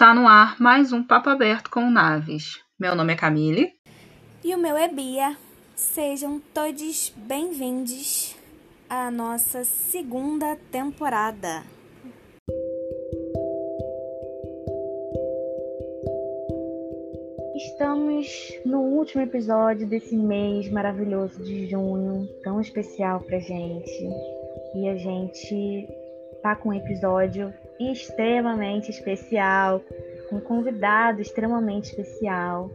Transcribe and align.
Está 0.00 0.14
no 0.14 0.26
ar 0.26 0.58
mais 0.58 0.94
um 0.94 1.02
Papo 1.02 1.28
Aberto 1.28 1.68
com 1.68 1.90
Naves. 1.90 2.58
Meu 2.78 2.94
nome 2.94 3.12
é 3.12 3.16
Camille. 3.16 3.70
E 4.42 4.54
o 4.54 4.58
meu 4.58 4.74
é 4.74 4.88
Bia. 4.88 5.36
Sejam 5.76 6.40
todos 6.54 7.12
bem-vindos 7.14 8.34
à 8.88 9.10
nossa 9.10 9.62
segunda 9.62 10.56
temporada. 10.72 11.64
Estamos 17.54 18.26
no 18.64 18.80
último 18.80 19.22
episódio 19.22 19.86
desse 19.86 20.16
mês 20.16 20.70
maravilhoso 20.72 21.44
de 21.44 21.66
junho, 21.66 22.26
tão 22.42 22.58
especial 22.58 23.20
pra 23.20 23.38
gente. 23.38 24.08
E 24.76 24.88
a 24.88 24.96
gente 24.96 25.86
tá 26.42 26.56
com 26.56 26.70
um 26.70 26.72
episódio 26.72 27.52
extremamente 27.80 28.90
especial, 28.90 29.82
um 30.30 30.40
convidado 30.40 31.20
extremamente 31.20 31.90
especial 31.90 32.70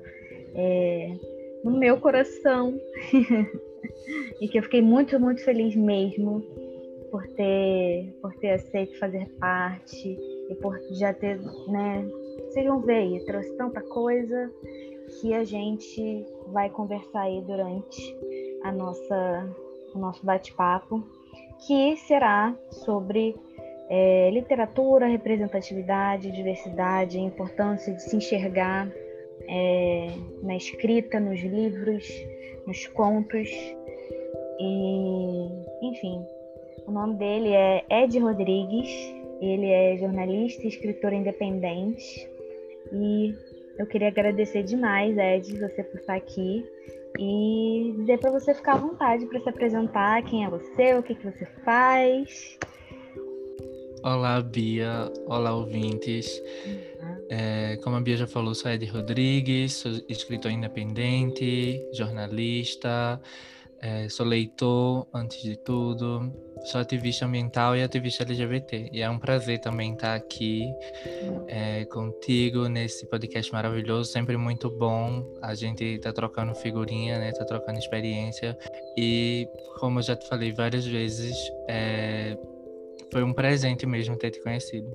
é, 0.56 1.14
no 1.64 1.78
meu 1.78 2.00
coração. 2.00 2.80
e 4.40 4.48
que 4.48 4.58
eu 4.58 4.64
fiquei 4.64 4.82
muito, 4.82 5.20
muito 5.20 5.44
feliz 5.44 5.76
mesmo 5.76 6.42
por 7.12 7.26
ter, 7.28 8.14
por 8.22 8.34
ter 8.36 8.52
aceito 8.52 8.98
fazer 9.00 9.30
parte 9.40 10.18
e 10.50 10.56
por 10.56 10.78
já 10.92 11.14
ter, 11.14 11.40
né? 11.68 12.06
Vocês 12.48 12.66
vão 12.66 12.82
ver 12.82 12.98
aí, 12.98 13.26
trouxe 13.26 13.56
tanta 13.56 13.82
coisa 13.82 14.52
que 15.20 15.34
a 15.34 15.44
gente 15.44 16.26
vai 16.48 16.70
conversar 16.70 17.22
aí 17.22 17.42
durante 17.42 18.18
a 18.64 18.72
nossa, 18.72 19.56
o 19.94 20.00
nosso 20.00 20.26
bate-papo, 20.26 21.04
que 21.66 21.96
será 21.98 22.56
sobre 22.72 23.36
é, 23.90 24.30
literatura, 24.32 25.08
representatividade, 25.08 26.32
diversidade, 26.32 27.18
a 27.18 27.22
importância 27.22 27.94
de 27.94 28.02
se 28.02 28.16
enxergar 28.16 28.90
é, 29.48 30.08
na 30.42 30.56
escrita, 30.56 31.20
nos 31.20 31.40
livros, 31.42 32.08
nos 32.66 32.88
contos. 32.88 33.50
E, 34.60 35.50
enfim, 35.82 36.26
o 36.88 36.92
nome 36.92 37.16
dele 37.16 37.50
é 37.50 37.84
Ed 37.90 38.18
Rodrigues, 38.20 38.90
ele 39.42 39.70
é 39.70 39.98
jornalista 39.98 40.64
e 40.64 40.68
escritor 40.68 41.14
independente. 41.14 42.30
E 42.92 43.36
eu 43.78 43.86
queria 43.86 44.08
agradecer 44.08 44.64
demais, 44.64 45.18
Ed, 45.18 45.60
você 45.60 45.84
por 45.84 46.00
estar 46.00 46.16
aqui 46.16 46.66
e 47.18 47.94
dizer 47.98 48.20
para 48.20 48.32
você 48.32 48.54
ficar 48.54 48.74
à 48.74 48.78
vontade 48.78 49.26
para 49.26 49.40
se 49.40 49.50
apresentar, 49.50 50.24
quem 50.24 50.46
é 50.46 50.50
você, 50.50 50.96
o 50.96 51.04
que, 51.04 51.16
que 51.16 51.26
você 51.26 51.46
faz. 51.64 52.58
Olá, 54.06 54.40
Bia. 54.40 55.12
Olá, 55.26 55.56
ouvintes. 55.56 56.40
É, 57.28 57.76
como 57.84 57.96
a 57.96 58.00
Bia 58.00 58.16
já 58.16 58.28
falou, 58.28 58.54
sou 58.54 58.70
Ed 58.70 58.86
Rodrigues, 58.86 59.74
sou 59.74 59.94
escritor 60.08 60.52
independente, 60.52 61.84
jornalista, 61.92 63.20
é, 63.82 64.08
sou 64.08 64.24
leitor, 64.24 65.08
antes 65.12 65.42
de 65.42 65.56
tudo, 65.56 66.32
sou 66.66 66.82
ativista 66.82 67.26
ambiental 67.26 67.76
e 67.76 67.82
ativista 67.82 68.22
LGBT. 68.22 68.92
E 68.94 69.02
é 69.02 69.10
um 69.10 69.18
prazer 69.18 69.60
também 69.60 69.94
estar 69.94 70.14
aqui 70.14 70.72
é, 71.48 71.84
contigo 71.86 72.70
nesse 72.70 73.08
podcast 73.08 73.52
maravilhoso, 73.52 74.12
sempre 74.12 74.38
muito 74.38 74.70
bom. 74.70 75.26
A 75.42 75.56
gente 75.56 75.98
tá 75.98 76.14
trocando 76.14 76.54
figurinha, 76.54 77.18
né? 77.18 77.32
Tá 77.32 77.44
trocando 77.44 77.80
experiência. 77.80 78.56
E 78.96 79.50
como 79.80 79.98
eu 79.98 80.04
já 80.04 80.16
te 80.16 80.28
falei 80.28 80.52
várias 80.52 80.86
vezes, 80.86 81.36
é, 81.68 82.38
foi 83.12 83.24
um 83.24 83.34
presente 83.34 83.86
mesmo 83.86 84.16
ter 84.16 84.32
te 84.32 84.42
conhecido. 84.42 84.90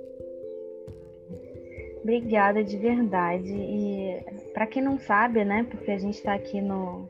Obrigada 2.03 2.65
de 2.65 2.77
verdade. 2.77 3.53
E 3.53 4.17
para 4.53 4.67
quem 4.67 4.83
não 4.83 4.99
sabe, 4.99 5.45
né, 5.45 5.67
porque 5.71 5.91
a 5.91 5.99
gente 5.99 6.15
está 6.15 6.35
aqui 6.35 6.61
no, 6.61 7.09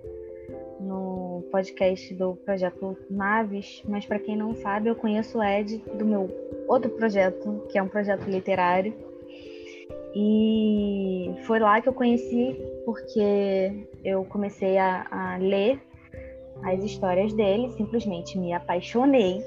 no 0.80 1.44
podcast 1.50 2.12
do 2.14 2.34
projeto 2.36 2.96
Naves, 3.08 3.82
mas 3.88 4.04
para 4.04 4.18
quem 4.18 4.36
não 4.36 4.54
sabe, 4.54 4.88
eu 4.88 4.96
conheço 4.96 5.38
o 5.38 5.42
Ed 5.42 5.78
do 5.94 6.04
meu 6.04 6.28
outro 6.68 6.90
projeto, 6.90 7.66
que 7.70 7.78
é 7.78 7.82
um 7.82 7.88
projeto 7.88 8.24
literário. 8.28 8.92
E 10.14 11.32
foi 11.46 11.60
lá 11.60 11.80
que 11.80 11.88
eu 11.88 11.94
conheci, 11.94 12.56
porque 12.84 13.86
eu 14.04 14.24
comecei 14.24 14.76
a, 14.76 15.06
a 15.08 15.36
ler 15.36 15.80
as 16.64 16.82
histórias 16.82 17.32
dele, 17.32 17.70
simplesmente 17.70 18.36
me 18.36 18.52
apaixonei 18.52 19.40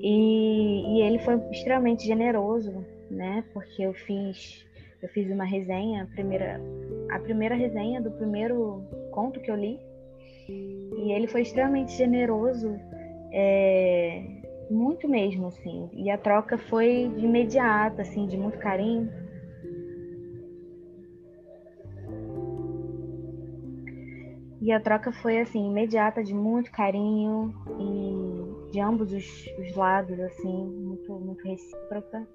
e, 0.00 0.98
e 0.98 1.02
ele 1.02 1.18
foi 1.20 1.36
extremamente 1.50 2.06
generoso, 2.06 2.84
né? 3.10 3.44
Porque 3.52 3.82
eu 3.82 3.94
fiz 3.94 4.64
eu 5.04 5.08
fiz 5.10 5.30
uma 5.30 5.44
resenha, 5.44 6.04
a 6.04 6.06
primeira, 6.06 6.58
a 7.10 7.18
primeira 7.18 7.54
resenha 7.54 8.00
do 8.00 8.10
primeiro 8.12 8.82
conto 9.10 9.38
que 9.38 9.50
eu 9.50 9.54
li. 9.54 9.78
E 10.48 11.12
ele 11.12 11.26
foi 11.26 11.42
extremamente 11.42 11.92
generoso, 11.92 12.74
é, 13.30 14.24
muito 14.70 15.06
mesmo, 15.06 15.48
assim. 15.48 15.90
E 15.92 16.10
a 16.10 16.16
troca 16.16 16.56
foi 16.56 17.12
de 17.18 17.26
imediata, 17.26 18.00
assim, 18.00 18.26
de 18.26 18.38
muito 18.38 18.58
carinho. 18.58 19.12
E 24.62 24.72
a 24.72 24.80
troca 24.80 25.12
foi 25.12 25.38
assim, 25.38 25.68
imediata, 25.68 26.24
de 26.24 26.32
muito 26.32 26.72
carinho 26.72 27.52
e 27.78 28.33
de 28.74 28.80
ambos 28.80 29.12
os, 29.12 29.24
os 29.56 29.76
lados, 29.76 30.18
assim, 30.18 30.66
muito, 30.66 31.12
muito 31.12 31.46
recíproca. 31.46 32.26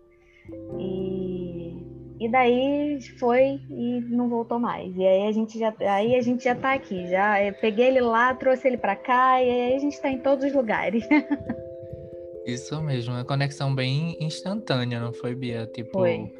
E, 0.80 1.76
e 2.18 2.32
daí 2.32 2.98
foi 3.20 3.60
e 3.70 4.00
não 4.10 4.30
voltou 4.30 4.58
mais. 4.58 4.96
E 4.96 5.06
aí 5.06 5.28
a 5.28 5.32
gente 5.34 5.60
já, 5.60 5.76
aí 5.82 6.16
a 6.16 6.22
gente 6.22 6.46
já 6.46 6.56
tá 6.56 6.74
aqui, 6.74 7.08
já 7.10 7.44
eu 7.44 7.54
peguei 7.56 7.88
ele 7.88 8.00
lá, 8.00 8.34
trouxe 8.34 8.70
ele 8.70 8.78
para 8.78 8.96
cá 8.96 9.44
e 9.44 9.50
aí 9.50 9.76
a 9.76 9.80
gente 9.80 9.94
está 9.94 10.10
em 10.10 10.20
todos 10.20 10.46
os 10.46 10.54
lugares. 10.54 11.06
Isso 12.48 12.82
mesmo, 12.82 13.14
uma 13.14 13.26
conexão 13.26 13.76
bem 13.76 14.16
instantânea, 14.20 15.00
não 15.00 15.12
foi, 15.12 15.36
Bia? 15.36 15.68
Tipo, 15.68 16.00
foi. 16.00 16.34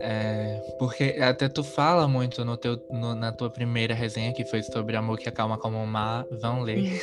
É, 0.00 0.60
porque 0.78 1.16
até 1.20 1.48
tu 1.48 1.64
fala 1.64 2.06
muito 2.06 2.44
no 2.44 2.56
teu, 2.56 2.80
no, 2.90 3.14
na 3.14 3.32
tua 3.32 3.50
primeira 3.50 3.94
resenha, 3.94 4.32
que 4.32 4.44
foi 4.44 4.62
sobre 4.62 4.96
amor 4.96 5.18
que 5.18 5.28
acalma 5.28 5.58
como 5.58 5.82
o 5.82 5.86
mar. 5.86 6.24
Vão 6.30 6.62
ler. 6.62 7.00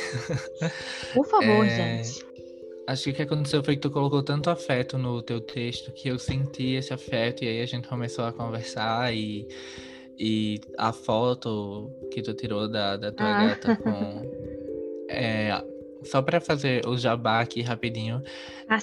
Por 1.12 1.26
favor, 1.26 1.66
é, 1.66 2.02
gente. 2.02 2.24
Acho 2.86 3.04
que 3.04 3.10
o 3.10 3.14
que 3.14 3.22
aconteceu 3.22 3.62
foi 3.62 3.74
que 3.74 3.82
tu 3.82 3.90
colocou 3.90 4.22
tanto 4.22 4.48
afeto 4.48 4.96
no 4.96 5.20
teu 5.20 5.40
texto 5.40 5.92
que 5.92 6.08
eu 6.08 6.18
senti 6.18 6.74
esse 6.74 6.94
afeto 6.94 7.44
e 7.44 7.48
aí 7.48 7.60
a 7.60 7.66
gente 7.66 7.88
começou 7.88 8.24
a 8.24 8.32
conversar 8.32 9.12
e, 9.12 9.46
e 10.16 10.60
a 10.78 10.92
foto 10.92 11.90
que 12.12 12.22
tu 12.22 12.32
tirou 12.32 12.68
da, 12.68 12.96
da 12.96 13.12
tua 13.12 13.26
ah. 13.26 13.46
gata 13.48 13.76
com. 13.76 14.46
É, 15.08 15.52
só 16.06 16.22
para 16.22 16.40
fazer 16.40 16.86
o 16.86 16.96
jabá 16.96 17.40
aqui 17.40 17.62
rapidinho, 17.62 18.22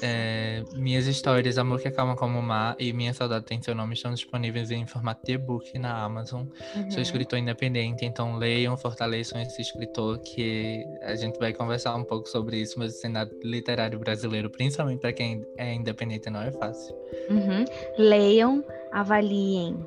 é, 0.02 0.64
minhas 0.76 1.08
histórias 1.08 1.58
Amor 1.58 1.82
que 1.82 1.88
Acalma 1.88 2.16
Como 2.16 2.40
o 2.40 2.44
Mar 2.44 2.76
e 2.80 2.94
Minha 2.94 3.14
Saudade 3.14 3.46
Tem 3.46 3.62
Seu 3.62 3.74
Nome 3.76 3.94
estão 3.94 4.14
disponíveis 4.14 4.72
em 4.72 4.86
formato 4.86 5.26
de 5.26 5.34
e-book 5.34 5.78
na 5.78 6.04
Amazon. 6.04 6.46
Uhum. 6.76 6.92
Sou 6.92 7.02
escritor 7.02 7.40
independente, 7.40 8.06
então 8.06 8.38
leiam, 8.38 8.78
fortaleçam 8.78 9.42
esse 9.42 9.62
escritor 9.62 10.20
que 10.20 10.86
a 11.02 11.16
gente 11.16 11.38
vai 11.40 11.54
conversar 11.54 11.96
um 11.96 12.04
pouco 12.04 12.30
sobre 12.30 12.58
isso, 12.58 12.78
mas 12.78 12.96
o 12.96 12.98
cenário 12.98 13.32
literário 13.44 14.00
brasileiro, 14.00 14.50
principalmente 14.50 15.00
para 15.00 15.14
quem 15.14 15.46
é 15.58 15.74
independente, 15.74 16.30
não 16.30 16.42
é 16.42 16.52
fácil. 16.52 16.96
Uhum. 17.30 17.66
Leiam, 17.98 18.64
avaliem. 18.92 19.78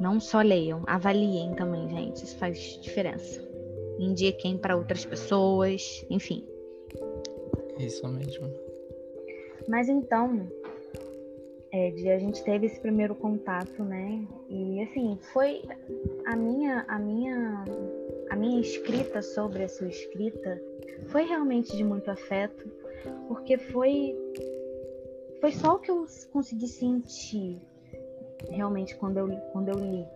Não 0.00 0.18
só 0.18 0.40
leiam, 0.40 0.82
avaliem 0.86 1.54
também, 1.54 1.88
gente. 1.88 2.24
Isso 2.24 2.36
faz 2.36 2.78
diferença. 2.82 3.40
Indiquem 3.98 4.58
para 4.58 4.76
outras 4.76 5.04
pessoas, 5.04 6.04
enfim. 6.10 6.44
Isso 7.78 8.06
mesmo. 8.08 8.50
Mas 9.68 9.88
então, 9.88 10.48
Ed, 11.72 12.08
a 12.08 12.18
gente 12.18 12.44
teve 12.44 12.66
esse 12.66 12.78
primeiro 12.80 13.16
contato, 13.16 13.82
né? 13.82 14.24
E 14.48 14.80
assim, 14.82 15.18
foi 15.32 15.62
a 16.26 16.36
minha 16.36 16.84
a 16.86 16.98
minha 17.00 17.64
a 18.30 18.36
minha 18.36 18.60
escrita 18.60 19.20
sobre 19.20 19.64
a 19.64 19.68
sua 19.68 19.88
escrita 19.88 20.60
foi 21.08 21.24
realmente 21.24 21.76
de 21.76 21.82
muito 21.82 22.08
afeto, 22.10 22.70
porque 23.26 23.58
foi 23.58 24.16
foi 25.40 25.50
só 25.50 25.74
o 25.74 25.78
que 25.80 25.90
eu 25.90 26.06
consegui 26.32 26.68
sentir 26.68 27.60
realmente 28.48 28.94
quando 28.96 29.18
eu 29.18 29.36
quando 29.52 29.70
eu 29.70 29.78
li. 29.78 30.06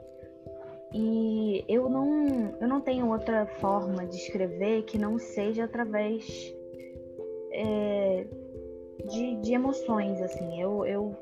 E 0.95 1.65
eu 1.69 1.89
não 1.89 2.57
eu 2.61 2.69
não 2.69 2.81
tenho 2.81 3.11
outra 3.11 3.47
forma 3.59 4.07
de 4.07 4.17
escrever 4.17 4.85
que 4.85 4.97
não 4.97 5.19
seja 5.19 5.65
através 5.65 6.25
é, 7.59 8.25
de, 9.11 9.35
de 9.37 9.53
emoções, 9.53 10.21
assim. 10.23 10.61
Eu, 10.61 10.87
eu, 10.87 11.17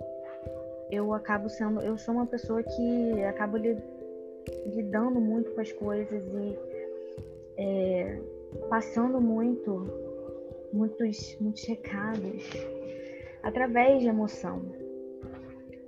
eu 0.91 1.15
acabo 1.15 1.49
sendo. 1.49 1.81
Eu 1.81 1.97
sou 1.97 2.15
uma 2.15 2.27
pessoa 2.27 2.62
que 2.62 3.25
acabo 3.25 3.56
lidando 4.67 5.21
muito 5.21 5.50
com 5.53 5.61
as 5.61 5.73
coisas 5.73 6.23
e 6.23 6.59
é, 7.56 8.21
passando 8.69 9.21
muito, 9.21 9.87
muitos, 10.73 11.37
muitos 11.41 11.65
recados 11.65 12.44
através 13.43 14.00
de 14.03 14.09
emoção. 14.09 14.61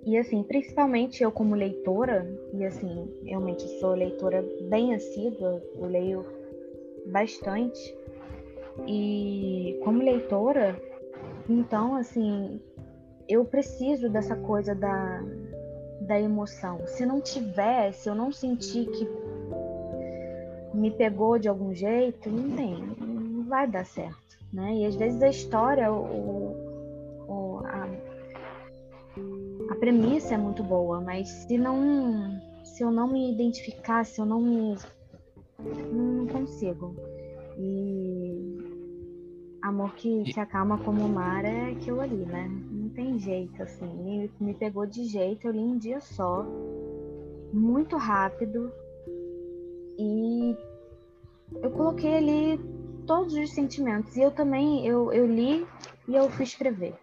E 0.05 0.17
assim, 0.17 0.43
principalmente 0.43 1.23
eu 1.23 1.31
como 1.31 1.55
leitora, 1.55 2.27
e 2.55 2.65
assim, 2.65 3.13
realmente 3.25 3.63
sou 3.79 3.95
leitora 3.95 4.43
bem 4.71 4.95
assídua, 4.95 5.63
eu 5.75 5.87
leio 5.87 6.25
bastante. 7.07 7.95
E 8.87 9.81
como 9.85 10.03
leitora, 10.03 10.81
então 11.49 11.97
assim, 11.97 12.61
eu 13.29 13.45
preciso 13.45 14.09
dessa 14.09 14.37
coisa 14.37 14.75
da, 14.75 15.23
da 16.03 16.19
emoção. 16.19 16.87
Se 16.87 17.05
não 17.05 17.21
tiver, 17.21 17.93
se 17.93 18.09
eu 18.09 18.15
não 18.15 18.33
sentir 18.33 18.87
que 18.87 19.09
me 20.75 20.91
pegou 20.91 21.39
de 21.39 21.49
algum 21.49 21.75
jeito, 21.75 22.31
não 22.31 22.57
tem, 22.57 22.83
não 23.01 23.45
vai 23.45 23.67
dar 23.67 23.85
certo, 23.85 24.39
né? 24.53 24.75
E 24.75 24.87
às 24.87 24.97
vezes 24.97 25.23
a 25.23 25.29
história, 25.29 25.93
o, 25.93 26.55
o 27.29 27.63
a, 27.65 27.89
a 29.73 29.75
premissa 29.77 30.35
é 30.35 30.39
muito 30.39 30.63
boa, 30.63 31.01
mas 31.01 31.29
se 31.29 31.59
não, 31.59 32.41
se 32.65 32.83
eu 32.83 32.91
não 32.91 33.09
me 33.09 33.33
identificar, 33.33 34.05
se 34.05 34.21
eu 34.21 34.27
não 34.27 34.41
me, 34.41 34.77
não 35.93 36.27
consigo. 36.27 36.95
E 37.59 38.58
amor 39.63 39.95
que 39.95 40.33
se 40.33 40.39
acalma 40.39 40.79
como 40.79 41.05
o 41.05 41.09
mar 41.09 41.45
é 41.45 41.71
aquilo 41.71 42.01
ali, 42.01 42.25
né? 42.25 42.49
Não 42.71 42.89
tem 42.91 43.19
jeito, 43.19 43.63
assim. 43.63 43.87
Me, 43.87 44.31
me 44.41 44.55
pegou 44.55 44.87
de 44.87 45.05
jeito, 45.05 45.47
eu 45.47 45.53
li 45.53 45.61
um 45.61 45.79
dia 45.79 46.01
só, 46.01 46.45
muito 47.53 47.97
rápido, 47.97 48.73
e 49.99 50.57
eu 51.61 51.71
coloquei 51.73 52.17
ali 52.17 52.61
todos 53.07 53.35
os 53.35 53.53
sentimentos. 53.53 54.17
E 54.17 54.23
eu 54.23 54.31
também, 54.31 54.87
eu, 54.87 55.13
eu 55.13 55.27
li 55.27 55.67
e 56.07 56.15
eu 56.15 56.31
fui 56.31 56.45
escrever. 56.45 56.95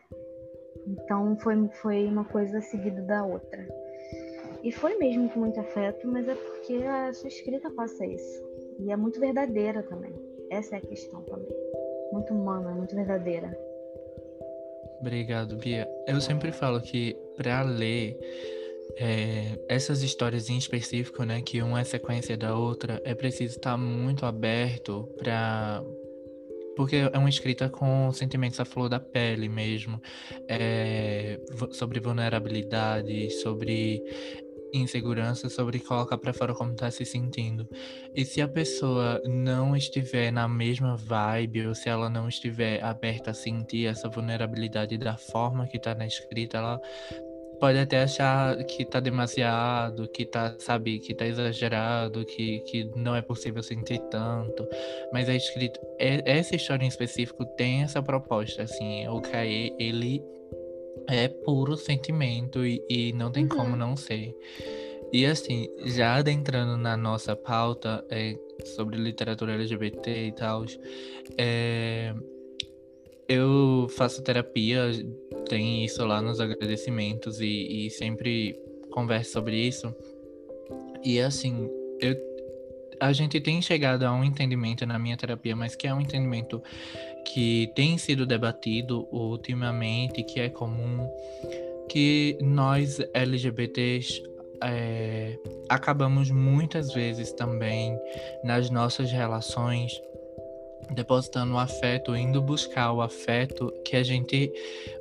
Então 0.87 1.37
foi, 1.39 1.67
foi 1.81 2.05
uma 2.05 2.23
coisa 2.23 2.61
seguida 2.61 3.01
da 3.01 3.25
outra. 3.25 3.67
E 4.63 4.71
foi 4.71 4.97
mesmo 4.97 5.29
com 5.29 5.41
muito 5.41 5.59
afeto, 5.59 6.07
mas 6.07 6.27
é 6.27 6.35
porque 6.35 6.75
a 6.83 7.13
sua 7.13 7.27
escrita 7.27 7.69
passa 7.71 8.05
isso. 8.05 8.43
E 8.79 8.91
é 8.91 8.95
muito 8.95 9.19
verdadeira 9.19 9.83
também. 9.83 10.13
Essa 10.49 10.75
é 10.75 10.77
a 10.77 10.81
questão 10.81 11.21
também. 11.23 11.64
Muito 12.11 12.33
humana, 12.33 12.71
muito 12.71 12.95
verdadeira. 12.95 13.57
Obrigado, 14.99 15.57
Bia. 15.57 15.87
Eu 16.07 16.19
sempre 16.21 16.51
falo 16.51 16.81
que 16.81 17.15
para 17.35 17.61
ler 17.61 18.17
é, 18.97 19.59
essas 19.67 20.01
histórias 20.01 20.49
em 20.49 20.57
específico, 20.57 21.23
né, 21.23 21.41
que 21.41 21.61
uma 21.61 21.81
é 21.81 21.83
sequência 21.83 22.37
da 22.37 22.55
outra, 22.55 23.01
é 23.03 23.13
preciso 23.13 23.57
estar 23.57 23.77
muito 23.77 24.25
aberto 24.25 25.09
para 25.17 25.83
porque 26.75 26.97
é 26.97 27.17
uma 27.17 27.29
escrita 27.29 27.69
com 27.69 28.11
sentimentos 28.11 28.59
à 28.59 28.65
flor 28.65 28.89
da 28.89 28.99
pele 28.99 29.47
mesmo, 29.47 30.01
é, 30.45 31.39
sobre 31.71 32.01
vulnerabilidade, 32.01 33.31
sobre 33.41 34.03
insegurança, 34.73 35.49
sobre 35.49 35.79
colocar 35.79 36.17
para 36.17 36.33
fora 36.33 36.53
como 36.53 36.71
está 36.71 36.89
se 36.91 37.05
sentindo. 37.05 37.67
E 38.13 38.25
se 38.25 38.41
a 38.41 38.47
pessoa 38.47 39.21
não 39.25 39.75
estiver 39.75 40.31
na 40.31 40.47
mesma 40.47 40.95
vibe, 40.95 41.67
ou 41.67 41.75
se 41.75 41.89
ela 41.89 42.09
não 42.09 42.27
estiver 42.27 42.83
aberta 42.83 43.31
a 43.31 43.33
sentir 43.33 43.87
essa 43.87 44.09
vulnerabilidade 44.09 44.97
da 44.97 45.17
forma 45.17 45.67
que 45.67 45.77
está 45.77 45.95
na 45.95 46.05
escrita, 46.05 46.57
ela 46.57 46.81
pode 47.59 47.79
até 47.79 48.03
achar 48.03 48.57
que 48.65 48.85
tá 48.85 48.99
demasiado, 48.99 50.07
que 50.09 50.25
tá, 50.25 50.55
sabe, 50.59 50.99
que 50.99 51.13
tá 51.13 51.25
exagerado, 51.25 52.25
que, 52.25 52.59
que 52.61 52.91
não 52.95 53.15
é 53.15 53.21
possível 53.21 53.63
sentir 53.63 53.99
tanto. 54.09 54.67
Mas 55.11 55.29
escrito. 55.29 55.79
É, 55.99 56.21
essa 56.37 56.55
história 56.55 56.85
em 56.85 56.87
específico 56.87 57.45
tem 57.45 57.83
essa 57.83 58.01
proposta, 58.01 58.63
assim. 58.63 59.07
O 59.07 59.21
Kaê, 59.21 59.73
ele 59.79 60.21
é 61.07 61.27
puro 61.27 61.75
sentimento 61.75 62.65
e, 62.65 62.83
e 62.89 63.13
não 63.13 63.31
tem 63.31 63.43
uhum. 63.43 63.49
como 63.49 63.75
não 63.75 63.95
ser. 63.95 64.35
E 65.13 65.25
assim, 65.25 65.69
já 65.85 66.15
adentrando 66.15 66.77
na 66.77 66.97
nossa 66.97 67.35
pauta 67.35 68.03
é, 68.09 68.37
sobre 68.75 68.97
literatura 68.97 69.53
LGBT 69.53 70.27
e 70.27 70.31
tal, 70.31 70.65
é, 71.37 72.13
eu 73.27 73.87
faço 73.95 74.23
terapia, 74.23 74.91
tem 75.47 75.85
isso 75.85 76.05
lá 76.05 76.21
nos 76.21 76.39
agradecimentos 76.39 77.39
e, 77.39 77.87
e 77.87 77.89
sempre 77.89 78.59
converso 78.91 79.31
sobre 79.31 79.57
isso. 79.57 79.93
E 81.03 81.19
assim, 81.19 81.69
eu, 81.99 82.15
a 82.99 83.13
gente 83.13 83.39
tem 83.39 83.61
chegado 83.61 84.03
a 84.03 84.13
um 84.13 84.23
entendimento 84.23 84.85
na 84.85 84.99
minha 84.99 85.17
terapia, 85.17 85.55
mas 85.55 85.75
que 85.75 85.87
é 85.87 85.93
um 85.93 86.01
entendimento 86.01 86.61
que 87.25 87.71
tem 87.75 87.97
sido 87.97 88.25
debatido 88.25 89.07
ultimamente, 89.11 90.23
que 90.23 90.39
é 90.39 90.49
comum, 90.49 91.09
que 91.89 92.37
nós 92.41 92.99
LGBTs 93.13 94.23
é, 94.63 95.37
acabamos 95.67 96.29
muitas 96.31 96.93
vezes 96.93 97.31
também 97.33 97.97
nas 98.43 98.69
nossas 98.69 99.11
relações 99.11 99.99
depositando 100.91 101.53
o 101.53 101.57
afeto, 101.57 102.15
indo 102.15 102.41
buscar 102.41 102.91
o 102.91 103.01
afeto 103.01 103.73
que 103.83 103.95
a 103.95 104.03
gente 104.03 104.51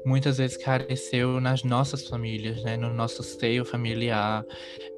muitas 0.05 0.38
vezes 0.38 0.56
careceu 0.56 1.41
nas 1.41 1.62
nossas 1.62 2.06
famílias, 2.06 2.62
né? 2.62 2.77
no 2.77 2.93
nosso 2.93 3.23
seio 3.23 3.65
familiar, 3.65 4.44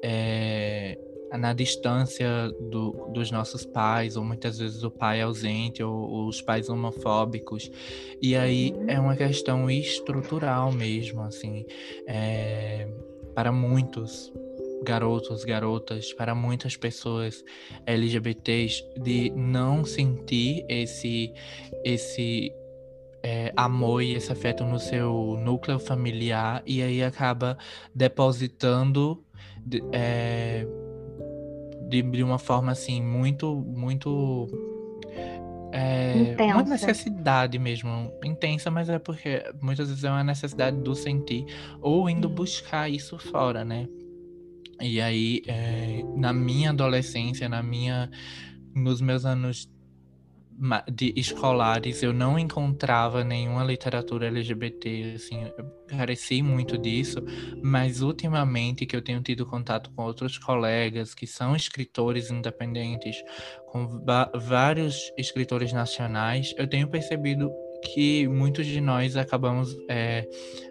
é, 0.01 0.97
na 1.33 1.53
distância 1.53 2.49
do, 2.69 3.09
dos 3.13 3.31
nossos 3.31 3.65
pais, 3.65 4.15
ou 4.15 4.23
muitas 4.23 4.59
vezes 4.59 4.83
o 4.83 4.91
pai 4.91 5.21
ausente, 5.21 5.83
ou, 5.83 5.93
ou 5.93 6.27
os 6.27 6.41
pais 6.41 6.69
homofóbicos. 6.69 7.69
E 8.21 8.35
aí 8.35 8.73
é 8.87 8.99
uma 8.99 9.15
questão 9.15 9.69
estrutural 9.69 10.71
mesmo, 10.71 11.21
assim, 11.21 11.65
é, 12.07 12.87
para 13.33 13.51
muitos 13.51 14.31
garotos, 14.83 15.43
garotas, 15.43 16.13
para 16.13 16.33
muitas 16.35 16.77
pessoas 16.77 17.43
LGBTs 17.85 18.83
de 19.01 19.31
não 19.31 19.83
sentir 19.83 20.65
esse 20.69 21.33
esse 21.83 22.51
é, 23.23 23.51
amor 23.55 24.01
e 24.01 24.13
esse 24.13 24.31
afeto 24.31 24.63
no 24.63 24.79
seu 24.79 25.37
núcleo 25.43 25.79
familiar 25.79 26.63
e 26.65 26.81
aí 26.81 27.03
acaba 27.03 27.57
depositando 27.93 29.23
de, 29.65 29.83
é, 29.91 30.65
de, 31.87 32.01
de 32.01 32.23
uma 32.23 32.37
forma 32.39 32.71
assim 32.71 33.01
muito 33.01 33.55
muito 33.55 34.47
é 36.37 36.53
uma 36.53 36.63
necessidade 36.63 37.59
mesmo, 37.59 38.11
intensa, 38.23 38.71
mas 38.71 38.89
é 38.89 38.97
porque 38.97 39.43
muitas 39.61 39.89
vezes 39.89 40.03
é 40.03 40.09
uma 40.09 40.23
necessidade 40.23 40.77
do 40.77 40.95
sentir 40.95 41.45
ou 41.81 42.09
indo 42.09 42.29
buscar 42.29 42.89
isso 42.89 43.17
fora, 43.19 43.65
né? 43.65 43.87
E 44.81 45.01
aí, 45.01 45.41
é, 45.47 46.03
na 46.15 46.31
minha 46.31 46.69
adolescência, 46.69 47.49
na 47.49 47.61
minha, 47.63 48.09
nos 48.75 49.01
meus 49.01 49.25
anos 49.25 49.69
de 50.91 51.13
escolares, 51.15 52.01
eu 52.01 52.11
não 52.11 52.39
encontrava 52.39 53.23
nenhuma 53.23 53.63
literatura 53.63 54.27
LGBT, 54.27 55.13
assim, 55.15 55.43
eu 55.57 55.65
careci 55.87 56.41
muito 56.41 56.77
disso, 56.77 57.19
mas 57.63 58.01
ultimamente 58.01 58.85
que 58.85 58.95
eu 58.95 59.01
tenho 59.01 59.21
tido 59.21 59.45
contato 59.45 59.91
com 59.91 60.03
outros 60.03 60.37
colegas 60.37 61.13
que 61.13 61.27
são 61.27 61.55
escritores 61.55 62.31
independentes, 62.31 63.17
com 63.67 64.03
vários 64.35 65.11
escritores 65.17 65.71
nacionais, 65.71 66.53
eu 66.57 66.67
tenho 66.67 66.89
percebido 66.89 67.51
que 67.83 68.27
muitos 68.27 68.65
de 68.65 68.81
nós 68.81 69.15
acabamos 69.15 69.77
é, 69.89 70.27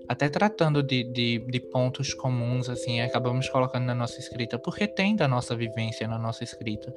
até 0.09 0.29
tratando 0.29 0.83
de, 0.83 1.05
de, 1.05 1.39
de, 1.39 1.61
pontos 1.61 2.15
comuns, 2.15 2.69
assim, 2.69 3.01
acabamos 3.01 3.49
colocando 3.49 3.85
na 3.85 3.95
nossa 3.95 4.19
escrita, 4.21 4.59
porque 4.59 4.87
tem 4.87 5.17
da 5.17 5.27
nossa 5.27 5.55
vivência 5.57 6.07
na 6.07 6.19
nossa 6.19 6.45
escrita. 6.45 6.93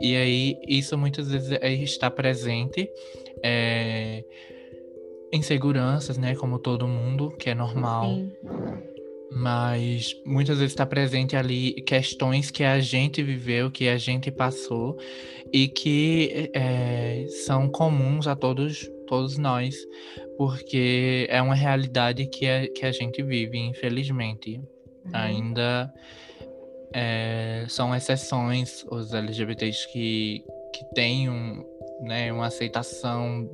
E 0.00 0.16
aí, 0.16 0.56
isso 0.66 0.96
muitas 0.96 1.30
vezes 1.30 1.52
é, 1.52 1.72
está 1.72 2.10
presente. 2.10 2.90
É, 3.42 4.24
inseguranças, 5.32 6.18
né, 6.18 6.34
como 6.34 6.58
todo 6.58 6.86
mundo, 6.86 7.30
que 7.30 7.48
é 7.48 7.54
normal. 7.54 8.14
Sim. 8.14 8.32
Mas 9.34 10.14
muitas 10.26 10.58
vezes 10.58 10.72
está 10.72 10.84
presente 10.84 11.34
ali 11.34 11.72
questões 11.86 12.50
que 12.50 12.62
a 12.62 12.78
gente 12.80 13.22
viveu, 13.22 13.70
que 13.70 13.88
a 13.88 13.96
gente 13.96 14.30
passou 14.30 14.98
e 15.50 15.68
que 15.68 16.50
é, 16.52 17.24
são 17.46 17.66
comuns 17.66 18.26
a 18.26 18.36
todos 18.36 18.90
todos 19.12 19.36
nós, 19.36 19.76
porque 20.38 21.26
é 21.28 21.42
uma 21.42 21.54
realidade 21.54 22.24
que 22.24 22.48
a, 22.48 22.66
que 22.66 22.86
a 22.86 22.90
gente 22.90 23.22
vive, 23.22 23.58
infelizmente. 23.58 24.58
Uhum. 25.04 25.10
Ainda 25.12 25.92
é, 26.94 27.66
são 27.68 27.94
exceções 27.94 28.86
os 28.90 29.12
LGBTs 29.12 29.92
que, 29.92 30.42
que 30.74 30.94
têm 30.94 31.28
um, 31.28 31.62
né, 32.00 32.32
uma 32.32 32.46
aceitação 32.46 33.46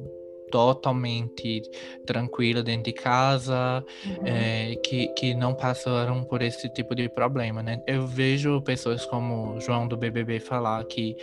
totalmente 0.48 1.62
tranquila 2.06 2.62
dentro 2.62 2.84
de 2.84 2.92
casa, 2.92 3.84
uhum. 4.06 4.26
é, 4.26 4.76
que, 4.76 5.08
que 5.08 5.34
não 5.34 5.54
passaram 5.54 6.22
por 6.22 6.40
esse 6.40 6.68
tipo 6.68 6.94
de 6.94 7.08
problema, 7.08 7.64
né? 7.64 7.82
Eu 7.84 8.06
vejo 8.06 8.62
pessoas 8.62 9.04
como 9.06 9.56
o 9.56 9.60
João 9.60 9.88
do 9.88 9.96
BBB 9.96 10.38
falar 10.38 10.84
que 10.84 11.16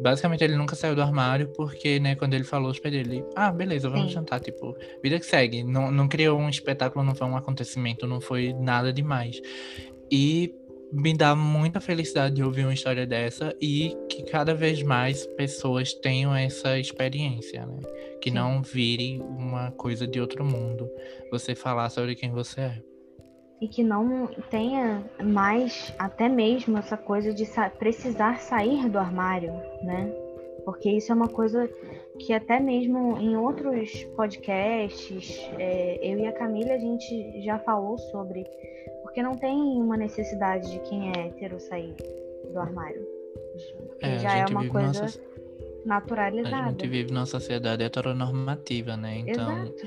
basicamente 0.00 0.42
ele 0.42 0.56
nunca 0.56 0.74
saiu 0.74 0.94
do 0.94 1.02
armário 1.02 1.48
porque, 1.48 2.00
né, 2.00 2.14
quando 2.14 2.34
ele 2.34 2.44
falou 2.44 2.70
os 2.70 2.80
dele, 2.80 3.24
ah, 3.36 3.52
beleza, 3.52 3.88
vamos 3.88 4.08
Sim. 4.08 4.14
jantar, 4.14 4.40
tipo, 4.40 4.76
vida 5.02 5.18
que 5.18 5.26
segue. 5.26 5.62
Não, 5.62 5.90
não 5.90 6.08
criou 6.08 6.38
um 6.38 6.48
espetáculo, 6.48 7.04
não 7.04 7.14
foi 7.14 7.26
um 7.26 7.36
acontecimento, 7.36 8.06
não 8.06 8.20
foi 8.20 8.52
nada 8.52 8.92
demais. 8.92 9.40
E 10.10 10.54
me 10.92 11.16
dá 11.16 11.36
muita 11.36 11.80
felicidade 11.80 12.34
de 12.34 12.42
ouvir 12.42 12.64
uma 12.64 12.74
história 12.74 13.06
dessa 13.06 13.54
e 13.60 13.96
que 14.08 14.24
cada 14.24 14.54
vez 14.54 14.82
mais 14.82 15.26
pessoas 15.26 15.94
tenham 15.94 16.34
essa 16.34 16.78
experiência, 16.78 17.64
né? 17.64 17.78
Que 18.20 18.28
Sim. 18.28 18.36
não 18.36 18.62
vire 18.62 19.20
uma 19.20 19.70
coisa 19.70 20.06
de 20.06 20.20
outro 20.20 20.44
mundo. 20.44 20.90
Você 21.30 21.54
falar 21.54 21.90
sobre 21.90 22.14
quem 22.16 22.30
você 22.30 22.60
é. 22.62 22.89
E 23.60 23.68
que 23.68 23.82
não 23.82 24.26
tenha 24.50 25.02
mais, 25.22 25.92
até 25.98 26.28
mesmo, 26.28 26.78
essa 26.78 26.96
coisa 26.96 27.32
de 27.34 27.44
sa- 27.44 27.68
precisar 27.70 28.40
sair 28.40 28.88
do 28.88 28.98
armário, 28.98 29.52
né? 29.82 30.10
Porque 30.64 30.90
isso 30.90 31.12
é 31.12 31.14
uma 31.14 31.28
coisa 31.28 31.68
que 32.18 32.32
até 32.32 32.58
mesmo 32.60 33.18
em 33.18 33.36
outros 33.36 34.04
podcasts, 34.16 35.38
é, 35.58 35.98
eu 36.02 36.18
e 36.18 36.26
a 36.26 36.32
Camila, 36.32 36.72
a 36.74 36.78
gente 36.78 37.42
já 37.42 37.58
falou 37.58 37.98
sobre. 37.98 38.44
Porque 39.02 39.22
não 39.22 39.36
tem 39.36 39.56
uma 39.56 39.96
necessidade 39.96 40.70
de 40.70 40.78
quem 40.88 41.12
é 41.12 41.26
hétero 41.26 41.58
sair 41.60 41.94
do 42.52 42.58
armário. 42.58 43.06
É, 44.00 44.18
já 44.18 44.36
é 44.36 44.46
uma 44.46 44.66
coisa 44.68 44.86
numa 44.86 44.94
soci- 44.94 45.20
A 45.84 45.88
naturalizada. 45.88 46.70
gente 46.70 46.86
vive 46.88 47.12
numa 47.12 47.26
sociedade 47.26 47.82
heteronormativa, 47.82 48.96
né? 48.96 49.18
Então, 49.26 49.50
Exato. 49.64 49.86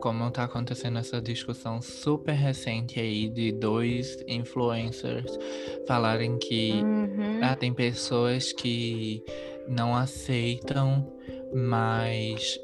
Como 0.00 0.30
tá 0.30 0.44
acontecendo 0.44 0.98
essa 0.98 1.20
discussão 1.20 1.80
super 1.82 2.34
recente 2.34 2.98
aí 3.00 3.28
de 3.28 3.52
dois 3.52 4.22
influencers 4.26 5.38
falarem 5.86 6.38
que 6.38 6.82
Uhum. 6.82 7.40
ah, 7.42 7.56
tem 7.56 7.72
pessoas 7.72 8.52
que 8.52 9.22
não 9.68 9.94
aceitam, 9.96 11.12
mas 11.52 12.58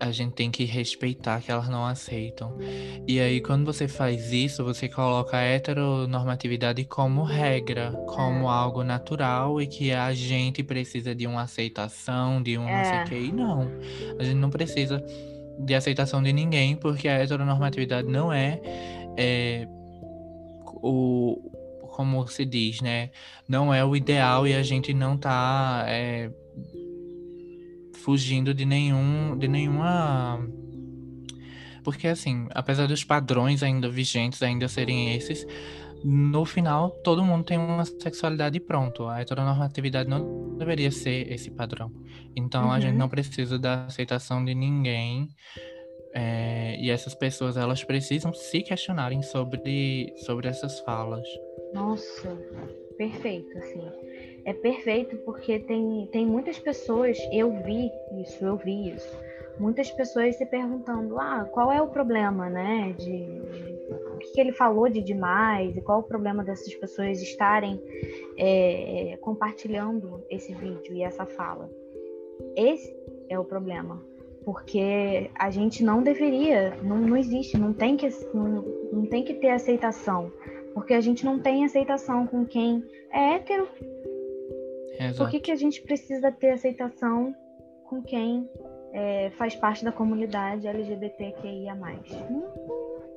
a 0.00 0.10
gente 0.10 0.32
tem 0.34 0.50
que 0.50 0.64
respeitar 0.64 1.40
que 1.40 1.52
elas 1.52 1.68
não 1.68 1.86
aceitam. 1.86 2.56
E 3.06 3.20
aí, 3.20 3.40
quando 3.40 3.64
você 3.64 3.86
faz 3.86 4.32
isso, 4.32 4.64
você 4.64 4.88
coloca 4.88 5.36
a 5.36 5.42
heteronormatividade 5.42 6.84
como 6.84 7.22
regra, 7.22 7.92
como 8.08 8.48
algo 8.48 8.82
natural 8.82 9.60
e 9.62 9.66
que 9.68 9.92
a 9.92 10.12
gente 10.12 10.62
precisa 10.64 11.14
de 11.14 11.24
uma 11.26 11.42
aceitação, 11.42 12.42
de 12.42 12.58
um 12.58 12.64
não 12.64 12.84
sei 12.84 12.98
É. 12.98 13.02
o 13.02 13.04
que. 13.04 13.14
E 13.14 13.32
não, 13.32 13.70
a 14.18 14.24
gente 14.24 14.36
não 14.38 14.50
precisa 14.50 15.00
de 15.58 15.74
aceitação 15.74 16.22
de 16.22 16.32
ninguém, 16.32 16.76
porque 16.76 17.08
a 17.08 17.18
heteronormatividade 17.18 18.08
não 18.08 18.32
é, 18.32 18.60
é 19.16 19.66
o 20.64 21.50
como 21.92 22.26
se 22.26 22.44
diz, 22.44 22.80
né? 22.80 23.10
Não 23.46 23.72
é 23.72 23.84
o 23.84 23.94
ideal 23.94 24.46
e 24.46 24.54
a 24.54 24.62
gente 24.62 24.94
não 24.94 25.16
tá 25.16 25.84
é, 25.86 26.30
fugindo 28.02 28.54
de 28.54 28.64
nenhum, 28.64 29.36
de 29.36 29.46
nenhuma 29.46 30.40
porque 31.84 32.08
assim, 32.08 32.46
apesar 32.50 32.86
dos 32.86 33.04
padrões 33.04 33.62
ainda 33.62 33.88
vigentes 33.88 34.42
ainda 34.42 34.68
serem 34.68 35.14
esses, 35.14 35.46
no 36.04 36.44
final 36.44 36.90
todo 37.02 37.24
mundo 37.24 37.44
tem 37.44 37.58
uma 37.58 37.84
sexualidade 37.84 38.56
e 38.56 38.60
pronto. 38.60 39.06
A 39.06 39.20
heteronormatividade 39.20 40.08
não 40.08 40.56
deveria 40.56 40.90
ser 40.90 41.30
esse 41.32 41.50
padrão. 41.50 41.90
Então 42.36 42.70
a 42.72 42.78
gente 42.80 42.92
Uhum. 42.92 42.98
não 42.98 43.08
precisa 43.08 43.58
da 43.58 43.86
aceitação 43.86 44.44
de 44.44 44.54
ninguém. 44.54 45.28
é, 46.14 46.76
e 46.78 46.90
essas 46.90 47.14
pessoas 47.14 47.56
elas 47.56 47.82
precisam 47.84 48.34
se 48.34 48.60
questionarem 48.62 49.22
sobre, 49.22 50.12
sobre 50.26 50.46
essas 50.46 50.78
falas. 50.80 51.26
Nossa, 51.72 52.36
perfeito, 52.98 53.56
assim. 53.56 53.82
É 54.44 54.52
perfeito 54.52 55.16
porque 55.24 55.58
tem, 55.60 56.06
tem 56.12 56.26
muitas 56.26 56.58
pessoas, 56.58 57.16
eu 57.32 57.50
vi 57.62 57.90
isso, 58.20 58.44
eu 58.44 58.58
vi 58.58 58.90
isso. 58.90 59.08
Muitas 59.58 59.90
pessoas 59.92 60.36
se 60.36 60.44
perguntando, 60.44 61.18
ah, 61.18 61.48
qual 61.50 61.72
é 61.72 61.80
o 61.80 61.88
problema, 61.88 62.50
né? 62.50 62.94
De, 62.98 63.04
de- 63.06 64.01
o 64.14 64.18
que, 64.18 64.40
ele 64.40 64.52
falou 64.52 64.88
de 64.88 65.00
demais 65.00 65.76
e 65.76 65.80
qual 65.80 66.00
o 66.00 66.02
problema 66.02 66.44
dessas 66.44 66.74
pessoas 66.74 67.20
estarem 67.20 67.80
é, 68.36 69.18
compartilhando 69.20 70.24
esse 70.30 70.54
vídeo 70.54 70.94
e 70.94 71.02
essa 71.02 71.26
fala. 71.26 71.70
Esse 72.56 72.94
é 73.28 73.38
o 73.38 73.44
problema. 73.44 74.02
Porque 74.44 75.30
a 75.36 75.50
gente 75.50 75.84
não 75.84 76.02
deveria, 76.02 76.76
não, 76.82 76.96
não 76.96 77.16
existe, 77.16 77.56
não 77.56 77.72
tem, 77.72 77.96
que, 77.96 78.08
não, 78.34 78.64
não 78.92 79.06
tem 79.06 79.22
que 79.24 79.34
ter 79.34 79.50
aceitação. 79.50 80.32
Porque 80.74 80.94
a 80.94 81.00
gente 81.00 81.24
não 81.24 81.38
tem 81.38 81.64
aceitação 81.64 82.26
com 82.26 82.44
quem 82.44 82.82
é 83.12 83.34
hétero. 83.34 83.68
Por 84.96 85.04
Exato. 85.04 85.30
que, 85.30 85.40
que 85.40 85.52
a 85.52 85.56
gente 85.56 85.82
precisa 85.82 86.32
ter 86.32 86.50
aceitação 86.50 87.34
com 87.84 88.02
quem 88.02 88.48
é, 88.92 89.30
faz 89.30 89.54
parte 89.54 89.84
da 89.84 89.92
comunidade 89.92 90.66
LGBTQIA? 90.66 91.74
Não, 91.74 92.71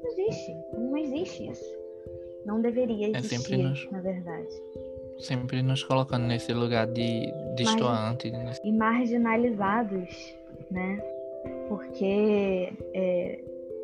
não 0.06 0.12
existe. 0.12 0.56
Não 0.74 0.98
existe 0.98 1.48
isso. 1.50 1.76
Não 2.46 2.62
deveria 2.62 3.08
É 3.08 3.10
existir, 3.18 3.38
sempre 3.40 3.58
nos- 3.58 3.92
na 3.92 4.02
verdade. 4.02 4.48
Sempre 5.20 5.62
nos 5.62 5.84
colocando 5.84 6.26
nesse 6.28 6.54
lugar 6.54 6.88
de 6.88 7.32
destoante. 7.56 8.30
nesse- 8.30 8.62
E 8.68 8.72
marginalizados, 8.72 10.36
né? 10.70 11.02
Porque, 11.70 12.72
é, 12.94 13.40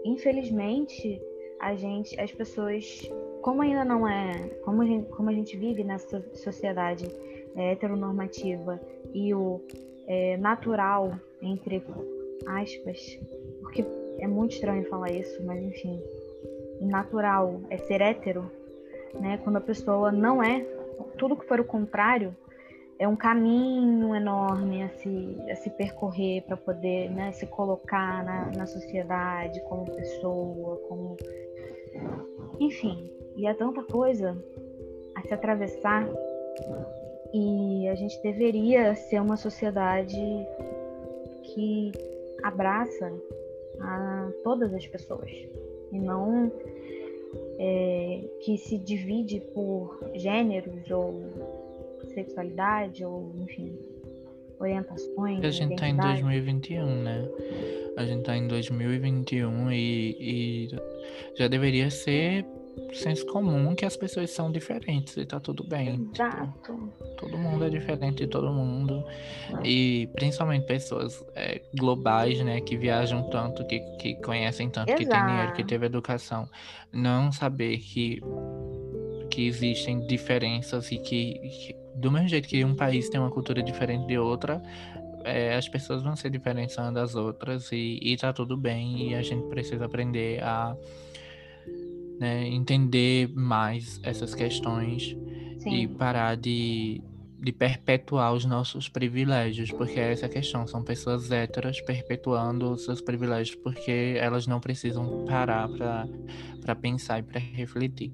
infelizmente, 0.06 1.22
a 1.60 1.76
gente, 1.76 2.20
as 2.20 2.32
pessoas, 2.32 3.10
como 3.42 3.62
ainda 3.62 3.84
não 3.86 4.08
é, 4.08 4.50
como 4.64 4.82
a 4.82 4.86
gente, 4.86 5.10
como 5.10 5.30
a 5.30 5.34
gente 5.34 5.58
vive 5.58 5.84
nessa 5.84 6.24
sociedade 6.34 7.08
é, 7.56 7.72
heteronormativa 7.74 8.80
e 9.14 9.34
o 9.34 9.60
é, 10.08 10.38
natural, 10.38 11.12
entre 11.42 11.82
aspas, 12.48 13.20
porque 13.62 13.84
é 14.20 14.28
muito 14.28 14.54
estranho 14.54 14.88
falar 14.90 15.12
isso, 15.12 15.44
mas 15.44 15.62
enfim, 15.62 16.02
natural 16.80 17.62
é 17.70 17.78
ser 17.78 18.02
hétero, 18.02 18.50
né? 19.20 19.40
Quando 19.44 19.58
a 19.58 19.62
pessoa 19.62 20.12
não 20.12 20.42
é, 20.42 20.62
tudo 21.18 21.36
que 21.36 21.48
for 21.48 21.60
o 21.60 21.66
contrário 21.66 22.36
é 23.02 23.08
um 23.08 23.16
caminho 23.16 24.16
enorme 24.16 24.84
a 24.84 24.90
se, 24.90 25.38
a 25.50 25.56
se 25.56 25.72
percorrer 25.72 26.44
para 26.44 26.56
poder 26.56 27.10
né, 27.10 27.32
se 27.32 27.48
colocar 27.48 28.24
na, 28.24 28.52
na 28.56 28.66
sociedade 28.68 29.60
como 29.62 29.86
pessoa, 29.86 30.78
como. 30.88 31.18
Enfim, 32.60 33.12
e 33.36 33.48
é 33.48 33.54
tanta 33.56 33.82
coisa 33.84 34.38
a 35.16 35.22
se 35.24 35.34
atravessar 35.34 36.08
e 37.34 37.88
a 37.88 37.96
gente 37.96 38.22
deveria 38.22 38.94
ser 38.94 39.20
uma 39.20 39.36
sociedade 39.36 40.20
que 41.44 41.92
abraça 42.44 43.12
a 43.84 44.32
todas 44.44 44.74
as 44.74 44.86
pessoas 44.88 45.32
e 45.92 46.00
não 46.00 46.52
é, 47.60 48.24
que 48.42 48.58
se 48.58 48.78
divide 48.78 49.40
por 49.54 50.00
gêneros 50.16 50.90
ou 50.90 51.22
sexualidade 52.14 53.06
ou 53.06 53.32
enfim 53.40 53.78
orientações. 54.60 55.44
A 55.44 55.50
gente 55.50 55.76
tá 55.76 55.88
em 55.88 55.94
identidade. 55.94 56.22
2021, 56.22 57.04
né? 57.04 57.30
A 57.98 58.06
gente 58.06 58.24
tá 58.24 58.38
em 58.38 58.48
2021 58.48 59.72
e, 59.72 60.16
e 60.20 60.70
já 61.36 61.48
deveria 61.48 61.90
ser 61.90 62.46
senso 62.94 63.26
comum 63.26 63.76
que 63.76 63.86
as 63.86 63.96
pessoas 63.96 64.32
são 64.32 64.52
diferentes 64.52 65.18
e 65.18 65.26
tá 65.26 65.40
tudo 65.40 65.64
bem. 65.64 66.06
Tipo, 66.06 66.24
Exato. 66.24 66.90
todo 67.18 67.38
mundo 67.38 67.66
é 67.66 67.70
diferente 67.70 68.18
de 68.18 68.28
todo 68.28 68.52
mundo. 68.52 69.04
E 69.64 70.10
principalmente 70.14 70.66
pessoas 70.66 71.24
é, 71.36 71.62
globais, 71.76 72.40
né? 72.44 72.62
Que 72.62 72.78
viajam 72.78 73.30
tanto, 73.30 73.66
que, 73.66 73.80
que 73.98 74.16
conhecem 74.22 74.70
tanto, 74.70 74.94
que 74.96 75.06
tem 75.06 75.26
dinheiro, 75.26 75.54
que 75.54 75.62
Exato. 75.62 75.68
teve 75.68 75.86
educação. 75.86 76.50
Não 76.92 77.32
saber 77.32 77.78
que, 77.80 78.22
que 79.30 79.48
existem 79.48 80.06
diferenças 80.08 80.92
e 80.92 80.98
que, 80.98 81.34
que 81.40 81.76
do 81.96 82.12
mesmo 82.12 82.28
jeito 82.28 82.48
que 82.48 82.64
um 82.64 82.76
país 82.76 83.10
tem 83.10 83.20
uma 83.20 83.32
cultura 83.32 83.62
diferente 83.62 84.08
de 84.08 84.18
outra, 84.18 84.62
é, 85.24 85.56
as 85.56 85.68
pessoas 85.68 86.02
vão 86.02 86.16
ser 86.16 86.30
diferentes 86.30 86.78
umas 86.78 86.94
das 86.94 87.16
outras 87.16 87.72
e, 87.72 88.00
e 88.02 88.18
tá 88.18 88.34
tudo 88.34 88.58
bem. 88.58 89.10
E 89.10 89.16
a 89.16 89.22
gente 89.22 89.48
precisa 89.48 89.86
aprender 89.86 90.42
a 90.44 90.76
né, 92.22 92.48
entender 92.48 93.34
mais 93.34 94.00
essas 94.04 94.36
questões 94.36 95.18
e 95.58 95.60
Sim. 95.60 95.88
parar 95.88 96.38
de, 96.38 97.02
de 97.40 97.52
perpetuar 97.52 98.32
os 98.32 98.46
nossos 98.46 98.88
privilégios, 98.88 99.72
porque 99.72 100.00
é 100.00 100.12
essa 100.12 100.28
a 100.28 100.30
questão, 100.30 100.68
são 100.68 100.84
pessoas 100.84 101.32
héteras 101.32 101.82
perpetuando 101.82 102.74
os 102.74 102.86
seus 102.86 103.02
privilégios 103.02 103.56
porque 103.56 104.16
elas 104.20 104.46
não 104.46 104.60
precisam 104.60 105.26
parar 105.26 105.68
para 106.62 106.76
pensar 106.76 107.18
e 107.18 107.24
para 107.24 107.40
refletir. 107.40 108.14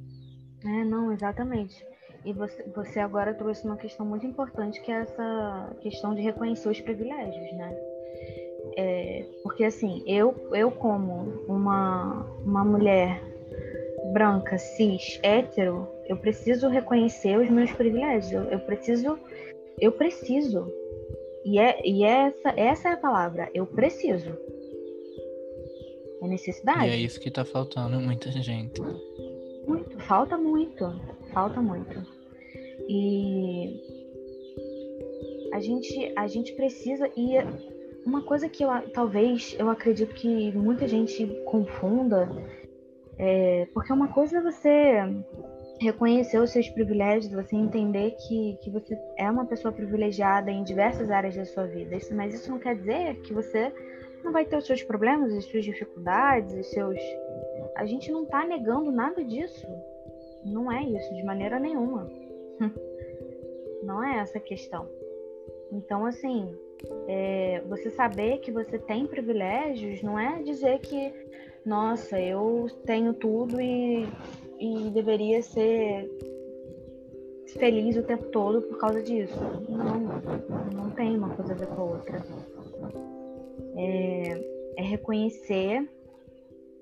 É, 0.64 0.86
não, 0.86 1.12
exatamente. 1.12 1.76
E 2.24 2.32
você, 2.32 2.64
você 2.74 3.02
agora 3.02 3.34
trouxe 3.34 3.66
uma 3.66 3.76
questão 3.76 4.06
muito 4.06 4.26
importante, 4.26 4.82
que 4.84 4.92
é 4.92 5.02
essa 5.02 5.76
questão 5.82 6.16
de 6.16 6.22
reconhecer 6.22 6.70
os 6.70 6.80
privilégios, 6.80 7.58
né? 7.58 7.76
É, 8.78 9.26
porque 9.44 9.66
assim, 9.66 10.02
eu, 10.08 10.34
eu 10.54 10.72
como 10.72 11.44
uma, 11.48 12.24
uma 12.46 12.64
mulher 12.64 13.37
branca, 14.13 14.58
cis, 14.58 15.20
hétero, 15.24 15.88
eu 16.08 16.18
preciso 16.18 16.68
reconhecer 16.68 17.38
os 17.38 17.50
meus 17.50 17.72
privilégios. 17.72 18.32
Eu, 18.32 18.44
eu 18.46 18.60
preciso 18.60 19.18
eu 19.80 19.92
preciso. 19.92 20.72
E, 21.46 21.60
é, 21.60 21.80
e 21.86 22.04
essa, 22.04 22.50
essa 22.58 22.89
é 22.89 22.94
a 22.94 22.98
palavra, 22.98 23.50
eu 23.54 23.66
preciso. 23.66 24.36
É 26.22 26.27
necessidade. 26.27 26.88
E 26.88 26.89
é 26.89 26.98
isso 26.98 27.20
que 27.20 27.30
tá 27.30 27.46
faltando 27.46 28.00
muita 28.00 28.32
gente. 28.32 28.82
Muito, 29.68 30.00
falta 30.00 30.38
muito, 30.38 30.84
falta 31.32 31.62
muito. 31.62 32.04
E 32.89 33.80
a 35.54 35.60
gente, 35.60 36.13
a 36.16 36.27
gente 36.27 36.54
precisa 36.54 37.10
e 37.16 37.36
uma 38.06 38.24
coisa 38.24 38.50
que 38.50 38.63
eu 38.63 38.70
talvez 38.94 39.56
eu 39.60 39.70
acredito 39.70 40.13
que 40.16 40.51
muita 40.54 40.88
gente 40.88 41.25
confunda 41.46 42.30
é, 43.17 43.67
porque 43.74 43.91
uma 43.91 44.07
coisa 44.09 44.38
é 44.38 44.41
você 44.41 45.01
reconhecer 45.79 46.39
os 46.39 46.51
seus 46.51 46.69
privilégios, 46.69 47.31
você 47.31 47.55
entender 47.55 48.12
que, 48.12 48.57
que 48.62 48.69
você 48.69 49.00
é 49.15 49.29
uma 49.29 49.45
pessoa 49.45 49.71
privilegiada 49.71 50.51
em 50.51 50.63
diversas 50.63 51.12
áreas 51.12 51.36
da 51.36 51.45
sua 51.45 51.65
vida. 51.65 51.95
Isso, 51.95 52.15
mas 52.15 52.33
isso 52.33 52.50
não 52.50 52.59
quer 52.59 52.75
dizer 52.75 53.15
que 53.21 53.33
você 53.33 53.71
não 54.24 54.31
vai 54.31 54.45
ter 54.45 54.57
os 54.57 54.65
seus 54.65 54.83
problemas, 54.83 55.33
as 55.33 55.45
suas 55.45 55.63
dificuldades, 55.63 56.53
os 56.53 56.67
seus. 56.71 57.00
A 57.75 57.86
gente 57.86 58.12
não 58.12 58.24
está 58.24 58.45
negando 58.45 58.91
nada 58.91 59.24
disso. 59.24 59.67
Não 60.43 60.71
é 60.71 60.83
isso, 60.83 61.13
de 61.13 61.24
maneira 61.24 61.59
nenhuma. 61.59 62.09
não 63.83 64.03
é 64.03 64.19
essa 64.19 64.38
a 64.38 64.41
questão. 64.41 64.88
Então, 65.71 66.05
assim, 66.05 66.55
é, 67.07 67.62
você 67.67 67.89
saber 67.91 68.39
que 68.39 68.51
você 68.51 68.79
tem 68.79 69.05
privilégios 69.07 70.01
não 70.01 70.17
é 70.17 70.41
dizer 70.43 70.79
que, 70.79 71.13
nossa, 71.67 72.19
eu 72.19 72.67
tenho 72.86 73.13
tudo 73.13 73.62
e 73.62 74.07
e 74.59 74.89
deveria 74.89 75.41
ser 75.41 76.09
feliz 77.57 77.95
o 77.95 78.03
tempo 78.03 78.25
todo 78.25 78.62
por 78.63 78.77
causa 78.77 79.01
disso. 79.01 79.39
Não, 79.69 80.00
não 80.74 80.89
tem 80.91 81.15
uma 81.15 81.29
coisa 81.36 81.53
a 81.53 81.55
ver 81.55 81.67
com 81.67 81.81
a 81.81 81.86
outra. 81.86 82.25
É, 83.75 84.43
é 84.77 84.81
reconhecer, 84.81 85.88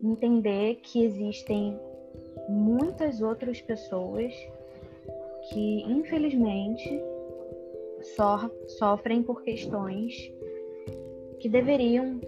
entender 0.01 0.75
que 0.75 1.03
existem 1.03 1.77
muitas 2.47 3.21
outras 3.21 3.61
pessoas 3.61 4.33
que, 5.49 5.83
infelizmente, 5.83 7.01
so, 8.01 8.51
sofrem 8.77 9.21
por 9.21 9.43
questões 9.43 10.31
que 11.39 11.49
deveriam 11.49 12.19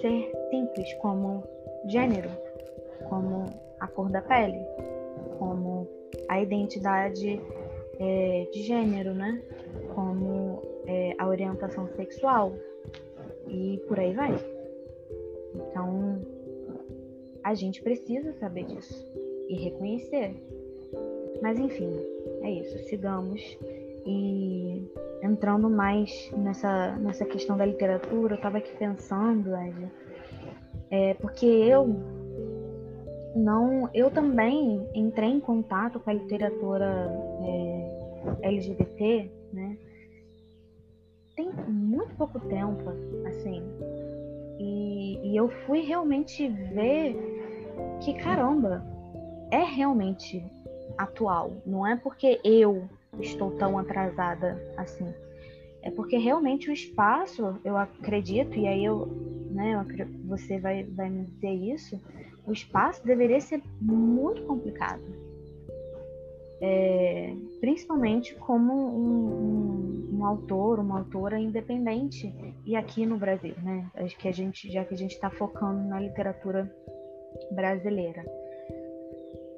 ser 0.00 0.32
simples, 0.50 0.92
como 0.94 1.44
gênero, 1.90 2.30
como 3.08 3.46
a 3.80 3.86
cor 3.86 4.10
da 4.10 4.22
pele, 4.22 4.60
como 5.38 5.88
a 6.28 6.40
identidade 6.40 7.40
é, 7.98 8.48
de 8.52 8.62
gênero, 8.62 9.14
né? 9.14 9.42
Como 9.94 10.62
é, 10.86 11.14
a 11.18 11.26
orientação 11.26 11.88
sexual 11.88 12.52
e 13.48 13.82
por 13.88 13.98
aí 13.98 14.14
vai. 14.14 14.34
Então, 15.54 16.20
a 17.42 17.54
gente 17.54 17.82
precisa 17.82 18.32
saber 18.34 18.64
disso 18.64 19.06
e 19.48 19.56
reconhecer. 19.56 20.34
Mas 21.42 21.58
enfim, 21.58 21.90
é 22.42 22.50
isso. 22.50 22.78
Sigamos 22.88 23.40
e 24.04 24.90
entrando 25.22 25.68
mais 25.68 26.30
nessa, 26.36 26.96
nessa 26.96 27.24
questão 27.24 27.56
da 27.56 27.66
literatura, 27.66 28.34
eu 28.34 28.36
estava 28.36 28.58
aqui 28.58 28.74
pensando, 28.76 29.56
Ed, 29.56 29.90
é, 30.90 31.14
porque 31.14 31.46
eu 31.46 31.86
não, 33.34 33.90
eu 33.92 34.10
também 34.10 34.88
entrei 34.94 35.30
em 35.30 35.40
contato 35.40 36.00
com 36.00 36.10
a 36.10 36.12
literatura 36.12 37.10
é, 37.42 38.48
LGBT, 38.48 39.30
né? 39.52 39.76
Tem 41.34 41.50
muito 41.68 42.14
pouco 42.16 42.40
tempo, 42.40 42.82
assim, 43.26 43.62
e, 44.58 45.20
e 45.22 45.36
eu 45.36 45.48
fui 45.66 45.80
realmente 45.80 46.48
ver 46.48 47.14
que 48.00 48.14
caramba, 48.14 48.82
é 49.50 49.62
realmente 49.62 50.42
atual. 50.96 51.52
Não 51.64 51.86
é 51.86 51.96
porque 51.96 52.40
eu 52.42 52.88
estou 53.20 53.50
tão 53.52 53.78
atrasada 53.78 54.60
assim. 54.76 55.12
É 55.82 55.90
porque 55.90 56.16
realmente 56.16 56.68
o 56.68 56.72
espaço, 56.72 57.56
eu 57.64 57.76
acredito, 57.76 58.58
e 58.58 58.66
aí 58.66 58.84
eu, 58.84 59.08
né, 59.56 59.84
você 60.26 60.58
vai, 60.58 60.84
vai 60.84 61.08
me 61.08 61.24
dizer 61.24 61.50
isso, 61.50 62.00
o 62.46 62.52
espaço 62.52 63.04
deveria 63.04 63.40
ser 63.40 63.62
muito 63.80 64.42
complicado. 64.42 65.02
É, 66.60 67.34
principalmente 67.60 68.34
como 68.36 68.72
um, 68.72 70.12
um, 70.12 70.18
um, 70.18 70.24
autor, 70.24 70.78
uma 70.78 70.98
autora 71.00 71.38
independente 71.38 72.32
e 72.64 72.74
aqui 72.76 73.04
no 73.04 73.18
Brasil, 73.18 73.54
né? 73.62 73.90
Acho 73.94 74.16
que 74.16 74.28
a 74.28 74.32
gente, 74.32 74.70
já 74.70 74.84
que 74.84 74.94
a 74.94 74.96
gente 74.96 75.12
está 75.12 75.28
focando 75.28 75.86
na 75.86 76.00
literatura 76.00 76.70
brasileira. 77.50 78.24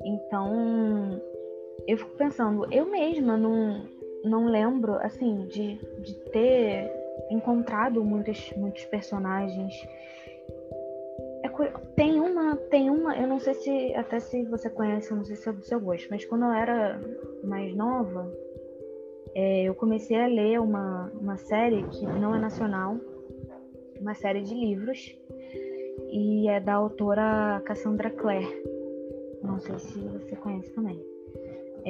Então, 0.04 1.20
eu 1.86 1.96
fico 1.98 2.16
pensando, 2.16 2.66
eu 2.72 2.90
mesma 2.90 3.36
não, 3.36 3.86
não 4.24 4.46
lembro, 4.46 4.94
assim, 4.94 5.46
de, 5.46 5.76
de 6.02 6.14
ter 6.32 6.97
encontrado 7.30 8.04
muitos, 8.04 8.52
muitos 8.56 8.84
personagens 8.86 9.86
tem 11.96 12.20
uma, 12.20 12.56
tem 12.56 12.90
uma, 12.90 13.16
eu 13.16 13.26
não 13.26 13.40
sei 13.40 13.54
se 13.54 13.94
até 13.94 14.20
se 14.20 14.44
você 14.44 14.70
conhece, 14.70 15.12
não 15.12 15.24
sei 15.24 15.36
se 15.36 15.48
é 15.48 15.52
do 15.52 15.62
seu 15.62 15.80
gosto, 15.80 16.08
mas 16.10 16.24
quando 16.24 16.44
eu 16.44 16.52
era 16.52 17.00
mais 17.42 17.74
nova, 17.74 18.32
é, 19.34 19.64
eu 19.64 19.74
comecei 19.74 20.16
a 20.16 20.26
ler 20.26 20.60
uma, 20.60 21.10
uma 21.20 21.36
série 21.36 21.82
que 21.88 22.04
não 22.04 22.34
é 22.34 22.38
nacional, 22.38 22.96
uma 24.00 24.14
série 24.14 24.42
de 24.42 24.54
livros, 24.54 25.16
e 26.10 26.48
é 26.48 26.60
da 26.60 26.74
autora 26.74 27.60
Cassandra 27.64 28.10
Clare. 28.10 28.46
Não 29.42 29.58
sei 29.58 29.78
se 29.78 29.98
você 29.98 30.36
conhece 30.36 30.70
também. 30.72 31.04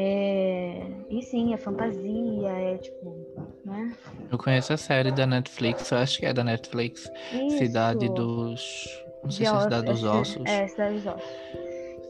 É... 0.00 0.82
E 1.10 1.22
sim, 1.22 1.52
é 1.52 1.56
fantasia, 1.56 2.50
é 2.50 2.78
tipo, 2.78 3.16
né? 3.64 3.92
Eu 4.30 4.38
conheço 4.38 4.72
a 4.72 4.76
série 4.76 5.10
da 5.10 5.26
Netflix, 5.26 5.90
eu 5.90 5.98
acho 5.98 6.20
que 6.20 6.26
é 6.26 6.32
da 6.32 6.44
Netflix. 6.44 7.10
Isso. 7.32 7.58
Cidade 7.58 8.08
dos 8.10 8.86
não 9.22 9.30
sei 9.30 9.46
se 9.46 9.54
é 9.54 9.60
Cidade 9.60 9.86
dos 9.86 10.04
Ossos. 10.04 10.46
É, 10.46 10.66
Cidade 10.68 10.94
dos 10.94 11.06
Ossos. 11.06 11.30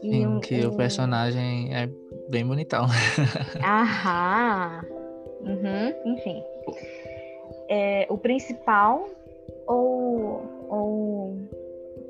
E 0.01 0.15
em 0.15 0.27
um, 0.27 0.39
que 0.39 0.65
um... 0.65 0.69
o 0.69 0.77
personagem 0.77 1.75
é 1.75 1.89
bem 2.29 2.45
bonitão. 2.45 2.85
Aham. 3.63 4.81
Uhum, 5.41 6.13
enfim. 6.13 6.43
É, 7.69 8.07
o 8.09 8.17
principal 8.17 9.07
ou, 9.67 10.67
ou. 10.69 11.37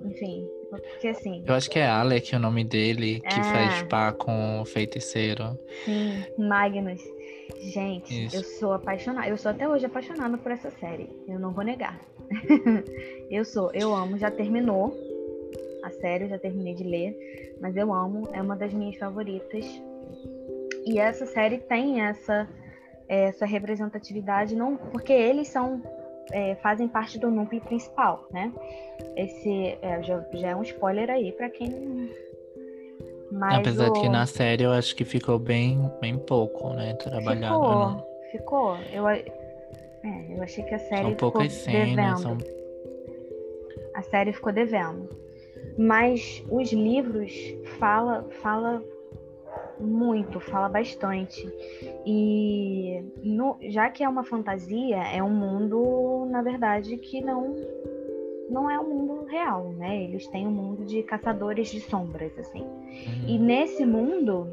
Enfim. 0.06 0.48
Porque 0.70 1.08
assim. 1.08 1.44
Eu 1.46 1.56
acho 1.56 1.70
que 1.70 1.80
é 1.80 1.88
Alec 1.88 2.36
o 2.36 2.40
nome 2.40 2.64
dele, 2.64 3.20
que 3.22 3.40
é. 3.40 3.44
faz 3.44 3.84
par 3.84 4.14
com 4.14 4.62
o 4.62 4.66
feiticeiro. 4.66 5.58
Sim, 5.86 6.24
Magnus. 6.38 7.02
Gente, 7.60 8.26
Isso. 8.26 8.36
eu 8.36 8.44
sou 8.44 8.74
apaixonada. 8.74 9.28
Eu 9.28 9.38
sou 9.38 9.52
até 9.52 9.68
hoje 9.68 9.86
apaixonada 9.86 10.38
por 10.38 10.52
essa 10.52 10.70
série. 10.70 11.10
Eu 11.28 11.40
não 11.40 11.52
vou 11.52 11.64
negar. 11.64 12.00
eu 13.30 13.44
sou, 13.44 13.72
eu 13.74 13.94
amo, 13.94 14.18
já 14.18 14.30
terminou 14.30 14.96
a 15.84 15.90
série, 15.90 16.28
já 16.28 16.38
terminei 16.38 16.76
de 16.76 16.84
ler, 16.84 17.56
mas 17.60 17.76
eu 17.76 17.92
amo, 17.94 18.30
é 18.34 18.42
uma 18.42 18.56
das 18.56 18.74
minhas 18.74 18.98
favoritas. 18.98 19.66
E 20.86 21.00
essa 21.00 21.26
série 21.26 21.58
tem 21.58 22.02
essa 22.02 22.48
essa 23.10 23.44
representatividade 23.44 24.56
não 24.56 24.78
porque 24.78 25.12
eles 25.12 25.48
são 25.48 25.82
é, 26.32 26.56
fazem 26.56 26.88
parte 26.88 27.18
do 27.20 27.30
núcleo 27.30 27.62
principal, 27.62 28.28
né? 28.32 28.52
Esse 29.16 29.78
é, 29.82 30.02
já, 30.04 30.24
já, 30.34 30.50
é 30.50 30.56
um 30.56 30.64
spoiler 30.64 31.10
aí 31.10 31.32
para 31.32 31.50
quem 31.50 32.10
mas 33.32 33.60
Apesar 33.60 33.90
o... 33.90 33.94
de 33.94 34.02
que 34.02 34.10
na 34.10 34.26
série 34.26 34.64
eu 34.64 34.72
acho 34.72 34.96
que 34.96 35.06
ficou 35.06 35.38
bem, 35.38 35.80
bem 36.02 36.18
pouco, 36.18 36.74
né? 36.74 36.94
Trabalhado. 36.96 37.54
Ficou, 37.54 37.92
né? 37.92 38.04
ficou. 38.32 38.78
Eu, 38.92 39.08
é, 39.08 39.24
eu 40.30 40.42
achei 40.42 40.64
que 40.64 40.74
a 40.74 40.80
série 40.80 41.02
são 41.02 41.12
ficou 41.12 41.32
poucas 41.32 41.54
cenas, 41.54 41.96
devendo. 41.96 42.20
São... 42.20 42.38
A 43.94 44.02
série 44.02 44.34
ficou 44.34 44.52
devendo. 44.52 45.10
Mas 45.78 46.44
os 46.50 46.72
livros 46.72 47.34
fala, 47.78 48.26
fala 48.42 48.84
muito, 49.80 50.40
fala 50.40 50.70
bastante. 50.70 51.48
E 52.06 53.04
no, 53.24 53.58
já 53.70 53.90
que 53.90 54.04
é 54.04 54.10
uma 54.10 54.24
fantasia, 54.24 54.98
é 54.98 55.24
um 55.24 55.30
mundo, 55.30 56.28
na 56.30 56.42
verdade, 56.42 56.98
que 56.98 57.22
não 57.22 57.56
não 58.50 58.70
é 58.70 58.80
o 58.80 58.82
um 58.82 58.90
mundo 58.90 59.26
real, 59.26 59.70
né? 59.74 60.04
Eles 60.04 60.26
têm 60.28 60.48
um 60.48 60.52
mundo 60.52 60.84
de 60.84 61.04
caçadores 61.04 61.70
de 61.70 61.80
sombras, 61.82 62.38
assim. 62.40 62.64
Uhum. 62.64 63.28
E 63.28 63.38
nesse 63.38 63.86
mundo, 63.86 64.48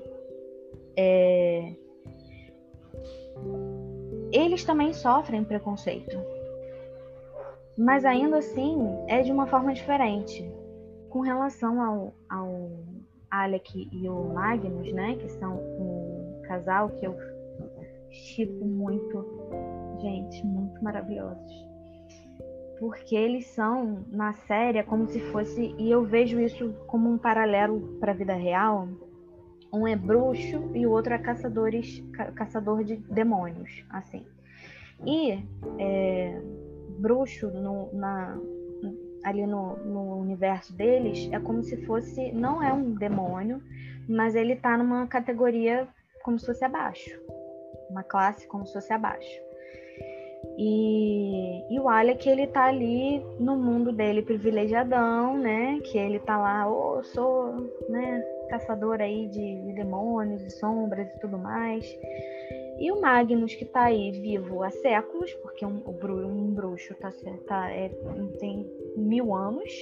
é, 0.94 1.72
eles 4.32 4.64
também 4.64 4.92
sofrem 4.92 5.44
preconceito. 5.44 6.16
Mas 7.76 8.04
ainda 8.04 8.38
assim 8.38 8.76
é 9.08 9.22
de 9.22 9.30
uma 9.30 9.46
forma 9.46 9.72
diferente. 9.72 10.50
Com 11.08 11.20
relação 11.20 11.80
ao, 11.80 12.14
ao 12.28 12.70
Alec 13.30 13.88
e 13.92 14.08
o 14.08 14.34
Magnus, 14.34 14.92
né, 14.92 15.16
que 15.16 15.28
são 15.30 15.56
um 15.56 16.42
casal 16.46 16.90
que 16.90 17.06
eu 17.06 17.16
chipo 18.10 18.64
muito, 18.64 19.24
gente, 20.00 20.44
muito 20.44 20.82
maravilhosos. 20.82 21.66
Porque 22.78 23.16
eles 23.16 23.46
são, 23.48 24.04
na 24.10 24.32
série, 24.32 24.78
é 24.78 24.82
como 24.82 25.08
se 25.08 25.20
fosse, 25.32 25.74
e 25.78 25.90
eu 25.90 26.04
vejo 26.04 26.38
isso 26.38 26.72
como 26.86 27.10
um 27.10 27.18
paralelo 27.18 27.96
para 27.98 28.12
a 28.12 28.14
vida 28.14 28.34
real. 28.34 28.88
Um 29.72 29.86
é 29.86 29.96
bruxo 29.96 30.70
e 30.74 30.86
o 30.86 30.90
outro 30.90 31.12
é 31.12 31.18
caçadores, 31.18 32.02
ca 32.12 32.32
caçador 32.32 32.84
de 32.84 32.96
demônios, 32.96 33.84
assim. 33.90 34.24
E 35.04 35.42
é, 35.78 36.40
bruxo 36.98 37.48
no, 37.48 37.92
na, 37.92 38.38
ali 39.26 39.44
no, 39.44 39.76
no 39.78 40.20
universo 40.20 40.72
deles 40.72 41.28
é 41.32 41.40
como 41.40 41.62
se 41.64 41.84
fosse, 41.84 42.30
não 42.30 42.62
é 42.62 42.72
um 42.72 42.94
demônio, 42.94 43.60
mas 44.08 44.36
ele 44.36 44.54
tá 44.54 44.78
numa 44.78 45.04
categoria 45.08 45.88
como 46.22 46.38
se 46.38 46.46
fosse 46.46 46.64
abaixo, 46.64 47.10
uma 47.90 48.04
classe 48.04 48.46
como 48.46 48.64
se 48.64 48.72
fosse 48.72 48.92
abaixo. 48.92 49.46
E, 50.56 51.74
e 51.74 51.80
o 51.80 51.88
Alec, 51.88 52.28
ele 52.28 52.46
tá 52.46 52.66
ali 52.66 53.20
no 53.40 53.56
mundo 53.56 53.90
dele 53.92 54.22
privilegiadão, 54.22 55.36
né? 55.36 55.80
Que 55.84 55.98
ele 55.98 56.20
tá 56.20 56.38
lá, 56.38 56.70
ô, 56.70 56.98
oh, 56.98 57.02
sou, 57.02 57.52
né, 57.88 58.22
caçador 58.48 59.00
aí 59.00 59.26
de, 59.26 59.62
de 59.62 59.72
demônios 59.72 60.42
e 60.42 60.50
sombras 60.50 61.08
e 61.08 61.18
tudo 61.18 61.36
mais. 61.36 61.84
E 62.78 62.92
o 62.92 63.00
Magnus, 63.00 63.54
que 63.54 63.64
está 63.64 63.84
aí 63.84 64.10
vivo 64.12 64.62
há 64.62 64.70
séculos, 64.70 65.32
porque 65.34 65.64
um, 65.64 65.82
um 65.86 66.50
bruxo 66.52 66.94
tá, 66.94 67.12
tá, 67.46 67.70
é, 67.70 67.88
tem 68.38 68.70
mil 68.96 69.34
anos, 69.34 69.72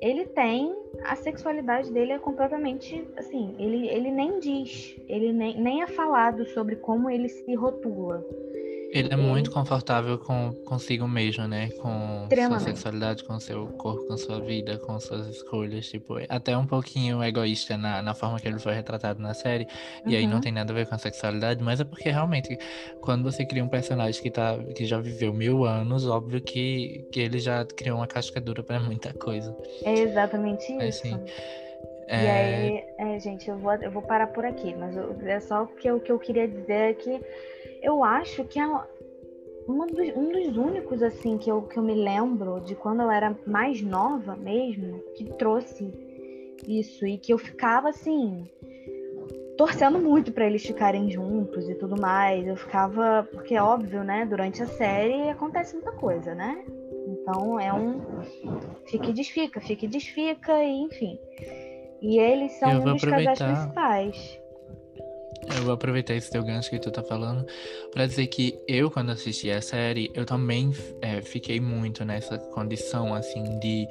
ele 0.00 0.26
tem. 0.26 0.74
A 1.04 1.14
sexualidade 1.16 1.92
dele 1.92 2.12
é 2.12 2.18
completamente. 2.18 3.06
Assim, 3.16 3.54
ele, 3.58 3.88
ele 3.88 4.10
nem 4.10 4.38
diz, 4.38 5.00
ele 5.08 5.32
nem, 5.32 5.60
nem 5.60 5.82
é 5.82 5.86
falado 5.86 6.44
sobre 6.46 6.76
como 6.76 7.10
ele 7.10 7.28
se 7.28 7.54
rotula. 7.54 8.24
Ele 8.90 9.12
é 9.12 9.16
muito 9.16 9.50
confortável 9.50 10.18
com 10.18 10.52
consigo 10.64 11.06
mesmo, 11.06 11.46
né? 11.46 11.68
Com 11.80 12.26
sua 12.48 12.60
sexualidade, 12.60 13.22
com 13.24 13.38
seu 13.38 13.66
corpo, 13.66 14.06
com 14.06 14.16
sua 14.16 14.40
vida, 14.40 14.78
com 14.78 14.98
suas 14.98 15.26
escolhas. 15.26 15.88
Tipo, 15.88 16.16
até 16.28 16.56
um 16.56 16.66
pouquinho 16.66 17.22
egoísta 17.22 17.76
na, 17.76 18.00
na 18.00 18.14
forma 18.14 18.40
que 18.40 18.48
ele 18.48 18.58
foi 18.58 18.72
retratado 18.72 19.20
na 19.20 19.34
série. 19.34 19.64
Uhum. 20.04 20.12
E 20.12 20.16
aí 20.16 20.26
não 20.26 20.36
uhum. 20.36 20.40
tem 20.40 20.52
nada 20.52 20.72
a 20.72 20.74
ver 20.74 20.86
com 20.86 20.94
a 20.94 20.98
sexualidade, 20.98 21.62
mas 21.62 21.80
é 21.80 21.84
porque 21.84 22.10
realmente, 22.10 22.56
quando 23.02 23.24
você 23.24 23.44
cria 23.44 23.62
um 23.62 23.68
personagem 23.68 24.22
que, 24.22 24.30
tá, 24.30 24.56
que 24.74 24.86
já 24.86 24.98
viveu 24.98 25.34
mil 25.34 25.64
anos, 25.64 26.06
óbvio 26.06 26.40
que, 26.40 27.06
que 27.12 27.20
ele 27.20 27.38
já 27.38 27.64
criou 27.64 27.98
uma 27.98 28.06
casca 28.06 28.40
dura 28.40 28.62
pra 28.62 28.80
muita 28.80 29.12
coisa. 29.12 29.54
É 29.84 29.92
exatamente 29.98 30.72
isso. 30.72 31.06
Assim, 31.06 31.20
é... 32.08 32.24
E 32.24 32.28
aí, 32.30 32.84
é, 33.16 33.20
gente, 33.20 33.48
eu 33.48 33.58
vou, 33.58 33.74
eu 33.74 33.90
vou 33.90 34.00
parar 34.00 34.28
por 34.28 34.44
aqui, 34.44 34.74
mas 34.74 34.96
eu, 34.96 35.14
é 35.26 35.40
só 35.40 35.64
o 35.64 35.66
que, 35.66 35.88
eu, 35.88 36.00
que 36.00 36.10
eu 36.10 36.18
queria 36.18 36.48
dizer 36.48 36.72
é 36.90 36.94
que 36.94 37.20
eu 37.82 38.04
acho 38.04 38.44
que 38.44 38.58
é 38.58 38.66
dos, 39.86 40.16
um 40.16 40.32
dos 40.32 40.56
únicos, 40.56 41.02
assim, 41.02 41.36
que 41.38 41.50
eu, 41.50 41.62
que 41.62 41.78
eu 41.78 41.82
me 41.82 41.94
lembro 41.94 42.60
de 42.60 42.74
quando 42.74 43.02
eu 43.02 43.10
era 43.10 43.36
mais 43.46 43.82
nova 43.82 44.36
mesmo, 44.36 44.98
que 45.16 45.24
trouxe 45.34 45.92
isso 46.66 47.06
e 47.06 47.18
que 47.18 47.32
eu 47.32 47.38
ficava, 47.38 47.88
assim, 47.90 48.48
torcendo 49.56 49.98
muito 49.98 50.32
para 50.32 50.46
eles 50.46 50.64
ficarem 50.64 51.10
juntos 51.10 51.68
e 51.68 51.74
tudo 51.74 52.00
mais. 52.00 52.46
Eu 52.46 52.56
ficava, 52.56 53.28
porque 53.32 53.54
é 53.54 53.62
óbvio, 53.62 54.02
né, 54.04 54.24
durante 54.24 54.62
a 54.62 54.66
série 54.66 55.28
acontece 55.28 55.74
muita 55.74 55.92
coisa, 55.92 56.34
né? 56.34 56.64
Então 57.06 57.58
é 57.58 57.72
um 57.72 58.00
fica 58.86 59.10
e 59.10 59.12
desfica, 59.12 59.60
fica 59.60 59.84
e 59.84 59.88
desfica, 59.88 60.62
e 60.62 60.82
enfim. 60.82 61.18
E 62.00 62.18
eles 62.18 62.52
são 62.52 62.70
um 62.70 62.92
dos 62.92 63.02
casais 63.02 63.38
principais. 63.38 64.37
Eu 65.56 65.64
vou 65.64 65.72
aproveitar 65.72 66.14
esse 66.14 66.30
teu 66.30 66.42
gancho 66.42 66.70
que 66.70 66.78
tu 66.78 66.90
tá 66.90 67.02
falando 67.02 67.46
para 67.92 68.06
dizer 68.06 68.26
que 68.26 68.58
eu, 68.66 68.90
quando 68.90 69.10
assisti 69.10 69.50
a 69.50 69.60
série, 69.60 70.10
eu 70.14 70.24
também 70.24 70.72
é, 71.00 71.22
fiquei 71.22 71.60
muito 71.60 72.04
nessa 72.04 72.38
condição, 72.38 73.14
assim, 73.14 73.58
de 73.58 73.86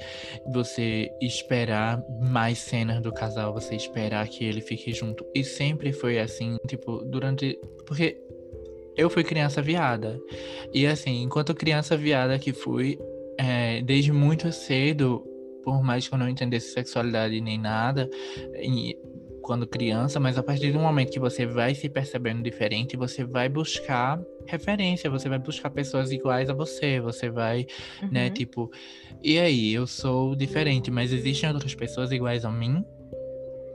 você 0.51 1.09
esperar 1.21 2.03
mais 2.21 2.59
cenas 2.59 3.01
do 3.01 3.11
casal, 3.11 3.53
você 3.53 3.75
esperar 3.75 4.27
que 4.27 4.45
ele 4.45 4.61
fique 4.61 4.93
junto. 4.93 5.25
E 5.33 5.43
sempre 5.43 5.91
foi 5.91 6.19
assim, 6.19 6.57
tipo, 6.67 7.03
durante. 7.05 7.59
Porque 7.85 8.17
eu 8.95 9.09
fui 9.09 9.23
criança 9.23 9.61
viada. 9.61 10.19
E 10.73 10.85
assim, 10.85 11.23
enquanto 11.23 11.53
criança 11.53 11.95
viada 11.95 12.37
que 12.39 12.51
fui, 12.51 12.99
é, 13.37 13.81
desde 13.81 14.11
muito 14.11 14.51
cedo, 14.51 15.23
por 15.63 15.83
mais 15.83 16.07
que 16.07 16.13
eu 16.13 16.17
não 16.17 16.27
entendesse 16.27 16.73
sexualidade 16.73 17.39
nem 17.39 17.59
nada, 17.59 18.09
quando 19.47 19.65
criança, 19.65 20.19
mas 20.19 20.37
a 20.37 20.43
partir 20.43 20.73
do 20.73 20.79
momento 20.79 21.09
que 21.09 21.19
você 21.19 21.45
vai 21.45 21.73
se 21.73 21.87
percebendo 21.87 22.43
diferente, 22.43 22.97
você 22.97 23.23
vai 23.23 23.47
buscar 23.47 24.19
referência, 24.45 25.09
você 25.09 25.29
vai 25.29 25.39
buscar 25.39 25.69
pessoas 25.69 26.11
iguais 26.11 26.49
a 26.49 26.53
você, 26.53 26.99
você 26.99 27.29
vai, 27.29 27.59
né, 27.59 27.65
uhum. 28.03 28.09
né, 28.11 28.29
tipo, 28.29 28.69
e 29.23 29.39
aí, 29.39 29.73
eu 29.73 29.87
sou 29.87 30.35
diferente, 30.35 30.91
mas 30.91 31.11
existem 31.11 31.49
outras 31.49 31.73
pessoas 31.73 32.11
iguais 32.11 32.45
a 32.45 32.51
mim? 32.51 32.83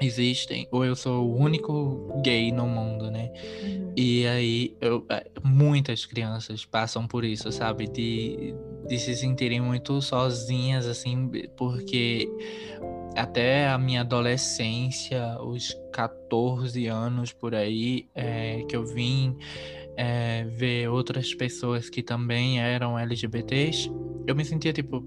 Existem, 0.00 0.68
ou 0.70 0.84
eu 0.84 0.94
sou 0.94 1.26
o 1.26 1.36
único 1.36 2.20
gay 2.22 2.50
no 2.52 2.66
mundo, 2.66 3.10
né? 3.10 3.30
Uhum. 3.62 3.92
E 3.96 4.26
aí, 4.26 4.76
eu, 4.80 5.04
é, 5.08 5.24
muitas 5.42 6.04
crianças 6.04 6.64
passam 6.64 7.06
por 7.06 7.24
isso, 7.24 7.50
sabe? 7.50 7.86
De, 7.88 8.54
de 8.88 8.98
se 8.98 9.14
sentirem 9.14 9.60
muito 9.60 10.00
sozinhas, 10.02 10.86
assim, 10.86 11.30
porque 11.56 12.28
até 13.16 13.68
a 13.68 13.78
minha 13.78 14.00
adolescência, 14.00 15.38
os 15.40 15.76
14 15.92 16.86
anos 16.86 17.32
por 17.32 17.54
aí, 17.54 18.08
é, 18.14 18.62
que 18.68 18.76
eu 18.76 18.84
vim 18.84 19.36
é, 19.96 20.44
ver 20.44 20.88
outras 20.88 21.34
pessoas 21.34 21.90
que 21.90 22.02
também 22.02 22.60
eram 22.60 22.98
LGBTs, 22.98 23.90
eu 24.26 24.34
me 24.34 24.44
sentia 24.44 24.72
tipo, 24.72 25.04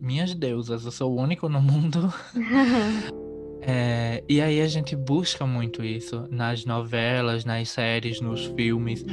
minhas 0.00 0.34
deusas, 0.34 0.84
eu 0.84 0.90
sou 0.90 1.12
o 1.12 1.20
único 1.20 1.48
no 1.48 1.60
mundo. 1.60 2.12
é, 3.62 4.22
e 4.28 4.40
aí 4.40 4.60
a 4.60 4.66
gente 4.66 4.94
busca 4.94 5.46
muito 5.46 5.84
isso 5.84 6.26
nas 6.30 6.64
novelas, 6.64 7.44
nas 7.44 7.68
séries, 7.70 8.20
nos 8.20 8.46
filmes, 8.46 9.04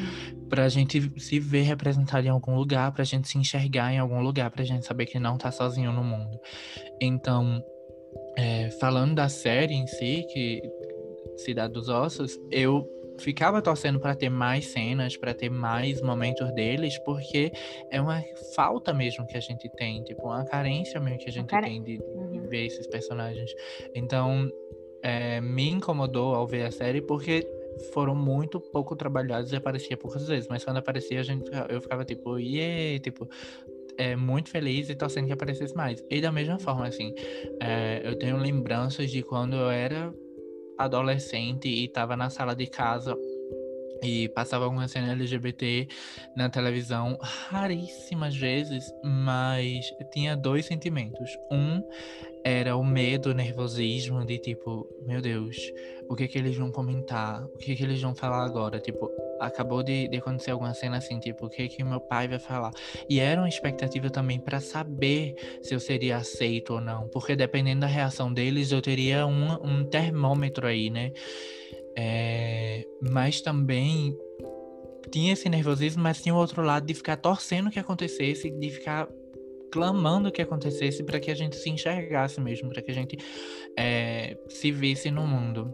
pra 0.49 0.69
gente 0.69 1.11
se 1.19 1.39
ver 1.39 1.63
representado 1.63 2.25
em 2.25 2.29
algum 2.29 2.55
lugar, 2.55 2.91
pra 2.91 3.03
gente 3.03 3.27
se 3.27 3.37
enxergar 3.37 3.91
em 3.91 3.99
algum 3.99 4.21
lugar, 4.21 4.49
pra 4.51 4.63
gente 4.63 4.85
saber 4.85 5.05
que 5.05 5.19
não 5.19 5.37
tá 5.37 5.51
sozinho 5.51 5.91
no 5.91 6.03
mundo. 6.03 6.39
Então, 7.01 7.61
é, 8.37 8.69
falando 8.79 9.15
da 9.15 9.27
série 9.27 9.73
em 9.73 9.87
si, 9.87 10.25
que 10.31 10.61
Cidade 11.37 11.73
dos 11.73 11.89
Ossos, 11.89 12.39
eu 12.51 12.87
ficava 13.19 13.61
torcendo 13.61 13.99
para 13.99 14.15
ter 14.15 14.29
mais 14.29 14.67
cenas, 14.67 15.17
para 15.17 15.33
ter 15.33 15.49
mais 15.49 16.01
momentos 16.01 16.53
deles, 16.53 16.97
porque 16.99 17.51
é 17.91 17.99
uma 17.99 18.21
falta 18.55 18.93
mesmo 18.93 19.25
que 19.25 19.35
a 19.35 19.39
gente 19.39 19.67
tem, 19.69 20.03
tipo, 20.03 20.27
uma 20.27 20.45
carência 20.45 20.99
mesmo 20.99 21.19
que 21.19 21.29
a 21.29 21.31
gente 21.31 21.47
tem 21.47 21.81
de, 21.83 21.97
de 21.97 22.03
uhum. 22.03 22.47
ver 22.47 22.67
esses 22.67 22.85
personagens. 22.87 23.51
Então, 23.95 24.51
é, 25.01 25.41
me 25.41 25.69
incomodou 25.69 26.35
ao 26.35 26.47
ver 26.47 26.65
a 26.65 26.71
série, 26.71 27.01
porque 27.01 27.47
foram 27.91 28.15
muito 28.15 28.59
pouco 28.59 28.95
trabalhados 28.95 29.51
e 29.51 29.55
aparecia 29.55 29.95
poucas 29.95 30.27
vezes, 30.27 30.47
mas 30.49 30.63
quando 30.63 30.77
aparecia 30.77 31.19
a 31.19 31.23
gente, 31.23 31.49
eu 31.69 31.81
ficava 31.81 32.03
tipo, 32.03 32.37
yeah, 32.37 32.99
tipo, 32.99 33.27
é, 33.97 34.15
muito 34.15 34.49
feliz 34.49 34.89
e 34.89 34.95
torcendo 34.95 35.27
que 35.27 35.33
aparecesse 35.33 35.75
mais. 35.75 36.03
E 36.09 36.21
da 36.21 36.31
mesma 36.31 36.59
forma, 36.59 36.87
assim, 36.87 37.13
é, 37.61 38.01
eu 38.03 38.17
tenho 38.17 38.37
lembranças 38.37 39.09
de 39.09 39.23
quando 39.23 39.55
eu 39.55 39.69
era 39.69 40.13
adolescente 40.77 41.67
e 41.67 41.85
estava 41.85 42.15
na 42.15 42.29
sala 42.29 42.55
de 42.55 42.67
casa 42.67 43.17
e 44.03 44.29
passava 44.29 44.65
alguma 44.65 44.87
cena 44.87 45.11
LGBT 45.11 45.87
na 46.35 46.49
televisão 46.49 47.17
raríssimas 47.21 48.35
vezes, 48.35 48.93
mas 49.03 49.85
tinha 50.13 50.35
dois 50.35 50.65
sentimentos. 50.65 51.29
Um 51.51 51.81
era 52.43 52.75
o 52.75 52.83
medo, 52.83 53.31
o 53.31 53.33
nervosismo 53.33 54.23
de 54.23 54.37
tipo, 54.37 54.87
meu 55.05 55.21
Deus, 55.21 55.57
o 56.07 56.15
que 56.15 56.27
que 56.27 56.37
eles 56.37 56.55
vão 56.55 56.71
comentar? 56.71 57.43
O 57.45 57.57
que 57.57 57.75
que 57.75 57.83
eles 57.83 58.01
vão 58.01 58.15
falar 58.15 58.45
agora? 58.45 58.79
Tipo, 58.79 59.09
acabou 59.39 59.83
de, 59.83 60.07
de 60.07 60.17
acontecer 60.17 60.51
alguma 60.51 60.73
cena 60.73 60.97
assim, 60.97 61.19
tipo, 61.19 61.45
o 61.45 61.49
que 61.49 61.67
que 61.67 61.83
meu 61.83 61.99
pai 61.99 62.27
vai 62.27 62.39
falar? 62.39 62.71
E 63.09 63.19
era 63.19 63.41
uma 63.41 63.49
expectativa 63.49 64.09
também 64.09 64.39
para 64.39 64.59
saber 64.59 65.35
se 65.61 65.73
eu 65.73 65.79
seria 65.79 66.17
aceito 66.17 66.73
ou 66.73 66.81
não, 66.81 67.07
porque 67.09 67.35
dependendo 67.35 67.81
da 67.81 67.87
reação 67.87 68.33
deles, 68.33 68.71
eu 68.71 68.81
teria 68.81 69.25
um, 69.25 69.53
um 69.63 69.83
termômetro 69.83 70.67
aí, 70.67 70.89
né? 70.89 71.11
É, 71.97 72.85
mas 73.01 73.41
também 73.41 74.15
tinha 75.11 75.33
esse 75.33 75.49
nervosismo, 75.49 76.03
mas 76.03 76.21
tinha 76.21 76.35
o 76.35 76.37
outro 76.37 76.61
lado 76.61 76.85
de 76.85 76.93
ficar 76.93 77.17
torcendo 77.17 77.71
que 77.71 77.79
acontecesse, 77.79 78.49
de 78.51 78.69
ficar 78.69 79.07
clamando 79.71 80.31
que 80.31 80.41
acontecesse 80.41 81.03
para 81.03 81.19
que 81.19 81.29
a 81.31 81.35
gente 81.35 81.55
se 81.55 81.69
enxergasse 81.69 82.39
mesmo, 82.39 82.69
para 82.69 82.81
que 82.81 82.91
a 82.91 82.93
gente 82.93 83.17
é, 83.77 84.37
se 84.47 84.71
visse 84.71 85.11
no 85.11 85.25
mundo. 85.25 85.73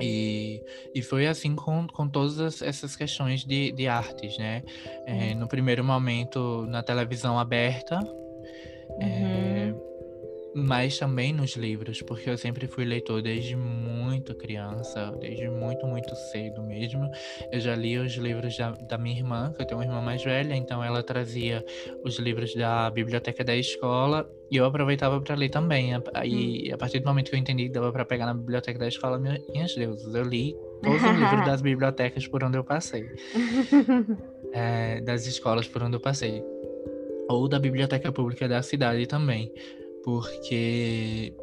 E, 0.00 0.62
e 0.94 1.02
foi 1.02 1.26
assim 1.26 1.54
com, 1.54 1.86
com 1.86 2.08
todas 2.08 2.62
essas 2.62 2.96
questões 2.96 3.44
de, 3.44 3.72
de 3.72 3.86
artes, 3.86 4.38
né? 4.38 4.62
É, 5.06 5.34
no 5.34 5.46
primeiro 5.46 5.84
momento, 5.84 6.66
na 6.68 6.82
televisão 6.82 7.38
aberta, 7.38 7.98
é, 9.00 9.04
uhum. 9.04 9.78
é, 9.78 9.91
mas 10.54 10.98
também 10.98 11.32
nos 11.32 11.56
livros, 11.56 12.02
porque 12.02 12.28
eu 12.28 12.36
sempre 12.36 12.66
fui 12.66 12.84
leitor 12.84 13.22
desde 13.22 13.56
muito 13.56 14.34
criança, 14.34 15.12
desde 15.20 15.48
muito, 15.48 15.86
muito 15.86 16.14
cedo 16.14 16.62
mesmo. 16.62 17.10
Eu 17.50 17.60
já 17.60 17.74
li 17.74 17.98
os 17.98 18.14
livros 18.14 18.56
da, 18.56 18.70
da 18.72 18.98
minha 18.98 19.16
irmã, 19.16 19.52
que 19.52 19.62
eu 19.62 19.66
tenho 19.66 19.80
uma 19.80 19.84
irmã 19.84 20.00
mais 20.00 20.22
velha, 20.22 20.54
então 20.54 20.84
ela 20.84 21.02
trazia 21.02 21.64
os 22.04 22.18
livros 22.18 22.54
da 22.54 22.90
biblioteca 22.90 23.42
da 23.42 23.56
escola 23.56 24.28
e 24.50 24.56
eu 24.56 24.64
aproveitava 24.66 25.20
para 25.20 25.34
ler 25.34 25.48
também. 25.48 25.92
E 26.24 26.70
hum. 26.70 26.74
a 26.74 26.76
partir 26.76 27.00
do 27.00 27.06
momento 27.06 27.30
que 27.30 27.36
eu 27.36 27.40
entendi 27.40 27.64
que 27.64 27.72
dava 27.72 27.90
para 27.90 28.04
pegar 28.04 28.26
na 28.26 28.34
biblioteca 28.34 28.78
da 28.78 28.88
escola, 28.88 29.18
minhas 29.18 29.74
deusas, 29.74 30.14
eu 30.14 30.24
li 30.24 30.54
todos 30.82 31.02
os 31.02 31.18
livros 31.18 31.44
das 31.46 31.62
bibliotecas 31.62 32.26
por 32.26 32.44
onde 32.44 32.58
eu 32.58 32.64
passei. 32.64 33.04
É, 34.54 35.00
das 35.00 35.26
escolas 35.26 35.66
por 35.66 35.82
onde 35.82 35.96
eu 35.96 36.00
passei. 36.00 36.44
Ou 37.26 37.48
da 37.48 37.58
biblioteca 37.58 38.12
pública 38.12 38.46
da 38.46 38.60
cidade 38.60 39.06
também 39.06 39.50
porque, 40.04 41.34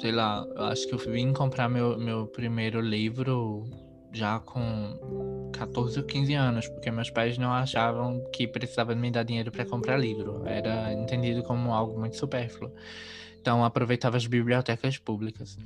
sei 0.00 0.12
lá, 0.12 0.46
eu 0.56 0.64
acho 0.64 0.86
que 0.86 0.94
eu 0.94 0.98
vim 0.98 1.32
comprar 1.32 1.68
meu, 1.68 1.98
meu 1.98 2.26
primeiro 2.26 2.80
livro 2.80 3.64
já 4.12 4.38
com 4.38 5.50
14 5.52 5.98
ou 5.98 6.04
15 6.04 6.34
anos, 6.34 6.68
porque 6.68 6.90
meus 6.90 7.10
pais 7.10 7.36
não 7.36 7.52
achavam 7.52 8.24
que 8.32 8.46
precisava 8.46 8.94
me 8.94 9.10
dar 9.10 9.24
dinheiro 9.24 9.50
para 9.50 9.64
comprar 9.64 9.96
livro. 9.96 10.42
Era 10.46 10.92
entendido 10.92 11.42
como 11.42 11.72
algo 11.72 11.98
muito 11.98 12.16
supérfluo. 12.16 12.72
Então 13.40 13.64
aproveitava 13.64 14.16
as 14.16 14.26
bibliotecas 14.26 14.96
públicas. 14.98 15.58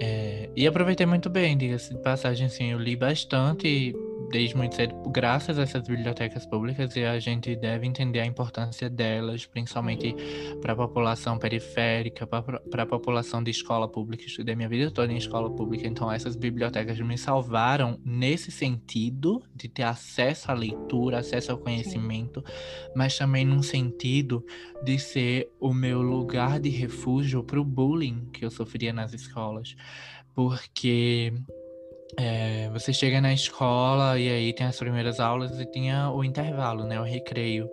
É, 0.00 0.50
e 0.56 0.66
aproveitei 0.66 1.06
muito 1.06 1.30
bem, 1.30 1.56
diga-se 1.56 1.94
de 1.94 2.02
passagem, 2.02 2.46
assim, 2.46 2.72
eu 2.72 2.78
li 2.78 2.96
bastante 2.96 3.94
desde 4.34 4.56
muito 4.56 4.74
cedo, 4.74 4.96
graças 5.10 5.60
a 5.60 5.62
essas 5.62 5.86
bibliotecas 5.86 6.44
públicas, 6.44 6.96
e 6.96 7.04
a 7.04 7.20
gente 7.20 7.54
deve 7.54 7.86
entender 7.86 8.18
a 8.18 8.26
importância 8.26 8.90
delas, 8.90 9.46
principalmente 9.46 10.12
para 10.60 10.72
a 10.72 10.76
população 10.76 11.38
periférica, 11.38 12.26
para 12.26 12.82
a 12.82 12.86
população 12.86 13.44
de 13.44 13.52
escola 13.52 13.88
pública. 13.88 14.24
Estudei 14.24 14.56
minha 14.56 14.68
vida 14.68 14.90
toda 14.90 15.12
em 15.12 15.18
escola 15.18 15.48
pública, 15.54 15.86
então 15.86 16.10
essas 16.10 16.34
bibliotecas 16.34 16.98
me 16.98 17.16
salvaram 17.16 18.00
nesse 18.04 18.50
sentido 18.50 19.40
de 19.54 19.68
ter 19.68 19.84
acesso 19.84 20.50
à 20.50 20.54
leitura, 20.54 21.20
acesso 21.20 21.52
ao 21.52 21.58
conhecimento, 21.58 22.42
Sim. 22.44 22.92
mas 22.96 23.16
também 23.16 23.44
num 23.44 23.62
sentido 23.62 24.44
de 24.82 24.98
ser 24.98 25.48
o 25.60 25.72
meu 25.72 26.02
lugar 26.02 26.58
de 26.58 26.70
refúgio 26.70 27.44
para 27.44 27.60
o 27.60 27.64
bullying 27.64 28.28
que 28.32 28.44
eu 28.44 28.50
sofria 28.50 28.92
nas 28.92 29.12
escolas. 29.12 29.76
Porque 30.34 31.32
é, 32.16 32.68
você 32.70 32.92
chega 32.92 33.20
na 33.20 33.32
escola 33.32 34.18
e 34.18 34.28
aí 34.28 34.52
tem 34.52 34.66
as 34.66 34.78
primeiras 34.78 35.18
aulas 35.18 35.58
e 35.58 35.66
tinha 35.66 36.10
o 36.10 36.22
intervalo, 36.22 36.84
né? 36.84 37.00
O 37.00 37.04
recreio. 37.04 37.68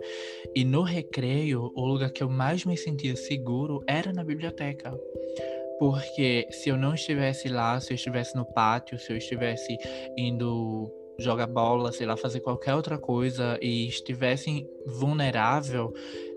E 0.54 0.64
no 0.64 0.82
recreio, 0.82 1.70
o 1.74 1.86
lugar 1.86 2.10
que 2.10 2.22
eu 2.22 2.28
mais 2.28 2.64
me 2.64 2.76
sentia 2.76 3.14
seguro 3.14 3.82
era 3.86 4.12
na 4.12 4.24
biblioteca. 4.24 4.92
Porque 5.78 6.46
se 6.50 6.68
eu 6.68 6.76
não 6.76 6.94
estivesse 6.94 7.48
lá, 7.48 7.80
se 7.80 7.92
eu 7.92 7.94
estivesse 7.94 8.36
no 8.36 8.44
pátio, 8.44 8.98
se 8.98 9.12
eu 9.12 9.16
estivesse 9.16 9.76
indo 10.16 10.90
jogar 11.18 11.46
bola, 11.46 11.92
sei 11.92 12.06
lá, 12.06 12.16
fazer 12.16 12.40
qualquer 12.40 12.74
outra 12.74 12.98
coisa 12.98 13.58
e 13.60 13.86
estivesse 13.86 14.66
vulnerável, 14.86 15.92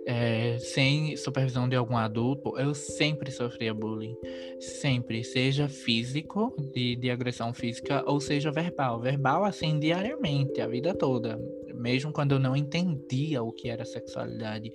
é, 0.06 0.58
sem 0.60 1.16
supervisão 1.18 1.68
de 1.68 1.76
algum 1.76 1.98
adulto, 1.98 2.58
eu 2.58 2.74
sempre 2.74 3.32
sofria 3.32 3.74
bullying. 3.74 4.16
Sempre. 4.60 5.24
Seja 5.24 5.68
físico, 5.68 6.56
de, 6.74 6.96
de 6.96 7.10
agressão 7.10 7.54
física, 7.54 8.04
ou 8.06 8.20
seja 8.20 8.52
verbal. 8.52 9.00
Verbal, 9.00 9.44
assim, 9.44 9.80
diariamente, 9.80 10.62
a 10.62 10.68
vida 10.68 10.94
toda. 10.94 11.40
Mesmo 11.74 12.12
quando 12.12 12.34
eu 12.34 12.40
não 12.40 12.56
entendia 12.56 13.44
o 13.44 13.52
que 13.52 13.70
era 13.70 13.84
sexualidade, 13.84 14.72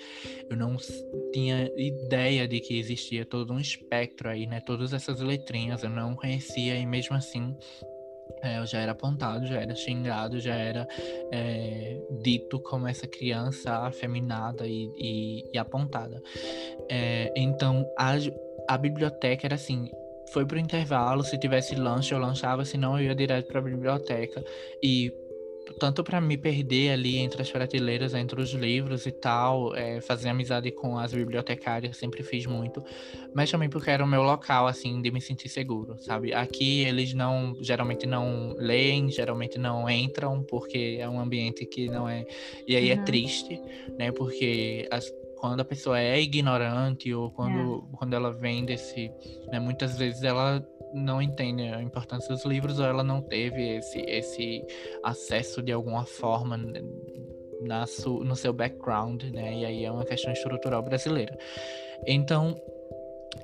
eu 0.48 0.56
não 0.56 0.76
tinha 1.32 1.70
ideia 1.76 2.46
de 2.46 2.60
que 2.60 2.78
existia 2.78 3.24
todo 3.24 3.52
um 3.52 3.58
espectro 3.58 4.28
aí, 4.28 4.46
né? 4.46 4.60
Todas 4.60 4.92
essas 4.92 5.20
letrinhas 5.20 5.82
eu 5.82 5.90
não 5.90 6.14
conhecia 6.14 6.76
e 6.76 6.84
mesmo 6.84 7.16
assim 7.16 7.56
é, 8.42 8.58
eu 8.58 8.66
já 8.66 8.78
era 8.78 8.92
apontado, 8.92 9.46
já 9.46 9.60
era 9.60 9.74
xingado, 9.74 10.38
já 10.38 10.54
era 10.54 10.86
é, 11.32 12.00
dito 12.22 12.58
como 12.60 12.86
essa 12.86 13.06
criança 13.06 13.72
afeminada 13.86 14.66
e, 14.66 14.90
e, 14.96 15.50
e 15.52 15.58
apontada. 15.58 16.22
É, 16.88 17.32
então, 17.36 17.86
a, 17.98 18.12
a 18.68 18.78
biblioteca 18.78 19.46
era 19.46 19.54
assim: 19.54 19.90
foi 20.32 20.46
pro 20.46 20.58
intervalo, 20.58 21.22
se 21.22 21.38
tivesse 21.38 21.74
lanche, 21.74 22.12
eu 22.12 22.18
lanchava, 22.18 22.64
senão 22.64 22.98
eu 22.98 23.06
ia 23.06 23.14
direto 23.14 23.46
para 23.46 23.60
a 23.60 23.62
biblioteca. 23.62 24.42
E 24.82 25.12
tanto 25.78 26.02
para 26.02 26.20
me 26.20 26.36
perder 26.36 26.92
ali 26.92 27.18
entre 27.18 27.42
as 27.42 27.50
prateleiras, 27.50 28.14
entre 28.14 28.40
os 28.40 28.52
livros 28.52 29.06
e 29.06 29.12
tal, 29.12 29.74
é, 29.74 30.00
fazer 30.00 30.28
amizade 30.28 30.70
com 30.70 30.98
as 30.98 31.12
bibliotecárias, 31.12 31.96
sempre 31.96 32.22
fiz 32.22 32.46
muito, 32.46 32.82
mas 33.34 33.50
também 33.50 33.68
porque 33.68 33.90
era 33.90 34.04
o 34.04 34.08
meu 34.08 34.22
local, 34.22 34.66
assim, 34.66 35.00
de 35.00 35.10
me 35.10 35.20
sentir 35.20 35.48
seguro, 35.48 35.96
sabe? 35.98 36.34
Aqui 36.34 36.82
eles 36.82 37.14
não, 37.14 37.56
geralmente 37.60 38.06
não 38.06 38.54
leem, 38.58 39.10
geralmente 39.10 39.58
não 39.58 39.88
entram, 39.88 40.42
porque 40.42 40.98
é 41.00 41.08
um 41.08 41.20
ambiente 41.20 41.64
que 41.64 41.88
não 41.88 42.08
é. 42.08 42.26
E 42.66 42.76
aí 42.76 42.90
é 42.90 42.94
uhum. 42.94 43.00
é 43.00 43.04
triste, 43.04 43.60
né? 43.98 44.12
Porque 44.12 44.88
as, 44.90 45.10
quando 45.40 45.60
a 45.60 45.64
pessoa 45.64 45.98
é 45.98 46.20
ignorante 46.20 47.12
ou 47.14 47.30
quando, 47.30 47.88
é. 47.92 47.96
quando 47.96 48.14
ela 48.14 48.30
vem 48.30 48.64
desse. 48.64 49.10
Né, 49.50 49.58
muitas 49.58 49.96
vezes 49.96 50.22
ela 50.22 50.64
não 50.92 51.20
entende 51.20 51.62
a 51.62 51.82
importância 51.82 52.28
dos 52.34 52.44
livros 52.44 52.78
ou 52.78 52.86
ela 52.86 53.04
não 53.04 53.20
teve 53.20 53.76
esse, 53.76 54.00
esse 54.00 54.64
acesso 55.02 55.62
de 55.62 55.72
alguma 55.72 56.04
forma 56.04 56.56
na 57.60 57.86
su, 57.86 58.24
no 58.24 58.34
seu 58.34 58.52
background, 58.52 59.24
né? 59.24 59.54
E 59.54 59.64
aí 59.64 59.84
é 59.84 59.90
uma 59.90 60.04
questão 60.04 60.32
estrutural 60.32 60.82
brasileira. 60.82 61.36
Então, 62.06 62.56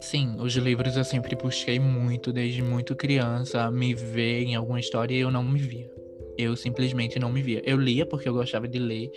sim, 0.00 0.36
os 0.38 0.54
livros 0.54 0.96
eu 0.96 1.04
sempre 1.04 1.36
busquei 1.36 1.78
muito, 1.78 2.32
desde 2.32 2.62
muito 2.62 2.96
criança, 2.96 3.70
me 3.70 3.94
ver 3.94 4.42
em 4.42 4.54
alguma 4.54 4.80
história 4.80 5.14
e 5.14 5.20
eu 5.20 5.30
não 5.30 5.44
me 5.44 5.58
via. 5.58 5.90
Eu 6.38 6.56
simplesmente 6.56 7.18
não 7.18 7.30
me 7.30 7.42
via. 7.42 7.62
Eu 7.64 7.78
lia 7.78 8.06
porque 8.06 8.28
eu 8.28 8.32
gostava 8.32 8.68
de 8.68 8.78
ler. 8.78 9.10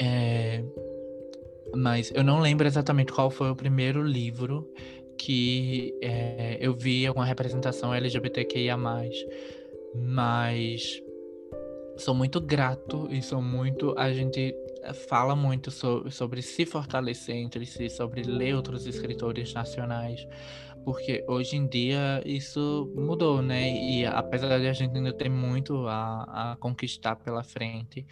É... 0.00 0.62
Mas 1.74 2.12
eu 2.14 2.22
não 2.22 2.40
lembro 2.40 2.66
exatamente 2.66 3.12
qual 3.12 3.30
foi 3.30 3.50
o 3.50 3.56
primeiro 3.56 4.02
livro 4.02 4.72
que 5.18 5.94
é, 6.02 6.58
eu 6.60 6.74
vi 6.74 7.06
alguma 7.06 7.24
representação 7.24 7.94
LGBTQIA, 7.94 8.76
mas 8.76 9.14
sou 11.96 12.14
muito 12.14 12.40
grato 12.40 13.08
e 13.10 13.22
sou 13.22 13.40
muito. 13.40 13.94
A 13.98 14.12
gente 14.12 14.54
fala 15.08 15.34
muito 15.34 15.70
so, 15.70 16.10
sobre 16.10 16.42
se 16.42 16.64
fortalecer 16.64 17.36
entre 17.36 17.66
si, 17.66 17.88
sobre 17.88 18.22
ler 18.22 18.54
outros 18.54 18.86
escritores 18.86 19.52
nacionais, 19.52 20.26
porque 20.84 21.24
hoje 21.26 21.56
em 21.56 21.66
dia 21.66 22.22
isso 22.24 22.92
mudou, 22.94 23.42
né? 23.42 23.72
E 23.72 24.06
apesar 24.06 24.58
de 24.58 24.68
a 24.68 24.72
gente 24.72 24.96
ainda 24.96 25.12
ter 25.12 25.28
muito 25.28 25.86
a, 25.88 26.52
a 26.52 26.56
conquistar 26.56 27.16
pela 27.16 27.42
frente, 27.42 28.06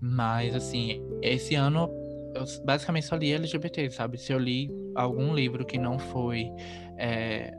mas 0.00 0.54
assim, 0.54 1.00
esse 1.22 1.54
ano 1.54 1.88
eu 2.34 2.44
basicamente 2.64 3.06
só 3.06 3.16
li 3.16 3.32
LGBT, 3.32 3.90
sabe? 3.90 4.18
Se 4.18 4.32
eu 4.32 4.38
li 4.38 4.70
algum 4.94 5.34
livro 5.34 5.64
que 5.64 5.78
não 5.78 5.98
foi. 5.98 6.50
É, 6.96 7.52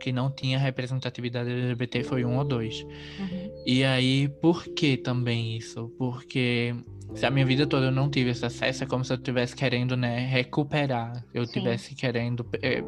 que 0.00 0.10
não 0.10 0.30
tinha 0.30 0.58
representatividade 0.58 1.50
LGBT 1.50 2.02
foi 2.02 2.24
um 2.24 2.38
ou 2.38 2.44
dois. 2.44 2.82
Uhum. 3.18 3.62
E 3.66 3.84
aí, 3.84 4.28
por 4.40 4.64
que 4.64 4.96
também 4.96 5.56
isso? 5.56 5.92
Porque 5.98 6.74
se 7.14 7.26
a 7.26 7.30
minha 7.30 7.44
vida 7.44 7.66
toda 7.66 7.86
eu 7.86 7.90
não 7.90 8.08
tive 8.08 8.30
esse 8.30 8.44
acesso, 8.44 8.84
é 8.84 8.86
como 8.86 9.04
se 9.04 9.12
eu 9.12 9.16
estivesse 9.16 9.54
querendo, 9.54 9.96
né, 9.96 10.26
recuperar. 10.26 11.24
Eu 11.34 11.42
estivesse 11.42 11.94
querendo 11.94 12.46
é, 12.62 12.82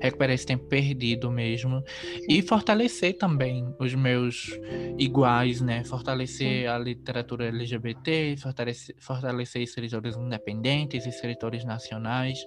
recuperar 0.00 0.34
esse 0.34 0.46
tempo 0.46 0.64
perdido 0.66 1.30
mesmo. 1.30 1.82
Sim. 1.86 2.26
E 2.28 2.42
fortalecer 2.42 3.16
também 3.16 3.74
os 3.78 3.94
meus 3.94 4.50
iguais, 4.98 5.60
né? 5.60 5.84
Fortalecer 5.84 6.62
Sim. 6.62 6.66
a 6.66 6.78
literatura 6.78 7.46
LGBT, 7.46 8.36
fortalecer, 8.38 8.94
fortalecer 8.98 9.62
escritores 9.62 10.16
independentes, 10.16 11.06
escritores 11.06 11.64
nacionais. 11.64 12.38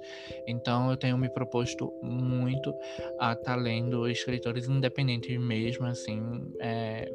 Então 0.48 0.92
eu 0.92 0.98
tenho 0.98 1.18
me 1.18 1.30
proposto 1.30 1.92
muito 2.04 2.74
a 3.20 3.34
estar 3.34 3.44
tá 3.44 3.56
lendo 3.56 4.05
escritores 4.12 4.68
independentes 4.68 5.40
mesmo, 5.40 5.86
assim. 5.86 6.22
É, 6.60 7.12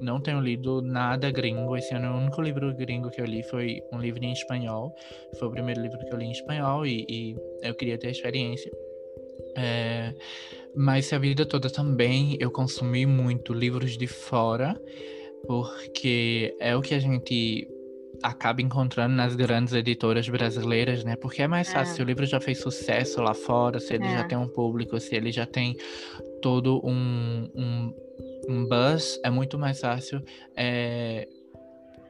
não 0.00 0.20
tenho 0.20 0.40
lido 0.40 0.82
nada 0.82 1.30
gringo. 1.30 1.76
Esse 1.76 1.94
ano 1.94 2.14
o 2.14 2.18
único 2.18 2.40
livro 2.42 2.74
gringo 2.74 3.10
que 3.10 3.20
eu 3.20 3.24
li 3.24 3.42
foi 3.44 3.80
um 3.92 3.98
livro 3.98 4.22
em 4.24 4.32
espanhol. 4.32 4.94
Foi 5.38 5.48
o 5.48 5.50
primeiro 5.50 5.80
livro 5.80 5.98
que 5.98 6.12
eu 6.12 6.18
li 6.18 6.26
em 6.26 6.32
espanhol 6.32 6.86
e, 6.86 7.06
e 7.08 7.36
eu 7.62 7.74
queria 7.74 7.98
ter 7.98 8.08
a 8.08 8.10
experiência. 8.10 8.70
É, 9.56 10.14
mas 10.74 11.12
a 11.12 11.18
vida 11.18 11.46
toda 11.46 11.70
também 11.70 12.36
eu 12.38 12.50
consumi 12.50 13.06
muito 13.06 13.54
livros 13.54 13.96
de 13.96 14.06
fora, 14.06 14.78
porque 15.46 16.54
é 16.60 16.76
o 16.76 16.82
que 16.82 16.94
a 16.94 16.98
gente 16.98 17.66
acaba 18.22 18.62
encontrando 18.62 19.14
nas 19.14 19.34
grandes 19.34 19.72
editoras 19.74 20.28
brasileiras, 20.28 21.04
né? 21.04 21.16
Porque 21.16 21.42
é 21.42 21.46
mais 21.48 21.72
fácil, 21.72 21.92
é. 21.92 21.96
se 21.96 22.02
o 22.02 22.04
livro 22.04 22.26
já 22.26 22.40
fez 22.40 22.60
sucesso 22.60 23.20
lá 23.20 23.34
fora, 23.34 23.80
se 23.80 23.94
ele 23.94 24.06
é. 24.06 24.18
já 24.18 24.24
tem 24.24 24.38
um 24.38 24.48
público, 24.48 24.98
se 25.00 25.14
ele 25.14 25.30
já 25.32 25.46
tem 25.46 25.76
todo 26.40 26.80
um, 26.84 27.50
um 27.54 27.94
um 28.48 28.64
buzz 28.64 29.20
é 29.24 29.30
muito 29.30 29.58
mais 29.58 29.80
fácil 29.80 30.22
é, 30.56 31.26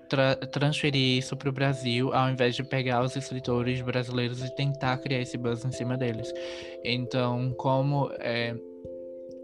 tra 0.08 0.36
transferir 0.36 1.18
isso 1.18 1.36
para 1.36 1.48
o 1.48 1.52
Brasil, 1.52 2.12
ao 2.12 2.30
invés 2.30 2.54
de 2.54 2.62
pegar 2.62 3.02
os 3.02 3.16
escritores 3.16 3.80
brasileiros 3.80 4.42
e 4.42 4.54
tentar 4.54 4.98
criar 4.98 5.20
esse 5.20 5.36
buzz 5.36 5.64
em 5.64 5.72
cima 5.72 5.96
deles. 5.96 6.32
Então, 6.84 7.52
como 7.56 8.10
é, 8.20 8.54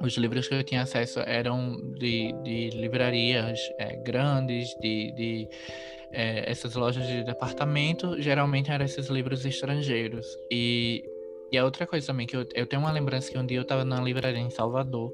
os 0.00 0.16
livros 0.16 0.48
que 0.48 0.54
eu 0.54 0.62
tinha 0.62 0.82
acesso 0.82 1.20
eram 1.20 1.76
de, 1.94 2.32
de 2.44 2.70
livrarias 2.70 3.58
é, 3.78 3.96
grandes, 3.96 4.68
de, 4.80 5.12
de 5.12 5.48
é, 6.12 6.50
essas 6.50 6.74
lojas 6.74 7.06
de 7.06 7.24
departamento, 7.24 8.20
geralmente 8.20 8.70
eram 8.70 8.84
esses 8.84 9.08
livros 9.08 9.44
estrangeiros. 9.44 10.26
E, 10.50 11.02
e 11.50 11.58
a 11.58 11.64
outra 11.64 11.86
coisa 11.86 12.06
também, 12.06 12.26
que 12.26 12.36
eu, 12.36 12.46
eu 12.54 12.66
tenho 12.66 12.82
uma 12.82 12.92
lembrança 12.92 13.30
que 13.30 13.38
um 13.38 13.46
dia 13.46 13.58
eu 13.58 13.62
estava 13.62 13.84
na 13.84 14.00
livraria 14.00 14.40
em 14.40 14.50
Salvador 14.50 15.12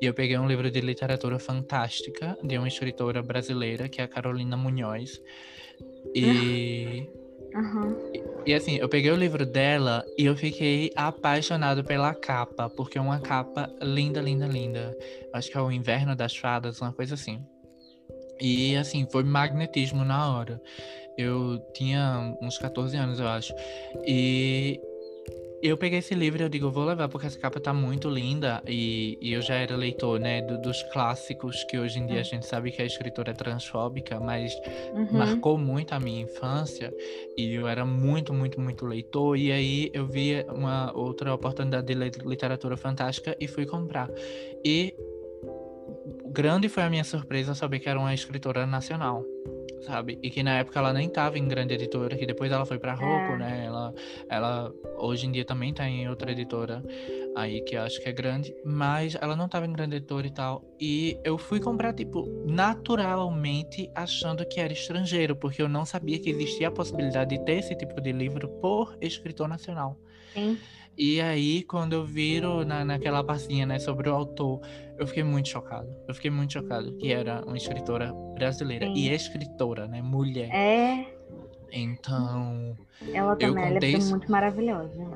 e 0.00 0.06
eu 0.06 0.12
peguei 0.12 0.36
um 0.36 0.46
livro 0.46 0.70
de 0.70 0.80
literatura 0.80 1.38
fantástica 1.38 2.36
de 2.42 2.58
uma 2.58 2.68
escritora 2.68 3.22
brasileira, 3.22 3.88
que 3.88 4.00
é 4.00 4.04
a 4.04 4.08
Carolina 4.08 4.56
Munhoz. 4.56 5.22
E. 6.14 7.08
Uhum. 7.54 8.10
E, 8.12 8.50
e 8.50 8.54
assim, 8.54 8.78
eu 8.78 8.88
peguei 8.88 9.12
o 9.12 9.16
livro 9.16 9.46
dela 9.46 10.04
e 10.18 10.26
eu 10.26 10.36
fiquei 10.36 10.90
apaixonado 10.96 11.84
pela 11.84 12.12
capa, 12.12 12.68
porque 12.68 12.98
é 12.98 13.00
uma 13.00 13.20
capa 13.20 13.72
linda, 13.80 14.20
linda, 14.20 14.46
linda. 14.48 14.96
Acho 15.32 15.52
que 15.52 15.56
é 15.56 15.60
o 15.60 15.70
Inverno 15.70 16.16
das 16.16 16.36
Fadas, 16.36 16.80
uma 16.80 16.92
coisa 16.92 17.14
assim. 17.14 17.40
E 18.40 18.76
assim, 18.76 19.06
foi 19.10 19.22
magnetismo 19.22 20.04
na 20.04 20.34
hora. 20.34 20.60
Eu 21.16 21.60
tinha 21.72 22.36
uns 22.42 22.58
14 22.58 22.96
anos, 22.96 23.20
eu 23.20 23.28
acho. 23.28 23.54
E 24.06 24.80
eu 25.64 25.78
peguei 25.78 26.00
esse 26.00 26.14
livro 26.14 26.42
e 26.42 26.44
eu 26.44 26.48
digo, 26.50 26.70
vou 26.70 26.84
levar 26.84 27.08
porque 27.08 27.26
essa 27.26 27.38
capa 27.38 27.58
tá 27.58 27.72
muito 27.72 28.06
linda 28.10 28.62
e, 28.66 29.16
e 29.18 29.32
eu 29.32 29.40
já 29.40 29.54
era 29.54 29.74
leitor, 29.74 30.20
né, 30.20 30.42
do, 30.42 30.60
dos 30.60 30.82
clássicos 30.92 31.64
que 31.64 31.78
hoje 31.78 31.98
em 31.98 32.06
dia 32.06 32.20
a 32.20 32.22
gente 32.22 32.44
sabe 32.44 32.70
que 32.70 32.82
a 32.82 32.84
escritora 32.84 33.30
é 33.30 33.34
transfóbica, 33.34 34.20
mas 34.20 34.54
Uhum. 34.92 35.08
marcou 35.10 35.56
muito 35.56 35.94
a 35.94 36.00
minha 36.00 36.20
infância 36.20 36.92
e 37.34 37.54
eu 37.54 37.66
era 37.66 37.86
muito, 37.86 38.34
muito, 38.34 38.60
muito 38.60 38.84
leitor 38.84 39.38
e 39.38 39.50
aí 39.50 39.90
eu 39.94 40.06
vi 40.06 40.44
uma 40.50 40.92
outra 40.94 41.32
oportunidade 41.32 41.86
de 41.86 41.94
ler 41.94 42.12
literatura 42.26 42.76
fantástica 42.76 43.34
e 43.40 43.48
fui 43.48 43.64
comprar. 43.64 44.10
E 44.62 44.94
grande 46.26 46.68
foi 46.68 46.82
a 46.82 46.90
minha 46.90 47.04
surpresa 47.04 47.54
saber 47.54 47.78
que 47.80 47.88
era 47.88 47.98
uma 47.98 48.12
escritora 48.14 48.66
nacional, 48.66 49.24
sabe? 49.82 50.18
E 50.22 50.30
que 50.30 50.42
na 50.42 50.58
época 50.58 50.78
ela 50.78 50.92
nem 50.92 51.06
estava 51.08 51.38
em 51.38 51.46
grande 51.48 51.74
editora, 51.74 52.16
que 52.16 52.26
depois 52.26 52.50
ela 52.52 52.66
foi 52.66 52.78
para 52.78 52.92
Rocco, 52.94 53.32
É. 53.34 53.36
né? 53.38 53.64
Ela, 53.66 53.94
ela 54.28 54.74
hoje 54.98 55.26
em 55.26 55.32
dia 55.32 55.44
também 55.44 55.72
tá 55.72 55.88
em 55.88 56.08
outra 56.08 56.30
editora 56.32 56.82
aí 57.36 57.60
que 57.62 57.74
eu 57.74 57.82
acho 57.82 58.00
que 58.00 58.08
é 58.08 58.12
grande, 58.12 58.54
mas 58.64 59.16
ela 59.20 59.34
não 59.34 59.46
estava 59.46 59.66
em 59.66 59.72
grande 59.72 59.96
editora 59.96 60.26
e 60.26 60.30
tal. 60.30 60.64
E 60.80 61.18
eu 61.24 61.36
fui 61.38 61.58
comprar 61.60 61.92
tipo 61.92 62.26
naturalmente 62.46 63.90
achando 63.94 64.44
que 64.46 64.60
era 64.60 64.72
estrangeiro, 64.72 65.34
porque 65.34 65.62
eu 65.62 65.68
não 65.68 65.84
sabia 65.84 66.18
que 66.18 66.30
existia 66.30 66.68
a 66.68 66.70
possibilidade 66.70 67.36
de 67.36 67.44
ter 67.44 67.58
esse 67.58 67.74
tipo 67.74 68.00
de 68.00 68.12
livro 68.12 68.48
por 68.60 68.96
escritor 69.00 69.48
nacional. 69.48 69.98
Sim. 70.32 70.58
E 70.96 71.20
aí, 71.20 71.64
quando 71.64 71.94
eu 71.94 72.04
viro 72.04 72.64
na, 72.64 72.84
naquela 72.84 73.24
pastinha, 73.24 73.66
né, 73.66 73.80
sobre 73.80 74.08
o 74.08 74.14
autor, 74.14 74.60
eu 74.98 75.06
fiquei 75.06 75.22
muito 75.22 75.48
chocado. 75.48 75.88
Eu 76.08 76.14
fiquei 76.14 76.30
muito 76.30 76.52
chocado 76.52 76.92
que 76.96 77.12
era 77.12 77.42
uma 77.44 77.56
escritora 77.56 78.12
brasileira. 78.34 78.86
Sim. 78.86 78.94
E 78.94 79.08
escritora, 79.10 79.86
né? 79.88 80.00
Mulher. 80.02 80.48
É, 80.54 81.14
Então, 81.72 82.76
ela 83.12 83.34
também, 83.36 83.56
ela 83.64 83.70
é 83.70 83.74
contei 83.74 83.94
isso- 83.94 84.10
muito 84.10 84.30
maravilhosa. 84.30 85.06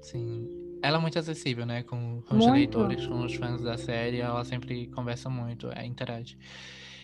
sim. 0.00 0.48
Ela 0.82 0.98
é 0.98 1.00
muito 1.00 1.18
acessível, 1.18 1.64
né? 1.64 1.82
Com, 1.82 2.20
com 2.28 2.36
os 2.36 2.46
leitores, 2.46 3.06
com 3.06 3.24
os 3.24 3.34
fãs 3.36 3.62
da 3.62 3.78
série. 3.78 4.20
Ela 4.20 4.44
sempre 4.44 4.86
conversa 4.88 5.30
muito, 5.30 5.70
é, 5.74 5.86
interage. 5.86 6.36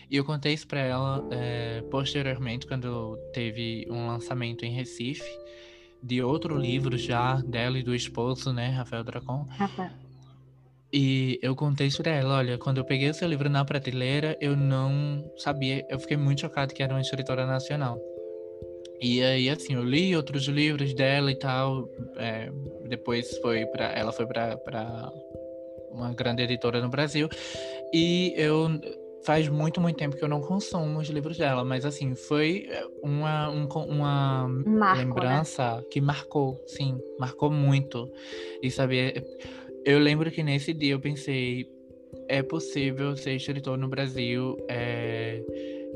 E 0.07 0.15
eu 0.15 0.23
contei 0.23 0.53
isso 0.53 0.67
pra 0.67 0.81
ela 0.81 1.27
é, 1.31 1.81
posteriormente, 1.89 2.67
quando 2.67 3.17
teve 3.33 3.87
um 3.89 4.05
lançamento 4.05 4.63
em 4.65 4.71
Recife. 4.71 5.27
De 6.03 6.21
outro 6.21 6.55
livro 6.57 6.95
já, 6.95 7.35
dela 7.41 7.77
e 7.79 7.83
do 7.83 7.93
esposo, 7.95 8.53
né? 8.53 8.69
Rafael 8.69 9.03
Dracon. 9.03 9.45
Rafa, 9.49 9.91
E 10.93 11.39
eu 11.41 11.55
contei 11.55 11.87
isso 11.87 12.03
pra 12.03 12.11
ela, 12.11 12.35
olha, 12.37 12.57
quando 12.57 12.77
eu 12.79 12.85
peguei 12.85 13.09
o 13.09 13.13
seu 13.13 13.27
livro 13.27 13.49
na 13.49 13.63
prateleira, 13.63 14.37
eu 14.41 14.57
não 14.57 15.23
sabia, 15.37 15.85
eu 15.89 15.97
fiquei 15.99 16.17
muito 16.17 16.41
chocado 16.41 16.73
que 16.73 16.83
era 16.83 16.93
uma 16.93 16.99
escritora 17.01 17.45
nacional. 17.45 17.97
E 19.01 19.23
aí, 19.23 19.49
assim, 19.49 19.73
eu 19.73 19.83
li 19.83 20.15
outros 20.15 20.43
livros 20.47 20.93
dela 20.93 21.31
e 21.31 21.35
tal, 21.35 21.89
é, 22.17 22.51
depois 22.87 23.37
foi 23.37 23.65
para 23.67 23.85
ela 23.93 24.11
foi 24.11 24.27
pra 24.27 25.11
uma 25.89 26.13
grande 26.13 26.43
editora 26.43 26.81
no 26.81 26.89
Brasil, 26.89 27.27
e 27.93 28.33
eu, 28.37 28.69
faz 29.23 29.47
muito, 29.47 29.79
muito 29.81 29.97
tempo 29.97 30.15
que 30.15 30.23
eu 30.23 30.29
não 30.29 30.41
consumo 30.41 30.99
os 30.99 31.09
livros 31.09 31.37
dela, 31.37 31.63
mas 31.63 31.85
assim, 31.85 32.15
foi 32.15 32.67
uma, 33.01 33.49
um 33.49 33.67
co- 33.67 33.83
uma 33.83 34.45
um 34.45 34.77
marco, 34.77 34.97
né? 34.97 35.03
lembrança 35.03 35.83
que 35.89 36.01
marcou, 36.01 36.61
sim, 36.67 36.97
marcou 37.19 37.49
muito. 37.51 38.09
E 38.61 38.71
saber, 38.71 39.23
eu 39.85 39.99
lembro 39.99 40.29
que 40.31 40.43
nesse 40.43 40.73
dia 40.73 40.93
eu 40.93 40.99
pensei, 40.99 41.67
é 42.27 42.41
possível 42.41 43.15
ser 43.15 43.35
escritor 43.35 43.77
no 43.77 43.87
Brasil 43.87 44.57
é, 44.69 45.41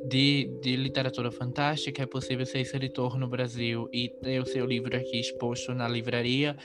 de, 0.08 0.50
de 0.62 0.76
literatura 0.76 1.32
fantástica, 1.32 2.04
é 2.04 2.06
possível 2.06 2.46
ser 2.46 2.62
escritor 2.62 3.18
no 3.18 3.28
Brasil 3.28 3.90
e 3.92 4.10
ter 4.10 4.40
o 4.40 4.46
seu 4.46 4.66
livro 4.66 4.96
aqui 4.96 5.20
exposto 5.20 5.74
na 5.74 5.88
livraria. 5.88 6.56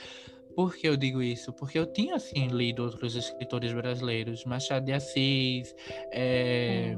Por 0.55 0.75
que 0.75 0.87
eu 0.87 0.97
digo 0.97 1.21
isso? 1.21 1.53
Porque 1.53 1.79
eu 1.79 1.85
tinha, 1.85 2.15
assim, 2.15 2.47
lido 2.47 2.83
outros 2.83 3.15
escritores 3.15 3.71
brasileiros, 3.71 4.43
Machado 4.43 4.85
de 4.85 4.91
Assis, 4.91 5.73
é, 6.11 6.97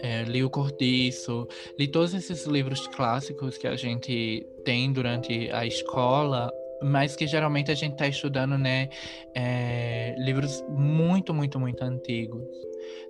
é, 0.00 0.24
li 0.24 0.42
o 0.42 0.50
Cortiço, 0.50 1.46
li 1.78 1.86
todos 1.86 2.12
esses 2.12 2.46
livros 2.46 2.86
clássicos 2.88 3.56
que 3.56 3.66
a 3.66 3.76
gente 3.76 4.44
tem 4.64 4.92
durante 4.92 5.50
a 5.52 5.64
escola, 5.64 6.52
mas 6.82 7.16
que 7.16 7.26
geralmente 7.26 7.70
a 7.70 7.74
gente 7.74 7.92
está 7.92 8.06
estudando, 8.06 8.56
né, 8.56 8.88
é, 9.34 10.14
livros 10.18 10.62
muito, 10.68 11.32
muito, 11.34 11.58
muito 11.58 11.82
antigos. 11.82 12.44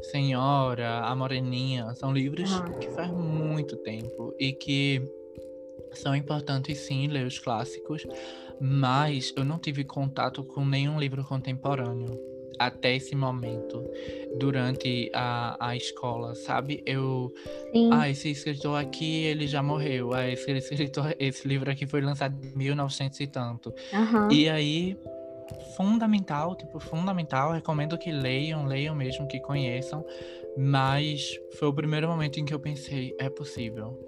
Senhora, 0.03 1.01
A 1.01 1.15
Moreninha, 1.15 1.95
são 1.95 2.13
livros 2.13 2.51
Aham. 2.51 2.79
que 2.79 2.89
faz 2.91 3.11
muito 3.11 3.77
tempo 3.77 4.35
e 4.39 4.53
que 4.53 5.03
são 5.93 6.15
importantes 6.15 6.79
sim 6.79 7.09
ler 7.09 7.27
os 7.27 7.39
clássicos, 7.39 8.07
mas 8.61 9.33
eu 9.37 9.45
não 9.45 9.59
tive 9.59 9.85
contato 9.85 10.45
com 10.45 10.65
nenhum 10.65 10.99
livro 10.99 11.25
contemporâneo 11.25 12.30
até 12.61 12.95
esse 12.95 13.17
momento, 13.17 13.83
durante 14.39 15.11
a, 15.15 15.57
a 15.59 15.75
escola, 15.75 16.35
sabe? 16.35 16.83
Eu 16.85 17.33
Sim, 17.73 17.91
ah, 17.91 18.09
esse 18.11 18.31
escritor 18.31 18.79
aqui, 18.79 19.25
ele 19.25 19.47
já 19.47 19.63
morreu. 19.63 20.13
Ah, 20.13 20.29
esse 20.29 20.51
escritor, 20.53 21.17
esse 21.19 21.49
livro 21.49 21.71
aqui 21.71 21.87
foi 21.87 22.03
lançado 22.03 22.37
em 22.45 22.57
1900 22.57 23.19
e 23.21 23.27
tanto. 23.27 23.73
aham. 23.95 24.29
E 24.31 24.49
aí, 24.49 24.95
fundamental, 25.75 26.55
tipo, 26.55 26.79
fundamental, 26.79 27.53
recomendo 27.53 27.97
que 27.97 28.13
leiam, 28.13 28.67
leiam 28.67 28.95
mesmo, 28.95 29.27
que 29.27 29.41
conheçam. 29.41 30.05
Mas 30.57 31.39
foi 31.59 31.69
o 31.69 31.73
primeiro 31.73 32.09
momento 32.09 32.39
em 32.39 32.45
que 32.45 32.53
eu 32.53 32.61
pensei, 32.61 33.15
é 33.19 33.31
possível. 33.31 33.99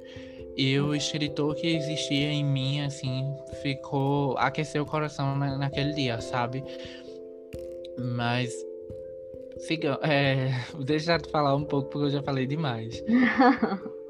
E 0.54 0.78
o 0.78 0.94
escritor 0.94 1.54
que 1.54 1.66
existia 1.66 2.30
em 2.30 2.44
mim, 2.44 2.80
assim, 2.82 3.24
ficou, 3.62 4.36
aqueceu 4.36 4.82
o 4.82 4.86
coração 4.86 5.34
na- 5.34 5.56
naquele 5.56 5.94
dia, 5.94 6.20
sabe? 6.20 6.62
Mas, 7.98 8.54
siga, 9.58 9.98
é, 10.02 10.50
deixa 10.84 11.16
eu 11.16 11.30
falar 11.30 11.54
um 11.54 11.64
pouco, 11.64 11.90
porque 11.90 12.06
eu 12.06 12.10
já 12.10 12.22
falei 12.22 12.46
demais. 12.46 13.02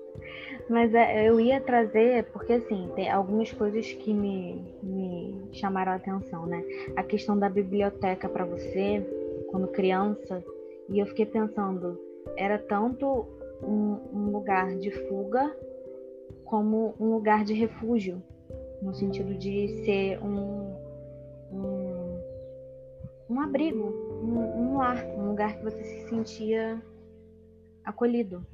Mas 0.69 0.95
é, 0.95 1.29
eu 1.29 1.41
ia 1.41 1.61
trazer, 1.61 2.25
porque 2.33 2.55
assim, 2.55 2.89
tem 2.95 3.11
algumas 3.11 3.53
coisas 3.53 3.93
que 3.93 4.15
me, 4.15 4.65
me 4.83 5.49
chamaram 5.53 5.93
a 5.93 5.97
atenção, 5.97 6.47
né? 6.47 6.63
A 6.97 7.03
questão 7.03 7.39
da 7.39 7.49
biblioteca 7.49 8.29
para 8.29 8.45
você, 8.45 9.05
quando 9.51 9.69
criança, 9.69 10.43
e 10.89 10.99
eu 10.99 11.07
fiquei 11.07 11.27
pensando, 11.27 11.99
era 12.37 12.59
tanto 12.59 13.27
um, 13.63 13.99
um 14.13 14.31
lugar 14.31 14.75
de 14.77 14.91
fuga 14.91 15.55
como 16.45 16.95
um 16.99 17.13
lugar 17.13 17.45
de 17.45 17.55
refúgio, 17.55 18.23
no 18.81 18.95
sentido 18.95 19.35
de 19.35 19.85
ser 19.85 20.19
um, 20.23 20.75
um, 21.51 21.92
um 23.33 23.41
abrigo, 23.41 23.83
um, 24.23 24.39
um 24.73 24.77
lar, 24.77 25.05
um 25.17 25.29
lugar 25.31 25.57
que 25.57 25.65
você 25.65 25.83
se 25.83 26.09
sentia 26.09 26.83
acolhido. 27.85 28.45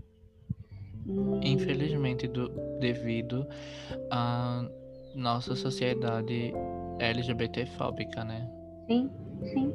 E- 1.43 1.53
Infelizmente, 1.53 2.29
do- 2.29 2.51
devido 2.79 3.47
à 4.11 4.65
nossa 5.17 5.57
sociedade 5.57 6.53
LGBTfóbica, 7.01 8.25
né? 8.25 8.49
Sim, 8.87 9.11
sim. 9.53 9.75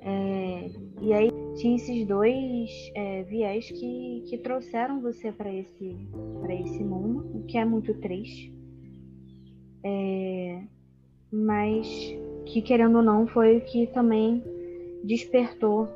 É, 0.00 0.70
e 1.00 1.12
aí 1.12 1.30
tinha 1.56 1.76
esses 1.76 2.06
dois 2.06 2.70
é, 2.94 3.22
viés 3.24 3.68
que, 3.70 4.24
que 4.28 4.38
trouxeram 4.38 5.00
você 5.00 5.32
para 5.32 5.52
esse, 5.52 5.96
esse 6.48 6.84
mundo, 6.84 7.38
o 7.38 7.42
que 7.46 7.56
é 7.58 7.64
muito 7.64 7.94
triste. 7.94 8.52
É, 9.84 10.62
mas 11.32 11.86
que 12.46 12.62
querendo 12.62 12.96
ou 12.96 13.02
não 13.02 13.26
foi 13.26 13.58
o 13.58 13.60
que 13.60 13.86
também 13.88 14.42
despertou. 15.04 15.88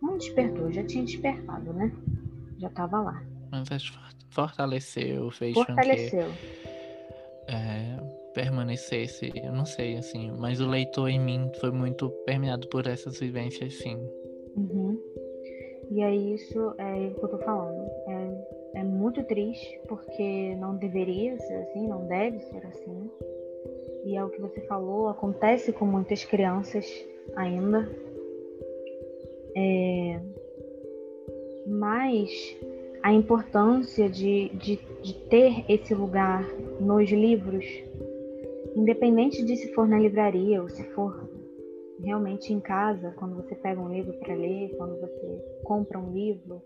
Não 0.00 0.16
despertou, 0.18 0.70
já 0.72 0.84
tinha 0.84 1.04
despertado, 1.04 1.72
né? 1.72 1.92
Já 2.58 2.68
estava 2.68 3.00
lá. 3.00 3.22
mas 3.50 3.92
fortaleceu, 4.30 5.30
fez 5.30 5.54
Fortaleceu. 5.54 6.26
com 6.26 6.32
que 6.32 6.62
é, 7.48 7.96
permanecesse, 8.34 9.32
eu 9.34 9.52
não 9.52 9.66
sei, 9.66 9.96
assim, 9.96 10.30
mas 10.38 10.60
o 10.60 10.68
leitor 10.68 11.08
em 11.08 11.20
mim 11.20 11.50
foi 11.60 11.70
muito 11.70 12.08
permeado 12.24 12.68
por 12.68 12.86
essas 12.86 13.18
vivências, 13.18 13.74
sim. 13.74 13.96
Uhum. 14.56 14.98
E 15.90 16.02
é 16.02 16.14
isso 16.14 16.74
é 16.78 17.08
o 17.08 17.14
que 17.14 17.24
eu 17.24 17.28
tô 17.28 17.38
falando. 17.38 17.90
É, 18.08 18.80
é 18.80 18.84
muito 18.84 19.22
triste, 19.24 19.80
porque 19.88 20.54
não 20.56 20.76
deveria 20.76 21.38
ser 21.38 21.54
assim, 21.54 21.86
não 21.88 22.06
deve 22.06 22.38
ser 22.40 22.66
assim. 22.66 23.10
E 24.04 24.16
é 24.16 24.24
o 24.24 24.28
que 24.28 24.40
você 24.40 24.60
falou, 24.62 25.08
acontece 25.08 25.72
com 25.72 25.84
muitas 25.84 26.24
crianças 26.24 26.86
ainda. 27.36 27.88
É... 29.56 30.20
Mas 31.66 32.56
a 33.02 33.12
importância 33.12 34.08
de, 34.08 34.48
de, 34.50 34.78
de 35.02 35.14
ter 35.28 35.64
esse 35.68 35.94
lugar 35.94 36.44
nos 36.80 37.10
livros, 37.10 37.64
independente 38.76 39.44
de 39.44 39.56
se 39.56 39.72
for 39.74 39.86
na 39.86 39.98
livraria 39.98 40.62
ou 40.62 40.68
se 40.68 40.82
for 40.90 41.28
realmente 42.02 42.52
em 42.52 42.60
casa, 42.60 43.12
quando 43.16 43.36
você 43.36 43.54
pega 43.54 43.80
um 43.80 43.92
livro 43.92 44.12
para 44.14 44.34
ler, 44.34 44.74
quando 44.76 45.00
você 45.00 45.60
compra 45.64 45.98
um 45.98 46.12
livro 46.12 46.62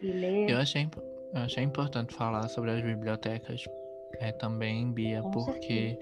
e 0.00 0.06
lê. 0.10 0.52
Eu 0.52 0.58
achei, 0.58 0.88
eu 1.34 1.40
achei 1.40 1.62
importante 1.62 2.14
falar 2.14 2.48
sobre 2.48 2.70
as 2.70 2.82
bibliotecas 2.82 3.64
é, 4.18 4.32
também, 4.32 4.90
Bia, 4.92 5.22
Com 5.22 5.30
porque 5.30 5.98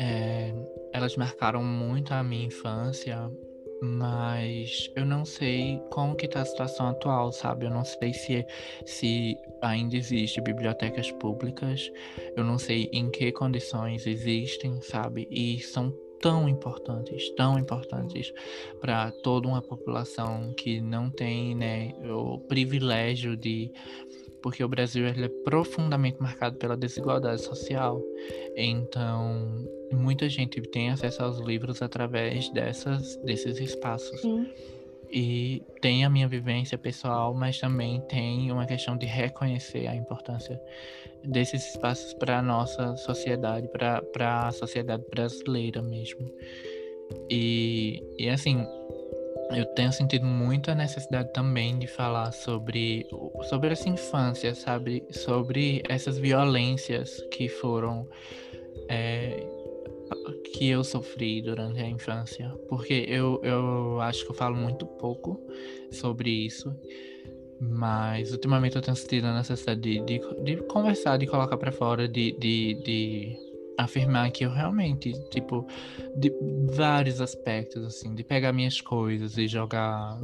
é, 0.00 0.54
elas 0.94 1.14
marcaram 1.14 1.62
muito 1.62 2.14
a 2.14 2.22
minha 2.24 2.46
infância, 2.46 3.30
mas 3.82 4.90
eu 4.96 5.04
não 5.04 5.26
sei 5.26 5.78
como 5.90 6.16
que 6.16 6.26
tá 6.26 6.40
a 6.40 6.44
situação 6.44 6.88
atual, 6.88 7.30
sabe? 7.32 7.66
Eu 7.66 7.70
não 7.70 7.84
sei 7.84 8.14
se, 8.14 8.46
se 8.86 9.36
ainda 9.60 9.96
existe 9.96 10.40
bibliotecas 10.40 11.10
públicas, 11.12 11.90
eu 12.34 12.42
não 12.42 12.58
sei 12.58 12.88
em 12.92 13.10
que 13.10 13.30
condições 13.30 14.06
existem, 14.06 14.80
sabe? 14.80 15.28
E 15.30 15.60
são 15.60 15.94
tão 16.20 16.48
importantes, 16.48 17.30
tão 17.34 17.58
importantes 17.58 18.32
para 18.80 19.10
toda 19.10 19.48
uma 19.48 19.62
população 19.62 20.52
que 20.54 20.80
não 20.80 21.10
tem 21.10 21.54
né, 21.54 21.92
o 22.10 22.38
privilégio 22.38 23.36
de. 23.36 23.72
Porque 24.42 24.64
o 24.64 24.68
Brasil 24.68 25.06
ele 25.06 25.26
é 25.26 25.28
profundamente 25.44 26.20
marcado 26.20 26.56
pela 26.56 26.76
desigualdade 26.76 27.42
social. 27.42 28.02
Então, 28.56 29.66
muita 29.92 30.28
gente 30.28 30.60
tem 30.62 30.90
acesso 30.90 31.22
aos 31.22 31.38
livros 31.40 31.82
através 31.82 32.48
dessas, 32.50 33.16
desses 33.16 33.58
espaços. 33.58 34.20
Sim. 34.20 34.46
E 35.12 35.62
tem 35.80 36.04
a 36.04 36.10
minha 36.10 36.28
vivência 36.28 36.78
pessoal, 36.78 37.34
mas 37.34 37.58
também 37.58 38.00
tem 38.02 38.52
uma 38.52 38.64
questão 38.64 38.96
de 38.96 39.06
reconhecer 39.06 39.88
a 39.88 39.96
importância 39.96 40.60
desses 41.24 41.66
espaços 41.74 42.14
para 42.14 42.38
a 42.38 42.42
nossa 42.42 42.96
sociedade, 42.96 43.68
para 43.68 44.46
a 44.46 44.52
sociedade 44.52 45.04
brasileira 45.10 45.82
mesmo. 45.82 46.30
E, 47.28 48.02
e 48.18 48.28
assim, 48.28 48.64
eu 49.52 49.64
tenho 49.74 49.92
sentido 49.92 50.24
muito 50.24 50.70
a 50.70 50.74
necessidade 50.74 51.32
também 51.32 51.78
de 51.78 51.86
falar 51.86 52.32
sobre, 52.32 53.06
sobre 53.48 53.70
essa 53.72 53.88
infância, 53.88 54.54
sabe? 54.54 55.04
Sobre 55.10 55.82
essas 55.88 56.18
violências 56.18 57.20
que 57.30 57.48
foram. 57.48 58.08
É, 58.88 59.46
que 60.52 60.68
eu 60.68 60.82
sofri 60.82 61.40
durante 61.40 61.80
a 61.80 61.88
infância. 61.88 62.48
Porque 62.68 63.06
eu, 63.08 63.40
eu 63.42 64.00
acho 64.00 64.24
que 64.24 64.30
eu 64.30 64.34
falo 64.34 64.56
muito 64.56 64.84
pouco 64.86 65.40
sobre 65.90 66.30
isso. 66.30 66.74
Mas 67.60 68.32
ultimamente 68.32 68.76
eu 68.76 68.82
tenho 68.82 68.96
sentido 68.96 69.26
a 69.26 69.34
necessidade 69.34 69.80
de, 69.80 70.00
de, 70.00 70.20
de 70.42 70.56
conversar, 70.64 71.18
de 71.18 71.26
colocar 71.26 71.56
para 71.56 71.70
fora, 71.70 72.08
de, 72.08 72.32
de, 72.32 72.74
de 72.82 73.49
afirmar 73.84 74.30
que 74.30 74.44
eu 74.44 74.50
realmente, 74.50 75.12
tipo, 75.30 75.66
de 76.16 76.32
vários 76.74 77.20
aspectos, 77.20 77.84
assim, 77.84 78.14
de 78.14 78.22
pegar 78.24 78.52
minhas 78.52 78.80
coisas 78.80 79.36
e 79.36 79.46
jogar 79.46 80.18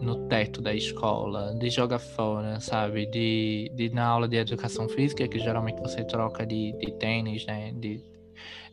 no 0.00 0.26
teto 0.28 0.60
da 0.60 0.74
escola, 0.74 1.54
de 1.54 1.70
jogar 1.70 1.98
fora, 1.98 2.60
sabe? 2.60 3.06
De, 3.06 3.70
de 3.74 3.90
na 3.90 4.04
aula 4.06 4.28
de 4.28 4.36
educação 4.36 4.88
física, 4.88 5.28
que 5.28 5.38
geralmente 5.38 5.80
você 5.80 6.04
troca 6.04 6.44
de, 6.44 6.72
de 6.78 6.92
tênis, 6.98 7.46
né? 7.46 7.72
De, 7.72 8.02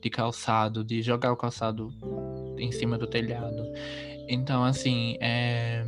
de 0.02 0.10
calçado, 0.10 0.84
de 0.84 1.02
jogar 1.02 1.32
o 1.32 1.38
calçado 1.38 1.94
em 2.58 2.72
cima 2.72 2.98
do 2.98 3.08
telhado. 3.08 3.64
Então, 4.28 4.64
assim, 4.64 5.18
é 5.20 5.84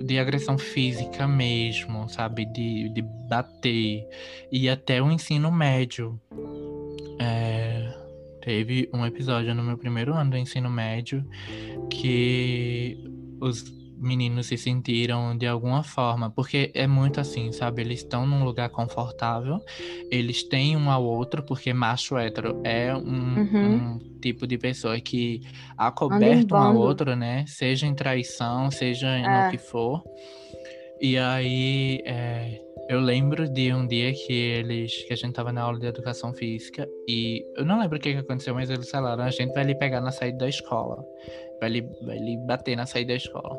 de 0.00 0.18
agressão 0.18 0.58
física 0.58 1.26
mesmo, 1.26 2.08
sabe? 2.08 2.44
De, 2.46 2.88
de 2.90 3.02
bater. 3.02 4.06
E 4.50 4.68
até 4.68 5.02
o 5.02 5.10
ensino 5.10 5.50
médio. 5.50 6.20
É, 7.18 7.65
teve 8.46 8.88
um 8.94 9.04
episódio 9.04 9.52
no 9.56 9.62
meu 9.64 9.76
primeiro 9.76 10.14
ano 10.14 10.30
do 10.30 10.36
ensino 10.36 10.70
médio 10.70 11.28
que 11.90 12.96
os 13.40 13.64
meninos 13.98 14.46
se 14.46 14.56
sentiram 14.56 15.36
de 15.36 15.48
alguma 15.48 15.82
forma, 15.82 16.30
porque 16.30 16.70
é 16.72 16.86
muito 16.86 17.20
assim, 17.20 17.50
sabe? 17.50 17.82
Eles 17.82 18.00
estão 18.00 18.24
num 18.24 18.44
lugar 18.44 18.68
confortável, 18.68 19.58
eles 20.12 20.44
têm 20.44 20.76
um 20.76 20.92
ao 20.92 21.02
outro, 21.02 21.42
porque 21.42 21.72
macho 21.72 22.16
hétero 22.16 22.60
é 22.62 22.94
um, 22.94 23.00
uhum. 23.00 23.74
um 23.74 23.98
tipo 24.20 24.46
de 24.46 24.56
pessoa 24.56 25.00
que 25.00 25.40
acoberta 25.76 26.54
um 26.54 26.58
ao 26.58 26.76
outro, 26.76 27.16
né? 27.16 27.44
Seja 27.48 27.84
em 27.84 27.94
traição, 27.94 28.70
seja 28.70 29.08
é. 29.08 29.44
no 29.46 29.50
que 29.50 29.58
for. 29.58 30.04
E 31.00 31.18
aí, 31.18 32.00
é, 32.06 32.60
eu 32.88 33.00
lembro 33.00 33.48
de 33.48 33.72
um 33.72 33.86
dia 33.86 34.12
que 34.12 34.32
eles, 34.32 35.02
que 35.04 35.12
a 35.12 35.16
gente 35.16 35.34
tava 35.34 35.52
na 35.52 35.62
aula 35.62 35.78
de 35.78 35.86
educação 35.86 36.32
física 36.32 36.88
e 37.08 37.44
eu 37.56 37.64
não 37.64 37.80
lembro 37.80 37.98
o 37.98 38.00
que, 38.00 38.12
que 38.12 38.18
aconteceu, 38.18 38.54
mas 38.54 38.70
eles 38.70 38.88
falaram, 38.88 39.24
a 39.24 39.30
gente 39.30 39.52
vai 39.52 39.64
lhe 39.64 39.74
pegar 39.74 40.00
na 40.00 40.12
saída 40.12 40.38
da 40.38 40.48
escola, 40.48 41.04
vai 41.60 41.68
lhe, 41.68 41.82
vai 42.02 42.18
lhe 42.18 42.36
bater 42.36 42.76
na 42.76 42.86
saída 42.86 43.12
da 43.12 43.16
escola. 43.16 43.58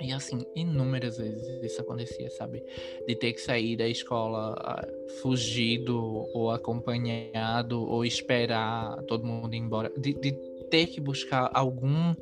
E 0.00 0.12
assim, 0.12 0.44
inúmeras 0.56 1.18
vezes 1.18 1.62
isso 1.62 1.80
acontecia, 1.80 2.28
sabe? 2.30 2.64
De 3.06 3.14
ter 3.14 3.32
que 3.34 3.40
sair 3.40 3.76
da 3.76 3.86
escola 3.86 4.56
ah, 4.58 4.84
fugido 5.20 6.26
ou 6.34 6.50
acompanhado 6.50 7.88
ou 7.88 8.04
esperar 8.04 9.00
todo 9.04 9.24
mundo 9.24 9.54
ir 9.54 9.58
embora. 9.58 9.92
De, 9.96 10.12
de 10.14 10.32
ter 10.68 10.86
que 10.86 11.00
buscar 11.00 11.50
algum 11.54 12.14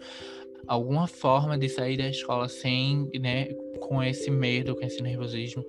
alguma 0.70 1.08
forma 1.08 1.58
de 1.58 1.68
sair 1.68 1.96
da 1.96 2.08
escola 2.08 2.48
sem, 2.48 3.10
né, 3.18 3.46
com 3.80 4.00
esse 4.00 4.30
medo, 4.30 4.76
com 4.76 4.86
esse 4.86 5.02
nervosismo. 5.02 5.64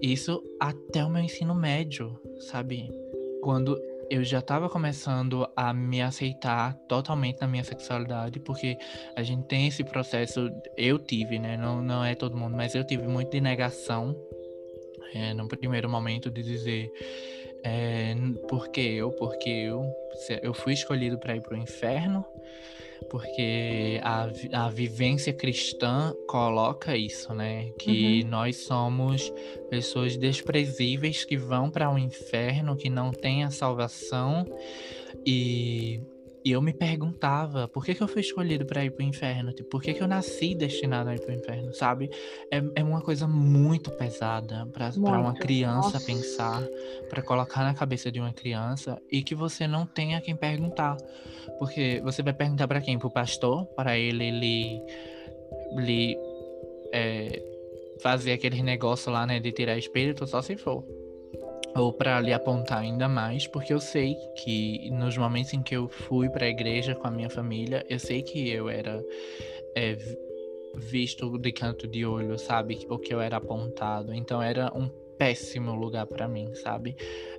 Isso 0.00 0.42
até 0.58 1.04
o 1.04 1.10
meu 1.10 1.22
ensino 1.22 1.54
médio, 1.54 2.18
sabe? 2.40 2.90
Quando 3.42 3.78
eu 4.08 4.24
já 4.24 4.38
estava 4.38 4.70
começando 4.70 5.46
a 5.54 5.74
me 5.74 6.00
aceitar 6.00 6.72
totalmente 6.88 7.38
na 7.42 7.46
minha 7.46 7.64
sexualidade, 7.64 8.40
porque 8.40 8.78
a 9.14 9.22
gente 9.22 9.46
tem 9.46 9.66
esse 9.66 9.84
processo, 9.84 10.50
eu 10.74 10.98
tive, 10.98 11.38
né? 11.38 11.58
Não, 11.58 11.82
não 11.82 12.02
é 12.02 12.14
todo 12.14 12.34
mundo, 12.34 12.56
mas 12.56 12.74
eu 12.74 12.82
tive 12.82 13.06
muito 13.06 13.30
de 13.30 13.42
negação 13.42 14.16
é, 15.14 15.34
no 15.34 15.46
primeiro 15.46 15.88
momento 15.88 16.30
de 16.30 16.42
dizer 16.42 16.90
é, 17.62 18.14
porque 18.48 18.80
eu, 18.80 19.10
porque 19.10 19.50
eu, 19.50 19.84
eu 20.42 20.54
fui 20.54 20.72
escolhido 20.72 21.18
para 21.18 21.36
ir 21.36 21.42
para 21.42 21.54
o 21.54 21.58
inferno, 21.58 22.24
porque 23.10 24.00
a, 24.02 24.28
a 24.66 24.70
vivência 24.70 25.32
cristã 25.32 26.14
coloca 26.26 26.96
isso, 26.96 27.34
né? 27.34 27.70
Que 27.78 28.22
uhum. 28.22 28.30
nós 28.30 28.56
somos 28.56 29.32
pessoas 29.70 30.16
desprezíveis 30.16 31.24
que 31.24 31.36
vão 31.36 31.70
para 31.70 31.90
o 31.90 31.94
um 31.94 31.98
inferno, 31.98 32.76
que 32.76 32.90
não 32.90 33.10
têm 33.10 33.44
a 33.44 33.50
salvação 33.50 34.44
e 35.26 36.00
e 36.44 36.52
eu 36.52 36.60
me 36.60 36.74
perguntava 36.74 37.66
por 37.66 37.84
que, 37.84 37.94
que 37.94 38.02
eu 38.02 38.06
fui 38.06 38.20
escolhido 38.20 38.66
para 38.66 38.84
ir 38.84 38.90
pro 38.90 39.02
inferno? 39.02 39.50
Tipo, 39.52 39.70
por 39.70 39.82
que, 39.82 39.94
que 39.94 40.02
eu 40.02 40.06
nasci 40.06 40.54
destinado 40.54 41.08
a 41.08 41.14
ir 41.14 41.20
pro 41.20 41.32
inferno, 41.32 41.72
sabe? 41.72 42.10
É, 42.50 42.62
é 42.76 42.84
uma 42.84 43.00
coisa 43.00 43.26
muito 43.26 43.90
pesada 43.90 44.66
para 44.66 44.92
uma 44.98 45.34
criança 45.34 45.94
Nossa. 45.94 46.00
pensar, 46.04 46.62
para 47.08 47.22
colocar 47.22 47.64
na 47.64 47.72
cabeça 47.72 48.12
de 48.12 48.20
uma 48.20 48.32
criança 48.32 49.00
e 49.10 49.22
que 49.22 49.34
você 49.34 49.66
não 49.66 49.86
tenha 49.86 50.20
quem 50.20 50.36
perguntar. 50.36 50.98
Porque 51.58 52.02
você 52.04 52.22
vai 52.22 52.34
perguntar 52.34 52.68
para 52.68 52.80
quem? 52.82 52.98
Pro 52.98 53.10
pastor? 53.10 53.64
Para 53.68 53.96
ele 53.96 54.30
lhe, 54.30 54.82
lhe 55.78 56.18
é, 56.92 57.42
fazer 58.02 58.32
aquele 58.32 58.62
negócio 58.62 59.10
lá, 59.10 59.26
né, 59.26 59.40
de 59.40 59.50
tirar 59.50 59.78
espírito, 59.78 60.26
só 60.26 60.42
se 60.42 60.58
for 60.58 60.84
ou 61.74 61.92
para 61.92 62.20
lhe 62.20 62.32
apontar 62.32 62.78
ainda 62.78 63.08
mais, 63.08 63.46
porque 63.46 63.72
eu 63.72 63.80
sei 63.80 64.16
que 64.36 64.90
nos 64.90 65.16
momentos 65.16 65.52
em 65.52 65.62
que 65.62 65.74
eu 65.74 65.88
fui 65.88 66.28
para 66.28 66.46
a 66.46 66.48
igreja 66.48 66.94
com 66.94 67.06
a 67.06 67.10
minha 67.10 67.28
família, 67.28 67.84
eu 67.88 67.98
sei 67.98 68.22
que 68.22 68.48
eu 68.48 68.68
era 68.68 69.04
é, 69.74 69.96
visto 70.76 71.36
de 71.38 71.52
canto 71.52 71.88
de 71.88 72.06
olho, 72.06 72.38
sabe? 72.38 72.86
O 72.88 72.98
que 72.98 73.12
eu 73.12 73.20
era 73.20 73.36
apontado. 73.36 74.14
Então 74.14 74.42
era 74.42 74.72
um 74.74 74.88
péssimo 75.18 75.74
lugar 75.74 76.06
para 76.06 76.28
mim, 76.28 76.54
sabe? 76.54 76.96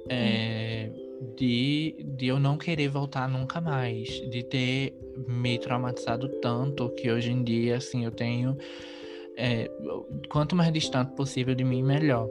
É, 0.10 0.90
de, 1.36 1.96
de 2.18 2.28
eu 2.28 2.40
não 2.40 2.58
querer 2.58 2.90
voltar 2.90 3.30
nunca 3.30 3.62
mais, 3.62 4.08
de 4.30 4.44
ter 4.44 4.94
me 5.28 5.58
traumatizado 5.58 6.28
tanto 6.42 6.90
que 6.90 7.10
hoje 7.10 7.32
em 7.32 7.44
dia, 7.44 7.78
assim, 7.78 8.04
eu 8.04 8.12
tenho. 8.12 8.58
É, 9.38 9.70
quanto 10.30 10.56
mais 10.56 10.72
distante 10.72 11.14
possível 11.14 11.56
de 11.56 11.64
mim, 11.64 11.84
melhor. 11.84 12.30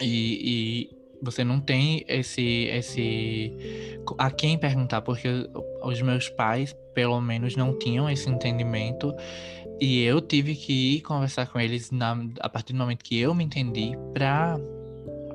E, 0.00 0.88
e 0.88 0.99
você 1.22 1.44
não 1.44 1.60
tem 1.60 2.04
esse 2.08 2.64
esse 2.64 3.52
a 4.18 4.30
quem 4.30 4.58
perguntar 4.58 5.02
porque 5.02 5.28
os 5.82 6.00
meus 6.02 6.28
pais 6.30 6.74
pelo 6.94 7.20
menos 7.20 7.56
não 7.56 7.78
tinham 7.78 8.08
esse 8.08 8.28
entendimento 8.28 9.14
e 9.80 10.02
eu 10.02 10.20
tive 10.20 10.54
que 10.54 10.96
ir 10.96 11.00
conversar 11.00 11.46
com 11.46 11.58
eles 11.58 11.90
na, 11.90 12.16
a 12.40 12.48
partir 12.48 12.72
do 12.72 12.78
momento 12.78 13.02
que 13.02 13.18
eu 13.18 13.34
me 13.34 13.44
entendi 13.44 13.92
para 14.12 14.58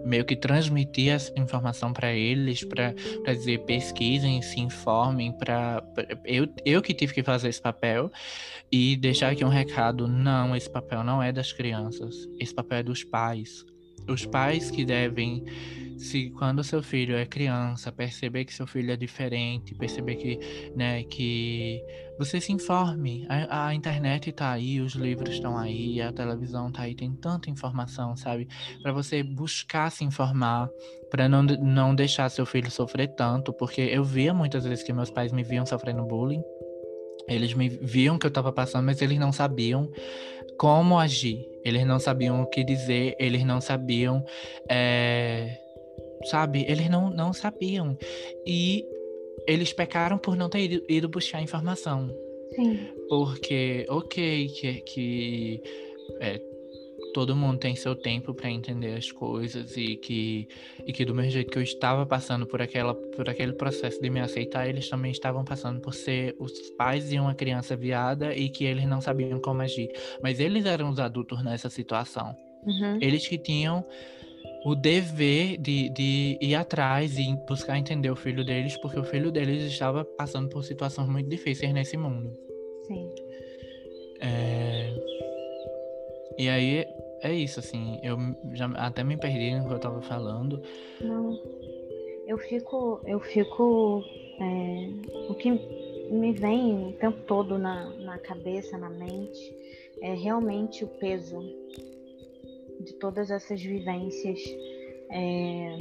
meio 0.05 0.23
que 0.23 0.35
transmitir 0.35 1.11
essa 1.11 1.33
informação 1.35 1.91
para 1.91 2.13
eles, 2.13 2.63
para 2.63 2.93
dizer 3.33 3.65
pesquisem, 3.65 4.39
se 4.41 4.59
informem, 4.59 5.31
para 5.31 5.83
eu, 6.23 6.47
eu 6.63 6.81
que 6.81 6.93
tive 6.93 7.13
que 7.13 7.23
fazer 7.23 7.49
esse 7.49 7.61
papel 7.61 8.11
e 8.71 8.95
deixar 8.95 9.31
aqui 9.31 9.43
um 9.43 9.49
recado, 9.49 10.07
não, 10.07 10.55
esse 10.55 10.69
papel 10.69 11.03
não 11.03 11.21
é 11.21 11.31
das 11.31 11.51
crianças, 11.51 12.29
esse 12.39 12.53
papel 12.53 12.77
é 12.77 12.83
dos 12.83 13.03
pais. 13.03 13.65
Os 14.07 14.25
pais 14.25 14.69
que 14.69 14.85
devem 14.85 15.43
se 15.97 16.29
quando 16.31 16.63
seu 16.63 16.83
filho 16.83 17.15
é 17.15 17.25
criança, 17.25 17.91
perceber 17.91 18.45
que 18.45 18.53
seu 18.53 18.67
filho 18.67 18.91
é 18.91 18.97
diferente, 18.97 19.73
perceber 19.75 20.15
que, 20.15 20.39
né, 20.75 21.03
que 21.03 21.81
você 22.17 22.41
se 22.41 22.51
informe. 22.51 23.25
A, 23.29 23.67
a 23.67 23.73
internet 23.73 24.29
está 24.29 24.51
aí, 24.51 24.81
os 24.81 24.93
livros 24.93 25.35
estão 25.35 25.57
aí, 25.57 26.01
a 26.01 26.11
televisão 26.11 26.67
está 26.67 26.83
aí, 26.83 26.95
tem 26.95 27.13
tanta 27.13 27.49
informação, 27.49 28.15
sabe? 28.15 28.47
Para 28.81 28.91
você 28.91 29.23
buscar 29.23 29.89
se 29.91 30.03
informar, 30.03 30.69
para 31.09 31.29
não, 31.29 31.43
não 31.43 31.95
deixar 31.95 32.29
seu 32.29 32.45
filho 32.45 32.69
sofrer 32.69 33.07
tanto, 33.15 33.53
porque 33.53 33.81
eu 33.81 34.03
via 34.03 34.33
muitas 34.33 34.65
vezes 34.65 34.83
que 34.83 34.93
meus 34.93 35.09
pais 35.09 35.31
me 35.31 35.43
viam 35.43 35.65
sofrendo 35.65 36.05
bullying. 36.05 36.43
Eles 37.27 37.53
me 37.53 37.69
viam 37.69 38.19
que 38.19 38.25
eu 38.25 38.29
estava 38.29 38.51
passando, 38.51 38.85
mas 38.85 39.01
eles 39.01 39.17
não 39.17 39.31
sabiam 39.31 39.89
como 40.59 40.99
agir. 40.99 41.54
Eles 41.65 41.85
não 41.85 41.99
sabiam 41.99 42.41
o 42.41 42.45
que 42.45 42.63
dizer, 42.63 43.15
eles 43.19 43.43
não 43.43 43.59
sabiam 43.59 44.23
é, 44.69 45.57
sabe? 46.25 46.63
Eles 46.67 46.89
não, 46.89 47.09
não 47.09 47.33
sabiam. 47.33 47.97
E 48.45 48.85
eles 49.47 49.73
pecaram 49.73 50.17
por 50.17 50.35
não 50.35 50.49
ter 50.49 50.59
ido, 50.59 50.85
ido 50.87 51.09
buscar 51.09 51.41
informação. 51.41 52.09
Sim. 52.55 52.87
Porque, 53.09 53.85
ok, 53.89 54.47
que, 54.47 54.73
que 54.81 55.63
é, 56.21 56.39
todo 57.15 57.33
mundo 57.33 57.59
tem 57.59 57.77
seu 57.77 57.95
tempo 57.95 58.33
para 58.33 58.49
entender 58.49 58.93
as 58.93 59.09
coisas 59.09 59.77
e 59.77 59.95
que, 59.95 60.49
e 60.85 60.91
que 60.91 61.05
do 61.05 61.15
mesmo 61.15 61.31
jeito 61.31 61.49
que 61.49 61.57
eu 61.57 61.63
estava 61.63 62.05
passando 62.05 62.45
por, 62.45 62.61
aquela, 62.61 62.93
por 62.93 63.29
aquele 63.29 63.53
processo 63.53 64.01
de 64.01 64.09
me 64.09 64.19
aceitar, 64.19 64.67
eles 64.67 64.89
também 64.89 65.11
estavam 65.11 65.45
passando 65.45 65.79
por 65.79 65.93
ser 65.93 66.35
os 66.37 66.51
pais 66.71 67.07
de 67.07 67.17
uma 67.17 67.33
criança 67.33 67.73
viada 67.73 68.35
e 68.35 68.49
que 68.49 68.65
eles 68.65 68.85
não 68.85 68.99
sabiam 68.99 69.39
como 69.39 69.61
agir. 69.61 69.89
Mas 70.21 70.41
eles 70.41 70.65
eram 70.65 70.89
os 70.89 70.99
adultos 70.99 71.41
nessa 71.41 71.69
situação. 71.69 72.35
Uhum. 72.65 72.99
Eles 72.99 73.25
que 73.25 73.37
tinham 73.37 73.85
o 74.65 74.75
dever 74.75 75.55
de, 75.55 75.87
de 75.91 76.37
ir 76.41 76.53
atrás 76.55 77.17
e 77.17 77.33
buscar 77.47 77.77
entender 77.77 78.09
o 78.09 78.15
filho 78.17 78.43
deles, 78.43 78.75
porque 78.81 78.99
o 78.99 79.05
filho 79.05 79.31
deles 79.31 79.63
estava 79.63 80.03
passando 80.03 80.49
por 80.49 80.65
situações 80.65 81.07
muito 81.07 81.29
difíceis 81.29 81.73
nesse 81.73 81.95
mundo. 81.95 82.33
Sim. 82.87 83.09
É... 84.19 84.93
E 86.37 86.49
aí 86.49 86.85
é 87.25 87.33
isso, 87.33 87.59
assim, 87.59 87.99
eu 88.03 88.17
já 88.53 88.67
até 88.75 89.03
me 89.03 89.17
perdi 89.17 89.55
no 89.55 89.67
que 89.67 89.73
eu 89.73 89.79
tava 89.79 90.01
falando. 90.01 90.61
Não. 91.01 91.39
Eu 92.27 92.37
fico. 92.37 93.01
Eu 93.05 93.19
fico. 93.19 94.03
É... 94.39 95.29
O 95.29 95.35
que 95.35 95.51
me 96.11 96.33
vem 96.33 96.89
o 96.89 96.93
tempo 96.93 97.17
todo 97.25 97.57
na, 97.57 97.89
na 97.97 98.19
cabeça, 98.19 98.77
na 98.77 98.89
mente, 98.89 99.55
é 100.01 100.13
realmente 100.13 100.83
o 100.83 100.87
peso 100.87 101.39
de 102.81 102.93
todas 102.99 103.31
essas 103.31 103.59
vivências 103.59 104.39
é, 105.09 105.77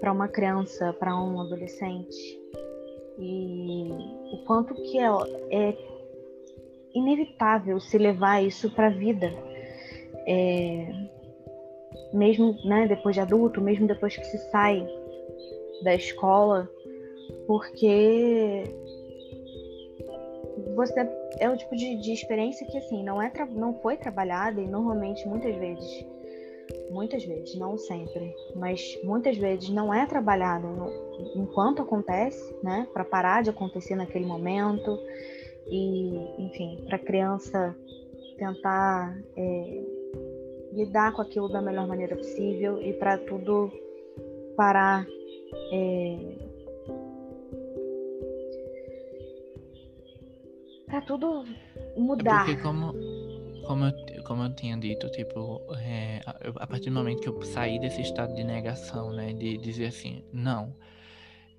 para 0.00 0.12
uma 0.12 0.28
criança, 0.28 0.92
para 0.92 1.16
um 1.18 1.40
adolescente 1.40 2.38
e 3.18 3.88
o 4.32 4.44
quanto 4.44 4.74
que 4.74 4.98
é, 4.98 5.08
é 5.50 5.78
inevitável 6.94 7.80
se 7.80 7.96
levar 7.96 8.42
isso 8.42 8.70
para 8.70 8.88
a 8.88 8.90
vida, 8.90 9.32
é, 10.26 10.88
mesmo 12.12 12.56
né, 12.64 12.86
depois 12.86 13.14
de 13.14 13.20
adulto, 13.20 13.60
mesmo 13.60 13.86
depois 13.86 14.16
que 14.16 14.24
se 14.24 14.38
sai 14.50 14.86
da 15.82 15.94
escola, 15.94 16.68
porque 17.46 18.64
você 20.74 21.08
é 21.38 21.48
o 21.48 21.56
tipo 21.56 21.74
de, 21.76 21.96
de 21.96 22.12
experiência 22.12 22.66
que 22.66 22.78
assim 22.78 23.02
não 23.02 23.20
é 23.20 23.30
não 23.50 23.74
foi 23.80 23.96
trabalhada 23.96 24.60
e 24.60 24.66
normalmente 24.66 25.26
muitas 25.26 25.54
vezes 25.56 26.06
muitas 26.90 27.24
vezes 27.24 27.54
não 27.56 27.76
sempre 27.76 28.34
mas 28.54 28.98
muitas 29.04 29.36
vezes 29.36 29.68
não 29.70 29.92
é 29.92 30.06
trabalhado 30.06 30.66
enquanto 31.34 31.82
acontece 31.82 32.54
né 32.62 32.86
para 32.92 33.04
parar 33.04 33.42
de 33.42 33.50
acontecer 33.50 33.94
naquele 33.94 34.26
momento 34.26 34.98
e 35.68 36.16
enfim 36.38 36.84
para 36.86 36.96
a 36.96 37.00
criança 37.00 37.76
tentar 38.38 39.18
é, 39.36 39.95
lidar 40.76 41.12
com 41.12 41.22
aquilo 41.22 41.48
da 41.48 41.60
melhor 41.60 41.88
maneira 41.88 42.14
possível 42.14 42.80
e 42.82 42.92
para 42.92 43.18
tudo 43.18 43.72
parar 44.56 45.06
é, 45.72 46.36
tudo 51.06 51.44
mudar. 51.96 52.44
Porque 52.44 52.60
como, 52.60 52.92
como, 53.66 53.86
eu, 53.86 54.24
como 54.24 54.42
eu 54.42 54.54
tinha 54.54 54.76
dito, 54.76 55.08
tipo, 55.10 55.62
é, 55.80 56.20
a, 56.26 56.64
a 56.64 56.66
partir 56.66 56.90
do 56.90 56.96
momento 56.96 57.20
que 57.20 57.28
eu 57.28 57.42
saí 57.42 57.78
desse 57.78 58.02
estado 58.02 58.34
de 58.34 58.44
negação, 58.44 59.12
né, 59.12 59.32
de 59.32 59.56
dizer 59.58 59.86
assim, 59.86 60.22
não, 60.32 60.74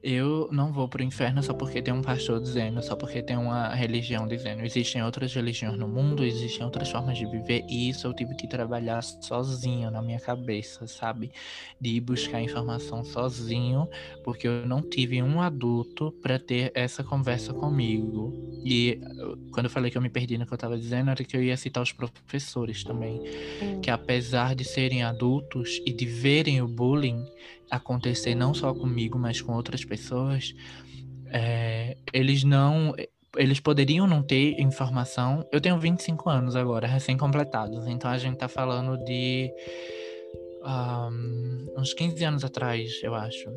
eu 0.04 0.48
não 0.52 0.72
vou 0.72 0.88
pro 0.88 1.04
inferno 1.04 1.42
só 1.42 1.54
porque 1.54 1.82
tem 1.82 1.94
um 1.94 2.02
pastor 2.02 2.40
dizendo, 2.40 2.82
só 2.82 2.96
porque 2.96 3.22
tem 3.22 3.36
uma 3.36 3.74
religião 3.74 4.28
dizendo. 4.28 4.64
Existem 4.64 5.04
outras 5.04 5.34
religiões 5.34 5.78
no 5.78 5.88
mundo, 5.88 6.24
existem 6.24 6.64
outras 6.64 6.90
formas 6.90 7.18
de 7.18 7.26
viver, 7.26 7.66
e 7.68 7.90
isso 7.90 8.08
eu 8.08 8.14
tive 8.14 8.36
que 8.36 8.48
trabalhar 8.48 9.02
sozinho 9.02 9.90
na 9.90 10.02
minha 10.02 10.20
cabeça, 10.20 10.86
sabe? 10.88 11.32
De 11.82 11.96
ir 11.96 12.02
buscar 12.02 12.42
informação 12.42 13.04
sozinho, 13.04 13.88
porque 14.24 14.48
eu 14.48 14.66
não 14.66 14.82
tive 14.82 15.22
um 15.22 15.42
adulto 15.42 16.12
para 16.22 16.38
ter 16.38 16.72
essa 16.76 17.04
conversa 17.04 17.54
comigo. 17.54 18.34
E 18.64 19.00
quando 19.52 19.66
eu 19.66 19.72
falei 19.72 19.90
que 19.90 19.98
eu 19.98 20.02
me 20.02 20.10
perdi 20.10 20.38
no 20.38 20.46
que 20.46 20.54
eu 20.54 20.58
tava 20.58 20.78
dizendo, 20.78 21.10
era 21.10 21.24
que 21.24 21.36
eu 21.36 21.44
ia 21.44 21.58
citar 21.58 21.82
os 21.82 21.92
professores 21.92 22.84
também, 22.84 23.22
que 23.82 23.90
apesar 23.90 24.56
de 24.56 24.64
serem 24.64 25.04
adultos 25.04 25.82
e 25.86 25.92
de 25.92 26.06
verem 26.06 26.62
o 26.62 26.68
bullying, 26.68 27.26
acontecer 27.70 28.36
não 28.36 28.54
só 28.54 28.74
comigo, 28.74 29.18
mas 29.18 29.42
com 29.42 29.54
outras 29.54 29.84
pessoas, 29.84 30.54
é, 31.32 31.98
eles 32.14 32.44
não. 32.44 32.94
Eles 33.36 33.60
poderiam 33.60 34.08
não 34.08 34.24
ter 34.24 34.60
informação. 34.60 35.48
Eu 35.52 35.62
tenho 35.62 35.78
25 35.80 36.30
anos 36.30 36.56
agora, 36.56 36.88
recém-completados, 36.88 37.86
então 37.88 38.10
a 38.10 38.18
gente 38.18 38.38
tá 38.38 38.48
falando 38.48 38.98
de 39.04 39.52
um, 40.64 41.68
uns 41.78 41.94
15 41.94 42.24
anos 42.24 42.44
atrás, 42.44 43.00
eu 43.04 43.14
acho. 43.14 43.50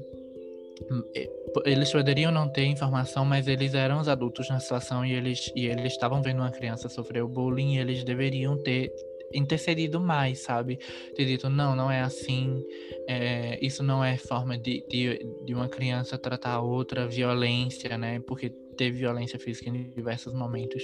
Eles 1.64 1.92
poderiam 1.92 2.32
não 2.32 2.48
ter 2.48 2.64
informação, 2.64 3.24
mas 3.24 3.46
eles 3.46 3.74
eram 3.74 4.00
os 4.00 4.08
adultos 4.08 4.48
na 4.48 4.58
situação 4.58 5.04
e 5.04 5.12
eles 5.12 5.52
e 5.54 5.66
eles 5.66 5.92
estavam 5.92 6.22
vendo 6.22 6.38
uma 6.38 6.50
criança 6.50 6.88
sofrer 6.88 7.22
o 7.22 7.28
bullying 7.28 7.74
e 7.74 7.78
eles 7.78 8.02
deveriam 8.02 8.56
ter 8.56 8.90
intercedido 9.32 10.00
mais, 10.00 10.40
sabe? 10.40 10.78
Ter 11.14 11.24
dito, 11.24 11.48
não, 11.48 11.74
não 11.76 11.90
é 11.90 12.00
assim, 12.00 12.64
é, 13.08 13.58
isso 13.64 13.82
não 13.82 14.04
é 14.04 14.16
forma 14.16 14.56
de, 14.58 14.84
de, 14.88 15.26
de 15.44 15.54
uma 15.54 15.68
criança 15.68 16.18
tratar 16.18 16.60
outra 16.60 17.06
violência, 17.06 17.96
né? 17.96 18.20
Porque 18.20 18.50
teve 18.76 18.98
violência 18.98 19.38
física 19.38 19.68
em 19.68 19.90
diversos 19.90 20.32
momentos. 20.32 20.82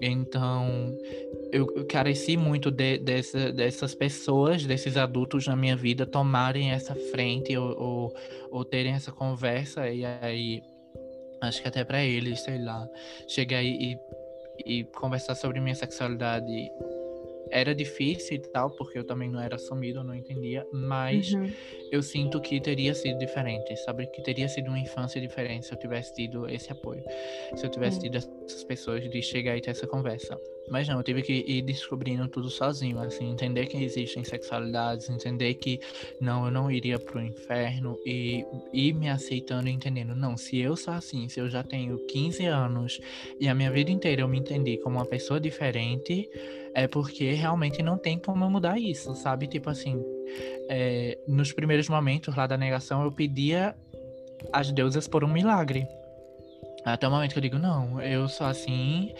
Então, 0.00 0.96
eu, 1.52 1.66
eu 1.74 1.84
careci 1.86 2.36
muito 2.36 2.70
de, 2.70 2.98
dessa, 2.98 3.52
dessas 3.52 3.94
pessoas, 3.94 4.64
desses 4.64 4.96
adultos 4.96 5.46
na 5.46 5.56
minha 5.56 5.76
vida 5.76 6.06
tomarem 6.06 6.70
essa 6.70 6.94
frente 6.94 7.56
ou, 7.56 7.76
ou, 7.76 8.16
ou 8.50 8.64
terem 8.64 8.92
essa 8.92 9.10
conversa 9.10 9.90
e 9.90 10.04
aí 10.04 10.62
acho 11.40 11.60
que 11.62 11.68
até 11.68 11.84
para 11.84 12.04
eles, 12.04 12.40
sei 12.40 12.58
lá, 12.58 12.88
chegar 13.26 13.58
aí 13.58 13.96
e, 14.64 14.80
e 14.80 14.84
conversar 14.84 15.34
sobre 15.34 15.60
minha 15.60 15.74
sexualidade 15.74 16.70
era 17.50 17.74
difícil 17.74 18.36
e 18.36 18.40
tal, 18.40 18.70
porque 18.70 18.98
eu 18.98 19.04
também 19.04 19.30
não 19.30 19.40
era 19.40 19.56
assumido, 19.56 20.02
não 20.04 20.14
entendia, 20.14 20.66
mas 20.72 21.32
uhum. 21.32 21.50
eu 21.90 22.02
sinto 22.02 22.40
que 22.40 22.60
teria 22.60 22.94
sido 22.94 23.18
diferente, 23.18 23.76
sabe? 23.76 24.06
Que 24.06 24.22
teria 24.22 24.48
sido 24.48 24.68
uma 24.68 24.78
infância 24.78 25.20
diferente 25.20 25.66
se 25.66 25.72
eu 25.72 25.78
tivesse 25.78 26.14
tido 26.14 26.48
esse 26.48 26.70
apoio, 26.72 27.02
se 27.54 27.64
eu 27.64 27.70
tivesse 27.70 27.96
uhum. 27.96 28.02
tido 28.02 28.16
essas 28.16 28.64
pessoas 28.64 29.08
de 29.08 29.22
chegar 29.22 29.56
e 29.56 29.60
ter 29.60 29.70
essa 29.70 29.86
conversa. 29.86 30.38
Mas 30.70 30.86
não, 30.86 30.98
eu 30.98 31.02
tive 31.02 31.22
que 31.22 31.44
ir 31.46 31.62
descobrindo 31.62 32.28
tudo 32.28 32.50
sozinho, 32.50 32.98
assim, 32.98 33.30
entender 33.30 33.66
que 33.66 33.82
existem 33.82 34.22
sexualidades, 34.24 35.08
entender 35.08 35.54
que 35.54 35.80
não, 36.20 36.44
eu 36.44 36.50
não 36.50 36.70
iria 36.70 36.98
pro 36.98 37.20
inferno 37.20 37.98
e 38.04 38.44
ir 38.72 38.92
me 38.92 39.08
aceitando 39.08 39.68
e 39.68 39.72
entendendo, 39.72 40.14
não, 40.14 40.36
se 40.36 40.58
eu 40.58 40.76
sou 40.76 40.92
assim, 40.92 41.28
se 41.28 41.40
eu 41.40 41.48
já 41.48 41.62
tenho 41.62 41.98
15 42.06 42.44
anos 42.46 43.00
e 43.40 43.48
a 43.48 43.54
minha 43.54 43.70
vida 43.70 43.90
inteira 43.90 44.22
eu 44.22 44.28
me 44.28 44.38
entendi 44.38 44.76
como 44.78 44.98
uma 44.98 45.06
pessoa 45.06 45.40
diferente, 45.40 46.28
é 46.78 46.86
porque 46.86 47.32
realmente 47.32 47.82
não 47.82 47.98
tem 47.98 48.18
como 48.18 48.48
mudar 48.48 48.78
isso, 48.78 49.14
sabe? 49.14 49.46
Tipo 49.46 49.70
assim, 49.70 50.00
é, 50.68 51.18
nos 51.26 51.52
primeiros 51.52 51.88
momentos 51.88 52.34
lá 52.36 52.46
da 52.46 52.56
negação, 52.56 53.02
eu 53.02 53.10
pedia 53.10 53.74
às 54.52 54.70
deusas 54.70 55.08
por 55.08 55.24
um 55.24 55.28
milagre. 55.28 55.86
Até 56.84 57.08
o 57.08 57.10
momento 57.10 57.32
que 57.32 57.38
eu 57.38 57.42
digo, 57.42 57.58
não, 57.58 58.00
eu 58.00 58.28
sou 58.28 58.46
assim, 58.46 59.12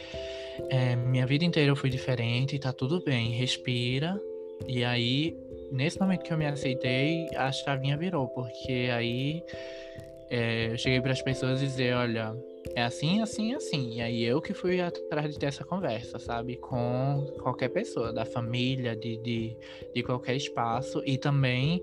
é, 0.70 0.94
minha 0.94 1.26
vida 1.26 1.44
inteira 1.44 1.70
eu 1.70 1.76
fui 1.76 1.90
diferente, 1.90 2.58
tá 2.58 2.72
tudo 2.72 3.02
bem, 3.02 3.32
respira. 3.32 4.20
E 4.66 4.84
aí, 4.84 5.36
nesse 5.72 6.00
momento 6.00 6.22
que 6.22 6.32
eu 6.32 6.38
me 6.38 6.46
aceitei, 6.46 7.28
a 7.36 7.50
chavinha 7.50 7.96
virou, 7.96 8.28
porque 8.28 8.88
aí 8.92 9.42
é, 10.30 10.72
eu 10.72 10.78
cheguei 10.78 11.00
para 11.00 11.12
as 11.12 11.22
pessoas 11.22 11.62
e 11.62 11.66
dizer, 11.66 11.94
olha, 11.94 12.34
é 12.74 12.82
assim, 12.82 13.22
assim, 13.22 13.54
assim. 13.54 13.94
E 13.94 14.00
aí 14.00 14.24
eu 14.24 14.40
que 14.40 14.52
fui 14.52 14.80
atrás 14.80 15.32
de 15.32 15.38
ter 15.38 15.46
essa 15.46 15.64
conversa, 15.64 16.18
sabe? 16.18 16.56
Com 16.56 17.26
qualquer 17.42 17.68
pessoa, 17.70 18.12
da 18.12 18.24
família, 18.24 18.94
de, 18.94 19.16
de, 19.18 19.56
de 19.94 20.02
qualquer 20.02 20.36
espaço. 20.36 21.02
E 21.04 21.16
também 21.16 21.82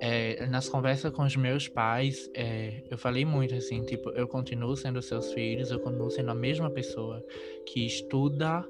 é, 0.00 0.46
nas 0.46 0.68
conversas 0.68 1.12
com 1.12 1.22
os 1.22 1.36
meus 1.36 1.68
pais, 1.68 2.28
é, 2.34 2.82
eu 2.90 2.98
falei 2.98 3.24
muito 3.24 3.54
assim, 3.54 3.82
tipo, 3.82 4.10
eu 4.10 4.26
continuo 4.26 4.76
sendo 4.76 5.00
seus 5.00 5.32
filhos, 5.32 5.70
eu 5.70 5.80
continuo 5.80 6.10
sendo 6.10 6.30
a 6.30 6.34
mesma 6.34 6.70
pessoa 6.70 7.24
que 7.66 7.86
estuda, 7.86 8.64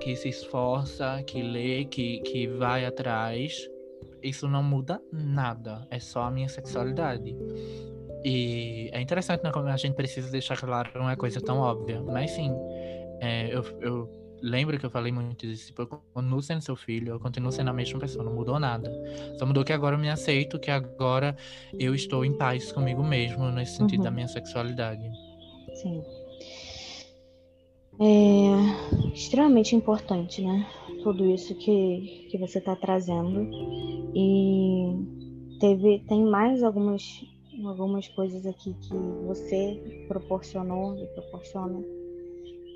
que 0.00 0.14
se 0.14 0.28
esforça, 0.28 1.22
que 1.26 1.42
lê, 1.42 1.84
que, 1.84 2.20
que 2.20 2.46
vai 2.46 2.84
atrás. 2.84 3.68
Isso 4.22 4.48
não 4.48 4.62
muda 4.62 5.00
nada, 5.12 5.86
é 5.90 6.00
só 6.00 6.22
a 6.22 6.30
minha 6.30 6.48
sexualidade. 6.48 7.36
E 8.24 8.90
é 8.92 9.00
interessante, 9.00 9.42
né? 9.44 9.50
Como 9.52 9.68
a 9.68 9.76
gente 9.76 9.94
precisa 9.94 10.30
deixar 10.30 10.56
claro 10.56 10.90
uma 10.96 11.16
coisa 11.16 11.40
tão 11.40 11.58
óbvia. 11.58 12.00
Mas 12.02 12.30
sim, 12.32 12.50
é, 13.20 13.54
eu, 13.54 13.62
eu 13.80 14.18
lembro 14.42 14.78
que 14.78 14.86
eu 14.86 14.90
falei 14.90 15.12
muito 15.12 15.46
disso. 15.46 15.68
Tipo, 15.68 15.82
eu 15.82 15.86
continuo 15.86 16.42
sendo 16.42 16.62
seu 16.62 16.76
filho, 16.76 17.12
eu 17.12 17.20
continuo 17.20 17.52
sendo 17.52 17.70
a 17.70 17.72
mesma 17.72 17.98
pessoa, 17.98 18.24
não 18.24 18.34
mudou 18.34 18.58
nada. 18.58 18.90
Só 19.38 19.46
mudou 19.46 19.64
que 19.64 19.72
agora 19.72 19.96
eu 19.96 20.00
me 20.00 20.10
aceito, 20.10 20.58
que 20.58 20.70
agora 20.70 21.36
eu 21.78 21.94
estou 21.94 22.24
em 22.24 22.36
paz 22.36 22.72
comigo 22.72 23.02
mesmo, 23.02 23.50
nesse 23.50 23.76
sentido 23.76 24.00
uhum. 24.00 24.04
da 24.04 24.10
minha 24.10 24.28
sexualidade. 24.28 25.08
Sim. 25.74 26.02
É 28.00 29.08
extremamente 29.12 29.74
importante, 29.74 30.40
né? 30.42 30.66
Tudo 31.02 31.26
isso 31.26 31.54
que, 31.56 32.28
que 32.30 32.38
você 32.38 32.58
está 32.58 32.76
trazendo. 32.76 33.48
E 34.14 35.58
teve, 35.58 36.00
tem 36.08 36.24
mais 36.24 36.62
algumas 36.62 37.02
algumas 37.66 38.08
coisas 38.08 38.46
aqui 38.46 38.74
que 38.74 38.94
você 39.26 40.04
proporcionou 40.08 40.96
e 40.96 41.06
proporciona 41.08 41.82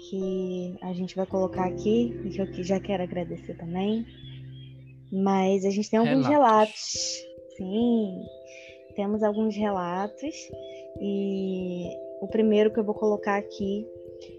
que 0.08 0.76
a 0.82 0.92
gente 0.92 1.14
vai 1.14 1.26
colocar 1.26 1.66
aqui 1.66 2.12
e 2.24 2.30
que 2.30 2.40
eu 2.40 2.64
já 2.64 2.80
quero 2.80 3.02
agradecer 3.02 3.54
também. 3.54 4.04
Mas 5.12 5.64
a 5.64 5.70
gente 5.70 5.90
tem 5.90 5.98
alguns 5.98 6.26
relatos. 6.26 6.74
relatos. 6.74 7.32
Sim, 7.56 8.22
temos 8.96 9.22
alguns 9.22 9.54
relatos 9.54 10.34
e 11.00 11.86
o 12.20 12.28
primeiro 12.28 12.72
que 12.72 12.80
eu 12.80 12.84
vou 12.84 12.94
colocar 12.94 13.36
aqui 13.36 13.86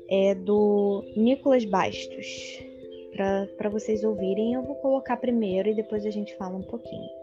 é 0.09 0.35
do 0.35 1.03
Nicolas 1.15 1.65
Bastos. 1.65 2.27
Para 3.57 3.69
vocês 3.69 4.03
ouvirem, 4.03 4.53
eu 4.53 4.63
vou 4.63 4.75
colocar 4.75 5.17
primeiro 5.17 5.69
e 5.69 5.75
depois 5.75 6.05
a 6.05 6.09
gente 6.09 6.35
fala 6.35 6.57
um 6.57 6.63
pouquinho. 6.63 7.22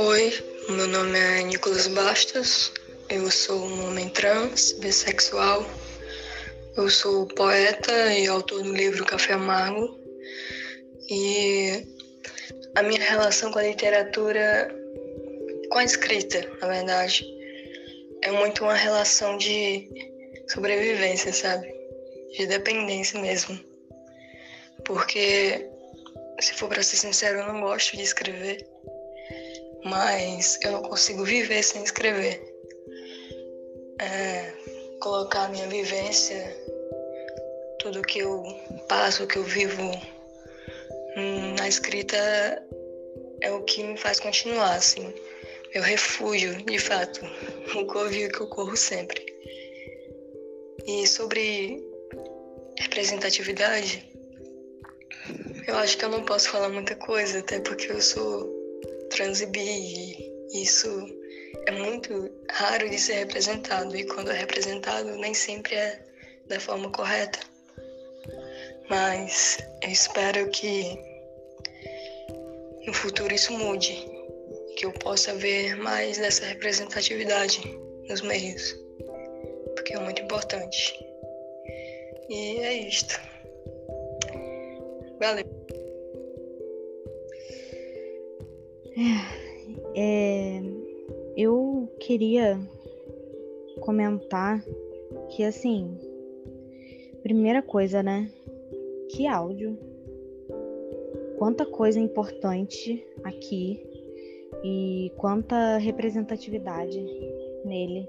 Oi, 0.00 0.32
meu 0.68 0.86
nome 0.86 1.18
é 1.18 1.42
Nicolas 1.42 1.88
Bastos, 1.88 2.72
eu 3.10 3.28
sou 3.32 3.58
um 3.66 3.88
homem 3.88 4.08
trans, 4.10 4.70
bissexual, 4.74 5.66
eu 6.76 6.88
sou 6.88 7.26
poeta 7.26 8.14
e 8.14 8.28
autor 8.28 8.62
do 8.62 8.72
livro 8.72 9.04
Café 9.04 9.32
Amargo 9.32 9.98
e 11.10 11.84
a 12.76 12.82
minha 12.84 13.02
relação 13.02 13.50
com 13.50 13.58
a 13.58 13.64
literatura, 13.64 14.72
com 15.68 15.78
a 15.80 15.84
escrita, 15.84 16.48
na 16.60 16.68
verdade, 16.68 17.26
é 18.22 18.30
muito 18.30 18.62
uma 18.62 18.74
relação 18.74 19.36
de 19.36 19.90
sobrevivência, 20.46 21.32
sabe? 21.32 21.74
De 22.36 22.46
dependência 22.46 23.20
mesmo. 23.20 23.58
Porque, 24.84 25.68
se 26.40 26.54
for 26.54 26.68
para 26.68 26.84
ser 26.84 26.98
sincero, 26.98 27.40
eu 27.40 27.52
não 27.52 27.62
gosto 27.62 27.96
de 27.96 28.04
escrever 28.04 28.64
mas 29.84 30.58
eu 30.62 30.72
não 30.72 30.82
consigo 30.82 31.24
viver 31.24 31.62
sem 31.62 31.82
escrever. 31.82 32.42
É, 34.00 34.52
colocar 35.00 35.44
a 35.44 35.48
minha 35.48 35.66
vivência, 35.68 36.56
tudo 37.80 38.02
que 38.02 38.20
eu 38.20 38.42
passo, 38.88 39.26
que 39.26 39.36
eu 39.36 39.44
vivo 39.44 39.90
na 41.58 41.66
escrita 41.66 42.16
é 43.40 43.50
o 43.50 43.62
que 43.62 43.82
me 43.82 43.96
faz 43.96 44.20
continuar, 44.20 44.74
assim. 44.74 45.12
Meu 45.74 45.82
refúgio, 45.82 46.62
de 46.64 46.78
fato, 46.78 47.20
o 47.76 47.86
covil 47.86 48.30
que 48.30 48.40
eu 48.40 48.48
corro 48.48 48.76
sempre. 48.76 49.24
E 50.86 51.06
sobre 51.06 51.84
representatividade, 52.78 54.08
eu 55.66 55.76
acho 55.76 55.98
que 55.98 56.04
eu 56.04 56.08
não 56.08 56.24
posso 56.24 56.48
falar 56.50 56.68
muita 56.70 56.94
coisa, 56.94 57.40
até 57.40 57.60
porque 57.60 57.92
eu 57.92 58.00
sou 58.00 58.57
trans 59.10 59.42
bi. 59.44 60.16
E 60.52 60.62
isso 60.62 60.88
é 61.66 61.70
muito 61.72 62.30
raro 62.50 62.88
de 62.88 62.98
ser 62.98 63.14
representado. 63.14 63.96
E 63.96 64.04
quando 64.04 64.30
é 64.30 64.38
representado, 64.38 65.10
nem 65.16 65.34
sempre 65.34 65.74
é 65.74 66.00
da 66.48 66.58
forma 66.58 66.90
correta. 66.90 67.38
Mas 68.88 69.58
eu 69.82 69.90
espero 69.90 70.48
que 70.50 70.98
no 72.86 72.92
futuro 72.92 73.34
isso 73.34 73.52
mude. 73.52 74.06
Que 74.76 74.86
eu 74.86 74.92
possa 74.92 75.34
ver 75.34 75.76
mais 75.76 76.18
dessa 76.18 76.46
representatividade 76.46 77.60
nos 78.08 78.22
meios. 78.22 78.76
Porque 79.74 79.94
é 79.94 79.98
muito 79.98 80.22
importante. 80.22 80.98
E 82.28 82.58
é 82.58 82.72
isto. 82.88 83.20
Valeu. 85.18 85.44
É, 89.94 90.60
eu 91.36 91.88
queria 92.00 92.58
comentar 93.80 94.62
que, 95.30 95.44
assim, 95.44 95.96
primeira 97.22 97.62
coisa, 97.62 98.02
né? 98.02 98.28
Que 99.10 99.26
áudio. 99.26 99.78
Quanta 101.38 101.64
coisa 101.64 102.00
importante 102.00 103.06
aqui 103.22 103.80
e 104.64 105.12
quanta 105.16 105.78
representatividade 105.78 107.00
nele. 107.64 108.08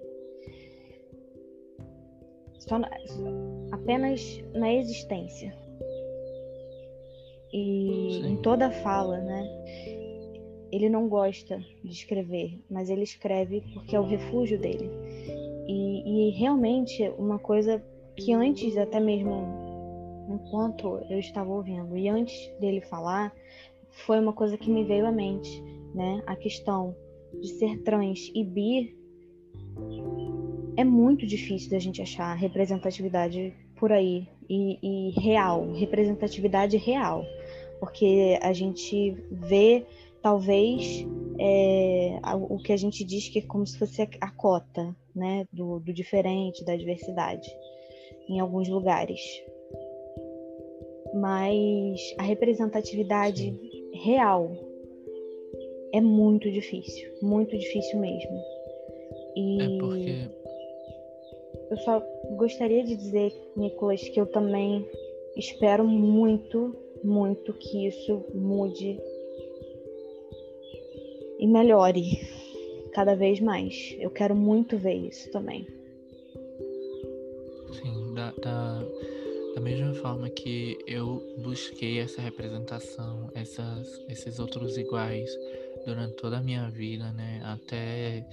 Só 2.58 2.80
na, 2.80 2.90
apenas 3.72 4.44
na 4.54 4.74
existência. 4.74 5.56
E 7.54 8.20
Sim. 8.22 8.34
em 8.34 8.42
toda 8.42 8.68
a 8.68 8.72
fala, 8.72 9.20
né? 9.20 9.99
Ele 10.72 10.90
não 10.90 11.08
gosta 11.08 11.64
de 11.84 11.92
escrever, 11.92 12.60
mas 12.70 12.90
ele 12.90 13.04
escreve 13.04 13.64
porque 13.74 13.96
é 13.96 14.00
o 14.00 14.06
refúgio 14.06 14.60
dele. 14.60 14.90
E, 15.68 16.30
e 16.30 16.32
realmente 16.32 17.08
uma 17.18 17.40
coisa 17.40 17.84
que 18.16 18.34
antes, 18.34 18.78
até 18.78 19.00
mesmo 19.00 19.70
enquanto 20.30 21.00
eu 21.10 21.20
estava 21.20 21.52
ouvindo 21.52 21.98
e 21.98 22.08
antes 22.08 22.52
dele 22.60 22.82
falar, 22.82 23.34
foi 24.06 24.20
uma 24.20 24.34
coisa 24.34 24.58
que 24.58 24.70
me 24.70 24.84
veio 24.84 25.06
à 25.06 25.12
mente, 25.12 25.62
né? 25.94 26.22
A 26.28 26.36
questão 26.36 26.96
de 27.42 27.48
ser 27.48 27.82
trans 27.84 28.32
e 28.34 28.44
bi 28.44 28.96
é 30.78 30.84
muito 30.84 31.26
difícil 31.26 31.72
da 31.72 31.80
gente 31.80 32.02
achar 32.02 32.34
representatividade 32.36 33.54
por 33.76 33.92
aí 33.92 34.28
e, 34.50 34.78
e 34.82 35.20
real, 35.20 35.72
representatividade 35.74 36.78
real, 36.78 37.24
porque 37.80 38.38
a 38.42 38.54
gente 38.54 39.12
vê 39.32 39.86
talvez 40.22 41.06
é, 41.40 42.20
o 42.50 42.58
que 42.58 42.74
a 42.74 42.78
gente 42.78 43.04
diz 43.04 43.30
que 43.30 43.40
é 43.40 43.42
como 43.42 43.66
se 43.66 43.78
fosse 43.78 44.02
a 44.02 44.32
cota 44.32 44.96
né, 45.16 45.46
do, 45.52 45.80
do 45.80 45.94
diferente, 45.94 46.66
da 46.66 46.76
diversidade, 46.76 47.50
em 48.28 48.40
alguns 48.40 48.68
lugares. 48.68 49.22
Mas 51.14 52.00
a 52.18 52.24
representatividade 52.24 53.58
real 53.94 54.52
é 55.94 56.02
muito 56.02 56.52
difícil, 56.52 57.10
muito 57.22 57.58
difícil 57.58 58.00
mesmo. 58.00 58.38
E 59.36 59.62
é 59.62 59.80
porque... 59.80 60.30
eu 61.72 61.78
só 61.78 62.04
gostaria 62.38 62.84
de 62.84 62.96
dizer, 62.96 63.34
Nicolas, 63.56 64.02
que 64.08 64.20
eu 64.20 64.28
também 64.28 64.86
espero 65.36 65.88
muito, 65.88 66.76
muito 67.04 67.54
que 67.54 67.88
isso 67.88 68.26
mude 68.34 69.00
e 71.40 71.48
melhore 71.48 72.20
cada 72.94 73.16
vez 73.16 73.40
mais. 73.40 73.96
Eu 74.00 74.10
quero 74.10 74.36
muito 74.36 74.78
ver 74.78 74.96
isso 74.96 75.32
também. 75.32 75.66
Sim, 77.72 78.14
da, 78.14 78.32
da, 78.32 78.84
da 79.56 79.62
mesma 79.62 79.94
forma 79.96 80.30
que 80.30 80.78
eu 80.86 81.24
busquei 81.38 82.00
essa 82.00 82.22
representação, 82.22 83.30
essas, 83.34 84.04
esses 84.10 84.40
outros 84.40 84.78
iguais 84.78 85.30
durante 85.86 86.16
toda 86.16 86.38
a 86.38 86.42
minha 86.42 86.70
vida, 86.70 87.12
né? 87.14 87.42
Até, 87.44 88.26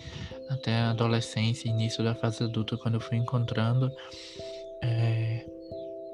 até 0.48 0.72
a 0.72 0.90
adolescência, 0.90 1.68
início 1.68 2.02
da 2.02 2.14
fase 2.14 2.42
adulta, 2.42 2.76
quando 2.76 2.94
eu 2.94 3.00
fui 3.00 3.18
encontrando. 3.18 3.90
É, 4.82 5.44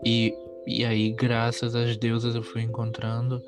e, 0.05 0.35
e 0.67 0.85
aí, 0.85 1.13
graças 1.13 1.75
às 1.75 1.97
deusas, 1.97 2.35
eu 2.35 2.43
fui 2.43 2.63
encontrando. 2.63 3.43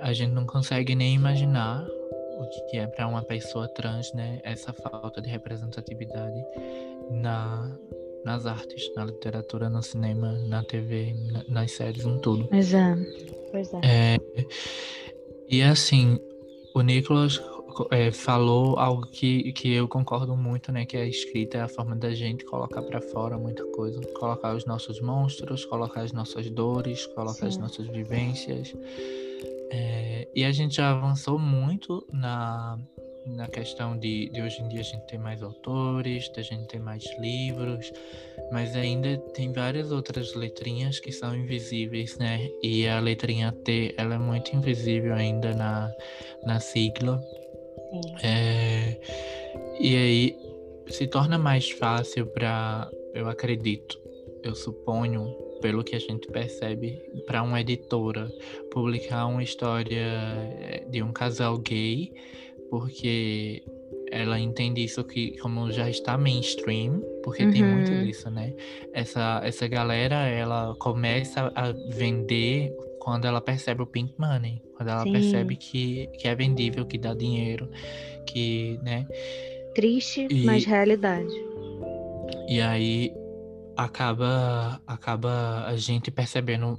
A 0.00 0.12
gente 0.12 0.32
não 0.32 0.46
consegue 0.46 0.94
nem 0.94 1.14
imaginar 1.14 1.86
o 2.38 2.70
que 2.70 2.78
é 2.78 2.86
para 2.86 3.06
uma 3.06 3.22
pessoa 3.22 3.68
trans, 3.68 4.12
né? 4.12 4.40
Essa 4.42 4.72
falta 4.72 5.20
de 5.20 5.28
representatividade 5.28 6.44
na, 7.10 7.76
nas 8.24 8.46
artes, 8.46 8.90
na 8.94 9.04
literatura, 9.04 9.68
no 9.68 9.82
cinema, 9.82 10.32
na 10.32 10.62
TV, 10.62 11.14
na, 11.32 11.44
nas 11.48 11.72
séries, 11.72 12.04
em 12.04 12.18
tudo. 12.18 12.46
Pois 12.48 12.72
é. 12.74 12.96
Pois 13.50 13.72
é. 13.74 13.80
é 13.84 14.18
e 15.48 15.62
assim, 15.62 16.18
o 16.74 16.80
Nicolas 16.80 17.40
é, 17.90 18.10
falou 18.10 18.78
algo 18.78 19.06
que, 19.06 19.52
que 19.52 19.72
eu 19.72 19.88
concordo 19.88 20.36
muito, 20.36 20.70
né? 20.70 20.84
Que 20.84 20.96
a 20.96 21.06
escrita 21.06 21.58
é 21.58 21.60
a 21.60 21.68
forma 21.68 21.96
da 21.96 22.12
gente 22.14 22.44
colocar 22.44 22.82
para 22.82 23.00
fora 23.00 23.36
muita 23.36 23.64
coisa. 23.66 24.00
Colocar 24.18 24.54
os 24.54 24.64
nossos 24.64 25.00
monstros, 25.00 25.64
colocar 25.64 26.02
as 26.02 26.12
nossas 26.12 26.48
dores, 26.50 27.06
colocar 27.06 27.34
Sim. 27.34 27.46
as 27.46 27.56
nossas 27.56 27.86
vivências. 27.88 28.74
É, 29.74 30.28
e 30.32 30.44
a 30.44 30.52
gente 30.52 30.76
já 30.76 30.92
avançou 30.92 31.36
muito 31.36 32.06
na, 32.12 32.78
na 33.26 33.48
questão 33.48 33.98
de, 33.98 34.28
de 34.30 34.40
hoje 34.40 34.62
em 34.62 34.68
dia 34.68 34.80
a 34.80 34.84
gente 34.84 35.04
ter 35.06 35.18
mais 35.18 35.42
autores, 35.42 36.28
da 36.28 36.42
gente 36.42 36.68
ter 36.68 36.78
mais 36.78 37.04
livros, 37.18 37.92
mas 38.52 38.76
ainda 38.76 39.18
tem 39.34 39.52
várias 39.52 39.90
outras 39.90 40.32
letrinhas 40.36 41.00
que 41.00 41.10
são 41.10 41.34
invisíveis, 41.34 42.16
né? 42.18 42.48
E 42.62 42.86
a 42.86 43.00
letrinha 43.00 43.50
T, 43.50 43.96
ela 43.98 44.14
é 44.14 44.18
muito 44.18 44.54
invisível 44.54 45.12
ainda 45.12 45.52
na, 45.54 45.92
na 46.44 46.60
sigla. 46.60 47.20
É, 48.22 48.96
e 49.80 49.96
aí 49.96 50.36
se 50.86 51.08
torna 51.08 51.36
mais 51.36 51.68
fácil 51.70 52.26
para, 52.26 52.88
eu 53.12 53.28
acredito, 53.28 54.00
eu 54.44 54.54
suponho, 54.54 55.34
pelo 55.60 55.82
que 55.84 55.96
a 55.96 55.98
gente 55.98 56.28
percebe, 56.28 57.00
para 57.26 57.42
uma 57.42 57.60
editora 57.60 58.30
publicar 58.70 59.26
uma 59.26 59.42
história 59.42 60.06
é, 60.60 60.84
de 60.88 61.02
um 61.02 61.12
casal 61.12 61.58
gay 61.58 62.12
porque 62.70 63.62
ela 64.10 64.38
entende 64.38 64.82
isso 64.82 65.04
que 65.04 65.36
como 65.38 65.70
já 65.70 65.88
está 65.88 66.18
mainstream, 66.18 67.00
porque 67.22 67.44
uhum. 67.44 67.52
tem 67.52 67.62
muito 67.62 67.90
disso, 68.04 68.30
né? 68.30 68.52
Essa, 68.92 69.40
essa 69.44 69.66
galera, 69.68 70.26
ela 70.26 70.74
começa 70.78 71.52
a 71.54 71.72
vender 71.90 72.72
quando 73.00 73.26
ela 73.26 73.40
percebe 73.40 73.82
o 73.82 73.86
pink 73.86 74.14
money, 74.18 74.62
quando 74.76 74.88
ela 74.88 75.02
Sim. 75.02 75.12
percebe 75.12 75.56
que, 75.56 76.08
que 76.18 76.26
é 76.26 76.34
vendível, 76.34 76.84
que 76.84 76.98
dá 76.98 77.14
dinheiro, 77.14 77.68
que, 78.26 78.78
né? 78.82 79.06
Triste, 79.74 80.26
e, 80.30 80.44
mas 80.44 80.64
realidade. 80.64 81.34
E 82.48 82.60
aí 82.60 83.12
acaba 83.76 84.80
acaba 84.86 85.64
a 85.66 85.76
gente 85.76 86.10
percebendo 86.10 86.78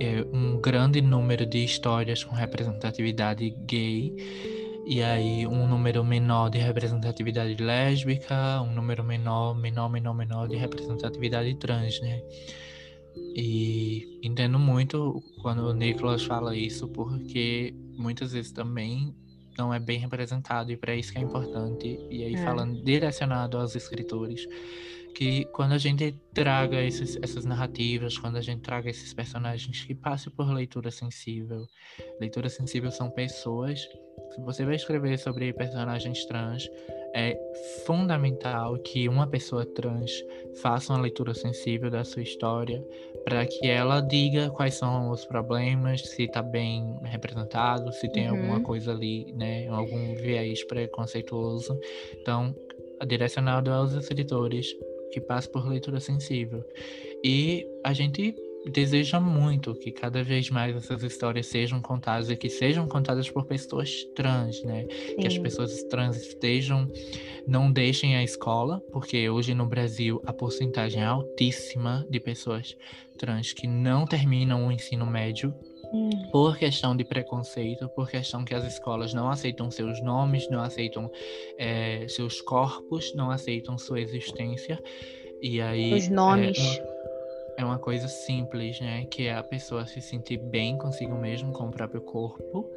é, 0.00 0.24
um 0.32 0.60
grande 0.60 1.00
número 1.00 1.44
de 1.46 1.64
histórias 1.64 2.24
com 2.24 2.34
representatividade 2.34 3.50
gay 3.66 4.14
e 4.86 5.02
aí 5.02 5.46
um 5.46 5.68
número 5.68 6.02
menor 6.02 6.48
de 6.48 6.58
representatividade 6.58 7.62
lésbica, 7.62 8.62
um 8.62 8.72
número 8.72 9.04
menor, 9.04 9.54
menor, 9.54 9.90
menor, 9.90 10.14
menor 10.14 10.48
de 10.48 10.56
representatividade 10.56 11.54
trans, 11.56 12.00
né? 12.00 12.22
E 13.36 14.18
entendo 14.22 14.58
muito 14.58 15.22
quando 15.42 15.66
o 15.66 15.74
Nicolas 15.74 16.24
fala 16.24 16.56
isso, 16.56 16.88
porque 16.88 17.74
muitas 17.98 18.32
vezes 18.32 18.50
também 18.50 19.14
não 19.58 19.74
é 19.74 19.78
bem 19.78 19.98
representado, 19.98 20.72
e 20.72 20.76
para 20.76 20.94
isso 20.94 21.12
que 21.12 21.18
é 21.18 21.22
importante. 21.22 22.00
E 22.10 22.24
aí, 22.24 22.34
é. 22.34 22.44
falando 22.44 22.82
direcionado 22.82 23.58
aos 23.58 23.74
escritores, 23.74 24.46
que 25.14 25.44
quando 25.46 25.72
a 25.72 25.78
gente 25.78 26.12
traga 26.32 26.82
esses, 26.82 27.18
essas 27.22 27.44
narrativas, 27.44 28.16
quando 28.16 28.36
a 28.36 28.40
gente 28.40 28.60
traga 28.60 28.88
esses 28.88 29.12
personagens 29.12 29.84
que 29.84 29.94
passem 29.94 30.32
por 30.32 30.50
leitura 30.50 30.90
sensível, 30.90 31.66
leitura 32.20 32.48
sensível 32.48 32.90
são 32.90 33.10
pessoas 33.10 33.88
se 34.30 34.40
você 34.40 34.64
vai 34.64 34.76
escrever 34.76 35.18
sobre 35.18 35.52
personagens 35.52 36.24
trans, 36.26 36.68
é 37.14 37.38
fundamental 37.86 38.78
que 38.78 39.08
uma 39.08 39.26
pessoa 39.26 39.64
trans 39.64 40.10
faça 40.60 40.92
uma 40.92 41.00
leitura 41.00 41.32
sensível 41.32 41.90
da 41.90 42.04
sua 42.04 42.22
história 42.22 42.84
para 43.24 43.46
que 43.46 43.66
ela 43.66 44.00
diga 44.00 44.50
quais 44.50 44.74
são 44.74 45.10
os 45.10 45.24
problemas, 45.24 46.02
se 46.02 46.24
está 46.24 46.42
bem 46.42 46.98
representado, 47.04 47.92
se 47.92 48.10
tem 48.12 48.30
uhum. 48.30 48.36
alguma 48.36 48.60
coisa 48.60 48.92
ali, 48.92 49.32
né, 49.32 49.66
algum 49.68 50.14
viés 50.16 50.62
preconceituoso. 50.64 51.78
Então, 52.20 52.54
direcionado 53.06 53.72
aos 53.72 53.92
escritores 53.92 54.74
que 55.10 55.20
passam 55.20 55.52
por 55.52 55.68
leitura 55.68 56.00
sensível. 56.00 56.64
E 57.24 57.66
a 57.84 57.92
gente 57.92 58.34
deseja 58.66 59.20
muito 59.20 59.74
que 59.74 59.90
cada 59.90 60.22
vez 60.22 60.50
mais 60.50 60.76
essas 60.76 61.02
histórias 61.02 61.46
sejam 61.46 61.80
contadas 61.80 62.28
e 62.28 62.36
que 62.36 62.48
sejam 62.48 62.86
contadas 62.86 63.30
por 63.30 63.44
pessoas 63.46 64.04
trans, 64.14 64.62
né? 64.62 64.86
Sim. 64.90 65.16
Que 65.16 65.26
as 65.26 65.38
pessoas 65.38 65.82
trans 65.84 66.16
estejam, 66.16 66.86
não 67.46 67.70
deixem 67.70 68.16
a 68.16 68.22
escola, 68.22 68.82
porque 68.92 69.28
hoje 69.30 69.54
no 69.54 69.66
Brasil 69.66 70.20
a 70.26 70.32
porcentagem 70.32 71.02
é 71.02 71.06
altíssima 71.06 72.06
de 72.10 72.20
pessoas 72.20 72.76
trans 73.16 73.52
que 73.52 73.66
não 73.66 74.06
terminam 74.06 74.66
o 74.66 74.72
ensino 74.72 75.06
médio 75.06 75.54
Hum. 75.92 76.10
por 76.30 76.58
questão 76.58 76.94
de 76.94 77.02
preconceito, 77.02 77.88
por 77.88 78.10
questão 78.10 78.44
que 78.44 78.54
as 78.54 78.64
escolas 78.64 79.14
não 79.14 79.30
aceitam 79.30 79.70
seus 79.70 80.02
nomes, 80.02 80.48
não 80.50 80.60
aceitam 80.60 81.10
é, 81.56 82.06
seus 82.08 82.40
corpos, 82.40 83.14
não 83.14 83.30
aceitam 83.30 83.78
sua 83.78 84.00
existência. 84.00 84.78
E 85.40 85.60
aí. 85.60 85.94
Os 85.94 86.08
nomes. 86.08 86.58
É, 86.58 86.98
é 87.58 87.64
uma 87.64 87.78
coisa 87.78 88.06
simples, 88.06 88.80
né? 88.80 89.04
Que 89.06 89.24
é 89.24 89.34
a 89.34 89.42
pessoa 89.42 89.84
se 89.84 90.00
sentir 90.00 90.38
bem 90.38 90.78
consigo 90.78 91.16
mesmo, 91.16 91.52
com 91.52 91.64
o 91.64 91.70
próprio 91.70 92.00
corpo. 92.00 92.70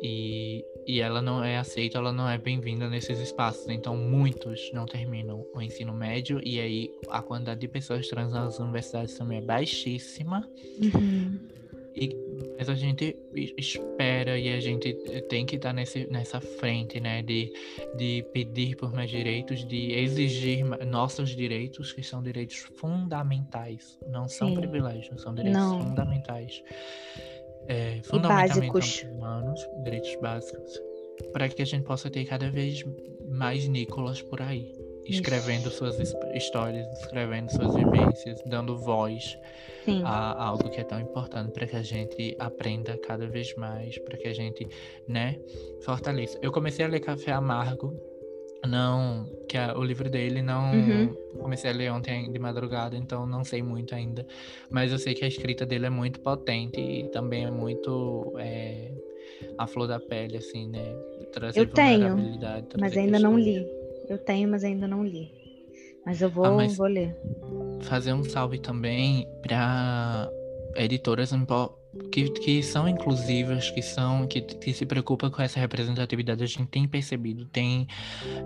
E, 0.00 0.64
e 0.86 1.00
ela 1.00 1.22
não 1.22 1.42
é 1.42 1.56
aceita, 1.56 1.98
ela 1.98 2.12
não 2.12 2.28
é 2.28 2.38
bem-vinda 2.38 2.88
nesses 2.88 3.18
espaços. 3.18 3.68
Então, 3.68 3.96
muitos 3.96 4.70
não 4.72 4.86
terminam 4.86 5.44
o 5.54 5.60
ensino 5.60 5.92
médio. 5.92 6.40
E 6.44 6.60
aí, 6.60 6.92
a 7.08 7.22
quantidade 7.22 7.60
de 7.60 7.68
pessoas 7.68 8.06
trans 8.06 8.32
nas 8.32 8.60
universidades 8.60 9.16
também 9.16 9.38
é 9.38 9.42
baixíssima. 9.42 10.48
Uhum. 10.80 11.38
E, 11.96 12.14
mas 12.58 12.68
a 12.68 12.74
gente 12.74 13.16
espera 13.56 14.38
e 14.38 14.52
a 14.52 14.60
gente 14.60 14.92
tem 15.28 15.44
que 15.44 15.56
estar 15.56 15.72
nesse, 15.72 16.06
nessa 16.10 16.40
frente, 16.40 17.00
né? 17.00 17.22
De, 17.22 17.52
de 17.96 18.24
pedir 18.32 18.76
por 18.76 18.92
mais 18.92 19.10
direitos, 19.10 19.66
de 19.66 19.92
exigir 19.92 20.64
nossos 20.86 21.30
direitos, 21.30 21.92
que 21.92 22.02
são 22.02 22.22
direitos 22.22 22.56
fundamentais. 22.56 23.98
Não 24.08 24.28
são 24.28 24.48
Sim. 24.48 24.54
privilégios, 24.56 25.20
são 25.20 25.34
direitos 25.34 25.60
não. 25.60 25.80
fundamentais. 25.80 26.62
É, 27.66 28.00
fundamentalmente 28.04 29.06
humanos, 29.06 29.60
direitos 29.84 30.14
básicos. 30.20 30.80
Para 31.32 31.48
que 31.48 31.62
a 31.62 31.64
gente 31.64 31.84
possa 31.84 32.10
ter 32.10 32.24
cada 32.24 32.50
vez 32.50 32.84
mais 33.28 33.66
Nicolas 33.68 34.20
por 34.20 34.42
aí 34.42 34.83
escrevendo 35.06 35.70
suas 35.70 35.98
histórias, 36.34 36.86
escrevendo 37.00 37.50
suas 37.50 37.74
vivências, 37.74 38.40
dando 38.46 38.76
voz 38.78 39.38
Sim. 39.84 40.02
a 40.04 40.44
algo 40.46 40.70
que 40.70 40.80
é 40.80 40.84
tão 40.84 41.00
importante 41.00 41.52
para 41.52 41.66
que 41.66 41.76
a 41.76 41.82
gente 41.82 42.34
aprenda 42.38 42.96
cada 42.98 43.26
vez 43.26 43.54
mais, 43.56 43.98
para 43.98 44.16
que 44.16 44.28
a 44.28 44.32
gente, 44.32 44.66
né, 45.06 45.38
fortaleça. 45.82 46.38
Eu 46.42 46.50
comecei 46.50 46.84
a 46.84 46.88
ler 46.88 47.00
Café 47.00 47.32
Amargo, 47.32 47.94
não, 48.66 49.26
que 49.46 49.58
é 49.58 49.72
o 49.76 49.82
livro 49.82 50.08
dele 50.08 50.40
não 50.40 50.72
uhum. 50.72 51.14
comecei 51.38 51.70
a 51.70 51.74
ler 51.74 51.92
ontem 51.92 52.30
de 52.32 52.38
madrugada, 52.38 52.96
então 52.96 53.26
não 53.26 53.44
sei 53.44 53.62
muito 53.62 53.94
ainda, 53.94 54.26
mas 54.70 54.90
eu 54.90 54.98
sei 54.98 55.12
que 55.14 55.24
a 55.24 55.28
escrita 55.28 55.66
dele 55.66 55.86
é 55.86 55.90
muito 55.90 56.20
potente 56.20 56.80
e 56.80 57.08
também 57.10 57.44
é 57.44 57.50
muito 57.50 58.32
é, 58.38 58.90
a 59.58 59.66
flor 59.66 59.86
da 59.86 60.00
pele, 60.00 60.38
assim, 60.38 60.68
né? 60.68 60.94
Trazer 61.32 61.60
eu 61.60 61.66
tenho, 61.66 62.16
mas 62.78 62.96
ainda 62.96 63.18
não 63.18 63.38
li. 63.38 63.83
Eu 64.08 64.18
tenho, 64.18 64.48
mas 64.48 64.64
ainda 64.64 64.86
não 64.86 65.04
li. 65.04 65.32
Mas 66.04 66.20
eu 66.20 66.28
vou, 66.28 66.44
ah, 66.44 66.66
vou 66.68 66.86
ler. 66.86 67.16
Fazer 67.82 68.12
um 68.12 68.22
salve 68.22 68.58
também 68.58 69.26
para 69.42 70.30
editoras 70.76 71.32
que, 72.10 72.28
que 72.30 72.62
são 72.62 72.88
inclusivas, 72.88 73.70
que 73.70 73.80
são 73.80 74.26
que, 74.26 74.40
que 74.40 74.72
se 74.72 74.84
preocupam 74.84 75.30
com 75.30 75.40
essa 75.40 75.58
representatividade. 75.60 76.42
A 76.42 76.46
gente 76.46 76.66
tem 76.66 76.86
percebido, 76.86 77.46
tem 77.46 77.86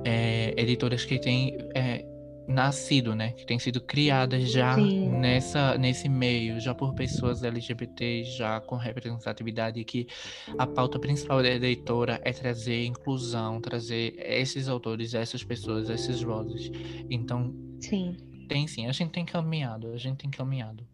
é, 0.04 0.54
editoras 0.56 1.04
que 1.04 1.18
têm 1.18 1.56
é, 1.74 2.04
nascido, 2.49 3.14
né? 3.14 3.32
Que 3.32 3.44
tem 3.44 3.59
sido 3.59 3.78
criadas 3.80 4.51
já 4.51 4.74
nessa, 4.76 5.76
nesse 5.76 6.09
meio, 6.09 6.59
já 6.59 6.74
por 6.74 6.94
pessoas 6.94 7.44
LGBT, 7.44 8.24
já 8.24 8.59
com 8.61 8.74
representatividade, 8.76 9.84
que 9.84 10.09
a 10.57 10.66
pauta 10.66 10.99
principal 10.99 11.42
da 11.42 11.51
editora 11.51 12.20
é 12.24 12.32
trazer 12.32 12.86
inclusão, 12.86 13.61
trazer 13.61 14.14
esses 14.18 14.66
autores, 14.68 15.12
essas 15.12 15.44
pessoas, 15.44 15.90
essas 15.90 16.22
vozes. 16.22 16.72
Então, 17.11 17.55
sim. 17.80 18.16
tem 18.49 18.66
sim, 18.66 18.86
a 18.86 18.92
gente 18.92 19.11
tem 19.11 19.26
caminhado, 19.26 19.92
a 19.92 19.99
gente 19.99 20.16
tem 20.16 20.30
caminhado. 20.30 20.86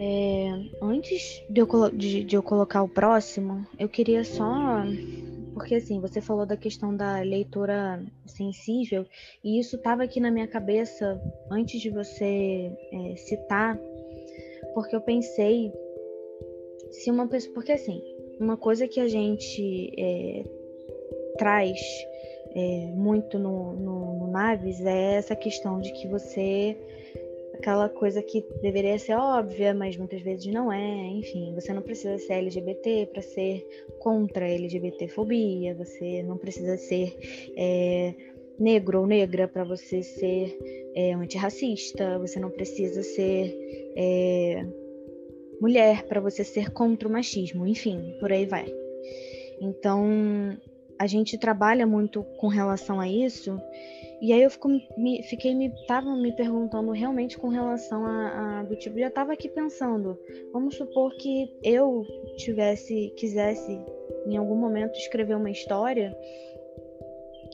É, 0.00 0.50
antes 0.82 1.42
de 1.48 1.60
eu, 1.60 1.90
de, 1.92 2.24
de 2.24 2.36
eu 2.36 2.42
colocar 2.42 2.82
o 2.82 2.88
próximo, 2.88 3.64
eu 3.78 3.88
queria 3.88 4.24
só 4.24 4.82
porque 5.58 5.74
assim, 5.74 6.00
você 6.00 6.20
falou 6.20 6.46
da 6.46 6.56
questão 6.56 6.96
da 6.96 7.18
leitura 7.18 8.00
sensível, 8.24 9.04
e 9.42 9.58
isso 9.58 9.74
estava 9.74 10.04
aqui 10.04 10.20
na 10.20 10.30
minha 10.30 10.46
cabeça 10.46 11.20
antes 11.50 11.80
de 11.80 11.90
você 11.90 12.70
é, 12.92 13.16
citar, 13.16 13.76
porque 14.72 14.94
eu 14.94 15.00
pensei 15.00 15.72
se 16.92 17.10
uma 17.10 17.26
pessoa. 17.26 17.52
Porque 17.54 17.72
assim, 17.72 18.00
uma 18.38 18.56
coisa 18.56 18.86
que 18.86 19.00
a 19.00 19.08
gente 19.08 19.92
é, 19.98 20.44
traz 21.36 21.76
é, 22.54 22.92
muito 22.94 23.36
no, 23.36 23.72
no, 23.72 24.18
no 24.20 24.26
Naves 24.28 24.80
é 24.80 25.14
essa 25.14 25.34
questão 25.34 25.80
de 25.80 25.92
que 25.92 26.06
você 26.06 26.78
aquela 27.54 27.88
coisa 27.88 28.22
que 28.22 28.44
deveria 28.62 28.96
ser 28.96 29.14
óbvia, 29.14 29.74
mas 29.74 29.96
muitas 29.96 30.22
vezes 30.22 30.46
não 30.46 30.72
é. 30.72 31.08
Enfim, 31.08 31.52
você 31.54 31.72
não 31.72 31.82
precisa 31.82 32.16
ser 32.18 32.34
LGBT 32.34 33.06
para 33.12 33.22
ser 33.22 33.66
contra 33.98 34.44
a 34.44 34.48
LGBTfobia, 34.48 35.74
você 35.74 36.22
não 36.22 36.36
precisa 36.36 36.76
ser 36.76 37.16
é, 37.56 38.14
negro 38.58 39.00
ou 39.00 39.06
negra 39.06 39.46
para 39.46 39.64
você 39.64 40.02
ser 40.02 40.58
é, 40.94 41.12
antirracista, 41.14 42.18
você 42.18 42.40
não 42.40 42.50
precisa 42.50 43.02
ser 43.02 43.54
é, 43.96 44.66
mulher 45.60 46.04
para 46.04 46.20
você 46.20 46.44
ser 46.44 46.70
contra 46.70 47.08
o 47.08 47.12
machismo, 47.12 47.66
enfim, 47.66 48.16
por 48.20 48.32
aí 48.32 48.46
vai. 48.46 48.66
Então, 49.60 50.56
a 50.98 51.06
gente 51.06 51.38
trabalha 51.38 51.86
muito 51.86 52.24
com 52.38 52.48
relação 52.48 53.00
a 53.00 53.08
isso 53.08 53.58
e 54.20 54.32
aí 54.32 54.42
eu 54.42 54.50
fico, 54.50 54.68
me, 54.96 55.22
fiquei 55.22 55.54
me 55.54 55.72
tava 55.86 56.14
me 56.16 56.32
perguntando 56.32 56.90
realmente 56.90 57.38
com 57.38 57.48
relação 57.48 58.04
a, 58.04 58.60
a, 58.60 58.62
do 58.64 58.76
tipo, 58.76 58.98
já 58.98 59.10
tava 59.10 59.32
aqui 59.32 59.48
pensando, 59.48 60.18
vamos 60.52 60.76
supor 60.76 61.14
que 61.16 61.56
eu 61.62 62.04
tivesse 62.36 63.12
quisesse 63.16 63.78
em 64.26 64.36
algum 64.36 64.56
momento 64.56 64.96
escrever 64.98 65.36
uma 65.36 65.50
história 65.50 66.16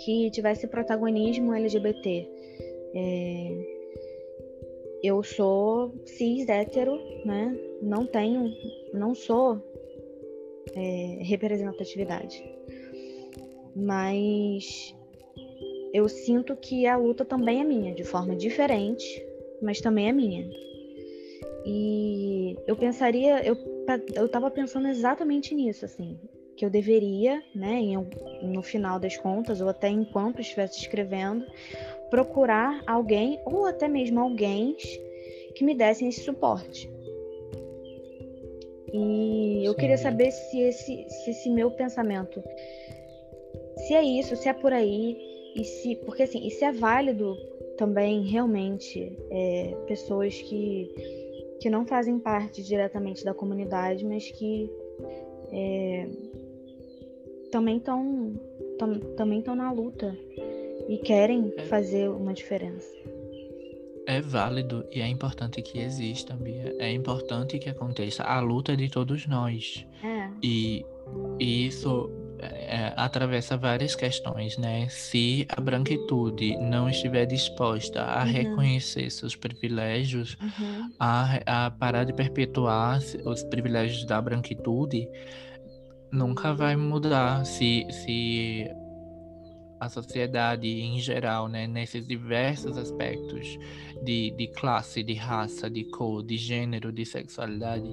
que 0.02 0.30
tivesse 0.30 0.66
protagonismo 0.66 1.54
LGBT. 1.54 2.28
É, 2.94 3.74
eu 5.02 5.22
sou 5.22 5.94
cis 6.06 6.48
hétero, 6.48 6.98
né? 7.24 7.56
Não 7.82 8.06
tenho, 8.06 8.50
não 8.92 9.14
sou 9.14 9.62
é, 10.74 11.18
representatividade. 11.22 12.42
Mas 13.76 14.94
eu 15.94 16.08
sinto 16.08 16.56
que 16.56 16.88
a 16.88 16.96
luta 16.96 17.24
também 17.24 17.60
é 17.60 17.64
minha, 17.64 17.94
de 17.94 18.02
forma 18.02 18.34
diferente, 18.34 19.24
mas 19.62 19.80
também 19.80 20.08
é 20.08 20.12
minha. 20.12 20.50
E 21.64 22.56
eu 22.66 22.74
pensaria, 22.74 23.46
eu, 23.46 23.56
eu 24.16 24.28
tava 24.28 24.50
pensando 24.50 24.88
exatamente 24.88 25.54
nisso, 25.54 25.84
assim, 25.84 26.18
que 26.56 26.64
eu 26.64 26.68
deveria, 26.68 27.40
né, 27.54 27.74
em, 27.74 27.96
no 28.42 28.60
final 28.60 28.98
das 28.98 29.16
contas, 29.16 29.60
ou 29.60 29.68
até 29.68 29.88
enquanto 29.88 30.40
estivesse 30.40 30.80
escrevendo, 30.80 31.46
procurar 32.10 32.82
alguém, 32.88 33.40
ou 33.46 33.64
até 33.64 33.86
mesmo 33.86 34.18
alguém, 34.18 34.76
que 35.54 35.64
me 35.64 35.76
dessem 35.76 36.08
esse 36.08 36.22
suporte. 36.22 36.90
E 38.92 39.64
eu 39.64 39.72
Sim. 39.72 39.78
queria 39.78 39.96
saber 39.96 40.32
se 40.32 40.60
esse, 40.60 41.06
se 41.08 41.30
esse 41.30 41.50
meu 41.50 41.70
pensamento, 41.70 42.42
se 43.86 43.94
é 43.94 44.02
isso, 44.02 44.34
se 44.34 44.48
é 44.48 44.52
por 44.52 44.72
aí, 44.72 45.33
e 45.54 45.64
se, 45.64 45.96
porque 46.04 46.24
assim, 46.24 46.48
se 46.50 46.64
é 46.64 46.72
válido 46.72 47.36
também 47.76 48.22
realmente 48.22 49.16
é, 49.30 49.76
pessoas 49.86 50.40
que, 50.40 50.90
que 51.60 51.70
não 51.70 51.86
fazem 51.86 52.18
parte 52.18 52.62
diretamente 52.62 53.24
da 53.24 53.34
comunidade, 53.34 54.04
mas 54.04 54.30
que 54.30 54.70
é, 55.50 56.08
também 57.50 57.76
estão 57.76 58.34
tam, 58.78 58.98
também 59.16 59.38
estão 59.38 59.54
na 59.54 59.70
luta 59.70 60.16
e 60.88 60.98
querem 60.98 61.52
é. 61.56 61.62
fazer 61.62 62.08
uma 62.08 62.32
diferença. 62.32 62.88
É 64.06 64.20
válido 64.20 64.84
e 64.92 65.00
é 65.00 65.08
importante 65.08 65.62
que 65.62 65.78
exista, 65.78 66.34
Bia. 66.34 66.74
É 66.78 66.92
importante 66.92 67.58
que 67.58 67.70
aconteça 67.70 68.22
a 68.22 68.38
luta 68.40 68.76
de 68.76 68.90
todos 68.90 69.26
nós. 69.26 69.86
É. 70.02 70.28
E, 70.42 70.84
e 71.40 71.66
isso 71.66 72.10
é, 72.52 72.92
atravessa 72.96 73.56
várias 73.56 73.94
questões, 73.94 74.56
né? 74.58 74.88
Se 74.88 75.46
a 75.48 75.60
branquitude 75.60 76.56
não 76.58 76.88
estiver 76.88 77.26
disposta 77.26 78.02
a 78.02 78.24
uhum. 78.24 78.30
reconhecer 78.30 79.10
seus 79.10 79.34
privilégios, 79.34 80.36
uhum. 80.40 80.90
a, 80.98 81.66
a 81.66 81.70
parar 81.70 82.04
de 82.04 82.12
perpetuar 82.12 83.00
os 83.24 83.42
privilégios 83.44 84.04
da 84.04 84.20
branquitude, 84.20 85.08
nunca 86.12 86.54
vai 86.54 86.76
mudar. 86.76 87.44
Se, 87.44 87.86
se 87.90 88.70
a 89.80 89.88
sociedade 89.88 90.66
em 90.66 90.98
geral, 90.98 91.48
né, 91.48 91.66
nesses 91.66 92.06
diversos 92.06 92.76
aspectos 92.76 93.58
de, 94.02 94.30
de 94.32 94.48
classe, 94.48 95.02
de 95.02 95.14
raça, 95.14 95.68
de 95.68 95.84
cor, 95.84 96.24
de 96.24 96.36
gênero, 96.36 96.92
de 96.92 97.04
sexualidade, 97.04 97.88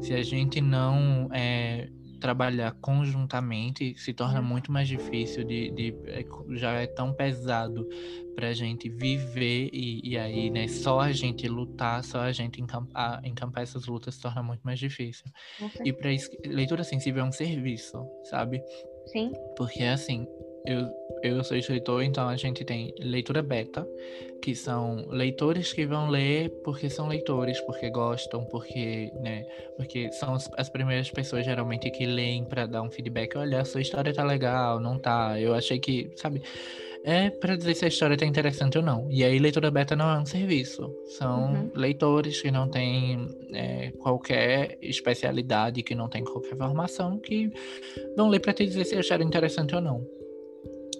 se 0.00 0.12
a 0.14 0.22
gente 0.22 0.60
não 0.60 1.28
é, 1.32 1.88
trabalhar 2.26 2.72
conjuntamente 2.80 3.94
se 3.96 4.12
torna 4.12 4.40
uhum. 4.40 4.46
muito 4.46 4.72
mais 4.72 4.88
difícil 4.88 5.44
de, 5.44 5.70
de 5.70 5.94
é, 6.06 6.24
já 6.56 6.72
é 6.72 6.84
tão 6.84 7.12
pesado 7.12 7.88
para 8.34 8.48
a 8.48 8.52
gente 8.52 8.88
viver 8.88 9.70
e, 9.72 10.00
e, 10.02 10.18
aí 10.18 10.50
né 10.50 10.66
só 10.66 10.98
a 10.98 11.12
gente 11.12 11.46
lutar 11.46 12.02
só 12.02 12.22
a 12.22 12.32
gente 12.32 12.60
encampar, 12.60 13.24
encampar 13.24 13.62
essas 13.62 13.86
lutas 13.86 14.16
se 14.16 14.20
torna 14.20 14.42
muito 14.42 14.62
mais 14.62 14.80
difícil. 14.80 15.26
E 15.84 15.92
para 15.92 16.10
leitura 16.44 16.82
sensível 16.82 17.24
é 17.24 17.28
um 17.28 17.32
serviço 17.32 18.04
sabe? 18.24 18.60
Sim. 19.06 19.32
Porque 19.56 19.84
assim 19.84 20.26
eu, 20.66 20.88
eu 21.22 21.44
sou 21.44 21.56
escritor, 21.56 22.02
então 22.02 22.28
a 22.28 22.36
gente 22.36 22.64
tem 22.64 22.94
leitura 22.98 23.42
beta, 23.42 23.86
que 24.42 24.54
são 24.54 25.06
leitores 25.08 25.72
que 25.72 25.86
vão 25.86 26.08
ler 26.08 26.50
porque 26.64 26.90
são 26.90 27.08
leitores, 27.08 27.60
porque 27.60 27.90
gostam, 27.90 28.44
porque, 28.44 29.10
né, 29.20 29.44
porque 29.76 30.10
são 30.12 30.34
as, 30.34 30.50
as 30.56 30.68
primeiras 30.68 31.10
pessoas 31.10 31.44
geralmente 31.44 31.90
que 31.90 32.04
leem 32.04 32.44
para 32.44 32.66
dar 32.66 32.82
um 32.82 32.90
feedback, 32.90 33.36
olha, 33.36 33.60
a 33.60 33.64
sua 33.64 33.80
história 33.80 34.12
tá 34.12 34.24
legal, 34.24 34.80
não 34.80 34.98
tá, 34.98 35.40
eu 35.40 35.54
achei 35.54 35.78
que, 35.78 36.10
sabe, 36.16 36.42
é 37.04 37.30
para 37.30 37.56
dizer 37.56 37.74
se 37.74 37.84
a 37.84 37.88
história 37.88 38.16
tá 38.16 38.26
interessante 38.26 38.76
ou 38.76 38.82
não. 38.82 39.06
E 39.08 39.22
aí 39.22 39.38
leitura 39.38 39.70
beta 39.70 39.94
não 39.94 40.10
é 40.10 40.18
um 40.18 40.26
serviço, 40.26 40.92
são 41.06 41.52
uhum. 41.52 41.70
leitores 41.74 42.42
que 42.42 42.50
não 42.50 42.68
têm 42.68 43.28
é, 43.52 43.92
qualquer 43.92 44.76
especialidade, 44.82 45.84
que 45.84 45.94
não 45.94 46.08
têm 46.08 46.24
qualquer 46.24 46.56
formação, 46.56 47.18
que 47.18 47.48
vão 48.16 48.28
ler 48.28 48.40
para 48.40 48.52
te 48.52 48.66
dizer 48.66 48.84
se 48.84 48.96
acharam 48.96 49.24
interessante 49.24 49.74
ou 49.74 49.80
não. 49.80 50.04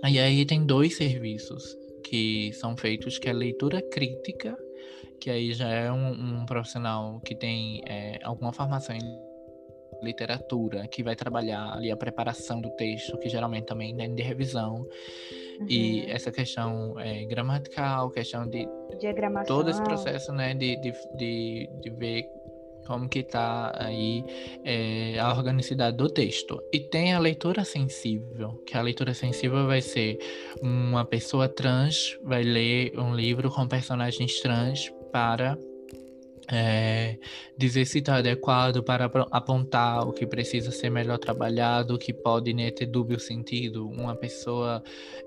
E 0.08 0.18
aí 0.18 0.44
tem 0.44 0.64
dois 0.64 0.96
serviços 0.96 1.76
que 2.04 2.52
são 2.52 2.76
feitos, 2.76 3.18
que 3.18 3.28
é 3.28 3.32
leitura 3.32 3.82
crítica, 3.82 4.56
que 5.20 5.30
aí 5.30 5.52
já 5.52 5.68
é 5.68 5.90
um, 5.90 6.40
um 6.40 6.46
profissional 6.46 7.20
que 7.24 7.34
tem 7.34 7.82
é, 7.86 8.18
alguma 8.22 8.52
formação 8.52 8.94
em 8.94 9.26
literatura, 10.02 10.86
que 10.86 11.02
vai 11.02 11.16
trabalhar 11.16 11.72
ali 11.72 11.90
a 11.90 11.96
preparação 11.96 12.60
do 12.60 12.70
texto, 12.70 13.18
que 13.18 13.28
geralmente 13.28 13.66
também 13.66 13.94
é 14.00 14.08
de 14.08 14.22
revisão. 14.22 14.86
Uhum. 15.60 15.66
E 15.68 16.10
essa 16.10 16.30
questão 16.30 16.98
é, 17.00 17.24
gramatical, 17.24 18.10
questão 18.10 18.46
de 18.46 18.68
todo 19.46 19.70
esse 19.70 19.82
processo, 19.82 20.32
né, 20.32 20.54
de, 20.54 20.76
de, 20.76 20.92
de, 21.16 21.70
de 21.80 21.90
ver 21.90 22.28
como 22.86 23.08
que 23.08 23.20
está 23.20 23.72
aí 23.78 24.24
é, 24.64 25.18
a 25.18 25.30
organicidade 25.30 25.96
do 25.96 26.08
texto. 26.08 26.62
E 26.72 26.80
tem 26.80 27.12
a 27.12 27.18
leitura 27.18 27.64
sensível, 27.64 28.62
que 28.66 28.76
a 28.76 28.82
leitura 28.82 29.12
sensível 29.12 29.66
vai 29.66 29.82
ser 29.82 30.18
uma 30.62 31.04
pessoa 31.04 31.48
trans 31.48 32.18
vai 32.22 32.42
ler 32.42 32.98
um 32.98 33.14
livro 33.14 33.50
com 33.50 33.66
personagens 33.66 34.40
trans 34.40 34.92
para 35.12 35.58
é, 36.50 37.18
dizer 37.56 37.84
se 37.86 37.98
está 37.98 38.16
adequado 38.16 38.82
para 38.82 39.06
apontar 39.30 40.06
o 40.06 40.12
que 40.12 40.26
precisa 40.26 40.70
ser 40.70 40.90
melhor 40.90 41.18
trabalhado, 41.18 41.94
o 41.94 41.98
que 41.98 42.12
pode 42.12 42.52
né, 42.52 42.70
ter 42.70 42.86
dúbio 42.86 43.18
sentido. 43.18 43.88
Uma 43.88 44.14
pessoa 44.14 44.82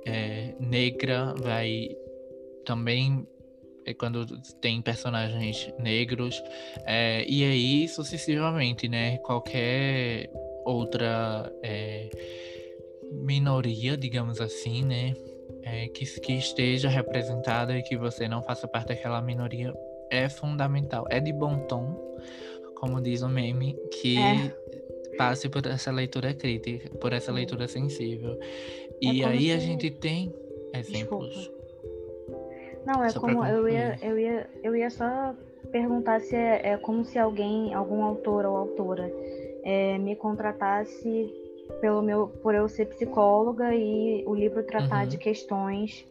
é, 0.05 0.55
negra 0.59 1.33
vai 1.37 1.89
também 2.65 3.27
quando 3.97 4.25
tem 4.61 4.81
personagens 4.81 5.71
negros, 5.79 6.41
é, 6.85 7.25
e 7.27 7.43
aí 7.43 7.87
sucessivamente, 7.87 8.87
né? 8.87 9.17
Qualquer 9.19 10.29
outra 10.65 11.51
é, 11.63 12.09
minoria, 13.11 13.97
digamos 13.97 14.39
assim, 14.39 14.83
né? 14.83 15.13
É, 15.63 15.87
que, 15.89 16.05
que 16.21 16.33
esteja 16.33 16.89
representada 16.89 17.77
e 17.77 17.83
que 17.83 17.97
você 17.97 18.27
não 18.27 18.41
faça 18.41 18.67
parte 18.67 18.89
daquela 18.89 19.21
minoria 19.21 19.73
é 20.09 20.29
fundamental. 20.29 21.05
É 21.09 21.19
de 21.19 21.33
bom 21.33 21.59
tom, 21.67 21.95
como 22.75 23.01
diz 23.01 23.21
o 23.21 23.29
meme, 23.29 23.75
que 23.91 24.17
é. 24.17 24.55
passe 25.17 25.49
por 25.49 25.65
essa 25.65 25.91
leitura 25.91 26.33
crítica, 26.33 26.89
por 26.97 27.13
essa 27.13 27.31
leitura 27.31 27.67
sensível. 27.67 28.39
E 29.01 29.21
é 29.21 29.25
aí 29.25 29.51
a 29.51 29.59
gente 29.59 29.89
tem 29.91 30.33
exemplos. 30.73 31.51
Não, 32.85 33.03
é 33.03 33.09
só 33.09 33.19
como 33.19 33.45
eu 33.45 33.67
ia, 33.67 33.97
eu 34.01 34.17
ia, 34.19 34.49
eu 34.63 34.75
ia 34.75 34.89
só 34.89 35.33
perguntar 35.71 36.19
se 36.21 36.35
é, 36.35 36.71
é 36.71 36.77
como 36.77 37.03
se 37.05 37.19
alguém, 37.19 37.73
algum 37.73 38.03
autor 38.03 38.45
ou 38.45 38.55
autora, 38.57 39.11
é, 39.63 39.97
me 39.97 40.15
contratasse 40.15 41.31
pelo 41.81 42.01
meu, 42.01 42.27
por 42.41 42.55
eu 42.55 42.67
ser 42.67 42.85
psicóloga 42.87 43.73
e 43.75 44.23
o 44.25 44.33
livro 44.33 44.63
tratar 44.63 45.03
Uhum. 45.03 45.09
de 45.09 45.17
questões 45.17 46.05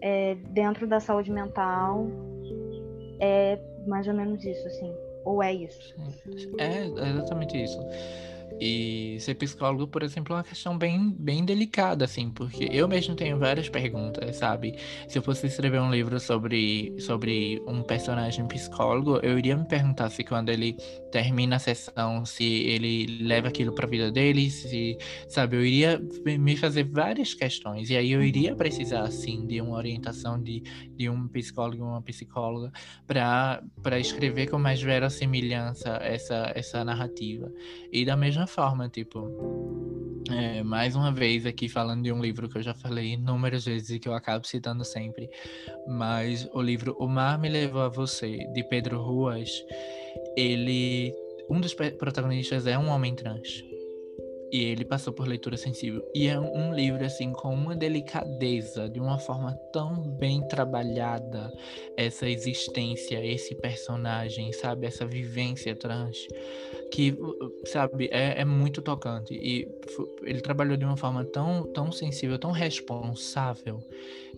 é, 0.00 0.34
dentro 0.50 0.86
da 0.86 1.00
saúde 1.00 1.30
mental. 1.30 2.06
É 3.20 3.58
mais 3.86 4.06
ou 4.06 4.14
menos 4.14 4.44
isso, 4.44 4.66
assim. 4.66 4.92
Ou 5.24 5.42
é 5.42 5.52
isso? 5.52 5.94
sim. 6.36 6.52
É 6.58 6.84
é 7.06 7.10
exatamente 7.10 7.62
isso. 7.62 7.78
E 8.60 9.16
ser 9.20 9.34
psicólogo, 9.34 9.86
por 9.86 10.02
exemplo, 10.02 10.34
é 10.34 10.36
uma 10.36 10.44
questão 10.44 10.76
bem, 10.76 11.14
bem 11.18 11.44
delicada, 11.44 12.04
assim, 12.04 12.30
porque 12.30 12.68
eu 12.72 12.88
mesmo 12.88 13.14
tenho 13.14 13.38
várias 13.38 13.68
perguntas, 13.68 14.36
sabe? 14.36 14.74
Se 15.08 15.18
eu 15.18 15.22
fosse 15.22 15.46
escrever 15.46 15.80
um 15.80 15.90
livro 15.90 16.18
sobre, 16.20 16.94
sobre 17.00 17.62
um 17.66 17.82
personagem 17.82 18.46
psicólogo, 18.46 19.18
eu 19.22 19.38
iria 19.38 19.56
me 19.56 19.66
perguntar 19.66 20.10
se 20.10 20.24
quando 20.24 20.50
ele 20.50 20.74
termina 21.10 21.56
a 21.56 21.58
sessão, 21.58 22.24
se 22.24 22.44
ele 22.44 23.22
leva 23.22 23.48
aquilo 23.48 23.72
pra 23.72 23.86
vida 23.86 24.10
dele, 24.10 24.50
se, 24.50 24.96
sabe? 25.28 25.56
Eu 25.56 25.64
iria 25.64 26.00
me 26.24 26.56
fazer 26.56 26.84
várias 26.84 27.34
questões, 27.34 27.90
e 27.90 27.96
aí 27.96 28.12
eu 28.12 28.22
iria 28.22 28.54
precisar, 28.54 29.02
assim, 29.02 29.46
de 29.46 29.60
uma 29.60 29.76
orientação 29.76 30.40
de, 30.42 30.62
de 30.96 31.08
um 31.08 31.28
psicólogo 31.28 31.88
uma 31.88 32.02
psicóloga 32.02 32.72
para 33.06 33.98
escrever 33.98 34.48
com 34.48 34.58
mais 34.58 34.80
verossimilhança 34.82 35.98
essa, 36.02 36.52
essa 36.54 36.84
narrativa. 36.84 37.52
E 37.92 38.04
da 38.04 38.16
mesma 38.16 38.46
forma, 38.48 38.88
tipo, 38.88 39.28
é, 40.30 40.62
mais 40.62 40.94
uma 40.94 41.12
vez 41.12 41.46
aqui 41.46 41.68
falando 41.68 42.02
de 42.02 42.12
um 42.12 42.20
livro 42.20 42.48
que 42.48 42.58
eu 42.58 42.62
já 42.62 42.74
falei 42.74 43.12
inúmeras 43.12 43.64
vezes 43.64 43.90
e 43.90 43.98
que 43.98 44.08
eu 44.08 44.14
acabo 44.14 44.46
citando 44.46 44.84
sempre, 44.84 45.30
mas 45.86 46.48
o 46.52 46.60
livro 46.60 46.96
O 46.98 47.06
Mar 47.06 47.38
Me 47.38 47.48
Levou 47.48 47.82
a 47.82 47.88
Você, 47.88 48.36
de 48.52 48.62
Pedro 48.64 49.00
Ruas, 49.00 49.50
ele. 50.36 51.14
Um 51.50 51.60
dos 51.60 51.72
protagonistas 51.72 52.66
é 52.66 52.78
um 52.78 52.88
homem 52.88 53.14
trans. 53.14 53.64
E 54.50 54.64
ele 54.64 54.84
passou 54.84 55.12
por 55.12 55.28
leitura 55.28 55.56
sensível. 55.56 56.02
E 56.14 56.26
é 56.26 56.38
um 56.38 56.74
livro, 56.74 57.04
assim, 57.04 57.32
com 57.32 57.52
uma 57.52 57.74
delicadeza, 57.74 58.88
de 58.88 58.98
uma 58.98 59.18
forma 59.18 59.54
tão 59.72 60.00
bem 60.02 60.46
trabalhada, 60.48 61.52
essa 61.96 62.28
existência, 62.28 63.24
esse 63.24 63.54
personagem, 63.54 64.52
sabe? 64.52 64.86
Essa 64.86 65.06
vivência 65.06 65.74
trans, 65.74 66.16
que, 66.90 67.16
sabe, 67.64 68.08
é, 68.10 68.40
é 68.40 68.44
muito 68.44 68.82
tocante. 68.82 69.34
E 69.34 69.68
ele 70.22 70.40
trabalhou 70.40 70.76
de 70.76 70.84
uma 70.84 70.96
forma 70.96 71.24
tão, 71.24 71.64
tão 71.72 71.92
sensível, 71.92 72.38
tão 72.38 72.50
responsável, 72.50 73.80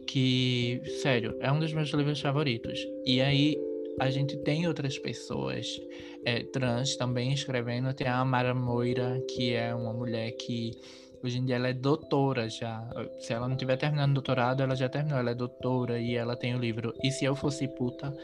que, 0.07 0.81
sério, 1.03 1.37
é 1.41 1.51
um 1.51 1.59
dos 1.59 1.73
meus 1.73 1.91
livros 1.91 2.21
favoritos. 2.21 2.87
E 3.05 3.21
aí, 3.21 3.57
a 3.99 4.11
gente 4.11 4.37
tem 4.39 4.67
outras 4.67 4.99
pessoas 4.99 5.81
é, 6.25 6.43
trans 6.45 6.97
também 6.97 7.33
escrevendo. 7.33 7.93
Tem 7.93 8.07
a 8.07 8.19
Amara 8.19 8.55
Moira, 8.55 9.23
que 9.29 9.53
é 9.55 9.75
uma 9.75 9.93
mulher 9.93 10.31
que 10.33 10.73
hoje 11.23 11.39
em 11.39 11.45
dia 11.45 11.57
ela 11.57 11.69
é 11.69 11.73
doutora 11.73 12.49
já. 12.49 12.89
Se 13.19 13.33
ela 13.33 13.49
não 13.49 13.57
tiver 13.57 13.77
terminando 13.77 14.15
doutorado, 14.15 14.63
ela 14.63 14.75
já 14.75 14.89
terminou. 14.89 15.19
Ela 15.19 15.31
é 15.31 15.35
doutora 15.35 15.99
e 15.99 16.17
ela 16.17 16.37
tem 16.37 16.55
o 16.55 16.59
livro 16.59 16.95
E 17.03 17.11
Se 17.11 17.25
Eu 17.25 17.35
Fosse 17.35 17.69
Puta, 17.69 18.15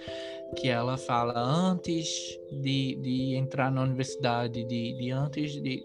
que 0.57 0.69
ela 0.69 0.97
fala 0.97 1.39
antes 1.39 2.39
de, 2.51 2.97
de 2.97 3.35
entrar 3.35 3.71
na 3.71 3.83
universidade, 3.83 4.65
de, 4.65 4.93
de 4.95 5.11
antes 5.11 5.61
de 5.61 5.85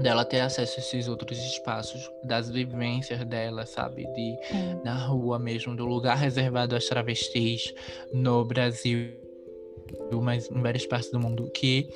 dela 0.00 0.24
ter 0.24 0.40
acesso 0.40 0.78
a 0.78 0.82
esses 0.82 1.08
outros 1.08 1.38
espaços, 1.38 2.10
das 2.24 2.50
vivências 2.50 3.24
dela, 3.24 3.66
sabe? 3.66 4.04
De 4.12 4.38
Sim. 4.48 4.80
na 4.84 5.06
rua 5.06 5.38
mesmo, 5.38 5.74
do 5.74 5.84
lugar 5.84 6.16
reservado 6.16 6.76
às 6.76 6.86
travestis 6.86 7.74
no 8.12 8.44
Brasil, 8.44 9.10
mas 10.22 10.50
em 10.50 10.60
várias 10.60 10.86
partes 10.86 11.10
do 11.10 11.18
mundo, 11.18 11.50
que 11.52 11.88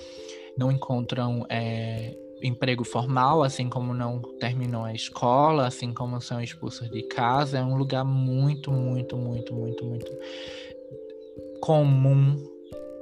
não 0.56 0.70
encontram 0.72 1.46
é, 1.48 2.16
emprego 2.42 2.84
formal, 2.84 3.42
assim 3.42 3.68
como 3.68 3.94
não 3.94 4.20
terminam 4.38 4.84
a 4.84 4.92
escola, 4.92 5.66
assim 5.66 5.92
como 5.92 6.20
são 6.20 6.40
expulsos 6.40 6.90
de 6.90 7.02
casa. 7.04 7.58
É 7.58 7.62
um 7.62 7.76
lugar 7.76 8.04
muito, 8.04 8.70
muito, 8.70 9.16
muito, 9.16 9.54
muito, 9.54 9.84
muito 9.84 10.10
comum. 11.60 12.36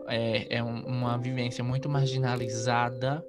É, 0.06 0.56
é 0.56 0.62
um- 0.62 0.84
uma 0.86 1.16
vivência 1.18 1.64
muito 1.64 1.88
marginalizada. 1.88 3.24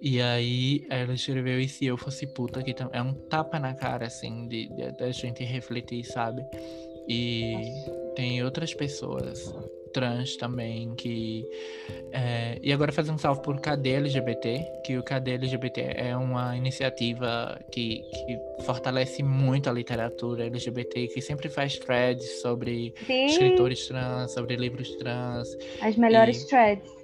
E 0.00 0.20
aí 0.20 0.84
ela 0.90 1.14
escreveu 1.14 1.60
E 1.60 1.68
Se 1.68 1.86
Eu 1.86 1.96
Fosse 1.96 2.26
Puta, 2.26 2.62
que 2.62 2.74
é 2.92 3.00
um 3.02 3.14
tapa 3.14 3.58
na 3.58 3.72
cara, 3.72 4.06
assim, 4.06 4.48
de, 4.48 4.68
de, 4.68 4.92
da 4.98 5.10
gente 5.12 5.44
refletir, 5.44 6.04
sabe? 6.04 6.44
E 7.08 7.54
tem 8.16 8.42
outras 8.42 8.74
pessoas 8.74 9.54
trans 9.92 10.36
também 10.36 10.94
que. 10.94 11.44
é, 12.12 12.58
e 12.62 12.72
agora 12.72 12.92
fazer 12.92 13.10
um 13.10 13.18
salve 13.18 13.42
por 13.42 13.60
KD 13.60 13.90
LGBT, 13.90 14.64
que 14.84 14.98
o 14.98 15.02
KD 15.02 15.32
LGBT 15.32 15.80
é 15.94 16.16
uma 16.16 16.56
iniciativa 16.56 17.58
que, 17.70 18.02
que 18.02 18.64
fortalece 18.64 19.22
muito 19.22 19.68
a 19.68 19.72
literatura 19.72 20.46
LGBT, 20.46 21.08
que 21.08 21.20
sempre 21.20 21.48
faz 21.48 21.78
threads 21.78 22.40
sobre 22.40 22.94
Sim, 23.06 23.26
escritores 23.26 23.86
trans, 23.86 24.32
sobre 24.32 24.56
livros 24.56 24.90
trans. 24.96 25.48
as 25.80 25.96
melhores 25.96 26.42
e- 26.42 26.48
threads. 26.48 27.02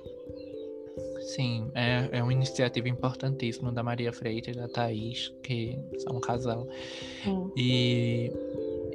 Sim, 1.35 1.71
é, 1.75 2.09
é 2.11 2.23
uma 2.23 2.33
iniciativa 2.33 2.89
importantíssima 2.89 3.71
da 3.71 3.83
Maria 3.83 4.13
Freitas 4.13 4.57
e 4.57 4.59
da 4.59 4.67
Thaís, 4.67 5.31
que 5.43 5.79
são 5.99 6.17
um 6.17 6.21
casal. 6.21 6.67
Sim. 7.23 7.53
E, 7.55 8.33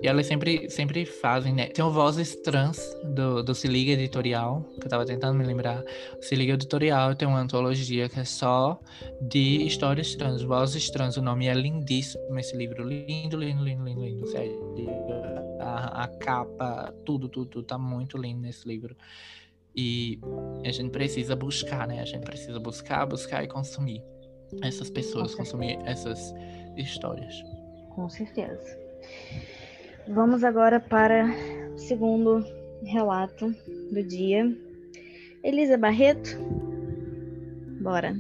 e 0.04 0.08
elas 0.08 0.26
sempre, 0.26 0.70
sempre 0.70 1.06
fazem, 1.06 1.54
né? 1.54 1.68
Tem 1.68 1.84
o 1.84 1.89
Vozes 1.89 2.36
Trans 2.41 2.78
do, 3.06 3.41
do 3.41 3.56
Se 3.56 3.70
Liga 3.70 3.93
Editorial, 3.93 4.62
que 4.78 4.86
eu 4.86 4.89
tava 4.89 5.06
tentando 5.06 5.38
me 5.38 5.45
lembrar. 5.45 5.82
O 6.20 6.22
Se 6.22 6.36
Liga 6.36 6.56
Editorial 6.56 7.16
tem 7.16 7.26
uma 7.26 7.39
antologia 7.39 8.10
que 8.10 8.20
é 8.20 8.26
só 8.26 8.78
de 9.22 9.66
histórias 9.66 10.14
trans, 10.14 10.43
Vozes 10.43 10.89
Trans. 10.89 11.16
O 11.16 11.22
nome 11.22 11.47
é 11.47 11.54
lindíssimo 11.54 12.38
esse 12.38 12.54
livro. 12.58 12.84
Lindo, 12.86 13.38
lindo, 13.38 13.64
lindo, 13.64 13.86
lindo, 13.86 14.04
lindo. 14.04 14.28
Sério. 14.28 14.76
A, 15.62 16.04
a 16.04 16.08
capa, 16.10 16.93
tudo, 17.06 17.30
tudo, 17.30 17.45
tudo 17.49 17.66
tá 17.66 17.78
muito 17.78 18.18
lindo 18.18 18.41
nesse 18.41 18.68
livro. 18.68 18.97
E 19.74 20.20
a 20.66 20.72
gente 20.74 20.89
precisa 20.89 21.34
buscar, 21.34 21.88
né? 21.88 22.01
A 22.01 22.06
gente 22.06 22.26
precisa 22.26 22.60
buscar, 22.60 23.06
buscar 23.06 23.41
e 23.41 23.47
consumir 23.47 24.04
essas 24.62 24.89
pessoas, 24.89 25.34
consumir 25.34 25.80
essas 25.86 26.34
histórias. 26.76 27.41
Com 27.95 28.10
certeza. 28.10 28.78
Vamos 30.08 30.43
agora 30.43 30.82
para 30.82 31.26
o 31.74 31.78
segundo 31.78 32.45
relato 32.84 33.56
do 33.91 34.04
dia. 34.04 34.45
Elisa 35.41 35.78
Barreto, 35.78 36.38
bora. 37.82 38.14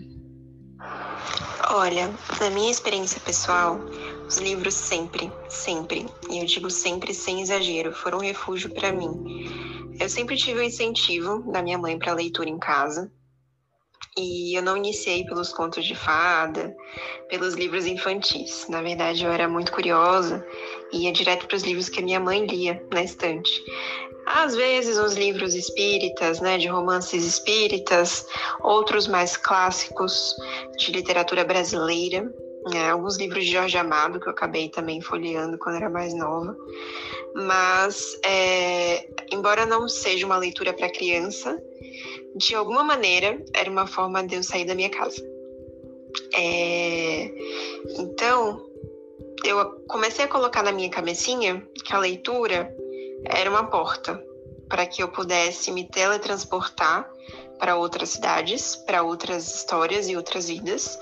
Olha, 1.69 2.09
na 2.39 2.49
minha 2.49 2.71
experiência 2.71 3.19
pessoal, 3.19 3.79
os 4.27 4.37
livros 4.37 4.73
sempre, 4.73 5.31
sempre, 5.49 6.05
e 6.29 6.39
eu 6.39 6.45
digo 6.45 6.69
sempre 6.69 7.13
sem 7.13 7.41
exagero, 7.41 7.91
foram 7.91 8.19
um 8.19 8.21
refúgio 8.21 8.73
para 8.73 8.93
mim. 8.93 9.97
Eu 9.99 10.07
sempre 10.07 10.37
tive 10.37 10.59
o 10.59 10.63
incentivo 10.63 11.51
da 11.51 11.61
minha 11.61 11.77
mãe 11.77 11.99
para 11.99 12.13
leitura 12.13 12.49
em 12.49 12.57
casa. 12.57 13.11
E 14.17 14.55
eu 14.55 14.61
não 14.61 14.77
iniciei 14.77 15.25
pelos 15.25 15.51
contos 15.51 15.83
de 15.85 15.95
fada, 15.95 16.75
pelos 17.29 17.55
livros 17.55 17.87
infantis. 17.87 18.67
Na 18.69 18.81
verdade, 18.81 19.25
eu 19.25 19.31
era 19.31 19.47
muito 19.49 19.71
curiosa 19.71 20.45
e 20.91 21.05
ia 21.05 21.11
direto 21.11 21.47
para 21.47 21.57
os 21.57 21.63
livros 21.63 21.89
que 21.89 21.99
a 21.99 22.03
minha 22.03 22.19
mãe 22.19 22.45
lia 22.45 22.81
na 22.91 23.03
estante. 23.03 23.51
Às 24.27 24.55
vezes, 24.55 24.97
os 24.97 25.15
livros 25.15 25.55
espíritas, 25.55 26.39
né, 26.39 26.59
de 26.59 26.67
romances 26.67 27.25
espíritas, 27.25 28.25
outros 28.61 29.07
mais 29.07 29.35
clássicos 29.35 30.35
de 30.77 30.91
literatura 30.91 31.43
brasileira, 31.43 32.31
né, 32.71 32.91
alguns 32.91 33.17
livros 33.17 33.43
de 33.43 33.51
Jorge 33.51 33.77
Amado 33.77 34.19
que 34.19 34.27
eu 34.27 34.31
acabei 34.31 34.69
também 34.69 35.01
folheando 35.01 35.57
quando 35.57 35.77
era 35.77 35.89
mais 35.89 36.13
nova. 36.13 36.55
Mas, 37.35 38.17
é, 38.23 39.09
embora 39.31 39.65
não 39.65 39.89
seja 39.89 40.25
uma 40.25 40.37
leitura 40.37 40.71
para 40.71 40.89
criança, 40.89 41.59
de 42.35 42.55
alguma 42.55 42.83
maneira 42.83 43.43
era 43.53 43.69
uma 43.69 43.87
forma 43.87 44.25
de 44.25 44.35
eu 44.35 44.43
sair 44.43 44.65
da 44.65 44.75
minha 44.75 44.89
casa. 44.89 45.21
É, 46.35 47.31
então, 47.99 48.65
eu 49.43 49.71
comecei 49.87 50.25
a 50.25 50.27
colocar 50.27 50.63
na 50.63 50.71
minha 50.71 50.89
cabecinha 50.89 51.65
que 51.83 51.93
a 51.93 51.99
leitura 51.99 52.75
era 53.25 53.49
uma 53.49 53.65
porta 53.65 54.21
para 54.69 54.85
que 54.85 55.03
eu 55.03 55.07
pudesse 55.07 55.71
me 55.71 55.87
teletransportar 55.87 57.09
para 57.63 57.77
outras 57.77 58.09
cidades, 58.09 58.75
para 58.75 59.03
outras 59.03 59.55
histórias 59.55 60.09
e 60.09 60.17
outras 60.17 60.49
vidas. 60.49 60.99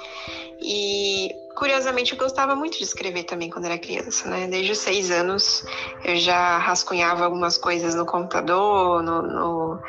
E 0.62 1.32
curiosamente 1.56 2.14
eu 2.14 2.20
gostava 2.20 2.56
muito 2.56 2.78
de 2.78 2.84
escrever 2.84 3.24
também 3.24 3.50
quando 3.50 3.66
era 3.66 3.80
criança, 3.80 4.30
né? 4.30 4.48
Desde 4.48 4.72
os 4.72 4.78
seis 4.78 5.10
anos 5.10 5.66
eu 6.06 6.18
já 6.18 6.60
rascunhava 6.60 7.26
algumas 7.26 7.58
coisas 7.58 7.96
no 7.96 8.06
computador, 8.06 9.02
no, 9.02 9.24
no, 9.24 9.80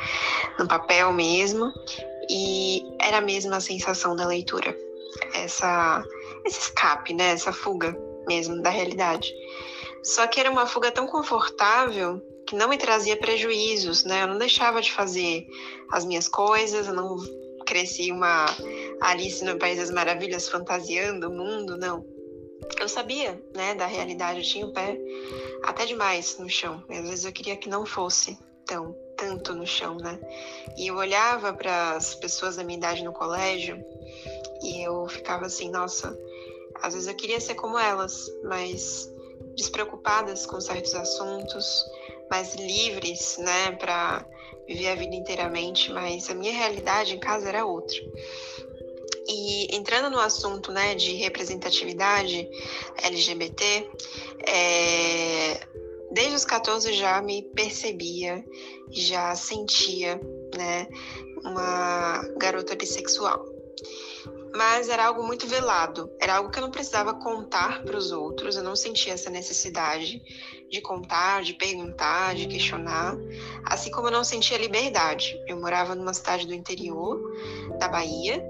no 0.58 0.66
papel 0.66 1.12
mesmo, 1.12 1.70
e 2.30 2.82
era 2.98 3.18
a 3.18 3.20
mesma 3.20 3.60
sensação 3.60 4.16
da 4.16 4.26
leitura, 4.26 4.74
essa 5.34 6.02
esse 6.46 6.58
escape, 6.58 7.12
né? 7.12 7.32
Essa 7.32 7.52
fuga 7.52 7.94
mesmo 8.26 8.62
da 8.62 8.70
realidade. 8.70 9.30
Só 10.02 10.26
que 10.26 10.40
era 10.40 10.50
uma 10.50 10.66
fuga 10.66 10.90
tão 10.90 11.06
confortável 11.06 12.20
que 12.46 12.56
não 12.56 12.68
me 12.68 12.76
trazia 12.76 13.16
prejuízos, 13.16 14.04
né? 14.04 14.22
Eu 14.22 14.28
não 14.28 14.38
deixava 14.38 14.82
de 14.82 14.92
fazer 14.92 15.46
as 15.90 16.04
minhas 16.04 16.28
coisas, 16.28 16.86
eu 16.86 16.94
não 16.94 17.16
cresci 17.64 18.10
uma 18.10 18.46
Alice 19.00 19.44
no 19.44 19.58
País 19.58 19.78
das 19.78 19.90
Maravilhas 19.90 20.48
fantasiando 20.48 21.28
o 21.28 21.32
mundo, 21.32 21.76
não. 21.76 22.04
Eu 22.80 22.88
sabia, 22.88 23.40
né, 23.54 23.74
da 23.74 23.86
realidade, 23.86 24.40
eu 24.40 24.44
tinha 24.44 24.66
o 24.66 24.72
pé 24.72 24.98
até 25.62 25.86
demais 25.86 26.38
no 26.38 26.48
chão. 26.48 26.82
Às 26.88 27.08
vezes 27.08 27.24
eu 27.24 27.32
queria 27.32 27.56
que 27.56 27.68
não 27.68 27.86
fosse 27.86 28.38
tão 28.66 28.94
tanto 29.16 29.54
no 29.54 29.66
chão, 29.66 29.96
né? 29.96 30.18
E 30.76 30.88
eu 30.88 30.96
olhava 30.96 31.52
para 31.52 31.92
as 31.92 32.14
pessoas 32.16 32.56
da 32.56 32.64
minha 32.64 32.78
idade 32.78 33.04
no 33.04 33.12
colégio 33.12 33.78
e 34.62 34.84
eu 34.84 35.06
ficava 35.08 35.46
assim, 35.46 35.70
nossa, 35.70 36.16
às 36.82 36.94
vezes 36.94 37.08
eu 37.08 37.14
queria 37.14 37.40
ser 37.40 37.54
como 37.54 37.78
elas, 37.78 38.28
mas 38.44 39.11
despreocupadas 39.56 40.46
com 40.46 40.60
certos 40.60 40.94
assuntos, 40.94 41.84
mais 42.30 42.54
livres, 42.54 43.36
né, 43.38 43.72
para 43.72 44.26
viver 44.66 44.88
a 44.88 44.94
vida 44.94 45.14
inteiramente, 45.14 45.92
mas 45.92 46.30
a 46.30 46.34
minha 46.34 46.52
realidade 46.52 47.14
em 47.14 47.20
casa 47.20 47.48
era 47.48 47.66
outra. 47.66 47.96
E 49.28 49.74
entrando 49.76 50.10
no 50.10 50.18
assunto 50.18 50.72
né, 50.72 50.94
de 50.94 51.14
representatividade 51.14 52.48
LGBT, 53.02 53.90
é, 54.46 55.60
desde 56.10 56.34
os 56.34 56.44
14 56.44 56.92
já 56.92 57.20
me 57.22 57.42
percebia, 57.54 58.44
já 58.90 59.34
sentia 59.34 60.20
né, 60.56 60.88
uma 61.44 62.22
garota 62.38 62.74
bissexual 62.74 63.51
mas 64.54 64.88
era 64.88 65.06
algo 65.06 65.22
muito 65.22 65.46
velado, 65.46 66.10
era 66.20 66.36
algo 66.36 66.50
que 66.50 66.58
eu 66.58 66.62
não 66.62 66.70
precisava 66.70 67.14
contar 67.14 67.82
para 67.82 67.96
os 67.96 68.12
outros, 68.12 68.56
eu 68.56 68.62
não 68.62 68.76
sentia 68.76 69.14
essa 69.14 69.30
necessidade 69.30 70.20
de 70.70 70.80
contar, 70.80 71.42
de 71.42 71.54
perguntar, 71.54 72.34
de 72.34 72.46
questionar, 72.46 73.16
assim 73.66 73.90
como 73.90 74.08
eu 74.08 74.12
não 74.12 74.24
sentia 74.24 74.58
liberdade. 74.58 75.38
Eu 75.46 75.60
morava 75.60 75.94
numa 75.94 76.14
cidade 76.14 76.46
do 76.46 76.54
interior 76.54 77.20
da 77.78 77.88
Bahia, 77.88 78.42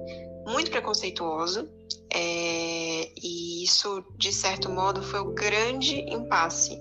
muito 0.47 0.71
preconceituoso, 0.71 1.69
é, 2.15 3.09
e 3.17 3.65
isso, 3.65 4.05
de 4.19 4.33
certo 4.33 4.69
modo, 4.69 5.03
foi 5.03 5.21
o 5.21 5.33
grande 5.33 6.01
impasse 6.13 6.79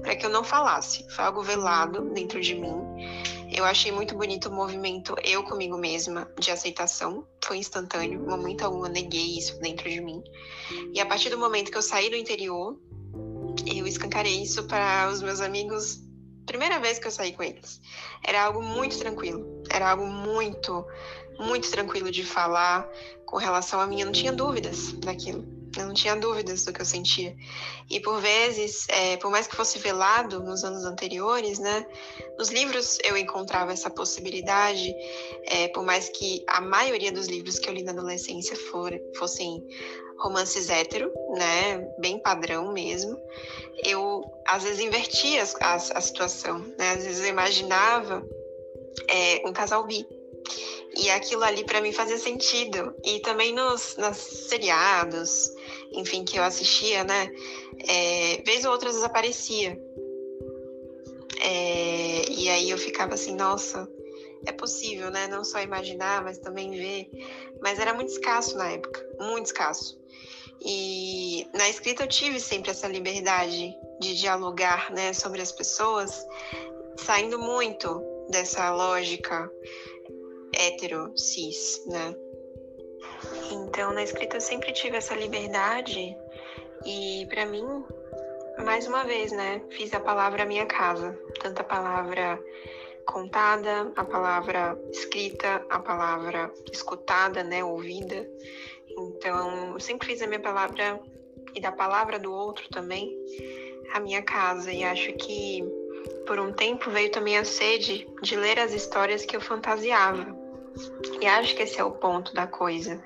para 0.00 0.16
que 0.16 0.26
eu 0.26 0.30
não 0.30 0.42
falasse. 0.42 1.06
Foi 1.10 1.24
algo 1.24 1.42
velado 1.42 2.10
dentro 2.12 2.40
de 2.40 2.54
mim 2.54 2.74
eu 3.54 3.64
achei 3.64 3.92
muito 3.92 4.16
bonito 4.16 4.48
o 4.48 4.52
movimento 4.52 5.14
eu 5.22 5.42
comigo 5.44 5.76
mesma 5.76 6.30
de 6.38 6.50
aceitação. 6.50 7.26
Foi 7.44 7.58
instantâneo, 7.58 8.20
momento 8.20 8.62
algum 8.62 8.84
eu 8.86 8.90
neguei 8.90 9.38
isso 9.38 9.58
dentro 9.60 9.88
de 9.90 10.00
mim. 10.00 10.22
E 10.92 11.00
a 11.00 11.06
partir 11.06 11.30
do 11.30 11.38
momento 11.38 11.70
que 11.70 11.76
eu 11.76 11.82
saí 11.82 12.08
do 12.08 12.16
interior, 12.16 12.78
eu 13.66 13.86
escancarei 13.86 14.42
isso 14.42 14.64
para 14.64 15.08
os 15.10 15.22
meus 15.22 15.40
amigos. 15.40 16.00
Primeira 16.46 16.80
vez 16.80 16.98
que 16.98 17.06
eu 17.06 17.10
saí 17.10 17.32
com 17.32 17.42
eles. 17.42 17.80
Era 18.24 18.44
algo 18.44 18.62
muito 18.62 18.98
tranquilo. 18.98 19.62
Era 19.70 19.90
algo 19.90 20.06
muito, 20.06 20.84
muito 21.38 21.70
tranquilo 21.70 22.10
de 22.10 22.24
falar 22.24 22.88
com 23.26 23.36
relação 23.36 23.80
a 23.80 23.86
mim. 23.86 24.00
Eu 24.00 24.06
não 24.06 24.12
tinha 24.12 24.32
dúvidas 24.32 24.92
daquilo. 24.94 25.61
Eu 25.76 25.86
não 25.86 25.94
tinha 25.94 26.14
dúvidas 26.14 26.64
do 26.64 26.72
que 26.72 26.80
eu 26.80 26.84
sentia. 26.84 27.34
E 27.90 27.98
por 28.00 28.20
vezes, 28.20 28.86
é, 28.88 29.16
por 29.16 29.30
mais 29.30 29.46
que 29.46 29.56
fosse 29.56 29.78
velado 29.78 30.42
nos 30.42 30.64
anos 30.64 30.84
anteriores, 30.84 31.58
né, 31.58 31.86
nos 32.38 32.50
livros 32.50 32.98
eu 33.04 33.16
encontrava 33.16 33.72
essa 33.72 33.88
possibilidade, 33.88 34.94
é, 35.46 35.68
por 35.68 35.82
mais 35.84 36.08
que 36.08 36.44
a 36.46 36.60
maioria 36.60 37.10
dos 37.10 37.26
livros 37.26 37.58
que 37.58 37.68
eu 37.68 37.74
li 37.74 37.82
na 37.82 37.92
adolescência 37.92 38.56
for, 38.56 38.92
fossem 39.16 39.66
romances 40.18 40.68
hétero, 40.68 41.10
né, 41.36 41.78
bem 41.98 42.18
padrão 42.18 42.72
mesmo, 42.72 43.18
eu 43.84 44.22
às 44.46 44.62
vezes 44.62 44.80
invertia 44.80 45.42
a, 45.42 45.66
a, 45.66 45.74
a 45.74 46.00
situação, 46.00 46.58
né, 46.78 46.90
às 46.90 47.04
vezes 47.04 47.22
eu 47.22 47.28
imaginava 47.28 48.22
é, 49.08 49.48
um 49.48 49.52
casal 49.52 49.84
bi. 49.86 50.06
E 50.96 51.10
aquilo 51.10 51.42
ali 51.42 51.64
para 51.64 51.80
mim 51.80 51.92
fazia 51.92 52.18
sentido. 52.18 52.94
E 53.04 53.20
também 53.20 53.54
nos, 53.54 53.96
nos 53.96 54.16
seriados, 54.16 55.50
enfim, 55.92 56.24
que 56.24 56.38
eu 56.38 56.42
assistia, 56.42 57.04
né? 57.04 57.30
É, 57.88 58.42
vez 58.44 58.64
ou 58.64 58.72
outra 58.72 58.90
desaparecia. 58.90 59.78
É, 61.40 62.30
e 62.30 62.48
aí 62.48 62.70
eu 62.70 62.78
ficava 62.78 63.14
assim, 63.14 63.34
nossa, 63.34 63.88
é 64.46 64.52
possível, 64.52 65.10
né? 65.10 65.26
Não 65.28 65.44
só 65.44 65.60
imaginar, 65.60 66.22
mas 66.22 66.38
também 66.38 66.70
ver. 66.70 67.08
Mas 67.60 67.78
era 67.78 67.94
muito 67.94 68.10
escasso 68.10 68.56
na 68.56 68.70
época, 68.70 69.04
muito 69.18 69.46
escasso. 69.46 70.00
E 70.64 71.46
na 71.52 71.68
escrita 71.68 72.04
eu 72.04 72.08
tive 72.08 72.38
sempre 72.38 72.70
essa 72.70 72.86
liberdade 72.86 73.74
de 74.00 74.14
dialogar, 74.16 74.92
né, 74.92 75.12
sobre 75.12 75.42
as 75.42 75.50
pessoas, 75.50 76.24
saindo 76.96 77.38
muito 77.38 78.00
dessa 78.30 78.70
lógica 78.72 79.50
hétero, 80.54 81.12
cis, 81.16 81.82
né? 81.86 82.14
Então, 83.50 83.92
na 83.92 84.02
escrita 84.02 84.36
eu 84.36 84.40
sempre 84.40 84.72
tive 84.72 84.96
essa 84.96 85.14
liberdade 85.14 86.16
e 86.84 87.26
para 87.30 87.46
mim, 87.46 87.84
mais 88.64 88.86
uma 88.86 89.04
vez, 89.04 89.32
né, 89.32 89.62
fiz 89.70 89.92
a 89.94 90.00
palavra 90.00 90.44
minha 90.44 90.66
casa, 90.66 91.18
tanto 91.40 91.60
a 91.60 91.64
palavra 91.64 92.42
contada, 93.06 93.92
a 93.96 94.04
palavra 94.04 94.78
escrita, 94.90 95.64
a 95.68 95.78
palavra 95.78 96.52
escutada, 96.72 97.42
né, 97.42 97.64
ouvida. 97.64 98.28
Então, 98.90 99.74
eu 99.74 99.80
sempre 99.80 100.08
fiz 100.08 100.22
a 100.22 100.26
minha 100.26 100.40
palavra 100.40 101.00
e 101.54 101.60
da 101.60 101.72
palavra 101.72 102.18
do 102.18 102.32
outro 102.32 102.68
também 102.70 103.16
a 103.92 104.00
minha 104.00 104.22
casa 104.22 104.72
e 104.72 104.82
acho 104.82 105.12
que 105.14 105.62
por 106.26 106.38
um 106.38 106.52
tempo 106.52 106.90
veio 106.90 107.10
também 107.10 107.36
a 107.36 107.44
sede 107.44 108.08
de 108.22 108.36
ler 108.36 108.58
as 108.58 108.72
histórias 108.72 109.24
que 109.24 109.36
eu 109.36 109.40
fantasiava. 109.40 110.41
E 111.20 111.26
acho 111.26 111.54
que 111.54 111.62
esse 111.62 111.78
é 111.78 111.84
o 111.84 111.92
ponto 111.92 112.34
da 112.34 112.46
coisa, 112.46 113.02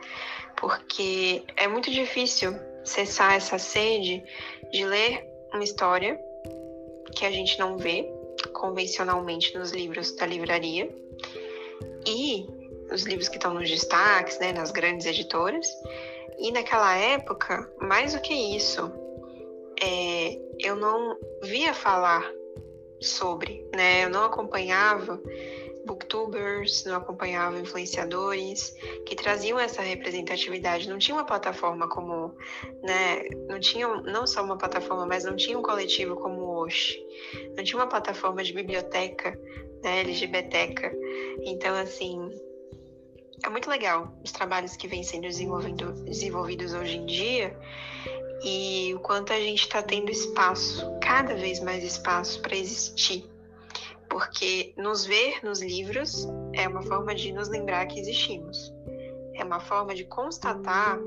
porque 0.56 1.42
é 1.56 1.66
muito 1.66 1.90
difícil 1.90 2.54
cessar 2.84 3.34
essa 3.34 3.58
sede 3.58 4.22
de 4.72 4.84
ler 4.84 5.26
uma 5.52 5.64
história 5.64 6.18
que 7.14 7.24
a 7.24 7.30
gente 7.30 7.58
não 7.58 7.76
vê 7.76 8.08
convencionalmente 8.52 9.56
nos 9.56 9.72
livros 9.72 10.12
da 10.12 10.26
livraria 10.26 10.88
e 12.06 12.46
os 12.90 13.02
livros 13.02 13.28
que 13.28 13.36
estão 13.36 13.52
nos 13.52 13.68
destaques, 13.68 14.38
né, 14.38 14.52
nas 14.52 14.70
grandes 14.70 15.06
editoras. 15.06 15.68
E 16.38 16.52
naquela 16.52 16.94
época, 16.96 17.70
mais 17.80 18.12
do 18.12 18.20
que 18.20 18.34
isso, 18.34 18.92
é, 19.82 20.38
eu 20.60 20.76
não 20.76 21.16
via 21.42 21.74
falar 21.74 22.24
sobre, 23.00 23.66
né? 23.74 24.04
Eu 24.04 24.10
não 24.10 24.24
acompanhava 24.24 25.20
booktubers, 25.86 26.84
não 26.84 26.96
acompanhava 26.96 27.58
influenciadores 27.58 28.74
que 29.06 29.14
traziam 29.14 29.58
essa 29.58 29.80
representatividade. 29.80 30.88
Não 30.88 30.98
tinha 30.98 31.16
uma 31.16 31.24
plataforma 31.24 31.88
como, 31.88 32.34
né? 32.82 33.22
Não 33.48 33.60
tinha 33.60 33.86
não 34.02 34.26
só 34.26 34.42
uma 34.42 34.58
plataforma, 34.58 35.06
mas 35.06 35.24
não 35.24 35.36
tinha 35.36 35.58
um 35.58 35.62
coletivo 35.62 36.16
como 36.16 36.40
o 36.40 36.64
Osh. 36.64 36.98
Não 37.56 37.64
tinha 37.64 37.78
uma 37.78 37.88
plataforma 37.88 38.42
de 38.42 38.52
biblioteca, 38.52 39.38
né? 39.82 40.00
LGBTeca. 40.00 40.92
Então, 41.42 41.74
assim, 41.76 42.28
é 43.44 43.48
muito 43.48 43.70
legal 43.70 44.12
os 44.24 44.32
trabalhos 44.32 44.76
que 44.76 44.88
vêm 44.88 45.04
sendo 45.04 45.28
desenvolvidos 45.28 46.74
hoje 46.74 46.96
em 46.96 47.06
dia 47.06 47.56
e 48.44 48.92
o 48.94 49.00
quanto 49.00 49.32
a 49.32 49.40
gente 49.40 49.62
está 49.62 49.82
tendo 49.82 50.10
espaço, 50.10 50.84
cada 51.00 51.34
vez 51.34 51.60
mais 51.60 51.82
espaço 51.82 52.40
para 52.42 52.56
existir 52.56 53.35
porque 54.16 54.72
nos 54.78 55.04
ver 55.04 55.44
nos 55.44 55.60
livros 55.60 56.26
é 56.54 56.66
uma 56.66 56.80
forma 56.80 57.14
de 57.14 57.30
nos 57.32 57.50
lembrar 57.50 57.84
que 57.84 58.00
existimos, 58.00 58.72
é 59.34 59.44
uma 59.44 59.60
forma 59.60 59.94
de 59.94 60.04
constatar 60.04 60.98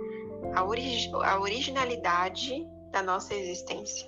a, 0.53 0.63
orig 0.63 1.09
a 1.15 1.39
originalidade 1.39 2.63
da 2.91 3.01
nossa 3.01 3.33
existência. 3.33 4.07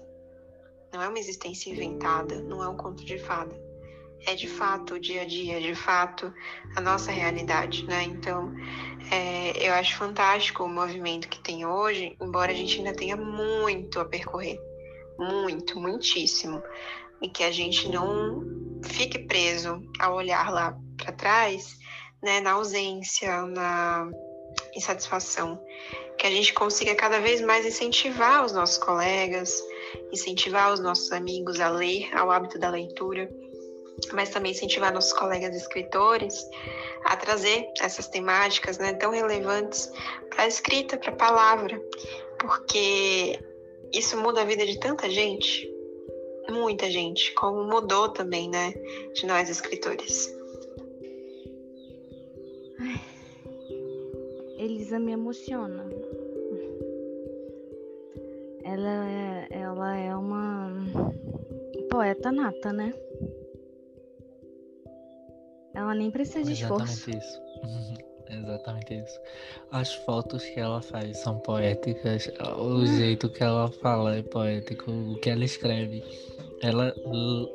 Não 0.94 1.02
é 1.02 1.08
uma 1.10 1.18
existência 1.18 1.72
inventada, 1.72 2.44
não 2.44 2.64
é 2.64 2.70
um 2.70 2.78
conto 2.78 3.04
de 3.04 3.18
fada. 3.18 3.60
É 4.28 4.36
de 4.36 4.48
fato 4.48 4.94
o 4.94 5.00
dia 5.00 5.24
a 5.24 5.26
dia, 5.26 5.58
é 5.58 5.62
de 5.62 5.74
fato 5.74 6.32
a 6.76 6.82
nossa 6.82 7.12
realidade, 7.12 7.84
né? 7.88 8.04
Então, 8.04 8.54
é, 9.12 9.68
eu 9.68 9.74
acho 9.74 9.98
fantástico 9.98 10.64
o 10.64 10.70
movimento 10.70 11.28
que 11.28 11.42
tem 11.42 11.66
hoje, 11.66 12.16
embora 12.22 12.52
a 12.52 12.56
gente 12.56 12.78
ainda 12.78 12.94
tenha 12.94 13.18
muito 13.18 14.00
a 14.00 14.06
percorrer. 14.06 14.62
Muito, 15.18 15.80
muitíssimo. 15.80 16.62
E 17.22 17.30
que 17.30 17.44
a 17.44 17.52
gente 17.52 17.88
não 17.90 18.42
fique 18.84 19.20
preso 19.20 19.82
a 20.00 20.12
olhar 20.14 20.52
lá 20.52 20.78
para 20.98 21.12
trás, 21.12 21.78
né, 22.22 22.40
na 22.40 22.52
ausência, 22.54 23.42
na 23.44 24.10
insatisfação, 24.76 25.60
que 26.18 26.28
a 26.28 26.32
gente 26.32 26.54
consiga 26.54 26.94
cada 26.96 27.20
vez 27.20 27.42
mais 27.42 27.66
incentivar 27.66 28.46
os 28.46 28.52
nossos 28.52 28.78
colegas, 28.78 29.64
incentivar 30.12 30.72
os 30.74 30.80
nossos 30.80 31.12
amigos 31.12 31.60
a 31.60 31.70
ler, 31.70 32.16
ao 32.16 32.30
hábito 32.30 32.60
da 32.60 32.70
leitura, 32.70 33.30
mas 34.14 34.30
também 34.30 34.52
incentivar 34.52 34.94
nossos 34.94 35.14
colegas 35.14 35.56
escritores 35.56 36.46
a 37.06 37.16
trazer 37.16 37.68
essas 37.80 38.08
temáticas 38.08 38.78
né, 38.78 38.94
tão 38.94 39.12
relevantes 39.12 39.92
para 40.30 40.44
a 40.44 40.48
escrita, 40.48 40.98
para 40.98 41.12
a 41.12 41.16
palavra, 41.16 41.82
porque 42.40 43.40
isso 43.94 44.18
muda 44.18 44.42
a 44.42 44.46
vida 44.46 44.66
de 44.66 44.80
tanta 44.80 45.10
gente, 45.10 45.68
muita 46.50 46.90
gente, 46.90 47.34
como 47.34 47.64
mudou 47.64 48.10
também, 48.10 48.50
né, 48.50 48.74
de 49.14 49.26
nós 49.26 49.50
escritores. 49.50 50.34
Ai, 52.80 53.02
Elisa 54.58 55.00
me 55.00 55.12
emociona. 55.12 55.86
Ela 58.64 59.10
é, 59.10 59.48
ela 59.52 59.98
é 59.98 60.16
uma 60.16 60.72
poeta 61.90 62.32
nata, 62.32 62.72
né? 62.72 62.94
Ela 65.74 65.96
nem 65.96 66.12
precisa 66.12 66.44
de 66.44 66.54
esforço. 66.54 67.10
Exatamente 67.10 67.18
isso. 67.18 68.02
Exatamente 68.32 68.96
isso. 68.96 69.20
As 69.72 69.94
fotos 69.94 70.44
que 70.44 70.60
ela 70.60 70.82
faz 70.82 71.18
são 71.18 71.38
poéticas, 71.40 72.32
o 72.58 72.86
jeito 72.86 73.30
que 73.30 73.44
ela 73.44 73.70
fala 73.70 74.16
é 74.16 74.22
poético, 74.22 74.90
o 74.90 75.20
que 75.20 75.30
ela 75.30 75.44
escreve. 75.44 76.04
Ela 76.62 76.94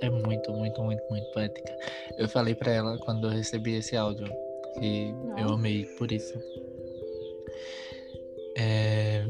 é 0.01 0.11
muito, 0.11 0.53
muito, 0.53 0.83
muito, 0.83 1.03
muito 1.11 1.27
poética. 1.33 1.73
Eu 2.19 2.29
falei 2.29 2.55
para 2.55 2.73
ela 2.73 2.99
quando 2.99 3.29
eu 3.29 3.31
recebi 3.31 3.77
esse 3.77 3.97
áudio 3.97 4.27
que 4.79 5.13
Nossa. 5.13 5.41
eu 5.41 5.49
amei 5.51 5.85
por 5.97 6.11
isso. 6.13 6.35
É, 8.59 9.27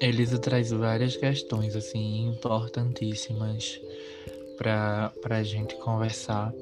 Elisa 0.00 0.38
traz 0.38 0.70
várias 0.70 1.16
questões 1.16 1.76
assim 1.76 2.26
importantíssimas 2.26 3.80
para 4.56 5.12
a 5.30 5.42
gente 5.42 5.76
conversar. 5.76 6.52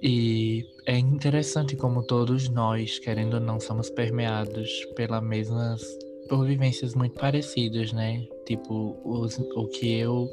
E 0.00 0.64
é 0.86 0.96
interessante 0.96 1.76
como 1.76 2.06
todos 2.06 2.48
nós, 2.48 2.98
querendo 2.98 3.34
ou 3.34 3.40
não, 3.40 3.58
somos 3.58 3.90
permeados 3.90 4.84
pelas 4.94 5.22
mesmas 5.22 5.82
por 6.28 6.46
vivências 6.46 6.94
muito 6.94 7.18
parecidas, 7.18 7.92
né? 7.92 8.24
Tipo, 8.46 8.96
os, 9.04 9.38
o 9.38 9.66
que 9.66 9.98
eu 9.98 10.30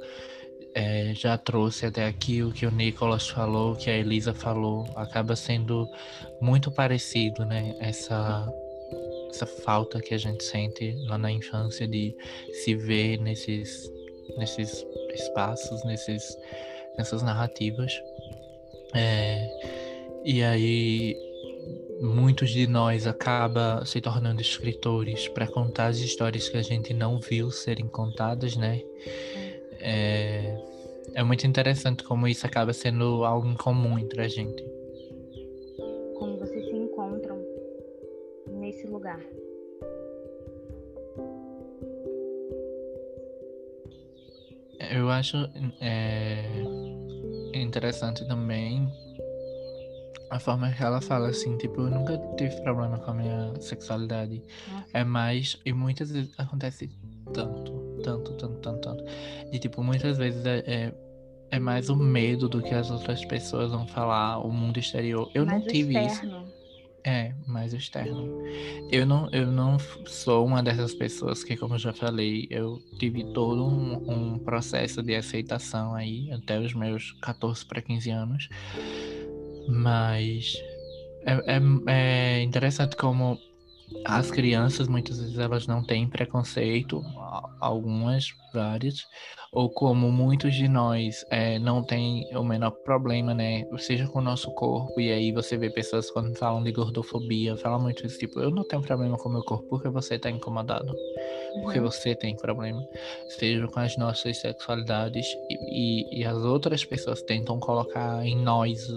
é, 0.76 1.14
já 1.16 1.38
trouxe 1.38 1.86
até 1.86 2.06
aqui, 2.06 2.44
o 2.44 2.52
que 2.52 2.66
o 2.66 2.72
Nicolas 2.72 3.30
falou, 3.30 3.72
o 3.72 3.76
que 3.76 3.90
a 3.90 3.98
Elisa 3.98 4.34
falou, 4.34 4.86
acaba 4.96 5.36
sendo 5.36 5.88
muito 6.42 6.70
parecido, 6.70 7.46
né? 7.46 7.76
Essa, 7.80 8.48
essa 9.30 9.46
falta 9.46 10.02
que 10.02 10.14
a 10.14 10.18
gente 10.18 10.44
sente 10.44 10.94
lá 11.08 11.18
na 11.18 11.32
infância 11.32 11.88
de 11.88 12.14
se 12.64 12.76
ver 12.76 13.18
nesses, 13.20 13.90
nesses 14.38 14.86
espaços, 15.14 15.84
nesses, 15.86 16.38
nessas 16.98 17.24
narrativas. 17.24 17.94
É, 18.94 19.50
e 20.24 20.42
aí 20.44 21.16
muitos 22.02 22.50
de 22.50 22.68
nós 22.68 23.08
acaba 23.08 23.86
se 23.86 24.02
tornando 24.02 24.42
escritores 24.42 25.28
para 25.30 25.48
contar 25.48 25.88
as 25.88 25.98
histórias 25.98 26.50
que 26.50 26.58
a 26.58 26.62
gente 26.62 26.94
não 26.94 27.20
viu 27.20 27.50
serem 27.52 27.88
contadas, 27.88 28.56
né? 28.56 28.82
É, 29.80 30.58
é 31.14 31.24
muito 31.24 31.46
interessante 31.48 32.04
como 32.04 32.28
isso 32.28 32.46
acaba 32.46 32.74
sendo 32.74 33.24
algo 33.24 33.48
em 33.48 33.56
comum 33.56 33.98
entre 33.98 34.22
a 34.22 34.28
gente. 34.28 34.64
Como 36.18 36.38
vocês 36.38 36.66
se 36.66 36.76
encontram 36.76 37.42
nesse 38.48 38.88
lugar. 38.88 39.20
Eu 44.92 45.10
acho 45.10 45.38
é, 45.82 46.44
interessante 47.62 48.26
também 48.28 48.92
a 50.30 50.40
forma 50.40 50.72
que 50.72 50.84
ela 50.84 51.02
fala 51.02 51.30
assim, 51.30 51.58
tipo, 51.58 51.82
eu 51.82 51.90
nunca 51.90 52.18
tive 52.38 52.60
problema 52.62 52.98
com 52.98 53.12
a 53.12 53.14
minha 53.14 53.54
sexualidade. 53.60 54.42
É 54.94 55.04
mais, 55.04 55.60
e 55.66 55.74
muitas 55.74 56.12
vezes 56.12 56.34
acontece 56.38 56.90
tanto, 57.34 57.72
tanto, 58.04 58.34
tanto, 58.34 58.56
tanto, 58.60 58.80
tanto. 58.82 59.04
E 59.52 59.60
tipo, 59.60 59.84
muitas 59.84 60.18
vezes 60.18 60.46
é, 60.46 60.64
é, 60.66 60.94
é 61.52 61.60
mais 61.60 61.90
o 61.90 61.96
medo 61.96 62.50
do 62.50 62.62
que 62.62 62.74
as 62.74 62.90
outras 62.92 63.24
pessoas 63.26 63.72
vão 63.72 63.88
falar, 63.88 64.40
o 64.40 64.52
mundo 64.52 64.78
exterior. 64.78 65.30
Eu 65.34 65.46
mais 65.46 65.62
não 65.62 65.68
tive 65.68 65.98
externo. 65.98 66.46
isso. 66.46 66.55
É, 67.06 67.34
mais 67.46 67.72
externo. 67.72 68.42
Eu 68.92 69.06
não, 69.06 69.30
eu 69.32 69.46
não 69.46 69.78
sou 70.08 70.44
uma 70.44 70.64
dessas 70.64 70.92
pessoas 70.96 71.44
que, 71.44 71.56
como 71.56 71.76
eu 71.76 71.80
já 71.80 71.94
falei, 71.94 72.48
eu 72.50 72.82
tive 72.98 73.24
todo 73.32 73.64
um, 73.64 74.12
um 74.12 74.40
processo 74.40 75.04
de 75.04 75.16
aceitação 75.16 75.94
aí, 75.94 76.32
até 76.32 76.60
os 76.60 76.74
meus 76.74 77.12
14 77.22 77.64
para 77.64 77.80
15 77.80 78.10
anos. 78.10 78.50
Mas 79.68 80.56
é, 81.26 81.58
é, 81.58 81.62
é 81.88 82.42
interessante 82.42 82.96
como 82.96 83.38
as 84.04 84.32
crianças 84.32 84.88
muitas 84.88 85.20
vezes 85.20 85.38
elas 85.38 85.68
não 85.68 85.84
têm 85.84 86.08
preconceito, 86.08 87.04
algumas, 87.60 88.34
várias, 88.52 89.06
ou 89.56 89.70
como 89.70 90.12
muitos 90.12 90.54
de 90.54 90.68
nós 90.68 91.26
é, 91.30 91.58
não 91.58 91.82
tem 91.82 92.28
o 92.36 92.44
menor 92.44 92.72
problema, 92.72 93.34
né? 93.34 93.66
Seja 93.78 94.06
com 94.06 94.20
o 94.20 94.22
nosso 94.22 94.52
corpo, 94.52 95.00
e 95.00 95.10
aí 95.10 95.32
você 95.32 95.58
vê 95.58 95.70
pessoas 95.70 96.12
quando 96.12 96.38
falam 96.38 96.62
de 96.62 96.74
gordofobia, 96.74 97.56
falam 97.56 97.80
muito 97.80 98.06
isso, 98.06 98.20
tipo, 98.20 98.42
eu 98.42 98.52
não 98.52 98.66
tenho 98.68 98.82
problema 98.82 99.18
com 99.18 99.30
o 99.30 99.32
meu 99.32 99.44
corpo 99.44 99.66
porque 99.70 99.88
você 99.88 100.16
está 100.16 100.30
incomodado, 100.30 100.94
porque 101.64 101.80
uhum. 101.80 101.86
você 101.86 102.14
tem 102.14 102.36
problema. 102.36 102.86
Seja 103.30 103.66
com 103.68 103.80
as 103.80 103.96
nossas 103.96 104.38
sexualidades, 104.42 105.26
e, 105.50 106.18
e, 106.18 106.20
e 106.20 106.26
as 106.26 106.38
outras 106.44 106.84
pessoas 106.84 107.22
tentam 107.22 107.58
colocar 107.58 108.26
em 108.26 108.36
nós 108.36 108.90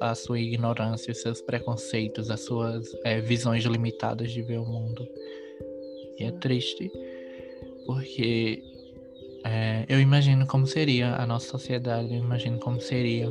a, 0.00 0.10
a 0.10 0.14
sua 0.14 0.38
ignorância, 0.38 1.10
os 1.10 1.22
seus 1.22 1.40
preconceitos, 1.40 2.30
as 2.30 2.44
suas 2.44 2.86
é, 3.02 3.18
visões 3.22 3.64
limitadas 3.64 4.30
de 4.30 4.42
ver 4.42 4.58
o 4.58 4.66
mundo. 4.66 5.08
E 6.18 6.24
é 6.24 6.32
triste, 6.32 6.92
porque 7.86 8.71
é, 9.44 9.84
eu 9.88 10.00
imagino 10.00 10.46
como 10.46 10.66
seria 10.66 11.16
a 11.16 11.26
nossa 11.26 11.48
sociedade, 11.48 12.14
eu 12.14 12.20
imagino 12.20 12.58
como 12.58 12.80
seria 12.80 13.30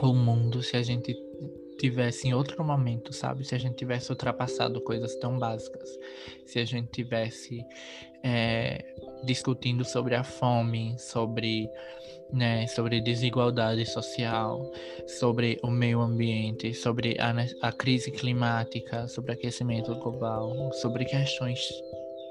o 0.00 0.14
mundo 0.14 0.62
se 0.62 0.76
a 0.76 0.82
gente 0.82 1.14
tivesse 1.78 2.28
em 2.28 2.34
outro 2.34 2.62
momento, 2.62 3.12
sabe? 3.12 3.44
Se 3.44 3.54
a 3.54 3.58
gente 3.58 3.76
tivesse 3.76 4.10
ultrapassado 4.10 4.80
coisas 4.82 5.14
tão 5.16 5.38
básicas, 5.38 5.88
se 6.44 6.58
a 6.58 6.64
gente 6.64 6.88
tivesse 6.90 7.64
é, 8.22 8.84
discutindo 9.24 9.84
sobre 9.84 10.14
a 10.14 10.22
fome, 10.22 10.94
sobre, 10.98 11.70
né, 12.32 12.66
sobre 12.66 13.00
desigualdade 13.00 13.86
social, 13.86 14.70
sobre 15.06 15.58
o 15.62 15.70
meio 15.70 16.00
ambiente, 16.00 16.74
sobre 16.74 17.16
a, 17.18 17.34
a 17.62 17.72
crise 17.72 18.10
climática, 18.10 19.08
sobre 19.08 19.32
aquecimento 19.32 19.94
global, 19.94 20.70
sobre 20.74 21.06
questões 21.06 21.60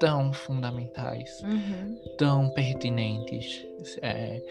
tão 0.00 0.32
fundamentais, 0.32 1.40
uhum. 1.42 1.96
tão 2.16 2.50
pertinentes. 2.50 3.64
É, 4.00 4.42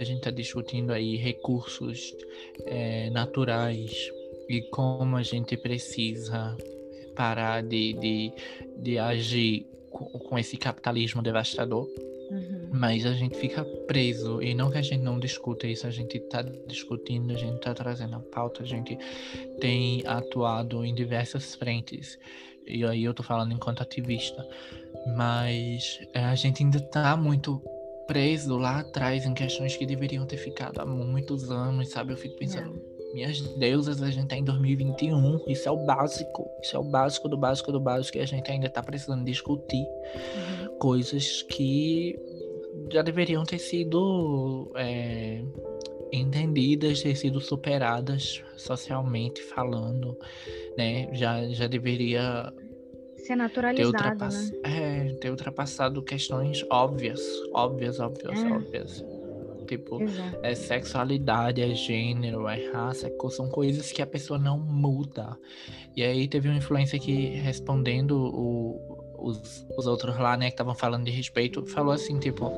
a 0.00 0.04
gente 0.04 0.18
está 0.18 0.30
discutindo 0.30 0.92
aí 0.92 1.16
recursos 1.16 2.14
é, 2.66 3.08
naturais 3.10 4.10
e 4.48 4.60
como 4.62 5.16
a 5.16 5.22
gente 5.22 5.56
precisa 5.56 6.54
parar 7.14 7.62
de, 7.62 7.92
de, 7.94 8.32
de 8.76 8.98
agir 8.98 9.66
com, 9.88 10.06
com 10.06 10.38
esse 10.38 10.56
capitalismo 10.56 11.22
devastador. 11.22 11.88
Uhum. 12.30 12.70
Mas 12.72 13.04
a 13.06 13.12
gente 13.12 13.36
fica 13.36 13.62
preso, 13.86 14.40
e 14.42 14.54
não 14.54 14.70
que 14.70 14.78
a 14.78 14.82
gente 14.82 15.02
não 15.02 15.20
discuta 15.20 15.66
isso, 15.66 15.86
a 15.86 15.90
gente 15.90 16.16
está 16.16 16.40
discutindo, 16.66 17.32
a 17.32 17.36
gente 17.36 17.56
está 17.56 17.74
trazendo 17.74 18.16
a 18.16 18.20
pauta, 18.20 18.62
a 18.62 18.66
gente 18.66 18.98
tem 19.60 20.02
atuado 20.06 20.82
em 20.82 20.94
diversas 20.94 21.54
frentes 21.54 22.18
e 22.72 22.84
aí 22.84 23.04
eu 23.04 23.14
tô 23.14 23.22
falando 23.22 23.52
enquanto 23.52 23.82
ativista, 23.82 24.46
mas 25.16 26.00
é, 26.14 26.24
a 26.24 26.34
gente 26.34 26.62
ainda 26.62 26.80
tá 26.80 27.16
muito 27.16 27.62
preso 28.06 28.56
lá 28.56 28.80
atrás 28.80 29.24
em 29.24 29.34
questões 29.34 29.76
que 29.76 29.86
deveriam 29.86 30.26
ter 30.26 30.36
ficado 30.36 30.80
há 30.80 30.86
muitos 30.86 31.50
anos, 31.50 31.88
sabe? 31.90 32.12
Eu 32.12 32.16
fico 32.16 32.36
pensando, 32.36 32.82
é. 33.10 33.14
minhas 33.14 33.40
deusas, 33.56 34.02
a 34.02 34.10
gente 34.10 34.28
tá 34.28 34.36
em 34.36 34.44
2021, 34.44 35.40
isso 35.48 35.68
é 35.68 35.72
o 35.72 35.84
básico, 35.84 36.48
isso 36.62 36.76
é 36.76 36.78
o 36.78 36.84
básico 36.84 37.28
do 37.28 37.36
básico 37.36 37.72
do 37.72 37.80
básico, 37.80 38.18
e 38.18 38.20
a 38.20 38.26
gente 38.26 38.50
ainda 38.50 38.68
tá 38.68 38.82
precisando 38.82 39.24
discutir 39.24 39.86
uhum. 39.86 40.78
coisas 40.78 41.42
que 41.42 42.18
já 42.90 43.02
deveriam 43.02 43.44
ter 43.44 43.58
sido 43.58 44.70
é, 44.76 45.42
entendidas, 46.12 47.02
ter 47.02 47.16
sido 47.16 47.40
superadas 47.40 48.42
socialmente 48.56 49.42
falando, 49.42 50.16
né? 50.76 51.08
Já, 51.14 51.48
já 51.48 51.66
deveria 51.66 52.52
ser 53.22 53.36
naturalizado, 53.36 53.92
ter, 53.92 53.98
ultrapass... 53.98 54.50
né? 54.50 54.58
é, 54.64 55.14
ter 55.14 55.30
ultrapassado 55.30 56.02
questões 56.02 56.64
óbvias, 56.70 57.20
óbvias, 57.52 58.00
óbvias, 58.00 58.38
é. 58.42 58.52
óbvias. 58.52 59.04
Tipo, 59.66 60.00
é 60.42 60.54
sexualidade, 60.54 61.62
é 61.62 61.74
gênero, 61.74 62.46
é 62.48 62.70
raça, 62.72 63.06
é, 63.06 63.30
são 63.30 63.48
coisas 63.48 63.90
que 63.90 64.02
a 64.02 64.06
pessoa 64.06 64.38
não 64.38 64.58
muda. 64.58 65.38
E 65.96 66.02
aí 66.02 66.28
teve 66.28 66.48
uma 66.48 66.58
influência 66.58 66.98
que 66.98 67.28
respondendo 67.28 68.18
o, 68.18 69.02
os, 69.18 69.66
os 69.78 69.86
outros 69.86 70.18
lá, 70.18 70.36
né, 70.36 70.46
que 70.46 70.54
estavam 70.54 70.74
falando 70.74 71.04
de 71.04 71.10
respeito, 71.10 71.64
falou 71.64 71.92
assim, 71.92 72.18
tipo, 72.18 72.52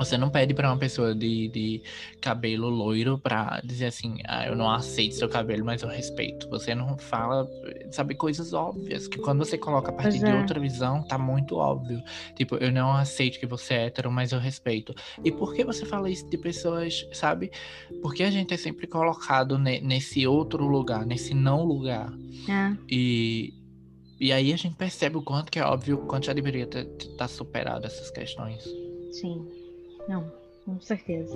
Você 0.00 0.16
não 0.18 0.30
pede 0.30 0.54
para 0.54 0.68
uma 0.68 0.78
pessoa 0.78 1.14
de, 1.14 1.48
de 1.48 1.82
cabelo 2.20 2.68
loiro 2.68 3.18
pra 3.18 3.60
dizer 3.62 3.86
assim, 3.86 4.16
ah, 4.26 4.46
eu 4.46 4.56
não 4.56 4.68
aceito 4.70 5.14
seu 5.14 5.28
cabelo, 5.28 5.64
mas 5.64 5.82
eu 5.82 5.88
respeito. 5.88 6.48
Você 6.48 6.74
não 6.74 6.96
fala, 6.98 7.46
sabe, 7.92 8.14
coisas 8.14 8.52
óbvias, 8.52 9.06
que 9.06 9.18
quando 9.18 9.44
você 9.44 9.56
coloca 9.58 9.90
a 9.90 9.94
partir 9.94 10.18
Pois 10.18 10.24
de 10.24 10.30
é. 10.30 10.40
outra 10.40 10.58
visão, 10.58 11.02
tá 11.06 11.18
muito 11.18 11.56
óbvio. 11.56 12.02
Tipo, 12.34 12.56
eu 12.56 12.72
não 12.72 12.92
aceito 12.92 13.38
que 13.38 13.46
você 13.46 13.74
é 13.74 13.84
hétero, 13.86 14.10
mas 14.10 14.32
eu 14.32 14.38
respeito. 14.40 14.94
E 15.22 15.30
por 15.30 15.54
que 15.54 15.64
você 15.64 15.84
fala 15.84 16.08
isso 16.10 16.28
de 16.30 16.38
pessoas, 16.38 17.06
sabe? 17.12 17.50
Porque 18.02 18.22
a 18.22 18.30
gente 18.30 18.54
é 18.54 18.56
sempre 18.56 18.86
colocado 18.86 19.58
ne- 19.58 19.80
nesse 19.80 20.26
outro 20.26 20.66
lugar, 20.66 21.04
nesse 21.06 21.34
não 21.34 21.62
lugar. 21.64 22.10
É. 22.48 22.76
E, 22.90 23.52
e 24.18 24.32
aí 24.32 24.52
a 24.52 24.56
gente 24.56 24.76
percebe 24.76 25.16
o 25.18 25.22
quanto 25.22 25.50
que 25.52 25.58
é 25.58 25.62
óbvio, 25.64 25.96
o 25.96 26.06
quanto 26.06 26.26
já 26.26 26.32
deveria 26.32 26.64
estar 26.98 27.28
superado 27.28 27.86
essas 27.86 28.10
questões. 28.10 28.64
Sim. 29.12 29.46
Não, 30.10 30.28
com 30.64 30.80
certeza. 30.80 31.32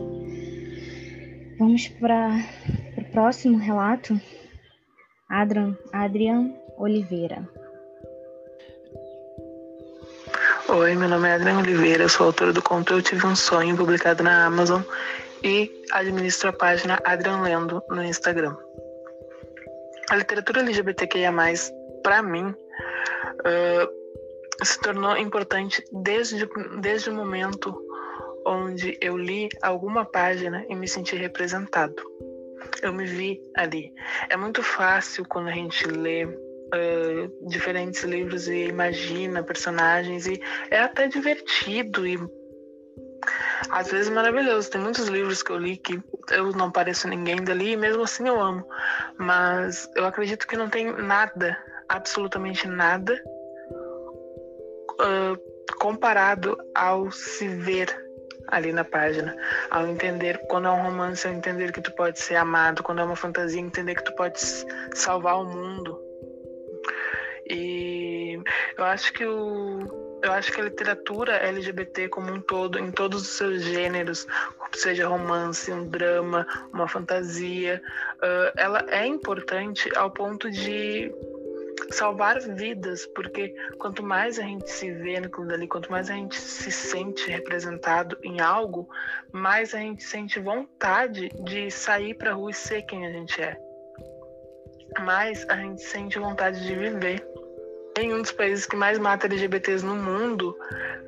Vamos 1.61 1.87
para 1.87 2.45
o 2.99 3.05
próximo 3.13 3.57
relato. 3.57 4.21
Adrian, 5.31 5.79
Adrian 5.93 6.53
Oliveira. 6.77 7.49
Oi, 10.69 10.97
meu 10.97 11.09
nome 11.09 11.29
é 11.29 11.35
Adriana 11.35 11.61
Oliveira, 11.61 12.09
sou 12.09 12.27
autora 12.27 12.53
do 12.53 12.61
conto 12.61 12.95
Eu 12.95 13.03
Tive 13.03 13.25
um 13.25 13.37
Sonho, 13.37 13.77
publicado 13.77 14.25
na 14.25 14.47
Amazon, 14.47 14.83
e 15.45 15.71
administro 15.93 16.49
a 16.49 16.53
página 16.53 16.99
Adrian 17.05 17.43
Lendo 17.43 17.81
no 17.89 18.03
Instagram. 18.03 18.57
A 20.11 20.17
literatura 20.17 20.63
LGBTQIA+, 20.63 21.33
para 22.03 22.23
mim, 22.25 22.53
ah, 23.45 23.89
se 24.65 24.81
tornou 24.81 25.17
importante 25.17 25.85
desde, 25.93 26.49
desde 26.81 27.11
o 27.11 27.15
momento 27.15 27.84
onde 28.47 28.99
eu 29.01 29.17
li 29.17 29.49
alguma 29.63 30.05
página 30.05 30.65
e 30.69 30.75
me 30.75 30.89
senti 30.89 31.17
representado. 31.17 32.03
Eu 32.83 32.93
me 32.93 33.05
vi 33.05 33.41
ali. 33.57 33.93
É 34.29 34.37
muito 34.37 34.63
fácil 34.63 35.25
quando 35.29 35.49
a 35.49 35.53
gente 35.53 35.87
lê 35.87 36.23
eh, 36.23 37.29
diferentes 37.47 38.03
livros 38.05 38.49
e 38.49 38.67
imagina 38.67 39.43
personagens 39.43 40.27
e 40.27 40.41
é 40.71 40.81
até 40.81 41.09
divertido 41.09 42.07
e 42.07 42.19
às 43.71 43.91
vezes 43.91 44.11
maravilhoso. 44.11 44.71
Tem 44.71 44.81
muitos 44.81 45.09
livros 45.09 45.43
que 45.43 45.53
eu 45.53 45.59
li 45.59 45.77
que 45.77 46.01
eu 46.31 46.53
não 46.53 46.71
pareço 46.71 47.09
ninguém 47.09 47.43
dali 47.43 47.73
e 47.73 47.77
mesmo 47.77 48.03
assim 48.03 48.29
eu 48.29 48.41
amo. 48.41 48.67
Mas 49.19 49.89
eu 49.95 50.05
acredito 50.05 50.47
que 50.47 50.57
não 50.57 50.69
tem 50.69 50.93
nada, 50.93 51.57
absolutamente 51.89 52.67
nada, 52.67 53.23
ah, 55.01 55.37
comparado 55.79 56.57
ao 56.75 57.11
se 57.11 57.49
ver 57.49 58.04
ali 58.55 58.73
na 58.73 58.85
página, 58.85 59.37
ao 59.71 59.87
entender 59.87 60.39
quando 60.49 60.69
é 60.69 60.71
um 60.71 60.83
romance, 60.83 61.27
ao 61.27 61.35
entender 61.35 61.73
que 61.73 61.81
tu 61.81 61.93
pode 61.93 62.19
ser 62.19 62.37
amado, 62.37 62.83
quando 62.83 63.01
é 63.01 63.05
uma 63.05 63.17
fantasia, 63.17 63.61
entender 63.61 63.95
que 63.95 64.05
tu 64.05 64.15
pode 64.15 64.39
salvar 64.95 65.41
o 65.41 65.45
mundo. 65.45 66.01
E 67.51 68.41
eu 68.79 68.85
acho 68.85 69.13
que 69.13 69.27
o 69.27 70.05
eu 70.25 70.33
acho 70.33 70.51
que 70.53 70.61
a 70.61 70.65
literatura 70.65 71.37
LGBT 71.37 72.09
como 72.09 72.33
um 72.33 72.41
todo, 72.41 72.79
em 72.79 72.91
todos 72.91 73.21
os 73.21 73.29
seus 73.29 73.63
gêneros, 73.63 74.27
seja 74.73 75.07
romance, 75.07 75.71
um 75.71 75.87
drama, 75.87 76.47
uma 76.73 76.89
fantasia, 76.89 77.83
ela 78.57 78.87
é 78.89 79.07
importante 79.07 79.91
ao 79.95 80.11
ponto 80.11 80.51
de 80.51 81.13
salvar 81.91 82.41
vidas, 82.41 83.07
porque 83.15 83.55
quanto 83.79 84.03
mais 84.03 84.39
a 84.39 84.43
gente 84.43 84.71
se 84.71 84.91
vê 84.91 85.21
naquilo 85.21 85.47
dali, 85.47 85.69
quanto 85.69 85.91
mais 85.91 86.11
a 86.11 86.15
gente 86.15 86.37
se 86.37 86.71
sente 86.71 87.31
representado 87.31 88.19
em 88.23 88.41
algo, 88.41 88.89
mais 89.33 89.75
a 89.75 89.79
gente 89.79 90.03
sente 90.03 90.41
vontade 90.41 91.29
de 91.29 91.71
sair 91.71 92.15
pra 92.15 92.33
rua 92.33 92.51
e 92.51 92.55
ser 92.55 92.83
quem 92.83 93.07
a 93.07 93.11
gente 93.11 93.41
é. 93.41 93.57
Mais 95.01 95.49
a 95.49 95.57
gente 95.57 95.83
sente 95.83 96.19
vontade 96.19 96.65
de 96.65 96.75
viver. 96.75 97.27
Em 97.97 98.13
um 98.13 98.23
dos 98.23 98.33
países 98.33 98.67
que 98.67 98.75
mais 98.75 98.99
mata 98.99 99.27
LGBTs 99.27 99.85
no 99.85 99.95
mundo, 99.95 100.57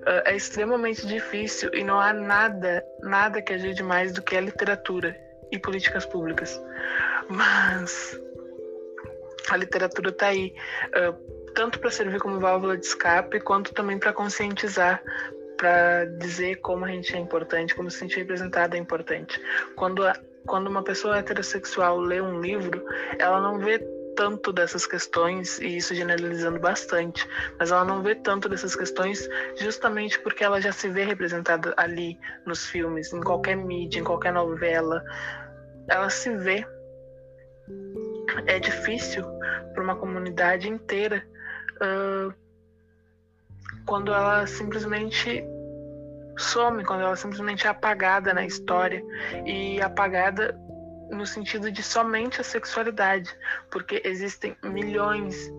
ah, 0.06 0.22
é 0.26 0.36
extremamente 0.36 1.06
difícil 1.06 1.70
e 1.74 1.82
não 1.82 1.98
há 1.98 2.12
nada, 2.12 2.84
nada 3.00 3.42
que 3.42 3.52
ajude 3.52 3.82
mais 3.82 4.12
do 4.12 4.22
que 4.22 4.36
a 4.36 4.40
literatura 4.40 5.16
e 5.50 5.58
políticas 5.58 6.06
públicas. 6.06 6.60
Mas 7.28 8.20
a 9.54 9.56
literatura 9.56 10.10
está 10.10 10.28
aí, 10.28 10.54
ah, 10.94 11.14
tanto 11.54 11.78
para 11.80 11.90
servir 11.90 12.20
como 12.20 12.38
válvula 12.38 12.76
de 12.76 12.86
escape, 12.86 13.40
quanto 13.40 13.72
também 13.72 13.98
para 13.98 14.12
conscientizar, 14.12 15.02
para 15.56 16.04
dizer 16.18 16.56
como 16.56 16.84
a 16.84 16.88
gente 16.88 17.16
é 17.16 17.18
importante, 17.18 17.74
como 17.74 17.90
se 17.90 17.98
sentir 17.98 18.18
representada 18.18 18.76
é 18.76 18.80
importante. 18.80 19.40
Quando, 19.74 20.06
a- 20.06 20.16
quando 20.46 20.68
uma 20.68 20.82
pessoa 20.82 21.18
heterossexual 21.18 21.98
lê 21.98 22.20
um 22.20 22.40
livro, 22.40 22.84
ela 23.18 23.40
não 23.40 23.58
vê 23.58 23.78
tanto 24.16 24.52
dessas 24.52 24.86
questões, 24.86 25.58
e 25.58 25.76
isso 25.76 25.94
generalizando 25.94 26.58
bastante, 26.58 27.26
mas 27.58 27.70
ela 27.70 27.84
não 27.84 28.02
vê 28.02 28.14
tanto 28.14 28.48
dessas 28.48 28.74
questões 28.74 29.28
justamente 29.58 30.18
porque 30.20 30.42
ela 30.42 30.60
já 30.60 30.72
se 30.72 30.88
vê 30.88 31.04
representada 31.04 31.74
ali 31.76 32.18
nos 32.46 32.64
filmes, 32.66 33.12
em 33.12 33.20
qualquer 33.20 33.56
mídia, 33.56 34.00
em 34.00 34.04
qualquer 34.04 34.32
novela. 34.32 35.02
Ela 35.88 36.10
se 36.10 36.34
vê. 36.36 36.66
É 38.46 38.58
difícil 38.58 39.24
para 39.72 39.82
uma 39.82 39.96
comunidade 39.96 40.68
inteira 40.68 41.26
ah, 41.80 42.32
quando 43.84 44.12
ela 44.12 44.46
simplesmente 44.46 45.44
some, 46.36 46.84
quando 46.84 47.02
ela 47.02 47.16
simplesmente 47.16 47.66
é 47.66 47.70
apagada 47.70 48.34
na 48.34 48.44
história 48.44 49.02
e 49.46 49.80
apagada 49.80 50.58
no 51.10 51.24
sentido 51.24 51.70
de 51.70 51.82
somente 51.82 52.40
a 52.40 52.44
sexualidade, 52.44 53.34
porque 53.70 54.02
existem 54.04 54.56
milhões 54.62 55.50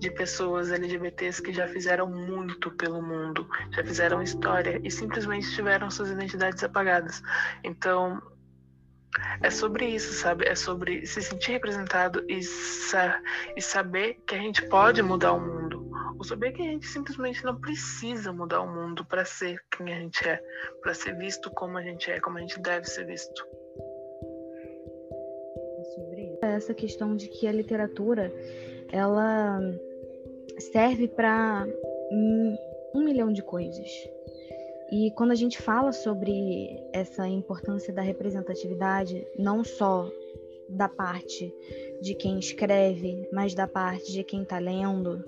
de 0.00 0.10
pessoas 0.10 0.72
LGBTs 0.72 1.40
que 1.40 1.52
já 1.52 1.68
fizeram 1.68 2.06
muito 2.06 2.70
pelo 2.72 3.00
mundo, 3.00 3.48
já 3.70 3.84
fizeram 3.84 4.22
história 4.22 4.80
e 4.82 4.90
simplesmente 4.90 5.50
tiveram 5.54 5.90
suas 5.90 6.10
identidades 6.10 6.64
apagadas. 6.64 7.22
Então, 7.62 8.20
é 9.42 9.50
sobre 9.50 9.86
isso, 9.86 10.12
sabe? 10.12 10.46
É 10.46 10.54
sobre 10.54 11.06
se 11.06 11.22
sentir 11.22 11.52
representado 11.52 12.24
e, 12.28 12.42
sa 12.42 13.20
e 13.56 13.60
saber 13.60 14.18
que 14.26 14.34
a 14.34 14.38
gente 14.38 14.66
pode 14.68 15.02
mudar 15.02 15.32
o 15.32 15.40
mundo. 15.40 15.90
Ou 16.16 16.24
saber 16.24 16.52
que 16.52 16.62
a 16.62 16.64
gente 16.64 16.86
simplesmente 16.86 17.44
não 17.44 17.60
precisa 17.60 18.32
mudar 18.32 18.60
o 18.60 18.72
mundo 18.72 19.04
para 19.04 19.24
ser 19.24 19.58
quem 19.76 19.92
a 19.92 19.98
gente 19.98 20.28
é, 20.28 20.40
para 20.80 20.94
ser 20.94 21.16
visto 21.16 21.50
como 21.50 21.76
a 21.76 21.82
gente 21.82 22.10
é, 22.10 22.20
como 22.20 22.38
a 22.38 22.40
gente 22.40 22.60
deve 22.60 22.86
ser 22.86 23.04
visto. 23.06 23.46
É 25.78 25.84
sobre 25.84 26.22
isso. 26.22 26.44
Essa 26.44 26.74
questão 26.74 27.16
de 27.16 27.28
que 27.28 27.46
a 27.46 27.52
literatura 27.52 28.32
ela 28.92 29.60
serve 30.58 31.08
para 31.08 31.66
um 32.94 33.04
milhão 33.04 33.32
de 33.32 33.42
coisas. 33.42 33.88
E 34.92 35.10
quando 35.12 35.32
a 35.32 35.34
gente 35.34 35.60
fala 35.60 35.92
sobre 35.92 36.80
essa 36.92 37.26
importância 37.26 37.92
da 37.92 38.02
representatividade, 38.02 39.26
não 39.38 39.64
só 39.64 40.10
da 40.68 40.88
parte 40.88 41.52
de 42.00 42.14
quem 42.14 42.38
escreve, 42.38 43.28
mas 43.32 43.54
da 43.54 43.66
parte 43.66 44.12
de 44.12 44.22
quem 44.22 44.42
está 44.42 44.58
lendo 44.58 45.24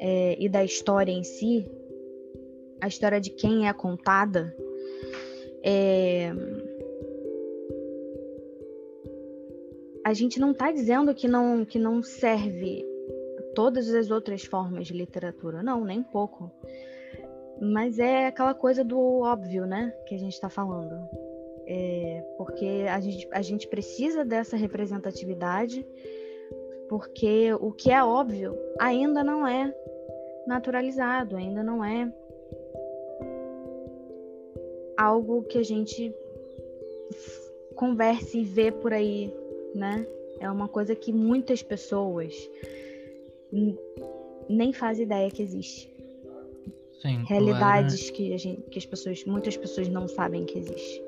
é, 0.00 0.36
e 0.38 0.48
da 0.48 0.64
história 0.64 1.12
em 1.12 1.22
si, 1.22 1.66
a 2.80 2.88
história 2.88 3.20
de 3.20 3.30
quem 3.30 3.68
é 3.68 3.72
contada, 3.72 4.54
é, 5.62 6.32
a 10.04 10.14
gente 10.14 10.40
não 10.40 10.52
está 10.52 10.70
dizendo 10.70 11.14
que 11.14 11.28
não, 11.28 11.64
que 11.64 11.78
não 11.78 12.02
serve 12.02 12.84
todas 13.54 13.92
as 13.92 14.10
outras 14.10 14.44
formas 14.44 14.86
de 14.86 14.94
literatura, 14.94 15.62
não, 15.62 15.84
nem 15.84 16.02
pouco. 16.02 16.50
Mas 17.60 17.98
é 17.98 18.26
aquela 18.26 18.54
coisa 18.54 18.84
do 18.84 19.20
óbvio, 19.20 19.66
né? 19.66 19.92
Que 20.06 20.14
a 20.14 20.18
gente 20.18 20.34
está 20.34 20.48
falando. 20.48 21.08
É, 21.66 22.24
porque 22.36 22.86
a 22.88 22.98
gente, 23.00 23.28
a 23.30 23.42
gente 23.42 23.68
precisa 23.68 24.24
dessa 24.24 24.56
representatividade, 24.56 25.86
porque 26.88 27.52
o 27.60 27.72
que 27.72 27.90
é 27.90 28.02
óbvio 28.02 28.56
ainda 28.78 29.22
não 29.22 29.46
é 29.46 29.74
naturalizado, 30.46 31.36
ainda 31.36 31.62
não 31.62 31.84
é 31.84 32.10
algo 34.96 35.42
que 35.42 35.58
a 35.58 35.62
gente 35.62 36.14
converse 37.74 38.38
e 38.38 38.44
vê 38.44 38.72
por 38.72 38.92
aí, 38.92 39.32
né? 39.74 40.06
É 40.40 40.50
uma 40.50 40.68
coisa 40.68 40.94
que 40.94 41.12
muitas 41.12 41.62
pessoas 41.62 42.34
nem 44.48 44.72
fazem 44.72 45.04
ideia 45.04 45.30
que 45.30 45.42
existe. 45.42 45.97
Sim, 47.00 47.24
Realidades 47.28 48.10
que, 48.10 48.32
a 48.32 48.38
gente, 48.38 48.62
que 48.70 48.78
as 48.78 48.86
pessoas, 48.86 49.24
muitas 49.24 49.56
pessoas 49.56 49.88
não 49.88 50.08
sabem 50.08 50.44
que 50.44 50.58
existe. 50.58 51.02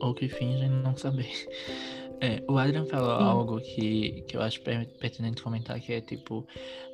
Ou 0.00 0.14
que 0.14 0.28
fingem 0.28 0.68
não 0.68 0.96
saber. 0.96 1.28
É, 2.24 2.40
o 2.48 2.56
Adrian 2.56 2.86
falou 2.86 3.16
Sim. 3.16 3.24
algo 3.24 3.60
que, 3.60 4.22
que 4.28 4.36
eu 4.36 4.42
acho 4.42 4.60
per- 4.60 4.86
pertinente 5.00 5.42
comentar, 5.42 5.80
que 5.80 5.92
é 5.92 6.00
tipo, 6.00 6.46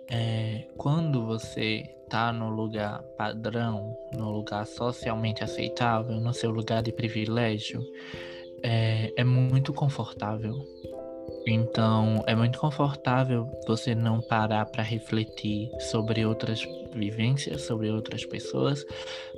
é, 0.09 0.67
quando 0.79 1.27
você 1.27 1.85
tá 2.09 2.33
no 2.33 2.49
lugar 2.49 3.03
padrão, 3.19 3.95
no 4.15 4.31
lugar 4.31 4.67
socialmente 4.67 5.45
aceitável, 5.45 6.19
no 6.19 6.33
seu 6.33 6.51
lugar 6.51 6.83
de 6.83 6.93
privilégio, 6.93 7.83
é, 8.63 9.13
é 9.19 9.23
muito 9.23 9.75
confortável. 9.75 10.65
Então, 11.51 12.23
é 12.27 12.35
muito 12.35 12.59
confortável 12.59 13.49
você 13.67 13.95
não 13.95 14.21
parar 14.21 14.67
para 14.67 14.83
refletir 14.83 15.71
sobre 15.91 16.25
outras 16.27 16.63
vivências, 16.93 17.63
sobre 17.63 17.91
outras 17.91 18.25
pessoas, 18.27 18.85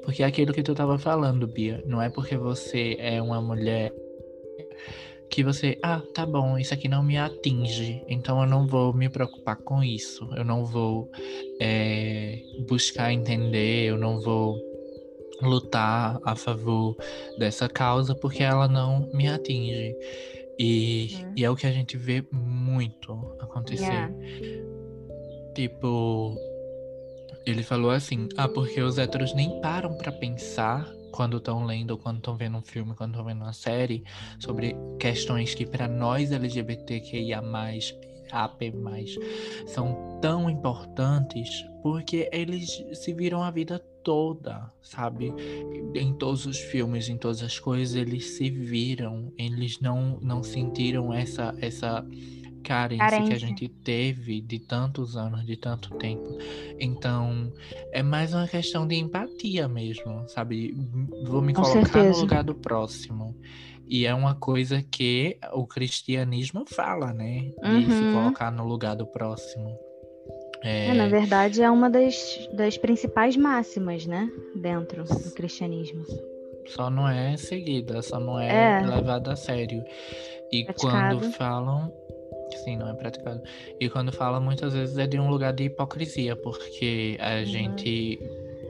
porque 0.05 0.23
é 0.23 0.27
aquilo 0.27 0.53
que 0.53 0.63
tu 0.63 0.73
estava 0.73 0.99
falando, 0.99 1.47
Bia, 1.47 1.83
não 1.87 2.03
é 2.03 2.11
porque 2.11 2.37
você 2.37 2.97
é 2.99 3.23
uma 3.23 3.41
mulher 3.41 3.93
que 5.31 5.45
você, 5.45 5.79
ah, 5.85 6.03
tá 6.13 6.27
bom, 6.27 6.59
isso 6.59 6.75
aqui 6.75 6.89
não 6.89 7.05
me 7.05 7.17
atinge, 7.17 8.03
então 8.09 8.41
eu 8.41 8.49
não 8.49 8.67
vou 8.67 8.93
me 8.93 9.09
preocupar 9.09 9.57
com 9.57 9.83
isso, 9.83 10.29
eu 10.37 10.45
não 10.45 10.65
vou 10.65 11.09
é, 11.61 12.41
buscar 12.69 13.13
entender, 13.13 13.85
eu 13.85 13.97
não 13.97 14.21
vou 14.21 14.59
lutar 15.41 16.19
a 16.25 16.35
favor 16.35 16.97
dessa 17.39 17.69
causa 17.69 18.15
porque 18.15 18.43
ela 18.43 18.67
não 18.67 19.09
me 19.15 19.29
atinge. 19.29 19.95
E, 20.63 21.09
uhum. 21.15 21.33
e 21.39 21.45
é 21.47 21.49
o 21.49 21.57
que 21.57 21.67
a 21.67 21.73
gente 21.73 21.97
vê 21.97 22.23
muito 22.31 23.35
acontecer. 23.41 23.87
Yeah. 23.87 24.15
Tipo, 25.55 26.37
ele 27.47 27.63
falou 27.63 27.91
assim: 27.91 28.29
ah, 28.37 28.47
porque 28.47 28.79
os 28.83 28.99
héteros 28.99 29.35
nem 29.35 29.59
param 29.63 29.97
para 29.97 30.13
pensar 30.13 30.87
quando 31.13 31.39
estão 31.39 31.65
lendo 31.65 31.97
quando 31.97 32.19
estão 32.19 32.37
vendo 32.37 32.59
um 32.59 32.63
filme, 32.63 32.95
quando 32.95 33.13
estão 33.13 33.25
vendo 33.25 33.41
uma 33.41 33.55
série, 33.55 34.05
sobre 34.39 34.77
questões 34.99 35.55
que 35.55 35.65
para 35.65 35.89
nós 35.89 36.31
LGBTQIA+, 36.31 37.41
AP+, 38.33 38.73
são 39.67 40.19
tão 40.21 40.49
importantes 40.49 41.65
porque 41.83 42.29
eles 42.33 42.83
se 42.93 43.13
viram 43.13 43.43
a 43.43 43.51
vida 43.51 43.79
toda, 44.03 44.71
sabe? 44.83 45.33
Em 45.95 46.13
todos 46.15 46.47
os 46.47 46.59
filmes, 46.59 47.09
em 47.09 47.17
todas 47.17 47.43
as 47.43 47.59
coisas, 47.59 47.95
eles 47.95 48.37
se 48.37 48.51
viram, 48.51 49.33
eles 49.39 49.81
não, 49.81 50.19
não 50.21 50.43
sentiram 50.43 51.13
essa, 51.13 51.55
essa 51.61 52.05
carência, 52.63 52.99
carência, 52.99 53.25
que 53.25 53.33
a 53.33 53.39
gente 53.39 53.69
teve 53.69 54.41
de 54.41 54.59
tantos 54.59 55.17
anos, 55.17 55.45
de 55.45 55.57
tanto 55.57 55.91
tempo. 55.97 56.37
Então, 56.79 57.53
é 57.93 58.03
mais 58.03 58.33
uma 58.35 58.47
questão 58.47 58.87
de 58.87 58.97
empatia 58.97 59.69
mesmo, 59.69 60.29
sabe? 60.29 60.75
Vou 61.25 61.43
me 61.43 61.53
Com 61.53 61.63
colocar 61.63 61.93
certeza. 61.93 62.11
no 62.11 62.19
lugar 62.21 62.45
do 62.45 62.55
próximo. 62.55 63.37
E 63.91 64.07
é 64.07 64.15
uma 64.15 64.37
coisa 64.37 64.81
que 64.81 65.37
o 65.53 65.67
cristianismo 65.67 66.65
fala, 66.65 67.13
né? 67.13 67.51
De 67.61 67.69
uhum. 67.69 67.83
se 67.91 68.15
colocar 68.15 68.53
no 68.53 68.65
lugar 68.65 68.95
do 68.95 69.05
próximo. 69.05 69.77
É... 70.63 70.89
É, 70.89 70.95
na 70.95 71.09
verdade, 71.09 71.61
é 71.61 71.69
uma 71.69 71.91
das, 71.91 72.17
das 72.53 72.79
principais 72.79 73.37
máximas, 73.37 74.07
né? 74.07 74.31
Dentro 74.55 75.03
do 75.03 75.31
cristianismo. 75.33 76.05
Só 76.69 76.89
não 76.89 77.09
é 77.09 77.37
seguida, 77.37 78.01
só 78.01 78.21
não 78.21 78.39
é, 78.39 78.81
é. 78.81 78.87
levada 78.87 79.33
a 79.33 79.37
sério. 79.37 79.83
E 80.53 80.65
praticado. 80.65 81.19
quando 81.19 81.33
falam. 81.33 81.93
Sim, 82.63 82.77
não 82.77 82.89
é 82.89 82.95
praticado. 82.95 83.43
E 83.81 83.89
quando 83.89 84.13
falam, 84.13 84.41
muitas 84.41 84.73
vezes 84.73 84.99
é 84.99 85.07
de 85.07 85.19
um 85.19 85.29
lugar 85.29 85.53
de 85.53 85.65
hipocrisia, 85.65 86.37
porque 86.37 87.17
a 87.21 87.39
uhum. 87.39 87.45
gente 87.45 88.21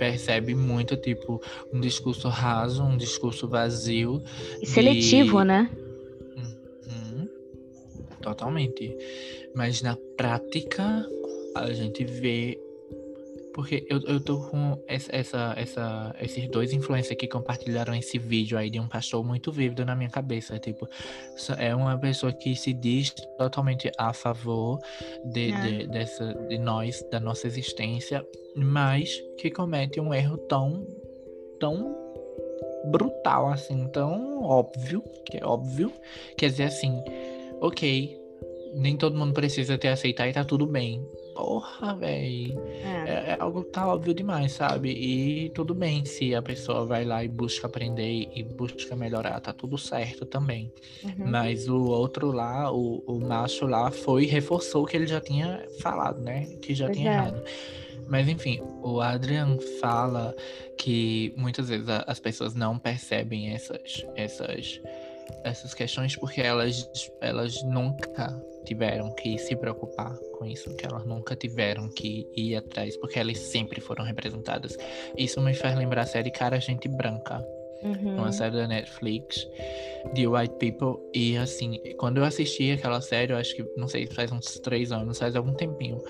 percebe 0.01 0.55
muito, 0.55 0.97
tipo, 0.97 1.43
um 1.71 1.79
discurso 1.79 2.27
raso, 2.29 2.83
um 2.83 2.97
discurso 2.97 3.47
vazio. 3.47 4.23
E 4.63 4.67
seletivo, 4.67 5.43
né? 5.43 5.71
Uhum. 6.87 7.29
Totalmente. 8.23 8.97
Mas 9.55 9.83
na 9.83 9.97
prática, 10.17 11.07
a 11.55 11.71
gente 11.75 12.03
vê. 12.03 12.59
Porque 13.53 13.85
eu, 13.89 14.01
eu 14.03 14.21
tô 14.21 14.39
com 14.49 14.83
essa, 14.87 15.15
essa, 15.15 15.55
essa, 15.57 16.17
esses 16.21 16.49
dois 16.49 16.73
influencers 16.73 17.19
que 17.19 17.27
compartilharam 17.27 17.95
esse 17.95 18.19
vídeo 18.19 18.57
aí 18.57 18.71
de 18.71 18.79
um 18.79 18.87
pastor 18.87 19.25
muito 19.25 19.51
vívido 19.51 19.85
na 19.85 19.97
minha 19.97 20.11
cabeça. 20.11 20.59
Tipo, 20.59 20.89
é 21.59 21.75
uma 21.75 21.99
pessoa 21.99 22.33
que 22.33 22.55
se 22.55 22.73
diz 22.73 23.11
totalmente 23.39 23.91
a 23.99 24.13
favor 24.13 24.79
de, 25.25 25.51
é. 25.51 25.61
de, 25.61 25.87
dessa, 25.89 26.33
de 26.49 26.59
nós, 26.59 27.05
da 27.11 27.19
nossa 27.19 27.47
existência, 27.47 28.25
mas 28.55 29.21
que 29.39 29.51
comete 29.51 30.01
um 30.01 30.15
erro 30.15 30.39
tão, 30.39 30.87
tão 31.59 31.97
brutal, 32.87 33.49
assim, 33.49 33.89
tão 33.89 34.43
óbvio, 34.43 35.03
que 35.27 35.39
é 35.39 35.45
óbvio. 35.45 35.93
Quer 36.37 36.51
dizer 36.51 36.65
assim, 36.65 37.03
ok, 37.61 38.17
nem 38.75 38.97
todo 38.97 39.19
mundo 39.19 39.35
precisa 39.35 39.77
te 39.77 39.89
aceitar 39.89 40.29
e 40.29 40.33
tá 40.33 40.45
tudo 40.45 40.67
bem 40.67 41.05
porra, 41.35 41.95
velho. 41.97 42.61
É. 42.85 43.11
é. 43.11 43.31
é. 43.31 43.37
algo 43.39 43.65
que 43.65 43.71
tá 43.71 43.87
óbvio 43.87 44.15
demais, 44.15 44.53
sabe? 44.53 44.91
E 44.91 45.51
tudo 45.51 45.75
bem 45.75 46.05
se 46.05 46.35
a 46.35 46.43
pessoa 46.43 46.85
vai 46.85 47.05
lá 47.05 47.25
e 47.25 47.29
busca 47.29 47.67
aprender 47.67 48.29
e 48.35 48.43
busca 48.43 48.95
melhorar, 48.97 49.41
tá 49.41 49.53
tudo 49.53 49.77
certo 49.79 50.25
também. 50.25 50.73
Uhum. 51.03 51.31
Mas 51.31 51.69
o 51.69 51.85
outro 51.85 52.31
lá, 52.31 52.73
o, 52.73 53.03
o 53.07 53.21
macho 53.21 53.67
lá, 53.67 53.91
foi 53.91 54.25
e 54.25 54.27
reforçou 54.27 54.85
o 54.85 54.87
que 54.87 54.97
ele 54.97 55.07
já 55.07 55.21
tinha 55.21 55.65
falado, 55.81 56.21
né? 56.21 56.47
Que 56.61 56.75
já 56.75 56.87
pois 56.87 56.97
tinha 56.99 57.11
é. 57.11 57.15
errado. 57.15 57.43
Mas 58.09 58.29
enfim, 58.29 58.61
o 58.83 59.01
Adrian 59.01 59.57
fala 59.81 60.35
que 60.77 61.33
muitas 61.37 61.69
vezes 61.69 61.87
as 61.89 62.19
pessoas 62.19 62.55
não 62.55 62.77
percebem 62.77 63.51
essas, 63.51 64.05
essas, 64.17 64.81
essas 65.45 65.75
questões 65.75 66.17
porque 66.17 66.41
elas, 66.41 66.91
elas 67.21 67.63
nunca 67.63 68.50
tiveram 68.65 69.13
que 69.15 69.39
se 69.39 69.57
preocupar 69.57 70.17
com 70.39 70.45
isso, 70.45 70.75
que 70.77 70.87
elas 70.87 71.05
nunca 71.05 71.35
tiveram 71.37 71.89
que 71.89 72.27
ir 72.37 72.57
atrás, 72.57 72.97
porque 72.97 73.19
elas 73.19 73.39
sempre 73.39 73.81
foram 73.81 74.05
representadas. 74.05 74.77
Isso 75.17 75.41
me 75.41 75.55
faz 75.55 75.77
lembrar 75.77 76.03
a 76.03 76.07
série 76.07 76.31
Cara 76.31 76.61
Gente 76.61 76.89
Branca, 76.89 77.45
uhum. 77.83 78.17
uma 78.17 78.33
série 78.33 78.57
da 78.57 78.69
Netflix 78.69 79.47
de 80.13 80.27
White 80.27 80.55
People. 80.57 81.03
E 81.15 81.37
assim, 81.37 81.81
quando 81.99 82.19
eu 82.19 82.25
assisti 82.25 82.73
aquela 82.73 83.01
série, 83.01 83.33
eu 83.33 83.37
acho 83.37 83.55
que, 83.55 83.65
não 83.77 83.89
sei, 83.89 84.07
faz 84.07 84.31
uns 84.33 84.59
três 84.61 84.93
anos, 84.93 85.19
faz 85.19 85.37
algum 85.37 85.53
tempinho, 85.53 86.03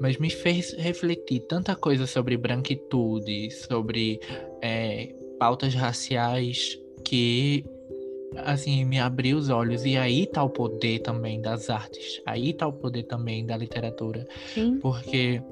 mas 0.00 0.16
me 0.18 0.30
fez 0.30 0.74
refletir 0.74 1.40
tanta 1.40 1.74
coisa 1.74 2.06
sobre 2.06 2.36
branquitude, 2.36 3.50
sobre 3.50 4.20
é, 4.62 5.14
pautas 5.38 5.74
raciais 5.74 6.78
que 7.04 7.64
assim, 8.36 8.84
me 8.84 8.98
abriu 8.98 9.36
os 9.36 9.48
olhos. 9.48 9.84
E 9.84 9.96
aí 9.96 10.26
tá 10.26 10.42
o 10.42 10.50
poder 10.50 11.00
também 11.00 11.40
das 11.40 11.70
artes. 11.70 12.20
Aí 12.26 12.52
tá 12.52 12.66
o 12.66 12.72
poder 12.72 13.04
também 13.04 13.46
da 13.46 13.56
literatura. 13.56 14.26
Sim. 14.54 14.78
Porque 14.80 15.42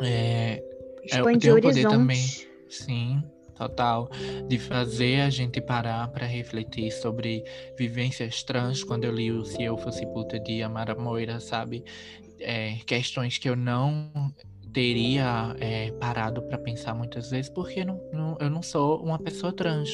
é, 0.00 0.62
Expandir 1.04 1.50
é, 1.50 1.54
o 1.54 1.60
poder 1.60 1.82
também. 1.82 2.24
Sim, 2.68 3.22
total. 3.56 4.10
De 4.48 4.58
fazer 4.58 5.20
a 5.20 5.30
gente 5.30 5.60
parar 5.60 6.08
para 6.08 6.26
refletir 6.26 6.90
sobre 6.92 7.44
vivências 7.76 8.42
trans. 8.42 8.84
Quando 8.84 9.04
eu 9.04 9.12
li 9.12 9.30
o 9.30 9.44
Se 9.44 9.62
Eu 9.62 9.76
Fosse 9.76 10.06
Puta 10.06 10.38
de 10.38 10.62
Amara 10.62 10.94
Moira, 10.94 11.40
sabe? 11.40 11.84
É, 12.40 12.76
questões 12.86 13.38
que 13.38 13.48
eu 13.48 13.56
não 13.56 14.10
teria 14.72 15.54
é, 15.60 15.90
parado 15.92 16.42
para 16.42 16.56
pensar 16.56 16.94
muitas 16.94 17.30
vezes, 17.30 17.50
porque 17.50 17.84
não, 17.84 18.00
não, 18.12 18.38
eu 18.40 18.48
não 18.48 18.62
sou 18.62 19.02
uma 19.02 19.18
pessoa 19.18 19.52
trans. 19.52 19.90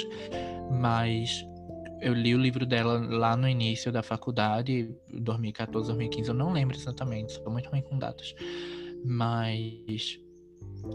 Mas 0.70 1.44
eu 2.00 2.12
li 2.12 2.34
o 2.34 2.38
livro 2.38 2.64
dela 2.64 2.98
lá 2.98 3.36
no 3.36 3.48
início 3.48 3.90
da 3.92 4.02
faculdade, 4.02 4.94
2014, 5.08 5.88
2015, 5.88 6.28
eu 6.28 6.34
não 6.34 6.52
lembro 6.52 6.76
exatamente, 6.76 7.32
sou 7.32 7.50
muito 7.50 7.68
ruim 7.68 7.82
com 7.82 7.98
datas. 7.98 8.34
Mas 9.04 10.20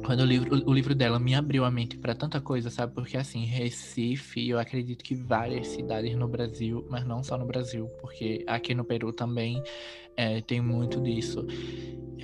quando 0.05 0.21
o 0.21 0.25
livro, 0.25 0.63
o 0.65 0.73
livro 0.73 0.95
dela 0.95 1.19
me 1.19 1.35
abriu 1.35 1.63
a 1.63 1.71
mente 1.71 1.97
para 1.97 2.15
tanta 2.15 2.41
coisa, 2.41 2.69
sabe? 2.69 2.93
Porque 2.93 3.17
assim, 3.17 3.45
Recife, 3.45 4.47
eu 4.47 4.59
acredito 4.59 5.03
que 5.03 5.15
várias 5.15 5.67
cidades 5.67 6.15
no 6.15 6.27
Brasil, 6.27 6.85
mas 6.89 7.05
não 7.05 7.23
só 7.23 7.37
no 7.37 7.45
Brasil, 7.45 7.87
porque 8.01 8.43
aqui 8.47 8.73
no 8.73 8.83
Peru 8.83 9.13
também 9.13 9.61
é, 10.15 10.41
tem 10.41 10.61
muito 10.61 11.01
disso. 11.01 11.45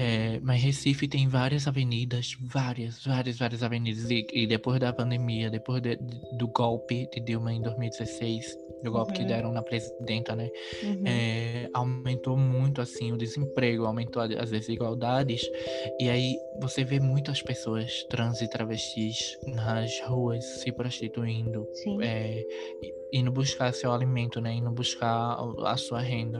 É, 0.01 0.39
mas 0.41 0.61
Recife 0.61 1.09
tem 1.09 1.27
várias 1.27 1.67
avenidas, 1.67 2.37
várias, 2.39 3.03
várias, 3.03 3.37
várias 3.37 3.61
avenidas. 3.61 4.09
E, 4.09 4.25
e 4.31 4.47
depois 4.47 4.79
da 4.79 4.93
pandemia, 4.93 5.49
depois 5.49 5.81
de, 5.81 5.97
do 6.37 6.47
golpe 6.47 7.05
de 7.13 7.19
Dilma 7.19 7.51
em 7.51 7.61
2016, 7.61 8.57
do 8.81 8.91
golpe 8.91 9.11
uhum. 9.11 9.17
que 9.17 9.25
deram 9.25 9.51
na 9.51 9.61
presidenta, 9.61 10.37
né? 10.37 10.49
Uhum. 10.83 11.03
É, 11.05 11.69
aumentou 11.73 12.37
muito, 12.37 12.79
assim, 12.81 13.11
o 13.11 13.17
desemprego, 13.17 13.85
aumentou 13.85 14.21
as 14.21 14.49
desigualdades. 14.49 15.41
E 15.99 16.09
aí 16.09 16.37
você 16.61 16.85
vê 16.85 17.01
muitas 17.01 17.41
pessoas 17.41 18.03
trans 18.09 18.41
e 18.41 18.49
travestis 18.49 19.37
nas 19.47 19.99
ruas 20.07 20.45
se 20.61 20.71
prostituindo, 20.71 21.67
é, 22.01 22.41
indo 23.11 23.33
buscar 23.33 23.73
seu 23.73 23.91
alimento, 23.91 24.39
né? 24.39 24.53
Indo 24.53 24.71
buscar 24.71 25.37
a 25.65 25.75
sua 25.75 25.99
renda. 25.99 26.39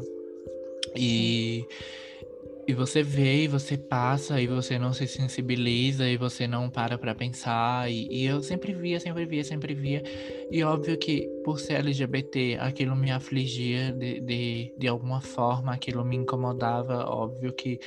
E, 0.95 1.65
e 2.67 2.73
você 2.73 3.01
vê, 3.01 3.43
e 3.43 3.47
você 3.47 3.77
passa, 3.77 4.39
e 4.41 4.47
você 4.47 4.77
não 4.77 4.93
se 4.93 5.07
sensibiliza, 5.07 6.07
e 6.07 6.17
você 6.17 6.47
não 6.47 6.69
para 6.69 6.97
pra 6.97 7.15
pensar. 7.15 7.89
E, 7.91 8.07
e 8.11 8.25
eu 8.25 8.41
sempre 8.41 8.73
via, 8.73 8.99
sempre 8.99 9.25
via, 9.25 9.43
sempre 9.43 9.73
via. 9.73 10.03
E 10.51 10.63
óbvio 10.63 10.97
que 10.97 11.27
por 11.43 11.59
ser 11.59 11.75
LGBT, 11.75 12.57
aquilo 12.59 12.95
me 12.95 13.11
afligia 13.11 13.91
de, 13.91 14.19
de, 14.19 14.73
de 14.77 14.87
alguma 14.87 15.21
forma, 15.21 15.73
aquilo 15.73 16.05
me 16.05 16.15
incomodava. 16.15 17.05
Óbvio 17.05 17.53
que 17.53 17.79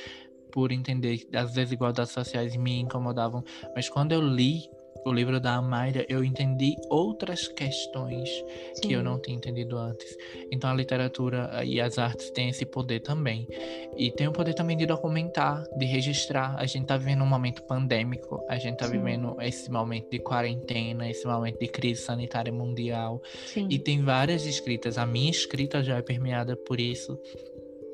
por 0.51 0.71
entender 0.71 1.19
as 1.33 1.53
desigualdades 1.53 2.11
sociais 2.11 2.55
me 2.55 2.79
incomodavam, 2.79 3.43
mas 3.75 3.89
quando 3.89 4.11
eu 4.11 4.21
li 4.21 4.61
o 5.05 5.11
livro 5.11 5.39
da 5.39 5.61
Mayra, 5.61 6.05
eu 6.07 6.23
entendi 6.23 6.75
outras 6.89 7.47
questões 7.47 8.29
Sim. 8.73 8.87
que 8.87 8.93
eu 8.93 9.03
não 9.03 9.19
tinha 9.19 9.35
entendido 9.35 9.77
antes. 9.77 10.17
Então 10.51 10.69
a 10.69 10.73
literatura 10.73 11.63
e 11.63 11.79
as 11.81 11.97
artes 11.97 12.29
têm 12.31 12.49
esse 12.49 12.65
poder 12.65 13.01
também. 13.01 13.47
E 13.97 14.11
tem 14.11 14.27
o 14.27 14.31
poder 14.31 14.53
também 14.53 14.77
de 14.77 14.85
documentar, 14.85 15.63
de 15.77 15.85
registrar. 15.85 16.55
A 16.57 16.65
gente 16.65 16.85
tá 16.85 16.97
vivendo 16.97 17.23
um 17.23 17.27
momento 17.27 17.63
pandêmico, 17.63 18.43
a 18.47 18.57
gente 18.57 18.77
tá 18.77 18.85
Sim. 18.85 18.93
vivendo 18.93 19.35
esse 19.41 19.69
momento 19.71 20.09
de 20.09 20.19
quarentena, 20.19 21.09
esse 21.09 21.25
momento 21.25 21.59
de 21.59 21.67
crise 21.67 22.01
sanitária 22.01 22.51
mundial. 22.51 23.21
Sim. 23.45 23.67
E 23.69 23.77
tem 23.77 24.03
várias 24.03 24.45
escritas. 24.45 24.97
A 24.97 25.05
minha 25.05 25.31
escrita 25.31 25.83
já 25.83 25.97
é 25.97 26.01
permeada 26.01 26.55
por 26.55 26.79
isso. 26.79 27.19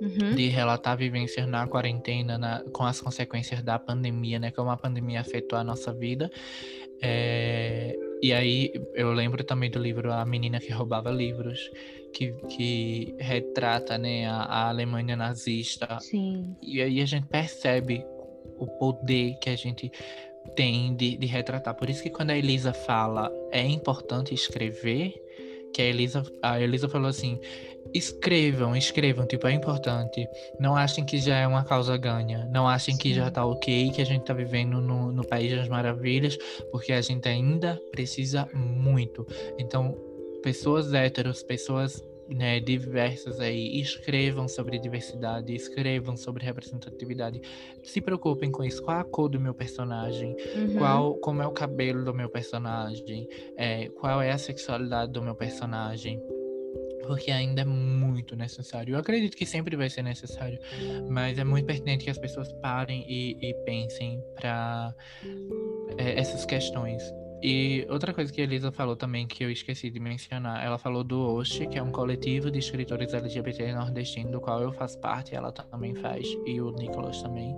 Uhum. 0.02 0.34
de 0.34 0.48
relatar 0.48 0.96
vivências 0.96 1.46
na 1.46 1.68
quarentena, 1.68 2.38
na, 2.38 2.64
com 2.72 2.86
as 2.86 3.02
consequências 3.02 3.62
da 3.62 3.78
pandemia, 3.78 4.40
né? 4.40 4.50
Como 4.50 4.70
a 4.70 4.78
pandemia 4.78 5.20
afetou 5.20 5.60
a 5.60 5.64
nossa 5.64 5.92
vida. 5.92 6.32
É, 7.02 7.98
e 8.22 8.34
aí 8.34 8.74
eu 8.94 9.14
lembro 9.14 9.44
também 9.44 9.70
do 9.70 9.80
livro 9.80 10.12
A 10.12 10.26
Menina 10.26 10.60
que 10.60 10.72
Roubava 10.72 11.10
Livros, 11.10 11.72
que, 12.14 12.34
que 12.50 13.16
retrata 13.18 13.98
né, 13.98 14.28
a, 14.28 14.44
a 14.44 14.70
Alemanha 14.70 15.16
nazista. 15.16 16.00
Sim. 16.00 16.56
E 16.62 16.82
aí 16.82 17.02
a 17.02 17.06
gente 17.06 17.28
percebe 17.28 18.06
o 18.58 18.68
poder 18.68 19.38
que 19.40 19.50
a 19.50 19.56
gente 19.56 19.92
tem 20.56 20.96
de, 20.96 21.18
de 21.18 21.26
retratar. 21.26 21.76
Por 21.76 21.90
isso 21.90 22.04
que 22.04 22.10
quando 22.10 22.32
a 22.32 22.38
Elisa 22.38 22.74
fala 22.74 23.32
é 23.52 23.66
importante 23.66 24.34
escrever, 24.34 25.14
que 25.74 25.82
a 25.82 25.86
Elisa, 25.86 26.24
a 26.42 26.60
Elisa 26.60 26.90
falou 26.90 27.08
assim, 27.08 27.40
escrevam, 27.94 28.76
escrevam, 28.76 29.26
tipo, 29.26 29.48
é 29.48 29.54
importante. 29.54 30.28
Não 30.60 30.76
achem 30.76 31.06
que 31.06 31.18
já 31.18 31.38
é 31.38 31.48
uma 31.48 31.64
causa 31.64 31.98
ganha. 31.98 32.48
Não 32.52 32.68
achem 32.68 32.98
que 32.98 33.14
já 33.14 33.30
tá 33.30 33.46
ok, 33.46 33.92
que 33.92 34.02
a 34.02 34.06
gente 34.06 34.26
tá 34.26 34.34
vivendo 34.34 34.82
no, 34.82 35.12
no 35.12 35.26
País 35.26 35.56
das 35.56 35.68
Maravilhas, 35.68 36.38
porque 36.72 36.94
a 36.94 37.02
gente 37.02 37.28
ainda 37.28 37.80
precisa 37.92 38.48
muito. 38.54 39.26
Então, 39.58 39.96
pessoas 40.42 40.94
héteros, 40.94 41.44
pessoas 41.44 42.04
né, 42.30 42.60
diversas 42.60 43.40
aí, 43.40 43.80
escrevam 43.80 44.48
sobre 44.48 44.78
diversidade, 44.78 45.54
escrevam 45.54 46.16
sobre 46.16 46.46
representatividade. 46.46 47.42
Se 47.84 48.00
preocupem 48.00 48.52
com 48.52 48.64
isso. 48.64 48.84
Qual 48.84 49.00
a 49.00 49.04
cor 49.04 49.30
do 49.30 49.40
meu 49.40 49.54
personagem? 49.54 50.36
Uhum. 50.56 50.78
Qual, 50.78 51.16
como 51.16 51.42
é 51.42 51.48
o 51.48 51.52
cabelo 51.52 52.06
do 52.06 52.14
meu 52.14 52.30
personagem? 52.30 53.28
É, 53.58 53.90
qual 53.90 54.22
é 54.22 54.32
a 54.32 54.38
sexualidade 54.38 55.12
do 55.12 55.22
meu 55.22 55.36
personagem? 55.36 56.22
Porque 57.10 57.32
ainda 57.32 57.64
é 57.64 57.66
muito 57.66 58.36
necessário. 58.36 58.94
Eu 58.94 59.00
acredito 59.00 59.36
que 59.36 59.44
sempre 59.44 59.76
vai 59.76 59.90
ser 59.90 60.04
necessário, 60.04 60.60
mas 61.10 61.40
é 61.40 61.44
muito 61.44 61.66
pertinente 61.66 62.06
que 62.06 62.12
as 62.12 62.20
pessoas 62.20 62.54
parem 62.62 63.04
e, 63.10 63.36
e 63.42 63.52
pensem 63.66 64.24
para 64.36 64.94
é, 65.98 66.20
essas 66.20 66.46
questões. 66.46 67.02
E 67.42 67.84
outra 67.90 68.14
coisa 68.14 68.32
que 68.32 68.40
a 68.42 68.44
Elisa 68.44 68.72
falou 68.72 68.96
também, 68.96 69.26
que 69.26 69.44
eu 69.44 69.50
esqueci 69.50 69.90
de 69.90 70.00
mencionar, 70.00 70.64
ela 70.64 70.78
falou 70.78 71.04
do 71.04 71.20
OST, 71.34 71.66
que 71.66 71.80
é 71.80 71.82
um 71.82 71.92
coletivo 71.92 72.52
de 72.52 72.60
escritores 72.60 73.12
LGBT 73.12 73.74
nordestinos, 73.74 74.32
do 74.32 74.40
qual 74.40 74.62
eu 74.62 74.72
faço 74.72 75.00
parte, 75.00 75.34
ela 75.34 75.52
também 75.52 75.96
faz, 75.96 76.28
e 76.46 76.62
o 76.62 76.70
Nicolas 76.74 77.24
também. 77.24 77.58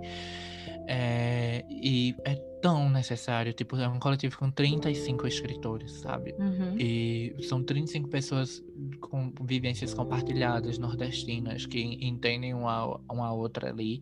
É, 0.88 1.62
e 1.68 2.16
é 2.24 2.51
tão 2.62 2.88
necessário, 2.88 3.52
tipo, 3.52 3.76
é 3.76 3.88
um 3.88 3.98
coletivo 3.98 4.38
com 4.38 4.48
35 4.50 5.26
escritores, 5.26 5.90
sabe? 5.94 6.32
Uhum. 6.38 6.76
E 6.78 7.34
são 7.42 7.62
35 7.62 8.08
pessoas 8.08 8.64
com 9.00 9.32
vivências 9.42 9.92
compartilhadas, 9.92 10.78
nordestinas, 10.78 11.66
que 11.66 11.98
entendem 12.00 12.54
uma, 12.54 13.00
uma 13.10 13.32
outra 13.32 13.70
ali. 13.70 14.00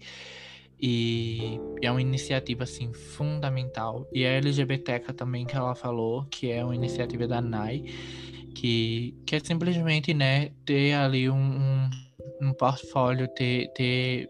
E 0.78 1.58
é 1.82 1.90
uma 1.90 2.00
iniciativa, 2.00 2.64
assim, 2.64 2.92
fundamental. 2.92 4.06
E 4.12 4.24
a 4.24 4.30
LGBTECA 4.32 5.12
também, 5.14 5.46
que 5.46 5.56
ela 5.56 5.74
falou, 5.74 6.26
que 6.30 6.50
é 6.50 6.62
uma 6.62 6.74
iniciativa 6.74 7.26
da 7.26 7.40
NAI, 7.40 7.84
que, 8.54 9.14
que 9.26 9.36
é 9.36 9.40
simplesmente, 9.40 10.12
né, 10.12 10.50
ter 10.66 10.92
ali 10.94 11.30
um, 11.30 11.36
um, 11.36 11.90
um 12.42 12.52
portfólio, 12.52 13.26
ter, 13.28 13.72
ter 13.72 14.28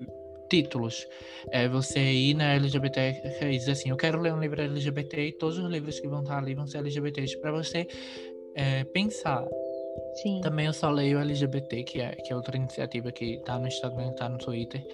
títulos. 0.50 1.06
É 1.50 1.68
você 1.68 2.00
ir 2.12 2.34
na 2.34 2.54
LGBT 2.54 3.22
e 3.42 3.56
dizer 3.56 3.72
assim, 3.72 3.90
eu 3.90 3.96
quero 3.96 4.20
ler 4.20 4.34
um 4.34 4.40
livro 4.40 4.60
LGBT 4.60 5.28
e 5.28 5.32
todos 5.32 5.58
os 5.58 5.70
livros 5.70 5.98
que 5.98 6.08
vão 6.08 6.20
estar 6.20 6.38
ali 6.38 6.54
vão 6.54 6.66
ser 6.66 6.78
LGBTs 6.78 7.40
para 7.40 7.52
você 7.52 7.86
é, 8.54 8.84
pensar. 8.84 9.46
Sim. 10.22 10.40
Também 10.42 10.66
eu 10.66 10.72
só 10.72 10.90
leio 10.90 11.18
LGBT, 11.18 11.82
que 11.84 12.00
é, 12.00 12.10
que 12.16 12.32
é 12.32 12.36
outra 12.36 12.56
iniciativa 12.56 13.12
que 13.12 13.36
está 13.36 13.58
no 13.58 13.68
Instagram, 13.68 14.10
está 14.10 14.28
no 14.28 14.38
Twitter, 14.38 14.84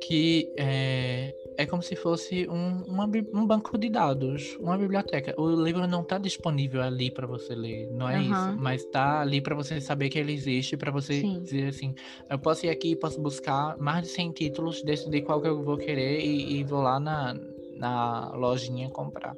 que 0.00 0.52
é, 0.56 1.34
é 1.56 1.66
como 1.66 1.82
se 1.82 1.96
fosse 1.96 2.48
um, 2.48 2.82
uma, 2.84 3.10
um 3.32 3.46
banco 3.46 3.76
de 3.78 3.88
dados, 3.88 4.56
uma 4.60 4.76
biblioteca. 4.76 5.34
O 5.40 5.50
livro 5.50 5.86
não 5.86 6.02
está 6.02 6.18
disponível 6.18 6.82
ali 6.82 7.10
para 7.10 7.26
você 7.26 7.54
ler, 7.54 7.90
não 7.90 8.08
é 8.08 8.18
uhum. 8.18 8.32
isso, 8.32 8.56
mas 8.58 8.82
está 8.82 9.20
ali 9.20 9.40
para 9.40 9.54
você 9.54 9.80
saber 9.80 10.08
que 10.08 10.18
ele 10.18 10.32
existe, 10.32 10.76
para 10.76 10.90
você 10.90 11.20
Sim. 11.20 11.42
dizer 11.42 11.68
assim, 11.68 11.94
eu 12.28 12.38
posso 12.38 12.66
ir 12.66 12.70
aqui, 12.70 12.96
posso 12.96 13.20
buscar 13.20 13.76
mais 13.78 14.02
de 14.02 14.08
100 14.08 14.32
títulos, 14.32 14.82
decidir 14.82 15.22
qual 15.22 15.40
que 15.40 15.48
eu 15.48 15.62
vou 15.62 15.76
querer 15.76 16.20
e, 16.20 16.58
e 16.58 16.64
vou 16.64 16.80
lá 16.80 16.98
na, 16.98 17.34
na 17.76 18.34
lojinha 18.34 18.90
comprar. 18.90 19.36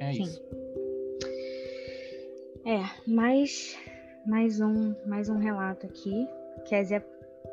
É 0.00 0.12
Sim. 0.12 0.22
isso. 0.22 0.42
É, 2.64 2.82
mais, 3.06 3.78
mais, 4.26 4.60
um, 4.60 4.94
mais 5.06 5.28
um 5.28 5.38
relato 5.38 5.86
aqui. 5.86 6.28
Kézia 6.68 7.00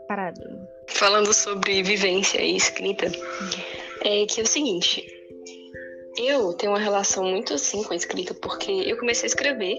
Parado. 0.08 0.42
Falando 0.88 1.34
sobre 1.34 1.84
vivência 1.84 2.42
e 2.42 2.56
escrita. 2.56 3.08
É 4.02 4.26
que 4.26 4.40
é 4.40 4.44
o 4.44 4.48
seguinte, 4.48 5.04
eu 6.18 6.54
tenho 6.54 6.72
uma 6.72 6.80
relação 6.80 7.24
muito 7.24 7.54
assim 7.54 7.84
com 7.84 7.94
a 7.94 7.96
escrita, 7.96 8.34
porque 8.34 8.72
eu 8.72 8.98
comecei 8.98 9.26
a 9.26 9.28
escrever 9.28 9.78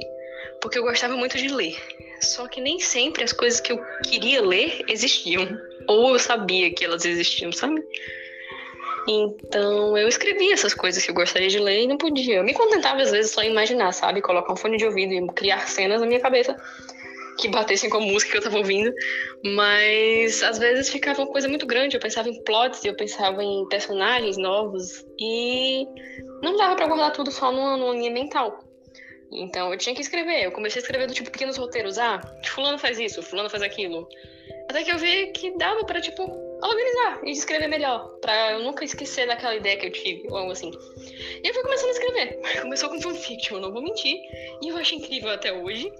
porque 0.61 0.79
eu 0.79 0.83
gostava 0.83 1.17
muito 1.17 1.37
de 1.37 1.49
ler. 1.49 1.77
Só 2.21 2.49
que 2.49 2.61
nem 2.61 2.81
sempre 2.81 3.25
as 3.25 3.33
coisas 3.33 3.61
que 3.61 3.73
eu 3.73 3.81
queria 4.03 4.43
ler 4.43 4.85
existiam. 4.89 5.47
Ou 5.87 6.15
eu 6.15 6.19
sabia 6.19 6.73
que 6.73 6.85
elas 6.85 7.05
existiam, 7.05 7.53
sabe? 7.53 7.83
Então 9.09 9.97
eu 9.97 10.09
escrevia 10.09 10.55
essas 10.55 10.75
coisas 10.75 11.05
que 11.05 11.11
eu 11.11 11.15
gostaria 11.15 11.49
de 11.49 11.59
ler 11.59 11.83
e 11.83 11.87
não 11.87 11.97
podia. 11.97 12.37
Eu 12.37 12.45
me 12.45 12.55
contentava 12.55 13.01
às 13.03 13.11
vezes 13.11 13.31
só 13.31 13.43
em 13.43 13.51
imaginar, 13.51 13.93
sabe? 13.93 14.21
Colocar 14.21 14.53
um 14.53 14.57
fone 14.57 14.77
de 14.77 14.85
ouvido 14.85 15.13
e 15.13 15.27
criar 15.29 15.69
cenas 15.69 16.01
na 16.01 16.07
minha 16.07 16.21
cabeça 16.21 16.57
que 17.39 17.49
batessem 17.49 17.91
com 17.91 17.99
a 17.99 18.01
música 18.01 18.33
que 18.33 18.39
eu 18.39 18.43
tava 18.43 18.59
ouvindo, 18.59 18.93
mas 19.45 20.43
às 20.43 20.59
vezes 20.59 20.89
ficava 20.89 21.23
uma 21.23 21.31
coisa 21.31 21.49
muito 21.49 21.67
grande. 21.67 21.97
Eu 21.97 22.01
pensava 22.01 22.29
em 22.29 22.43
plots, 22.43 22.85
eu 22.85 22.95
pensava 22.95 23.43
em 23.43 23.67
personagens 23.69 24.37
novos 24.37 25.05
e 25.19 25.87
não 26.43 26.57
dava 26.57 26.77
para 26.77 26.87
guardar 26.87 27.13
tudo 27.13 27.31
só 27.31 27.53
numa, 27.53 27.77
numa 27.77 27.95
linha 27.95 28.11
mental. 28.11 28.59
Então 29.33 29.73
eu 29.73 29.79
tinha 29.79 29.95
que 29.95 30.01
escrever. 30.01 30.45
Eu 30.45 30.53
comecei 30.53 30.81
a 30.81 30.83
escrever 30.83 31.07
do 31.07 31.15
tipo 31.15 31.31
pequenos 31.31 31.57
roteiros. 31.57 31.99
Ah, 31.99 32.21
fulano 32.45 32.79
faz 32.79 32.99
isso, 32.99 33.23
fulano 33.23 33.51
faz 33.51 33.63
aquilo. 33.63 34.09
Até 34.69 34.83
que 34.83 34.91
eu 34.91 34.99
vi 34.99 35.29
que 35.29 35.57
dava 35.57 35.85
para 35.85 36.01
tipo 36.01 36.47
organizar 36.63 37.21
e 37.25 37.31
escrever 37.31 37.69
melhor, 37.69 38.09
para 38.21 38.53
eu 38.53 38.61
nunca 38.61 38.85
esquecer 38.85 39.27
daquela 39.27 39.55
ideia 39.55 39.77
que 39.77 39.87
eu 39.87 39.93
tive, 39.93 40.27
ou 40.29 40.37
algo 40.37 40.53
assim. 40.53 40.71
E 40.71 41.49
eu 41.49 41.55
fui 41.55 41.63
começando 41.63 41.89
a 41.89 41.93
escrever. 41.93 42.41
Começou 42.63 42.89
com 42.89 43.01
fanfiction, 43.01 43.61
não 43.61 43.73
vou 43.73 43.83
mentir, 43.83 44.19
e 44.63 44.69
eu 44.69 44.77
acho 44.77 44.95
incrível 44.95 45.31
até 45.31 45.53
hoje. 45.53 45.93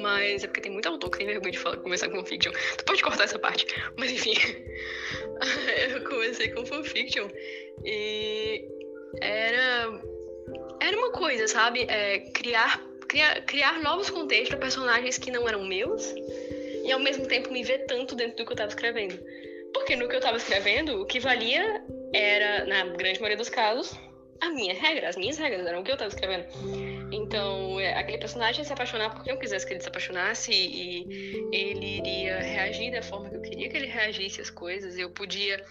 Mas 0.00 0.44
é 0.44 0.46
porque 0.46 0.60
tem 0.60 0.72
muito 0.72 0.88
autor 0.88 1.10
que 1.10 1.18
tem 1.18 1.26
vergonha 1.26 1.52
de 1.52 1.58
falar, 1.58 1.76
começar 1.78 2.08
com 2.08 2.16
fanfiction. 2.16 2.52
Tu 2.76 2.84
pode 2.84 3.02
cortar 3.02 3.24
essa 3.24 3.38
parte. 3.38 3.66
Mas 3.96 4.12
enfim. 4.12 4.34
eu 5.90 6.04
comecei 6.04 6.48
com 6.50 6.64
fanfiction. 6.64 7.28
E 7.84 8.64
era. 9.20 10.00
Era 10.80 10.96
uma 10.96 11.10
coisa, 11.10 11.48
sabe? 11.48 11.86
É, 11.88 12.20
criar, 12.32 12.82
criar, 13.08 13.40
criar 13.42 13.80
novos 13.80 14.10
contextos 14.10 14.50
para 14.50 14.58
personagens 14.58 15.18
que 15.18 15.30
não 15.30 15.48
eram 15.48 15.64
meus. 15.64 16.14
E 16.84 16.92
ao 16.92 17.00
mesmo 17.00 17.26
tempo 17.26 17.52
me 17.52 17.62
ver 17.62 17.86
tanto 17.86 18.14
dentro 18.14 18.38
do 18.38 18.46
que 18.46 18.52
eu 18.52 18.56
tava 18.56 18.68
escrevendo. 18.68 19.18
Porque 19.74 19.96
no 19.96 20.08
que 20.08 20.16
eu 20.16 20.20
tava 20.20 20.36
escrevendo, 20.36 21.02
o 21.02 21.06
que 21.06 21.20
valia 21.20 21.84
era, 22.14 22.64
na 22.64 22.84
grande 22.96 23.20
maioria 23.20 23.36
dos 23.36 23.50
casos, 23.50 23.94
a 24.40 24.50
minha 24.50 24.74
regra. 24.74 25.08
As 25.08 25.16
minhas 25.16 25.36
regras 25.36 25.66
eram 25.66 25.80
o 25.80 25.84
que 25.84 25.92
eu 25.92 25.96
tava 25.96 26.08
escrevendo. 26.08 26.46
Então, 27.10 27.80
é, 27.80 27.94
aquele 27.94 28.18
personagem 28.18 28.64
se 28.64 28.72
apaixonar 28.72 29.14
porque 29.14 29.30
eu 29.30 29.38
quisesse 29.38 29.66
que 29.66 29.72
ele 29.72 29.80
se 29.80 29.88
apaixonasse 29.88 30.52
e 30.52 31.48
ele 31.52 31.98
iria 31.98 32.38
reagir 32.38 32.92
da 32.92 33.02
forma 33.02 33.30
que 33.30 33.36
eu 33.36 33.42
queria 33.42 33.68
que 33.68 33.76
ele 33.76 33.86
reagisse 33.86 34.40
às 34.40 34.50
coisas. 34.50 34.98
Eu 34.98 35.10
podia, 35.10 35.64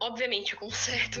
obviamente, 0.00 0.56
com 0.56 0.70
certo, 0.70 1.20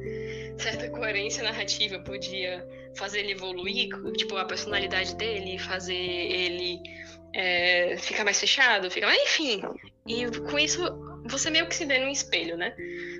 certa 0.58 0.90
coerência 0.90 1.42
narrativa, 1.42 1.98
podia 2.00 2.66
fazer 2.96 3.20
ele 3.20 3.32
evoluir, 3.32 3.88
tipo, 4.16 4.36
a 4.36 4.44
personalidade 4.44 5.14
dele, 5.16 5.58
fazer 5.58 5.94
ele 5.94 6.80
é, 7.34 7.96
ficar 7.98 8.24
mais 8.24 8.38
fechado, 8.38 8.90
ficar. 8.90 9.14
Enfim, 9.14 9.62
e 10.06 10.26
com 10.50 10.58
isso 10.58 10.82
você 11.26 11.50
meio 11.50 11.66
que 11.66 11.74
se 11.74 11.84
vê 11.84 11.98
num 11.98 12.10
espelho, 12.10 12.56
né? 12.56 12.74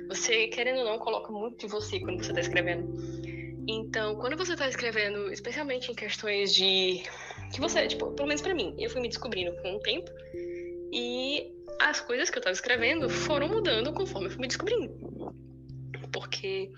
Você, 0.08 0.48
querendo 0.48 0.78
ou 0.78 0.84
não, 0.84 0.98
coloca 0.98 1.30
muito 1.30 1.58
de 1.58 1.66
você 1.66 2.00
quando 2.00 2.22
você 2.22 2.30
está 2.30 2.40
escrevendo. 2.40 3.37
Então, 3.70 4.16
quando 4.16 4.34
você 4.34 4.54
está 4.54 4.66
escrevendo, 4.66 5.30
especialmente 5.30 5.92
em 5.92 5.94
questões 5.94 6.54
de. 6.54 7.02
que 7.52 7.60
você, 7.60 7.86
tipo, 7.86 8.10
pelo 8.12 8.26
menos 8.26 8.40
para 8.40 8.54
mim, 8.54 8.74
eu 8.78 8.88
fui 8.88 9.02
me 9.02 9.08
descobrindo 9.08 9.54
com 9.60 9.76
o 9.76 9.80
tempo. 9.80 10.10
E 10.90 11.52
as 11.78 12.00
coisas 12.00 12.30
que 12.30 12.38
eu 12.38 12.40
estava 12.40 12.54
escrevendo 12.54 13.10
foram 13.10 13.46
mudando 13.46 13.92
conforme 13.92 14.28
eu 14.28 14.30
fui 14.30 14.40
me 14.40 14.48
descobrindo. 14.48 14.90
porque 16.10 16.72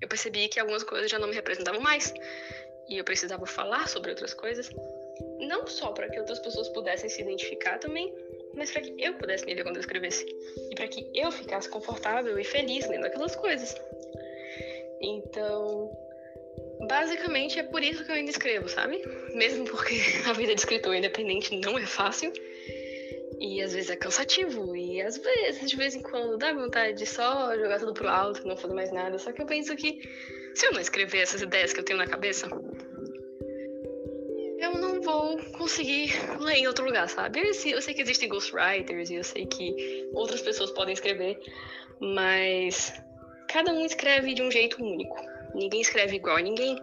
eu 0.00 0.06
percebi 0.06 0.46
que 0.46 0.60
algumas 0.60 0.84
coisas 0.84 1.10
já 1.10 1.18
não 1.18 1.26
me 1.26 1.34
representavam 1.34 1.80
mais 1.80 2.14
e 2.88 2.96
eu 2.96 3.04
precisava 3.04 3.44
falar 3.44 3.88
sobre 3.88 4.10
outras 4.10 4.32
coisas, 4.32 4.70
não 5.40 5.66
só 5.66 5.90
para 5.90 6.08
que 6.08 6.20
outras 6.20 6.38
pessoas 6.38 6.68
pudessem 6.68 7.08
se 7.08 7.22
identificar 7.22 7.78
também, 7.78 8.14
mas 8.54 8.70
para 8.70 8.82
que 8.82 8.94
eu 8.98 9.14
pudesse 9.14 9.44
me 9.44 9.54
ver 9.54 9.64
quando 9.64 9.76
eu 9.76 9.80
escrevesse 9.80 10.24
e 10.70 10.74
para 10.76 10.86
que 10.86 11.10
eu 11.12 11.32
ficasse 11.32 11.68
confortável 11.68 12.38
e 12.38 12.44
feliz 12.44 12.88
lendo 12.88 13.06
aquelas 13.06 13.34
coisas. 13.34 13.74
Então, 15.00 15.90
basicamente 16.88 17.58
é 17.58 17.62
por 17.62 17.82
isso 17.82 18.04
que 18.04 18.10
eu 18.10 18.16
ainda 18.16 18.30
escrevo, 18.30 18.68
sabe? 18.68 19.02
Mesmo 19.34 19.64
porque 19.64 19.94
a 20.28 20.32
vida 20.32 20.54
de 20.54 20.60
escritor 20.60 20.94
independente 20.94 21.58
não 21.60 21.78
é 21.78 21.86
fácil. 21.86 22.32
E 23.38 23.60
às 23.60 23.74
vezes 23.74 23.90
é 23.90 23.96
cansativo, 23.96 24.74
e 24.74 25.02
às 25.02 25.18
vezes, 25.18 25.68
de 25.68 25.76
vez 25.76 25.94
em 25.94 26.00
quando, 26.00 26.38
dá 26.38 26.54
vontade 26.54 26.96
de 26.96 27.04
só 27.04 27.54
jogar 27.54 27.78
tudo 27.78 27.92
pro 27.92 28.08
alto, 28.08 28.46
não 28.48 28.56
fazer 28.56 28.72
mais 28.72 28.90
nada. 28.90 29.18
Só 29.18 29.30
que 29.30 29.42
eu 29.42 29.46
penso 29.46 29.76
que 29.76 30.00
se 30.54 30.66
eu 30.66 30.72
não 30.72 30.80
escrever 30.80 31.18
essas 31.18 31.42
ideias 31.42 31.72
que 31.72 31.80
eu 31.80 31.84
tenho 31.84 31.98
na 31.98 32.06
cabeça, 32.06 32.48
eu 34.58 34.72
não 34.78 35.02
vou 35.02 35.36
conseguir 35.52 36.12
ler 36.40 36.56
em 36.56 36.66
outro 36.66 36.86
lugar, 36.86 37.08
sabe? 37.10 37.40
Eu 37.40 37.52
sei, 37.52 37.74
eu 37.74 37.82
sei 37.82 37.92
que 37.92 38.00
existem 38.00 38.28
ghostwriters 38.28 39.10
e 39.10 39.16
eu 39.16 39.24
sei 39.24 39.44
que 39.44 40.08
outras 40.14 40.40
pessoas 40.40 40.70
podem 40.70 40.94
escrever, 40.94 41.38
mas 42.00 42.94
cada 43.48 43.70
um 43.70 43.84
escreve 43.84 44.32
de 44.32 44.42
um 44.42 44.50
jeito 44.50 44.82
único. 44.82 45.35
Ninguém 45.54 45.80
escreve 45.80 46.16
igual 46.16 46.36
a 46.36 46.40
ninguém. 46.40 46.80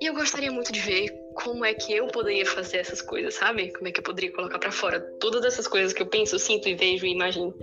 E 0.00 0.06
eu 0.06 0.14
gostaria 0.14 0.50
muito 0.50 0.72
de 0.72 0.80
ver 0.80 1.10
como 1.34 1.64
é 1.64 1.74
que 1.74 1.92
eu 1.92 2.06
poderia 2.08 2.46
fazer 2.46 2.78
essas 2.78 3.00
coisas, 3.02 3.34
sabe? 3.34 3.72
Como 3.72 3.88
é 3.88 3.92
que 3.92 4.00
eu 4.00 4.04
poderia 4.04 4.32
colocar 4.32 4.58
para 4.58 4.72
fora 4.72 5.00
todas 5.20 5.44
essas 5.44 5.68
coisas 5.68 5.92
que 5.92 6.02
eu 6.02 6.06
penso, 6.06 6.38
sinto 6.38 6.68
e 6.68 6.74
vejo 6.74 7.06
e 7.06 7.12
imagino. 7.12 7.54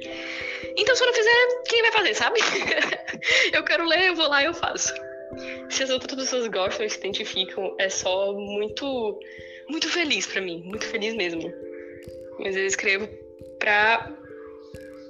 Então, 0.77 0.95
se 0.95 1.03
eu 1.03 1.07
não 1.07 1.13
fizer, 1.13 1.63
quem 1.67 1.81
vai 1.81 1.91
fazer, 1.91 2.15
sabe? 2.15 2.39
eu 3.51 3.63
quero 3.63 3.88
ler, 3.88 4.09
eu 4.09 4.15
vou 4.15 4.27
lá 4.27 4.41
e 4.43 4.45
eu 4.45 4.53
faço. 4.53 4.93
Se 5.69 5.84
as 5.84 5.89
outras 5.89 6.13
pessoas 6.13 6.47
gostam 6.47 6.85
e 6.85 6.89
se 6.89 6.97
identificam, 6.97 7.75
é 7.80 7.89
só 7.89 8.34
muito, 8.34 9.19
muito 9.67 9.89
feliz 9.89 10.27
para 10.27 10.41
mim, 10.41 10.61
muito 10.63 10.85
feliz 10.85 11.15
mesmo. 11.15 11.51
Mas 12.39 12.55
eu 12.55 12.65
escrevo 12.65 13.07
pra 13.59 14.11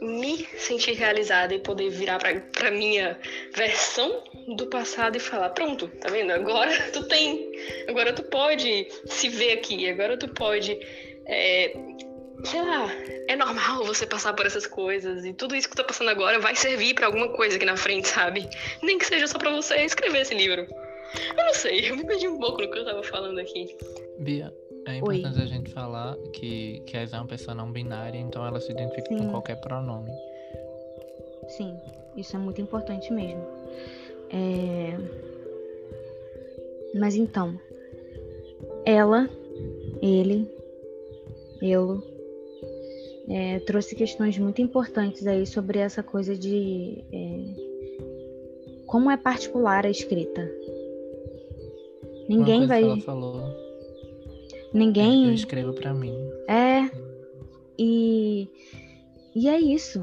me 0.04 0.46
sentir 0.58 0.94
realizada 0.94 1.54
e 1.54 1.60
poder 1.60 1.90
virar 1.90 2.20
pra, 2.20 2.40
pra 2.40 2.72
minha 2.72 3.18
versão 3.56 4.24
do 4.56 4.68
passado 4.68 5.16
e 5.16 5.20
falar, 5.20 5.50
pronto, 5.52 5.88
tá 5.88 6.10
vendo? 6.10 6.32
Agora 6.32 6.72
tu 6.92 7.08
tem, 7.08 7.52
agora 7.88 8.14
tu 8.14 8.24
pode 8.24 8.88
se 9.06 9.30
ver 9.30 9.54
aqui, 9.54 9.90
agora 9.90 10.18
tu 10.18 10.28
pode, 10.28 10.78
é, 11.26 11.74
sei 12.44 12.62
lá, 12.62 12.92
é 13.28 13.36
normal 13.36 13.84
você 13.86 14.06
passar 14.06 14.34
por 14.34 14.46
essas 14.46 14.68
coisas 14.68 15.24
e 15.26 15.34
tudo 15.34 15.56
isso 15.56 15.70
que 15.70 15.76
tá 15.76 15.84
passando 15.84 16.10
agora 16.10 16.40
vai 16.40 16.56
servir 16.56 16.94
para 16.94 17.06
alguma 17.06 17.30
coisa 17.30 17.56
aqui 17.56 17.66
na 17.66 17.78
frente, 17.78 18.08
sabe? 18.08 18.48
Nem 18.82 18.98
que 18.98 19.06
seja 19.06 19.28
só 19.28 19.38
para 19.38 19.52
você 19.52 19.78
escrever 19.78 20.22
esse 20.22 20.34
livro. 20.34 20.68
Eu 21.38 21.46
não 21.46 21.54
sei, 21.54 21.90
eu 21.90 21.96
me 21.96 22.06
perdi 22.06 22.28
um 22.28 22.40
pouco 22.40 22.62
no 22.62 22.70
que 22.70 22.80
eu 22.80 22.86
tava 22.86 23.04
falando 23.04 23.40
aqui. 23.40 23.78
Bia, 24.20 24.54
é 24.86 24.98
importante 24.98 25.38
Oi. 25.38 25.44
a 25.44 25.46
gente 25.46 25.72
falar 25.72 26.16
que, 26.34 26.82
que 26.86 26.98
a 26.98 27.02
é 27.02 27.08
uma 27.14 27.28
pessoa 27.28 27.56
não 27.56 27.72
binária, 27.72 28.18
então 28.18 28.46
ela 28.46 28.60
se 28.60 28.72
identifica 28.72 29.08
Sim. 29.08 29.18
com 29.18 29.30
qualquer 29.32 29.60
pronome. 29.62 30.12
Sim, 31.48 31.76
isso 32.18 32.36
é 32.36 32.40
muito 32.40 32.62
importante 32.62 33.12
mesmo. 33.12 33.42
É... 34.30 34.98
Mas 36.96 37.16
então, 37.16 37.60
ela, 38.86 39.30
ele, 40.02 40.50
eu, 41.62 42.04
é, 43.30 43.60
trouxe 43.60 43.96
questões 43.96 44.38
muito 44.38 44.62
importantes 44.62 45.26
aí 45.26 45.46
sobre 45.46 45.80
essa 45.80 46.04
coisa 46.04 46.36
de 46.36 47.04
é, 47.12 47.74
como 48.86 49.10
é 49.10 49.18
particular 49.18 49.86
a 49.86 49.90
escrita. 49.90 50.48
Ninguém 52.28 52.68
vai. 52.68 52.84
ela 52.84 53.02
falou 53.02 53.62
Ninguém. 54.74 55.28
Eu 55.28 55.34
escrevo 55.34 55.74
para 55.74 55.94
mim. 55.94 56.16
É. 56.48 56.90
E 57.78 58.50
e 59.36 59.50
é 59.50 59.60
isso. 59.60 60.00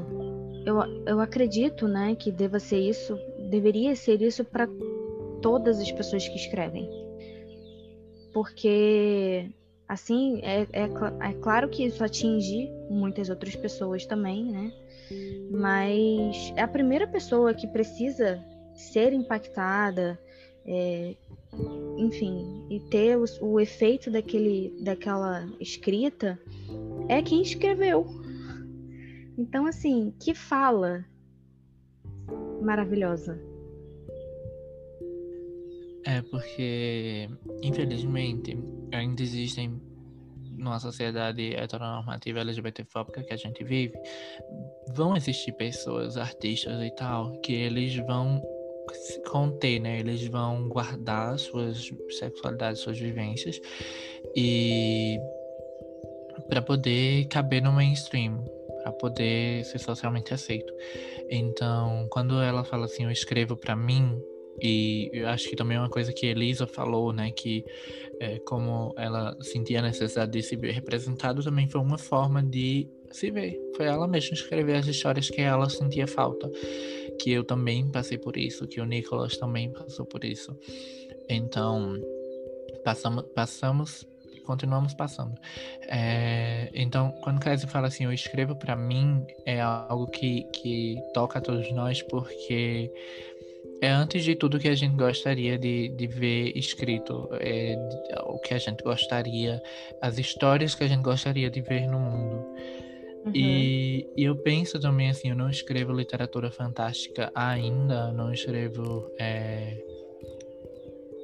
Eu, 0.65 0.77
eu 1.05 1.19
acredito, 1.21 1.87
né, 1.87 2.15
que 2.15 2.31
deva 2.31 2.59
ser 2.59 2.79
isso, 2.79 3.17
deveria 3.49 3.95
ser 3.95 4.21
isso 4.21 4.43
para 4.43 4.67
todas 5.41 5.79
as 5.79 5.91
pessoas 5.91 6.27
que 6.27 6.35
escrevem. 6.35 6.89
Porque 8.33 9.49
assim, 9.87 10.39
é, 10.41 10.61
é, 10.71 10.83
é 10.83 11.33
claro 11.41 11.67
que 11.67 11.83
isso 11.83 12.03
atinge 12.03 12.69
muitas 12.89 13.29
outras 13.29 13.55
pessoas 13.55 14.05
também, 14.05 14.45
né? 14.45 14.71
Mas 15.49 16.53
é 16.55 16.61
a 16.61 16.67
primeira 16.67 17.05
pessoa 17.07 17.53
que 17.53 17.67
precisa 17.67 18.41
ser 18.73 19.11
impactada, 19.11 20.17
é, 20.65 21.15
enfim, 21.97 22.65
e 22.69 22.79
ter 22.79 23.17
o, 23.17 23.25
o 23.41 23.59
efeito 23.59 24.09
daquele, 24.09 24.73
daquela 24.83 25.47
escrita 25.59 26.39
é 27.07 27.21
quem 27.21 27.41
escreveu. 27.41 28.07
Então, 29.37 29.65
assim, 29.65 30.13
que 30.19 30.33
fala 30.33 31.05
maravilhosa. 32.61 33.39
É 36.05 36.21
porque, 36.23 37.29
infelizmente, 37.61 38.57
ainda 38.91 39.21
existem 39.21 39.79
numa 40.57 40.79
sociedade 40.79 41.55
heteronormativa 41.55 42.39
LGBTfóbica 42.39 43.23
que 43.23 43.33
a 43.33 43.37
gente 43.37 43.63
vive, 43.63 43.93
vão 44.93 45.15
existir 45.15 45.53
pessoas, 45.53 46.17
artistas 46.17 46.81
e 46.83 46.91
tal, 46.91 47.31
que 47.41 47.53
eles 47.53 47.95
vão 48.05 48.41
conter, 49.27 49.79
né? 49.79 49.99
Eles 49.99 50.25
vão 50.27 50.67
guardar 50.67 51.37
suas 51.39 51.89
sexualidades, 52.09 52.81
suas 52.81 52.99
vivências 52.99 53.59
e 54.35 55.19
para 56.49 56.61
poder 56.61 57.25
caber 57.25 57.61
no 57.61 57.71
mainstream, 57.71 58.43
para 58.83 58.91
poder 58.91 59.63
ser 59.65 59.79
socialmente 59.79 60.33
aceito. 60.33 60.73
Então, 61.29 62.07
quando 62.09 62.41
ela 62.41 62.63
fala 62.63 62.85
assim, 62.85 63.03
eu 63.03 63.11
escrevo 63.11 63.55
para 63.55 63.75
mim, 63.75 64.19
e 64.61 65.09
eu 65.13 65.27
acho 65.29 65.49
que 65.49 65.55
também 65.55 65.77
é 65.77 65.79
uma 65.79 65.89
coisa 65.89 66.11
que 66.11 66.25
Elisa 66.25 66.67
falou, 66.67 67.13
né, 67.13 67.31
que 67.31 67.63
é, 68.19 68.37
como 68.39 68.93
ela 68.97 69.35
sentia 69.41 69.79
a 69.79 69.81
necessidade 69.81 70.31
de 70.31 70.43
se 70.43 70.55
ver 70.55 70.71
representado, 70.71 71.43
também 71.43 71.69
foi 71.69 71.79
uma 71.79 71.97
forma 71.97 72.43
de 72.43 72.87
se 73.11 73.31
ver. 73.31 73.57
Foi 73.75 73.85
ela 73.85 74.07
mesma 74.07 74.33
escrever 74.33 74.75
as 74.75 74.87
histórias 74.87 75.29
que 75.29 75.41
ela 75.41 75.69
sentia 75.69 76.07
falta 76.07 76.49
que 77.21 77.31
eu 77.31 77.43
também 77.43 77.89
passei 77.89 78.17
por 78.17 78.37
isso, 78.37 78.67
que 78.67 78.81
o 78.81 78.85
Nicolas 78.85 79.37
também 79.37 79.71
passou 79.71 80.05
por 80.05 80.23
isso. 80.23 80.57
Então, 81.29 81.95
passamos, 82.83 83.25
passamos 83.35 84.07
continuamos 84.45 84.93
passando. 84.93 85.35
É, 85.87 86.69
então, 86.73 87.11
quando 87.21 87.39
Cassie 87.39 87.69
fala 87.69 87.87
assim, 87.87 88.03
eu 88.03 88.11
escrevo 88.11 88.55
para 88.55 88.75
mim, 88.75 89.25
é 89.45 89.61
algo 89.61 90.07
que, 90.07 90.43
que 90.51 90.97
toca 91.13 91.39
a 91.39 91.41
todos 91.41 91.71
nós, 91.71 92.01
porque 92.01 92.91
é 93.81 93.89
antes 93.89 94.23
de 94.23 94.35
tudo 94.35 94.59
que 94.59 94.67
a 94.67 94.75
gente 94.75 94.95
gostaria 94.95 95.57
de, 95.57 95.89
de 95.89 96.07
ver 96.07 96.57
escrito, 96.57 97.29
é, 97.39 97.75
o 98.25 98.39
que 98.39 98.53
a 98.53 98.57
gente 98.57 98.83
gostaria, 98.83 99.61
as 100.01 100.17
histórias 100.17 100.75
que 100.75 100.83
a 100.83 100.87
gente 100.87 101.01
gostaria 101.01 101.49
de 101.49 101.61
ver 101.61 101.87
no 101.87 101.99
mundo. 101.99 102.45
Uhum. 103.25 103.31
E, 103.35 104.07
e, 104.17 104.23
eu 104.23 104.35
penso 104.35 104.79
também 104.79 105.09
assim, 105.09 105.29
eu 105.29 105.35
não 105.35 105.49
escrevo 105.49 105.93
literatura 105.93 106.49
fantástica 106.49 107.31
ainda, 107.35 108.11
não 108.11 108.33
escrevo 108.33 109.11
é, 109.19 109.77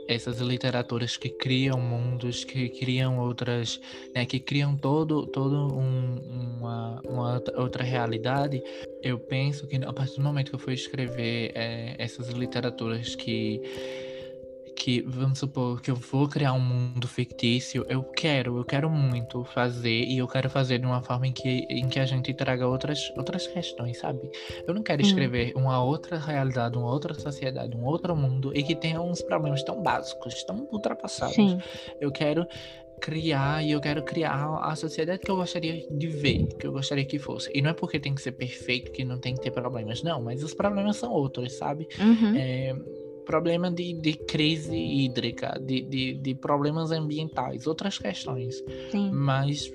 essas 0.07 0.40
literaturas 0.40 1.18
que 1.18 1.30
criam 1.30 1.80
mundos, 1.80 2.44
que 2.45 2.69
criam 2.69 3.19
outras, 3.19 3.80
né, 4.15 4.26
que 4.26 4.40
criam 4.40 4.78
todo, 4.78 5.28
todo 5.28 5.76
um, 5.76 6.15
uma, 6.60 7.02
uma, 7.03 7.44
outra 7.56 7.84
realidade. 7.84 8.61
Eu 9.03 9.19
penso 9.19 9.68
que 9.68 9.76
a 9.76 9.94
partir 9.94 10.15
do 10.15 10.24
momento 10.24 10.49
que 10.49 10.56
eu 10.56 10.60
for 10.60 10.72
escrever 10.72 11.52
é, 11.56 11.95
essas 11.98 12.30
literaturas 12.30 13.15
que 13.15 13.61
que, 14.78 15.02
vamos 15.02 15.40
supor, 15.40 15.82
que 15.82 15.90
eu 15.90 15.95
vou 15.95 16.28
criar 16.30 16.54
um 16.54 16.60
mundo 16.60 17.08
fictício, 17.08 17.84
eu 17.90 18.04
quero, 18.04 18.58
eu 18.58 18.64
quero 18.64 18.90
muito 18.90 19.44
fazer, 19.44 20.04
e 20.04 20.20
eu 20.20 20.28
quero 20.28 20.49
fazer 20.49 20.78
de 20.78 20.86
uma 20.86 21.02
forma 21.02 21.26
em 21.26 21.34
que, 21.34 21.66
em 21.68 21.90
que 21.90 21.99
a 21.99 22.06
gente 22.06 22.32
traga 22.34 22.68
outras, 22.68 23.12
outras 23.18 23.48
questões, 23.48 23.98
sabe? 23.98 24.30
Eu 24.68 24.76
não 24.76 24.84
quero 24.84 25.02
hum. 25.02 25.08
escrever 25.08 25.54
hum. 25.56 25.62
uma 25.62 25.84
outra 25.84 26.20
realidade, 26.20 26.78
uma 26.78 26.91
outra 26.91 27.16
sociedade, 27.16 27.76
um 27.76 27.86
outro 27.86 28.16
mundo, 28.16 28.56
e 28.56 28.62
que 28.62 28.76
tenha 28.76 29.02
uns 29.02 29.22
problemas 29.22 29.64
tão 29.64 29.82
básicos, 29.82 30.44
tão 30.44 30.68
ultrapassados. 30.72 31.36
Sim. 31.36 31.60
Eu 31.99 32.12
quero 32.12 32.45
criar 32.99 33.64
e 33.64 33.72
eu 33.72 33.82
quero 33.82 34.04
criar 34.04 34.60
a 34.62 34.76
sociedade 34.76 35.20
que 35.20 35.30
eu 35.30 35.36
gostaria 35.36 35.88
de 35.90 36.08
ver, 36.08 36.48
que 36.60 36.68
eu 36.68 36.72
gostaria 36.72 37.06
que 37.06 37.18
fosse. 37.18 37.49
E 37.54 37.62
não 37.62 37.72
é 37.72 37.74
porque 37.74 37.99
tem 37.99 38.14
que 38.14 38.22
ser 38.22 38.34
perfeito 38.34 38.91
que 38.91 39.04
não 39.04 39.20
tem 39.20 39.34
que 39.34 39.41
ter 39.41 39.52
problemas, 39.52 40.04
não, 40.04 40.22
mas 40.22 40.44
os 40.44 40.54
problemas 40.54 40.98
são 40.98 41.12
outros, 41.12 41.58
sabe? 41.58 41.88
Uhum. 41.99 42.36
É, 42.36 42.76
problema 43.28 43.70
de, 43.70 43.94
de 43.94 44.14
crise 44.14 44.76
hídrica, 44.76 45.60
de, 45.60 45.82
de, 45.82 46.14
de, 46.16 46.34
problemas 46.34 46.91
ambientais, 46.91 47.68
outras 47.68 47.99
questões. 47.99 48.64
Sim. 48.90 49.12
Mas 49.12 49.70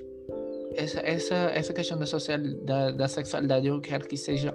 essa, 0.75 0.99
essa, 1.01 1.35
essa 1.35 1.73
questão 1.73 1.97
da, 1.97 2.07
social, 2.07 2.39
da, 2.63 2.91
da 2.91 3.07
sexualidade 3.07 3.67
eu 3.67 3.79
quero 3.79 4.07
que 4.07 4.17
seja 4.17 4.51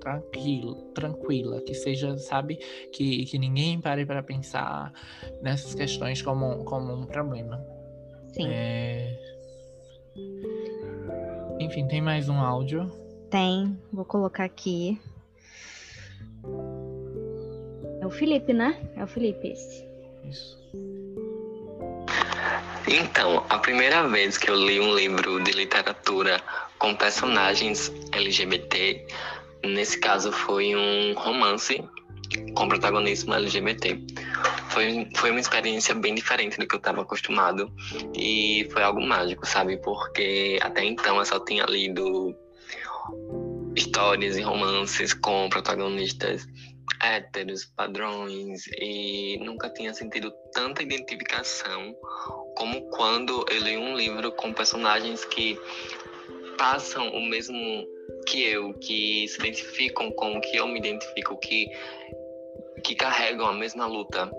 tranquilo, 0.00 0.74
tranquila, 0.94 1.62
que 1.62 1.74
seja, 1.74 2.16
sabe, 2.18 2.56
que, 2.92 3.24
que 3.24 3.38
ninguém 3.38 3.80
pare 3.80 4.04
para 4.04 4.22
pensar 4.22 4.92
nessas 5.42 5.74
questões 5.74 6.20
como, 6.20 6.62
como 6.64 6.92
um 6.92 7.06
problema. 7.06 7.64
Sim. 8.28 8.48
É... 8.48 9.18
Enfim, 11.58 11.86
tem 11.86 12.00
mais 12.02 12.28
um 12.28 12.38
áudio? 12.38 12.86
Tem, 13.30 13.78
vou 13.92 14.04
colocar 14.04 14.44
aqui. 14.44 15.00
O 18.10 18.12
Felipe, 18.12 18.52
né? 18.52 18.76
É 18.96 19.04
o 19.04 19.06
Felipe 19.06 19.52
esse. 19.52 19.86
Isso. 20.28 20.58
Então, 22.88 23.46
a 23.48 23.56
primeira 23.60 24.08
vez 24.08 24.36
que 24.36 24.50
eu 24.50 24.56
li 24.56 24.80
um 24.80 24.92
livro 24.96 25.40
de 25.44 25.52
literatura 25.52 26.40
com 26.76 26.92
personagens 26.92 27.92
LGBT, 28.10 29.06
nesse 29.64 30.00
caso 30.00 30.32
foi 30.32 30.74
um 30.74 31.14
romance 31.14 31.84
com 32.56 32.68
protagonismo 32.68 33.32
LGBT. 33.32 33.96
Foi, 34.70 35.08
foi 35.14 35.30
uma 35.30 35.38
experiência 35.38 35.94
bem 35.94 36.12
diferente 36.12 36.58
do 36.58 36.66
que 36.66 36.74
eu 36.74 36.78
estava 36.78 37.02
acostumado 37.02 37.72
e 38.12 38.68
foi 38.72 38.82
algo 38.82 39.00
mágico, 39.00 39.46
sabe? 39.46 39.76
Porque 39.76 40.58
até 40.60 40.82
então 40.82 41.16
eu 41.16 41.24
só 41.24 41.38
tinha 41.38 41.64
lido 41.64 42.34
histórias 43.76 44.36
e 44.36 44.42
romances 44.42 45.14
com 45.14 45.48
protagonistas 45.48 46.44
héteros, 47.02 47.64
padrões, 47.76 48.66
e 48.78 49.38
nunca 49.38 49.70
tinha 49.70 49.94
sentido 49.94 50.32
tanta 50.52 50.82
identificação 50.82 51.94
como 52.56 52.88
quando 52.90 53.44
eu 53.50 53.60
li 53.60 53.76
um 53.76 53.96
livro 53.96 54.32
com 54.32 54.52
personagens 54.52 55.24
que 55.24 55.58
passam 56.58 57.08
o 57.08 57.22
mesmo 57.22 57.86
que 58.26 58.42
eu, 58.44 58.74
que 58.74 59.26
se 59.28 59.38
identificam 59.38 60.10
com 60.12 60.36
o 60.36 60.40
que 60.40 60.56
eu 60.56 60.68
me 60.68 60.78
identifico, 60.78 61.38
que, 61.38 61.68
que 62.84 62.94
carregam 62.94 63.46
a 63.46 63.52
mesma 63.54 63.86
luta 63.86 64.30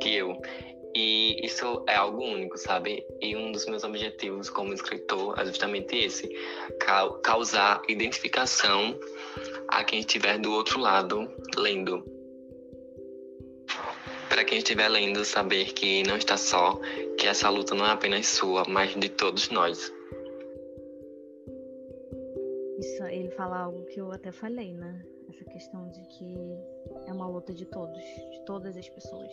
que 0.00 0.14
eu. 0.14 0.40
E 0.94 1.44
isso 1.44 1.84
é 1.86 1.94
algo 1.94 2.24
único, 2.24 2.56
sabe? 2.56 3.04
E 3.20 3.36
um 3.36 3.52
dos 3.52 3.66
meus 3.66 3.84
objetivos 3.84 4.48
como 4.48 4.72
escritor 4.72 5.38
é 5.38 5.44
justamente 5.44 5.94
esse: 5.94 6.26
causar 7.22 7.82
identificação 7.86 8.98
a 9.68 9.84
quem 9.84 10.00
estiver 10.00 10.38
do 10.38 10.52
outro 10.52 10.80
lado 10.80 11.30
lendo. 11.56 12.04
Para 14.28 14.44
quem 14.44 14.58
estiver 14.58 14.88
lendo, 14.88 15.24
saber 15.24 15.72
que 15.72 16.02
não 16.02 16.16
está 16.16 16.36
só, 16.36 16.78
que 17.18 17.26
essa 17.26 17.48
luta 17.48 17.74
não 17.74 17.86
é 17.86 17.90
apenas 17.90 18.26
sua, 18.26 18.64
mas 18.68 18.94
de 18.94 19.08
todos 19.08 19.48
nós. 19.50 19.92
Isso, 22.78 23.04
ele 23.04 23.30
fala 23.30 23.58
algo 23.60 23.84
que 23.86 24.00
eu 24.00 24.12
até 24.12 24.30
falei, 24.30 24.72
né? 24.74 25.02
Essa 25.28 25.44
questão 25.44 25.88
de 25.90 26.00
que 26.08 26.36
é 27.06 27.12
uma 27.12 27.28
luta 27.28 27.52
de 27.52 27.64
todos, 27.64 28.02
de 28.02 28.44
todas 28.44 28.76
as 28.76 28.88
pessoas. 28.88 29.32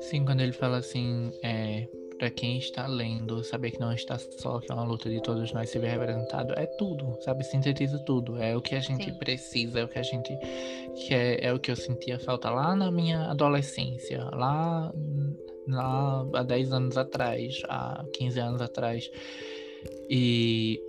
Sim, 0.00 0.24
quando 0.24 0.40
ele 0.40 0.52
fala 0.52 0.78
assim, 0.78 1.30
é, 1.42 1.88
para 2.18 2.30
quem 2.30 2.58
está 2.58 2.86
lendo, 2.86 3.42
saber 3.44 3.72
que 3.72 3.80
não 3.80 3.92
está 3.92 4.18
só, 4.18 4.58
que 4.58 4.70
é 4.70 4.74
uma 4.74 4.84
luta 4.84 5.08
de 5.08 5.20
todos 5.22 5.52
nós 5.52 5.70
se 5.70 5.78
ver 5.78 5.90
representado, 5.90 6.54
é 6.56 6.66
tudo, 6.66 7.16
sabe? 7.20 7.44
Sintetiza 7.44 7.98
tudo. 8.00 8.38
É 8.38 8.56
o 8.56 8.60
que 8.60 8.74
a 8.74 8.80
gente 8.80 9.04
Sim. 9.06 9.14
precisa, 9.14 9.80
é 9.80 9.84
o 9.84 9.88
que 9.88 9.98
a 9.98 10.02
gente 10.02 10.36
quer, 11.06 11.44
é 11.44 11.52
o 11.52 11.58
que 11.58 11.70
eu 11.70 11.76
sentia 11.76 12.18
falta 12.18 12.50
lá 12.50 12.74
na 12.74 12.90
minha 12.90 13.30
adolescência, 13.30 14.24
lá, 14.32 14.92
lá 15.68 16.26
há 16.34 16.42
10 16.42 16.72
anos 16.72 16.96
atrás, 16.96 17.62
há 17.68 18.04
15 18.12 18.40
anos 18.40 18.60
atrás. 18.62 19.10
E 20.08 20.80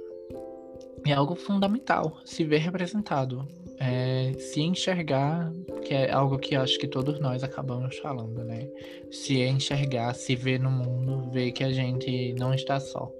é 1.05 1.13
algo 1.13 1.35
fundamental, 1.35 2.17
se 2.25 2.43
ver 2.43 2.59
representado. 2.59 3.47
É, 3.79 4.33
se 4.39 4.61
enxergar, 4.61 5.51
que 5.85 5.93
é 5.93 6.11
algo 6.11 6.39
que 6.39 6.55
acho 6.55 6.79
que 6.79 6.87
todos 6.87 7.19
nós 7.19 7.43
acabamos 7.43 7.97
falando, 7.99 8.43
né? 8.43 8.67
Se 9.11 9.41
enxergar, 9.41 10.13
se 10.15 10.35
ver 10.35 10.59
no 10.59 10.71
mundo, 10.71 11.29
ver 11.29 11.51
que 11.51 11.63
a 11.63 11.71
gente 11.71 12.33
não 12.33 12.53
está 12.53 12.79
só. 12.79 13.11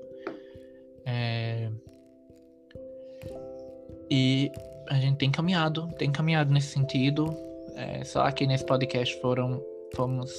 É... 1.06 1.70
E 4.10 4.52
a 4.90 4.96
gente 4.96 5.18
tem 5.18 5.30
caminhado, 5.30 5.88
tem 5.98 6.12
caminhado 6.12 6.52
nesse 6.52 6.70
sentido. 6.70 7.36
É, 7.76 8.04
só 8.04 8.22
aqui 8.22 8.48
nesse 8.48 8.66
podcast 8.66 9.20
foram 9.22 9.64
fomos 9.96 10.32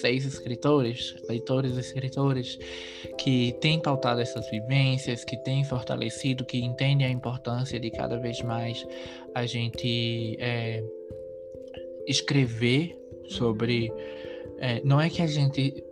seis 0.00 0.24
escritores, 0.24 1.14
leitores 1.28 1.76
e 1.76 1.80
escritores 1.80 2.58
que 3.18 3.54
têm 3.60 3.80
pautado 3.80 4.20
essas 4.20 4.48
vivências, 4.50 5.24
que 5.24 5.36
têm 5.36 5.64
fortalecido, 5.64 6.44
que 6.44 6.58
entendem 6.58 7.06
a 7.06 7.10
importância 7.10 7.78
de 7.78 7.90
cada 7.90 8.18
vez 8.18 8.40
mais 8.42 8.86
a 9.34 9.46
gente 9.46 10.36
é, 10.38 10.82
escrever 12.06 12.96
sobre. 13.28 13.92
É, 14.58 14.80
não 14.84 15.00
é 15.00 15.08
que 15.08 15.22
a 15.22 15.26
gente. 15.26 15.82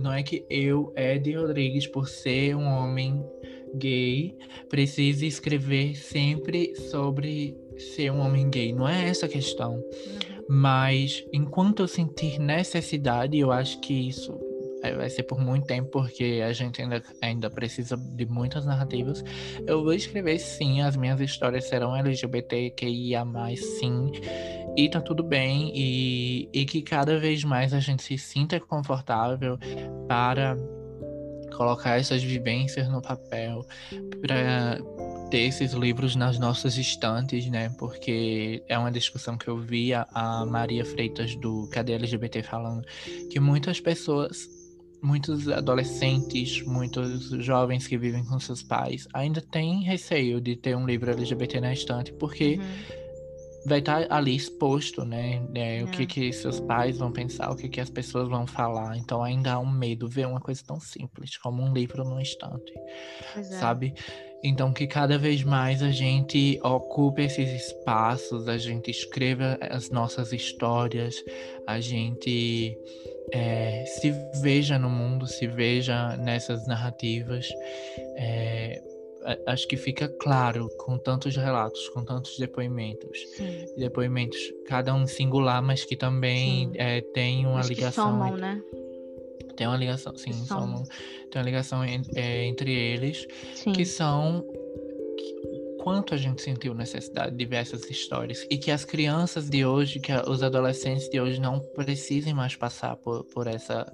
Não 0.00 0.12
é 0.12 0.22
que 0.22 0.44
eu, 0.48 0.92
Ed 0.96 1.32
Rodrigues, 1.32 1.86
por 1.88 2.08
ser 2.08 2.54
um 2.54 2.64
homem 2.64 3.24
gay, 3.74 4.36
precise 4.68 5.26
escrever 5.26 5.96
sempre 5.96 6.76
sobre 6.76 7.56
ser 7.76 8.12
um 8.12 8.20
homem 8.20 8.48
gay. 8.48 8.72
Não 8.72 8.88
é 8.88 9.08
essa 9.08 9.26
a 9.26 9.28
questão. 9.28 9.82
Mas 10.48 11.24
enquanto 11.32 11.80
eu 11.80 11.88
sentir 11.88 12.38
necessidade, 12.38 13.38
eu 13.38 13.50
acho 13.50 13.80
que 13.80 14.08
isso 14.08 14.38
é, 14.84 14.92
vai 14.94 15.08
ser 15.08 15.22
por 15.22 15.40
muito 15.40 15.66
tempo, 15.66 15.88
porque 15.90 16.42
a 16.46 16.52
gente 16.52 16.82
ainda, 16.82 17.02
ainda 17.22 17.48
precisa 17.48 17.96
de 17.96 18.26
muitas 18.26 18.66
narrativas. 18.66 19.24
Eu 19.66 19.82
vou 19.82 19.94
escrever 19.94 20.38
sim, 20.38 20.82
as 20.82 20.94
minhas 20.94 21.18
histórias 21.22 21.64
serão 21.64 21.96
LGBTQIA, 21.96 23.24
sim, 23.56 24.12
e 24.76 24.88
tá 24.90 25.00
tudo 25.00 25.22
bem, 25.22 25.72
e, 25.74 26.50
e 26.52 26.66
que 26.66 26.82
cada 26.82 27.18
vez 27.18 27.42
mais 27.44 27.72
a 27.72 27.80
gente 27.80 28.02
se 28.02 28.18
sinta 28.18 28.60
confortável 28.60 29.58
para 30.06 30.54
colocar 31.56 31.98
essas 31.98 32.22
vivências 32.22 32.86
no 32.88 33.00
papel, 33.00 33.64
para 34.20 34.78
ter 35.34 35.40
esses 35.48 35.72
livros 35.72 36.14
nas 36.14 36.38
nossas 36.38 36.78
estantes, 36.78 37.50
né? 37.50 37.68
Porque 37.76 38.62
é 38.68 38.78
uma 38.78 38.92
discussão 38.92 39.36
que 39.36 39.48
eu 39.48 39.58
vi 39.58 39.92
a, 39.92 40.06
Maria 40.46 40.84
Freitas 40.84 41.34
do 41.34 41.68
Cadê 41.72 41.94
LGBT 41.94 42.40
falando 42.44 42.84
que 43.32 43.40
muitas 43.40 43.80
pessoas, 43.80 44.48
muitos 45.02 45.48
adolescentes, 45.48 46.62
muitos 46.64 47.30
jovens 47.44 47.88
que 47.88 47.98
vivem 47.98 48.24
com 48.24 48.38
seus 48.38 48.62
pais 48.62 49.08
ainda 49.12 49.40
têm 49.40 49.82
receio 49.82 50.40
de 50.40 50.54
ter 50.54 50.76
um 50.76 50.86
livro 50.86 51.10
LGBT 51.10 51.60
na 51.60 51.72
estante, 51.72 52.12
porque 52.12 52.60
Uhum. 52.60 53.04
vai 53.66 53.80
estar 53.80 54.06
ali 54.12 54.36
exposto, 54.36 55.04
né? 55.04 55.42
É, 55.52 55.82
O 55.82 55.88
que 55.88 56.02
É. 56.04 56.06
que 56.06 56.32
seus 56.32 56.60
pais 56.60 56.98
vão 56.98 57.10
pensar, 57.10 57.50
o 57.50 57.56
que 57.56 57.68
que 57.68 57.80
as 57.80 57.90
pessoas 57.90 58.28
vão 58.28 58.46
falar. 58.46 58.96
Então 58.98 59.20
ainda 59.20 59.54
há 59.54 59.58
um 59.58 59.68
medo 59.68 60.08
ver 60.08 60.28
uma 60.28 60.38
coisa 60.40 60.62
tão 60.64 60.78
simples 60.78 61.36
como 61.38 61.60
um 61.60 61.72
livro 61.72 62.04
no 62.04 62.20
estante 62.20 62.72
Pois 63.32 63.50
é. 63.50 63.58
Então 64.46 64.74
que 64.74 64.86
cada 64.86 65.16
vez 65.16 65.42
mais 65.42 65.82
a 65.82 65.90
gente 65.90 66.60
ocupe 66.62 67.22
esses 67.22 67.50
espaços, 67.50 68.46
a 68.46 68.58
gente 68.58 68.90
escreva 68.90 69.58
as 69.70 69.88
nossas 69.88 70.34
histórias, 70.34 71.16
a 71.66 71.80
gente 71.80 72.76
é, 73.32 73.84
se 73.86 74.12
veja 74.42 74.78
no 74.78 74.90
mundo, 74.90 75.26
se 75.26 75.46
veja 75.46 76.14
nessas 76.18 76.66
narrativas. 76.66 77.48
É, 78.18 78.82
acho 79.46 79.66
que 79.66 79.78
fica 79.78 80.08
claro 80.20 80.68
com 80.76 80.98
tantos 80.98 81.34
relatos, 81.34 81.88
com 81.88 82.04
tantos 82.04 82.38
depoimentos. 82.38 83.18
Sim. 83.36 83.64
Depoimentos, 83.78 84.38
cada 84.66 84.94
um 84.94 85.06
singular, 85.06 85.62
mas 85.62 85.86
que 85.86 85.96
também 85.96 86.70
é, 86.74 87.00
tem 87.00 87.46
uma 87.46 87.54
Mas 87.56 87.68
que 87.68 87.74
ligação 87.76 88.10
somam, 88.10 88.36
né? 88.36 88.60
tem 89.56 89.66
uma 89.66 89.76
ligação, 89.76 90.16
sim, 90.16 90.32
somam- 90.32 90.78
somam. 90.78 90.84
Tem 91.34 91.40
uma 91.42 91.46
ligação 91.46 91.84
en- 91.84 92.02
é, 92.14 92.44
entre 92.46 92.72
eles 92.72 93.26
Sim. 93.54 93.72
que 93.72 93.84
são 93.84 94.44
quanto 95.82 96.14
a 96.14 96.16
gente 96.16 96.40
sentiu 96.40 96.74
necessidade 96.74 97.36
de 97.36 97.44
ver 97.44 97.56
essas 97.56 97.90
histórias 97.90 98.46
e 98.48 98.56
que 98.56 98.70
as 98.70 98.86
crianças 98.86 99.50
de 99.50 99.66
hoje, 99.66 100.00
que 100.00 100.12
os 100.26 100.42
adolescentes 100.42 101.10
de 101.10 101.20
hoje 101.20 101.38
não 101.38 101.60
precisem 101.60 102.32
mais 102.32 102.56
passar 102.56 102.96
por, 102.96 103.24
por 103.24 103.46
essa 103.46 103.84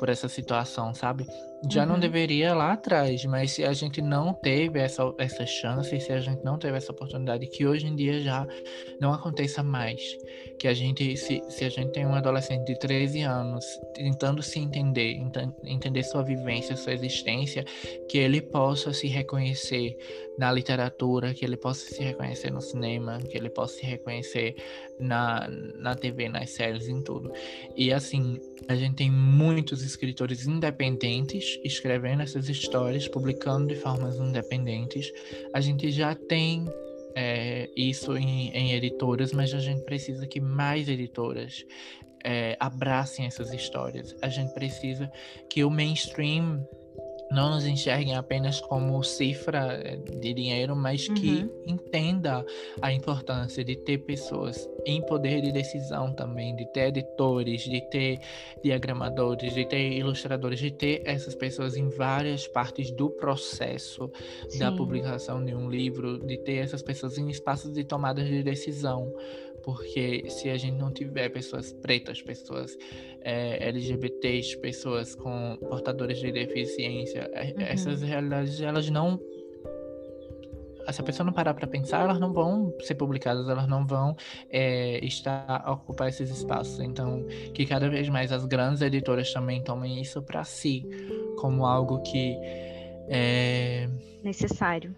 por 0.00 0.08
essa 0.08 0.28
situação, 0.28 0.92
sabe? 0.94 1.24
Já 1.70 1.84
não 1.84 1.94
Uhum. 1.94 2.00
deveria 2.00 2.54
lá 2.54 2.72
atrás, 2.72 3.24
mas 3.24 3.50
se 3.52 3.64
a 3.64 3.72
gente 3.72 4.00
não 4.00 4.32
teve 4.32 4.78
essa, 4.78 5.02
essa 5.18 5.44
chance, 5.44 5.98
se 6.00 6.12
a 6.12 6.20
gente 6.20 6.44
não 6.44 6.56
teve 6.58 6.76
essa 6.76 6.92
oportunidade, 6.92 7.46
que 7.48 7.66
hoje 7.66 7.86
em 7.86 7.96
dia 7.96 8.20
já 8.20 8.46
não 9.00 9.12
aconteça 9.12 9.62
mais. 9.62 10.00
Que 10.58 10.68
a 10.68 10.74
gente, 10.74 11.16
se, 11.16 11.40
se 11.48 11.64
a 11.64 11.68
gente 11.68 11.92
tem 11.92 12.04
um 12.06 12.14
adolescente 12.14 12.64
de 12.64 12.78
13 12.78 13.22
anos 13.22 13.64
tentando 13.94 14.42
se 14.42 14.58
entender, 14.58 15.12
enten- 15.14 15.52
entender 15.64 16.02
sua 16.04 16.22
vivência, 16.22 16.76
sua 16.76 16.92
existência, 16.92 17.64
que 18.08 18.18
ele 18.18 18.40
possa 18.40 18.92
se 18.92 19.06
reconhecer 19.08 19.96
na 20.38 20.52
literatura, 20.52 21.34
que 21.34 21.44
ele 21.44 21.56
possa 21.56 21.84
se 21.86 22.02
reconhecer 22.02 22.50
no 22.52 22.60
cinema, 22.60 23.18
que 23.18 23.36
ele 23.36 23.50
possa 23.50 23.74
se 23.76 23.84
reconhecer 23.86 24.54
na, 24.98 25.48
na 25.76 25.94
TV, 25.96 26.28
nas 26.28 26.50
séries, 26.50 26.88
em 26.88 27.02
tudo. 27.02 27.32
E 27.76 27.92
assim, 27.92 28.38
a 28.68 28.74
gente 28.76 28.94
tem 28.96 29.10
muitos 29.10 29.82
escritores 29.82 30.46
independentes 30.46 31.47
escrevendo 31.64 32.22
essas 32.22 32.48
histórias, 32.48 33.08
publicando 33.08 33.68
de 33.68 33.76
formas 33.76 34.16
independentes. 34.16 35.12
A 35.52 35.60
gente 35.60 35.90
já 35.90 36.14
tem 36.14 36.64
é, 37.14 37.68
isso 37.76 38.16
em, 38.16 38.50
em, 38.50 38.72
editoras, 38.72 39.32
mas 39.32 39.52
a 39.54 39.58
gente 39.58 39.82
precisa 39.82 40.26
que 40.26 40.40
mais 40.40 40.88
editoras 40.88 41.64
é, 42.24 42.56
abracem 42.60 43.26
essas 43.26 43.52
histórias. 43.52 44.14
A 44.22 44.28
gente 44.28 44.52
precisa 44.54 45.10
que 45.48 45.64
o 45.64 45.70
mainstream 45.70 46.66
não 47.30 47.50
nos 47.50 47.66
enxerguem 47.66 48.14
apenas 48.14 48.60
como 48.60 49.02
cifra 49.02 49.80
eh, 49.84 49.96
de 49.96 50.32
dinheiro, 50.32 50.74
mas 50.74 51.08
uhum. 51.08 51.14
que 51.14 51.50
entenda 51.66 52.44
a 52.80 52.92
importância 52.92 53.64
de 53.64 53.76
ter 53.76 53.98
pessoas 53.98 54.68
em 54.86 55.02
poder 55.02 55.42
de 55.42 55.52
decisão 55.52 56.12
também, 56.12 56.56
de 56.56 56.64
ter 56.72 56.88
editores, 56.88 57.62
de 57.62 57.80
ter 57.90 58.18
diagramadores, 58.62 59.52
de 59.52 59.66
ter 59.66 59.92
ilustradores, 59.92 60.58
de 60.58 60.70
ter 60.70 61.02
essas 61.04 61.34
pessoas 61.34 61.76
em 61.76 61.88
várias 61.88 62.46
partes 62.46 62.90
do 62.90 63.10
processo 63.10 64.10
Sim. 64.48 64.58
da 64.58 64.72
publicação 64.72 65.44
de 65.44 65.54
um 65.54 65.68
livro, 65.68 66.18
de 66.18 66.38
ter 66.38 66.56
essas 66.56 66.82
pessoas 66.82 67.18
em 67.18 67.28
espaços 67.28 67.72
de 67.72 67.84
tomada 67.84 68.24
de 68.24 68.42
decisão. 68.42 69.12
Porque 69.68 70.24
se 70.30 70.48
a 70.48 70.56
gente 70.56 70.78
não 70.78 70.90
tiver 70.90 71.28
pessoas 71.28 71.74
pretas, 71.74 72.22
pessoas 72.22 72.74
é, 73.20 73.68
LGBTs, 73.68 74.56
pessoas 74.62 75.14
com 75.14 75.58
portadores 75.68 76.20
de 76.20 76.32
deficiência, 76.32 77.30
é, 77.34 77.48
uhum. 77.48 77.54
essas 77.58 78.00
realidades 78.00 78.62
elas 78.62 78.88
não 78.88 79.20
se 80.90 81.02
a 81.02 81.04
pessoa 81.04 81.26
não 81.26 81.34
parar 81.34 81.52
para 81.52 81.66
pensar, 81.66 82.00
elas 82.00 82.18
não 82.18 82.32
vão 82.32 82.74
ser 82.80 82.94
publicadas, 82.94 83.46
elas 83.46 83.68
não 83.68 83.86
vão 83.86 84.16
é, 84.48 85.04
estar 85.04 85.44
a 85.62 85.72
ocupar 85.72 86.08
esses 86.08 86.30
espaços. 86.30 86.80
Então, 86.80 87.26
que 87.52 87.66
cada 87.66 87.90
vez 87.90 88.08
mais 88.08 88.32
as 88.32 88.46
grandes 88.46 88.80
editoras 88.80 89.30
também 89.34 89.62
tomem 89.62 90.00
isso 90.00 90.22
para 90.22 90.44
si, 90.44 90.82
como 91.36 91.66
algo 91.66 92.00
que 92.00 92.38
é 93.10 93.86
necessário. 94.24 94.96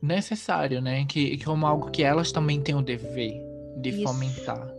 Necessário, 0.00 0.80
né? 0.80 1.04
Que 1.06 1.42
como 1.42 1.66
algo 1.66 1.90
que 1.90 2.04
elas 2.04 2.30
também 2.30 2.60
têm 2.60 2.76
o 2.76 2.82
dever 2.82 3.51
de 3.82 3.90
isso. 3.90 4.02
fomentar. 4.04 4.72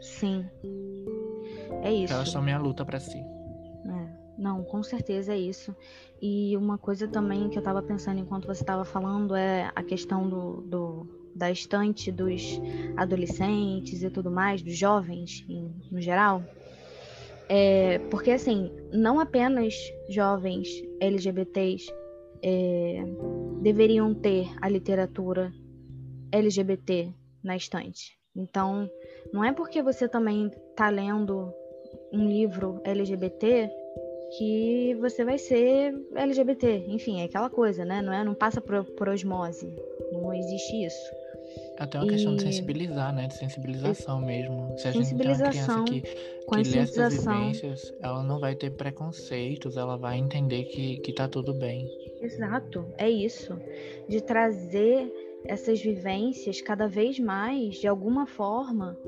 Sim. 0.00 0.46
É 1.82 1.92
isso. 1.92 2.12
Elas 2.12 2.32
tomem 2.32 2.54
a 2.54 2.58
luta 2.58 2.84
para 2.84 3.00
si. 3.00 3.18
É. 3.18 4.22
Não, 4.38 4.62
com 4.64 4.82
certeza 4.82 5.32
é 5.34 5.38
isso. 5.38 5.74
E 6.20 6.56
uma 6.56 6.78
coisa 6.78 7.06
também 7.06 7.48
que 7.48 7.56
eu 7.56 7.60
estava 7.60 7.82
pensando 7.82 8.18
enquanto 8.18 8.46
você 8.46 8.62
estava 8.62 8.84
falando 8.84 9.34
é 9.34 9.70
a 9.74 9.82
questão 9.82 10.28
do, 10.28 10.62
do, 10.62 11.32
da 11.34 11.50
estante 11.50 12.10
dos 12.10 12.60
adolescentes 12.96 14.02
e 14.02 14.10
tudo 14.10 14.30
mais, 14.30 14.62
dos 14.62 14.76
jovens 14.76 15.44
em, 15.48 15.74
no 15.90 16.00
geral. 16.00 16.42
É, 17.48 17.98
porque, 18.10 18.30
assim, 18.30 18.70
não 18.92 19.20
apenas 19.20 19.74
jovens 20.08 20.68
LGBTs 21.00 21.92
é, 22.42 23.04
deveriam 23.60 24.14
ter 24.14 24.48
a 24.60 24.68
literatura 24.68 25.52
LGBT 26.30 27.12
na 27.42 27.56
estante. 27.56 28.18
Então, 28.36 28.90
não 29.32 29.44
é 29.44 29.52
porque 29.52 29.82
você 29.82 30.08
também 30.08 30.50
está 30.70 30.88
lendo 30.88 31.52
um 32.12 32.26
livro 32.26 32.80
LGBT 32.84 33.70
que 34.38 34.96
você 35.00 35.24
vai 35.24 35.38
ser 35.38 35.94
LGBT. 36.14 36.84
Enfim, 36.88 37.20
é 37.20 37.24
aquela 37.24 37.50
coisa, 37.50 37.84
né? 37.84 38.00
Não, 38.00 38.12
é, 38.12 38.24
não 38.24 38.34
passa 38.34 38.60
por, 38.60 38.84
por 38.84 39.08
osmose. 39.08 39.74
Não 40.12 40.32
existe 40.32 40.84
isso. 40.84 41.22
Até 41.78 41.98
uma 41.98 42.06
e... 42.06 42.10
questão 42.10 42.36
de 42.36 42.42
sensibilizar, 42.42 43.14
né? 43.14 43.26
De 43.26 43.34
sensibilização 43.34 44.20
mesmo. 44.20 44.74
Se 44.78 44.88
a 44.88 44.92
gente 44.92 45.14
tem 45.14 45.26
uma 45.26 45.50
criança 45.50 45.84
que, 45.84 46.00
que 46.00 46.70
lê 46.70 46.78
essas 46.78 47.14
vivências, 47.14 47.94
ela 48.00 48.22
não 48.22 48.40
vai 48.40 48.54
ter 48.54 48.70
preconceitos, 48.70 49.76
ela 49.76 49.96
vai 49.96 50.18
entender 50.18 50.64
que, 50.64 50.98
que 50.98 51.12
tá 51.12 51.28
tudo 51.28 51.52
bem. 51.52 51.86
Exato, 52.20 52.86
é 52.96 53.10
isso. 53.10 53.58
De 54.08 54.20
trazer 54.20 55.12
essas 55.44 55.80
vivências 55.80 56.60
cada 56.60 56.86
vez 56.86 57.18
mais, 57.18 57.76
de 57.76 57.88
alguma 57.88 58.26
forma, 58.26 58.98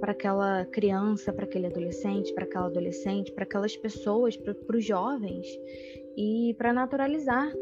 para 0.00 0.12
aquela 0.12 0.64
criança, 0.66 1.32
para 1.32 1.44
aquele 1.44 1.66
adolescente, 1.66 2.32
para 2.34 2.44
aquela 2.44 2.66
adolescente, 2.66 3.32
para 3.32 3.44
aquelas 3.44 3.76
pessoas, 3.76 4.36
para 4.36 4.76
os 4.76 4.84
jovens, 4.84 5.46
e 6.16 6.54
para 6.56 6.72
naturalizar, 6.72 7.52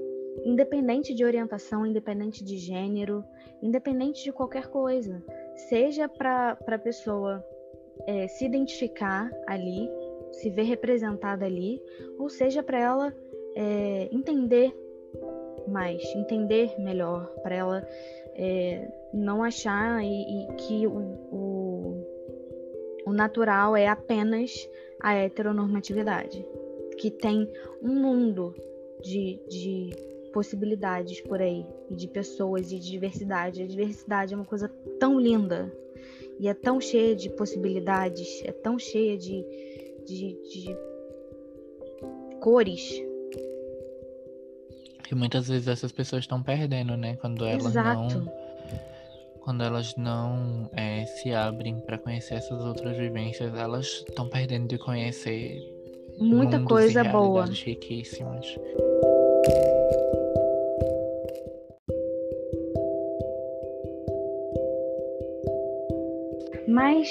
independente 0.45 1.15
de 1.15 1.25
orientação, 1.25 1.85
independente 1.87 2.45
de 2.45 2.57
gênero, 2.57 3.25
independente 3.63 4.23
de 4.23 4.33
qualquer 4.33 4.69
coisa, 4.69 5.23
seja 5.69 6.09
para 6.09 6.59
a 6.67 6.79
pessoa 6.79 7.45
é, 8.07 8.29
se 8.29 8.45
identificar 8.45 9.31
ali, 9.47 9.89
se 10.33 10.51
ver 10.51 10.65
representada 10.65 11.45
ali, 11.45 11.81
ou 12.19 12.29
seja 12.29 12.63
para 12.63 12.79
ela 12.79 13.15
é, 13.57 14.09
entender 14.13 14.75
mais, 15.69 16.03
entender 16.15 16.79
melhor, 16.79 17.27
para 17.43 17.55
ela 17.55 17.89
é, 18.35 18.89
não 19.13 19.43
achar 19.43 20.03
e, 20.03 20.07
e 20.07 20.47
que 20.55 20.87
o, 20.87 20.99
o, 21.33 22.07
o, 23.07 23.13
natural 23.13 23.77
é 23.77 23.87
apenas 23.87 24.69
a 25.01 25.15
heteronormatividade, 25.15 26.45
que 26.99 27.11
tem 27.11 27.51
um 27.83 27.95
mundo 27.95 28.55
de, 29.03 29.41
de 29.49 29.91
possibilidades 30.33 31.21
por 31.21 31.41
aí, 31.41 31.65
e 31.91 31.95
de 31.95 32.09
pessoas 32.09 32.73
e 32.73 32.79
de 32.79 32.91
diversidade. 32.91 33.63
A 33.63 33.67
diversidade 33.67 34.35
é 34.35 34.37
uma 34.37 34.47
coisa 34.47 34.69
tão 34.99 35.21
linda 35.21 35.73
e 36.41 36.49
é 36.49 36.55
tão 36.55 36.81
cheia 36.81 37.15
de 37.15 37.31
possibilidades, 37.31 38.43
é 38.45 38.53
tão 38.53 38.79
cheia 38.79 39.17
de, 39.17 39.45
de, 40.05 40.39
de 40.43 40.77
cores 42.41 43.03
e 45.11 45.15
muitas 45.15 45.49
vezes 45.49 45.69
essas 45.69 45.93
pessoas 45.93 46.25
estão 46.25 46.43
perdendo, 46.43 46.97
né? 46.97 47.17
Quando 47.17 47.45
elas 47.45 47.67
Exato. 47.67 48.19
não. 48.19 48.45
Quando 49.41 49.63
elas 49.63 49.95
não 49.97 50.71
é, 50.73 51.05
se 51.05 51.33
abrem 51.35 51.79
para 51.81 51.99
conhecer 51.99 52.35
essas 52.35 52.65
outras 52.65 52.97
vivências, 52.97 53.55
elas 53.55 53.87
estão 54.09 54.29
perdendo 54.29 54.69
de 54.69 54.79
conhecer 54.79 55.59
muita 56.19 56.59
coisa 56.61 57.05
boa. 57.05 57.45
riquíssimas. 57.45 58.47
Mas 66.67 67.09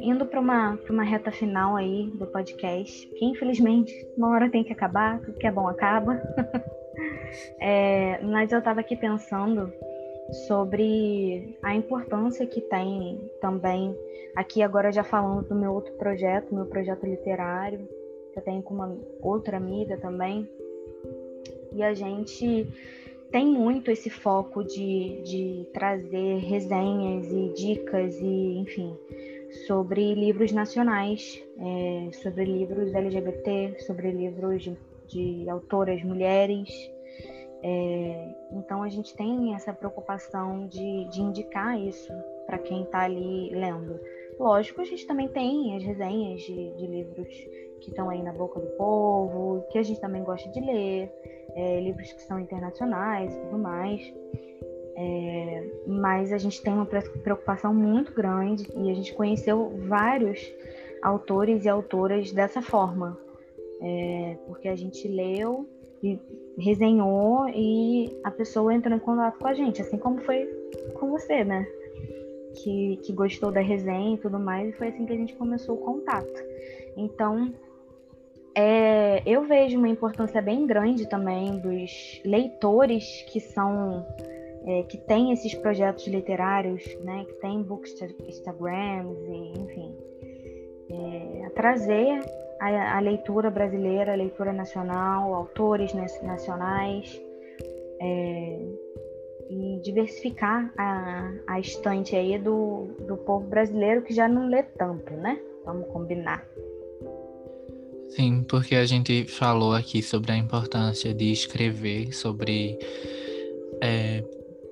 indo 0.00 0.24
para 0.26 0.40
uma, 0.40 0.78
uma 0.88 1.02
reta 1.02 1.30
final 1.30 1.76
aí 1.76 2.10
do 2.14 2.26
podcast, 2.26 3.06
que 3.18 3.24
infelizmente 3.24 3.92
uma 4.16 4.30
hora 4.30 4.50
tem 4.50 4.64
que 4.64 4.72
acabar, 4.72 5.20
tudo 5.20 5.38
que 5.38 5.46
é 5.46 5.52
bom 5.52 5.68
acaba. 5.68 6.20
É, 7.60 8.20
mas 8.22 8.52
eu 8.52 8.58
estava 8.58 8.80
aqui 8.80 8.96
pensando 8.96 9.72
sobre 10.46 11.56
a 11.62 11.74
importância 11.74 12.46
que 12.46 12.60
tem 12.60 13.20
também, 13.40 13.96
aqui 14.34 14.62
agora 14.62 14.90
já 14.90 15.04
falando 15.04 15.46
do 15.48 15.54
meu 15.54 15.72
outro 15.72 15.92
projeto, 15.94 16.54
meu 16.54 16.66
projeto 16.66 17.06
literário, 17.06 17.88
que 18.32 18.38
eu 18.38 18.42
tenho 18.42 18.62
com 18.62 18.74
uma 18.74 18.96
outra 19.20 19.56
amiga 19.56 19.96
também, 19.98 20.48
e 21.72 21.82
a 21.82 21.94
gente 21.94 22.66
tem 23.30 23.46
muito 23.46 23.90
esse 23.90 24.08
foco 24.08 24.64
de, 24.64 25.22
de 25.22 25.68
trazer 25.72 26.38
resenhas 26.38 27.30
e 27.30 27.52
dicas 27.54 28.18
e, 28.20 28.58
enfim, 28.58 28.96
sobre 29.66 30.14
livros 30.14 30.52
nacionais, 30.52 31.42
é, 31.58 32.12
sobre 32.12 32.44
livros 32.44 32.94
LGBT, 32.94 33.76
sobre 33.80 34.10
livros 34.10 34.62
de, 34.62 34.76
de 35.06 35.48
autoras 35.48 36.02
mulheres, 36.02 36.68
é, 37.62 38.34
então 38.52 38.82
a 38.82 38.88
gente 38.88 39.14
tem 39.16 39.54
essa 39.54 39.72
preocupação 39.72 40.66
de, 40.66 41.04
de 41.06 41.20
indicar 41.20 41.78
isso 41.78 42.12
para 42.46 42.58
quem 42.58 42.82
está 42.82 43.00
ali 43.04 43.50
lendo. 43.50 43.98
Lógico, 44.38 44.80
a 44.80 44.84
gente 44.84 45.06
também 45.06 45.28
tem 45.28 45.76
as 45.76 45.82
resenhas 45.82 46.40
de, 46.42 46.70
de 46.74 46.86
livros 46.86 47.34
que 47.80 47.90
estão 47.90 48.10
aí 48.10 48.22
na 48.22 48.32
boca 48.32 48.60
do 48.60 48.66
povo, 48.76 49.64
que 49.70 49.78
a 49.78 49.82
gente 49.82 50.00
também 50.00 50.22
gosta 50.22 50.48
de 50.50 50.60
ler, 50.60 51.10
é, 51.54 51.80
livros 51.80 52.12
que 52.12 52.22
são 52.22 52.38
internacionais 52.38 53.34
e 53.34 53.40
tudo 53.40 53.58
mais. 53.58 54.14
É, 54.98 55.70
mas 55.86 56.32
a 56.32 56.38
gente 56.38 56.62
tem 56.62 56.72
uma 56.72 56.86
preocupação 56.86 57.74
muito 57.74 58.14
grande 58.14 58.66
e 58.74 58.90
a 58.90 58.94
gente 58.94 59.14
conheceu 59.14 59.70
vários 59.86 60.40
autores 61.02 61.64
e 61.64 61.68
autoras 61.68 62.32
dessa 62.32 62.62
forma, 62.62 63.18
é, 63.82 64.38
porque 64.46 64.68
a 64.68 64.76
gente 64.76 65.06
leu 65.06 65.68
e 66.06 66.20
resenhou 66.58 67.48
e 67.48 68.18
a 68.24 68.30
pessoa 68.30 68.74
entrou 68.74 68.96
em 68.96 69.00
contato 69.00 69.38
com 69.38 69.46
a 69.46 69.54
gente, 69.54 69.82
assim 69.82 69.98
como 69.98 70.20
foi 70.20 70.46
com 70.94 71.10
você, 71.10 71.44
né? 71.44 71.66
Que, 72.62 72.98
que 73.04 73.12
gostou 73.12 73.52
da 73.52 73.60
resenha 73.60 74.14
e 74.14 74.18
tudo 74.18 74.38
mais, 74.38 74.70
e 74.70 74.72
foi 74.72 74.88
assim 74.88 75.04
que 75.04 75.12
a 75.12 75.16
gente 75.16 75.34
começou 75.34 75.76
o 75.76 75.80
contato. 75.80 76.42
Então, 76.96 77.52
é, 78.54 79.22
eu 79.26 79.42
vejo 79.42 79.76
uma 79.76 79.88
importância 79.88 80.40
bem 80.40 80.66
grande 80.66 81.06
também 81.08 81.58
dos 81.58 82.22
leitores 82.24 83.04
que 83.30 83.38
são 83.38 84.06
é, 84.64 84.82
que 84.84 84.96
têm 84.96 85.32
esses 85.32 85.54
projetos 85.54 86.06
literários, 86.06 86.82
né, 87.04 87.24
que 87.26 87.34
tem 87.34 87.62
bookstagrams 87.62 89.18
e 89.28 89.60
enfim, 89.60 89.94
é, 90.90 91.50
trazer 91.50 92.20
a, 92.60 92.96
a 92.96 93.00
leitura 93.00 93.50
brasileira, 93.50 94.12
a 94.12 94.16
leitura 94.16 94.52
nacional, 94.52 95.34
autores 95.34 95.92
nacionais, 95.94 97.20
é, 98.00 98.58
e 99.48 99.80
diversificar 99.82 100.72
a, 100.76 101.32
a 101.46 101.60
estante 101.60 102.16
aí 102.16 102.38
do, 102.38 102.88
do 103.06 103.16
povo 103.16 103.46
brasileiro 103.46 104.02
que 104.02 104.12
já 104.12 104.28
não 104.28 104.48
lê 104.48 104.62
tanto, 104.62 105.12
né? 105.14 105.38
Vamos 105.64 105.88
combinar. 105.88 106.44
Sim, 108.08 108.44
porque 108.48 108.74
a 108.74 108.84
gente 108.86 109.24
falou 109.24 109.72
aqui 109.72 110.02
sobre 110.02 110.32
a 110.32 110.36
importância 110.36 111.12
de 111.12 111.32
escrever 111.32 112.12
sobre 112.12 112.78
é, 113.82 114.22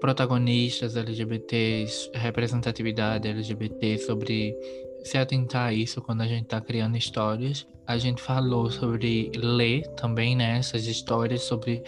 protagonistas 0.01 0.97
LGBTs, 0.97 2.11
representatividade 2.15 3.29
LGBT, 3.29 3.99
sobre 3.99 4.57
se 5.05 5.19
atentar 5.19 5.69
a 5.69 5.73
isso 5.73 6.01
quando 6.01 6.23
a 6.23 6.27
gente 6.27 6.45
está 6.45 6.61
criando 6.61 6.97
histórias. 6.97 7.67
A 7.87 7.99
gente 7.99 8.23
falou 8.23 8.71
sobre 8.71 9.31
ler 9.37 9.87
também, 9.95 10.35
né, 10.35 10.59
essas 10.59 10.87
histórias, 10.87 11.43
sobre, 11.43 11.83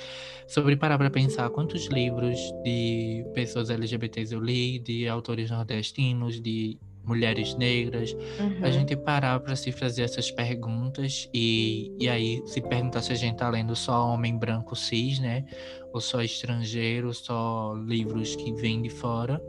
sobre 0.47 0.77
parar 0.77 0.99
para 0.99 1.09
pensar 1.09 1.49
quantos 1.49 1.87
livros 1.87 2.39
de 2.63 3.25
pessoas 3.35 3.71
LGBTs 3.71 4.35
eu 4.35 4.41
li, 4.41 4.79
de 4.79 5.09
autores 5.09 5.51
nordestinos, 5.51 6.39
de 6.41 6.79
mulheres 7.03 7.55
negras, 7.55 8.13
uhum. 8.13 8.65
a 8.65 8.71
gente 8.71 8.97
parar 8.97 9.39
para 9.41 9.55
se 9.55 9.71
fazer 9.71 10.03
essas 10.03 10.31
perguntas 10.31 11.31
e, 11.33 11.97
e 12.01 12.09
aí 12.09 12.43
se 12.47 12.61
perguntar 12.61 13.01
se 13.01 13.13
a 13.13 13.15
gente 13.15 13.37
tá 13.37 13.49
lendo 13.49 13.77
só 13.77 14.09
homem 14.09 14.37
branco 14.37 14.75
cis, 14.75 15.21
né? 15.21 15.45
Ou 15.95 16.01
só 16.01 16.21
estrangeiro, 16.21 17.15
só 17.15 17.75
livros 17.87 18.35
que 18.35 18.53
vêm 18.53 18.83
de 18.83 18.91
fora. 18.91 19.41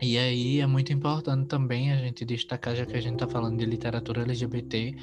E 0.00 0.18
aí 0.18 0.60
é 0.60 0.66
muito 0.66 0.92
importante 0.92 1.46
também 1.46 1.92
a 1.92 1.96
gente 1.96 2.24
destacar, 2.24 2.76
já 2.76 2.84
que 2.84 2.96
a 2.96 3.00
gente 3.00 3.14
está 3.14 3.26
falando 3.26 3.58
de 3.58 3.64
literatura 3.64 4.22
LGBT, 4.22 4.94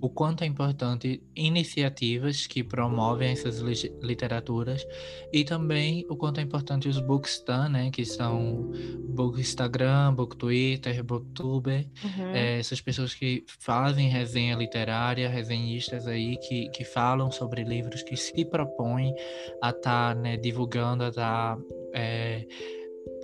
o 0.00 0.08
quanto 0.08 0.42
é 0.42 0.46
importante 0.46 1.22
iniciativas 1.36 2.46
que 2.46 2.64
promovem 2.64 3.32
essas 3.32 3.60
literaturas 4.02 4.86
e 5.30 5.44
também 5.44 6.06
o 6.08 6.16
quanto 6.16 6.40
é 6.40 6.42
importante 6.42 6.88
os 6.88 6.98
bookstan, 6.98 7.68
né, 7.68 7.90
que 7.90 8.04
são 8.06 8.72
book 9.10 9.38
Instagram, 9.38 10.14
book 10.14 10.36
Twitter, 10.36 11.04
booktuber, 11.04 11.86
uhum. 12.02 12.30
é, 12.30 12.58
essas 12.58 12.80
pessoas 12.80 13.12
que 13.12 13.44
fazem 13.46 14.08
resenha 14.08 14.56
literária, 14.56 15.28
resenhistas 15.28 16.06
aí 16.06 16.38
que, 16.38 16.70
que 16.70 16.84
falam 16.84 17.30
sobre 17.30 17.62
livros, 17.62 18.02
que 18.02 18.16
se 18.16 18.44
propõem 18.46 19.14
a 19.60 19.68
estar 19.68 20.14
tá, 20.14 20.20
né, 20.20 20.36
divulgando, 20.38 21.04
a 21.04 21.08
estar 21.08 21.56
tá, 21.56 21.62
é, 21.92 22.46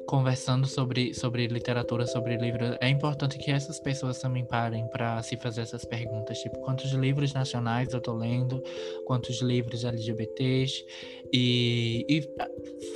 conversando 0.07 0.67
sobre, 0.67 1.13
sobre 1.13 1.47
literatura, 1.47 2.07
sobre 2.07 2.37
livros, 2.37 2.77
é 2.81 2.89
importante 2.89 3.39
que 3.39 3.51
essas 3.51 3.81
pessoas 3.81 4.19
também 4.21 4.45
parem 4.45 4.87
para 4.89 5.23
se 5.23 5.37
fazer 5.37 5.63
essas 5.63 5.85
perguntas, 5.85 6.39
tipo, 6.39 6.61
quantos 6.61 6.93
livros 6.93 7.35
nacionais 7.35 7.93
eu 7.93 8.01
tô 8.01 8.15
lendo, 8.15 8.63
quantos 9.05 9.43
livros 9.43 9.85
LGBTs, 9.85 10.85
e, 11.33 12.07
e 12.09 12.23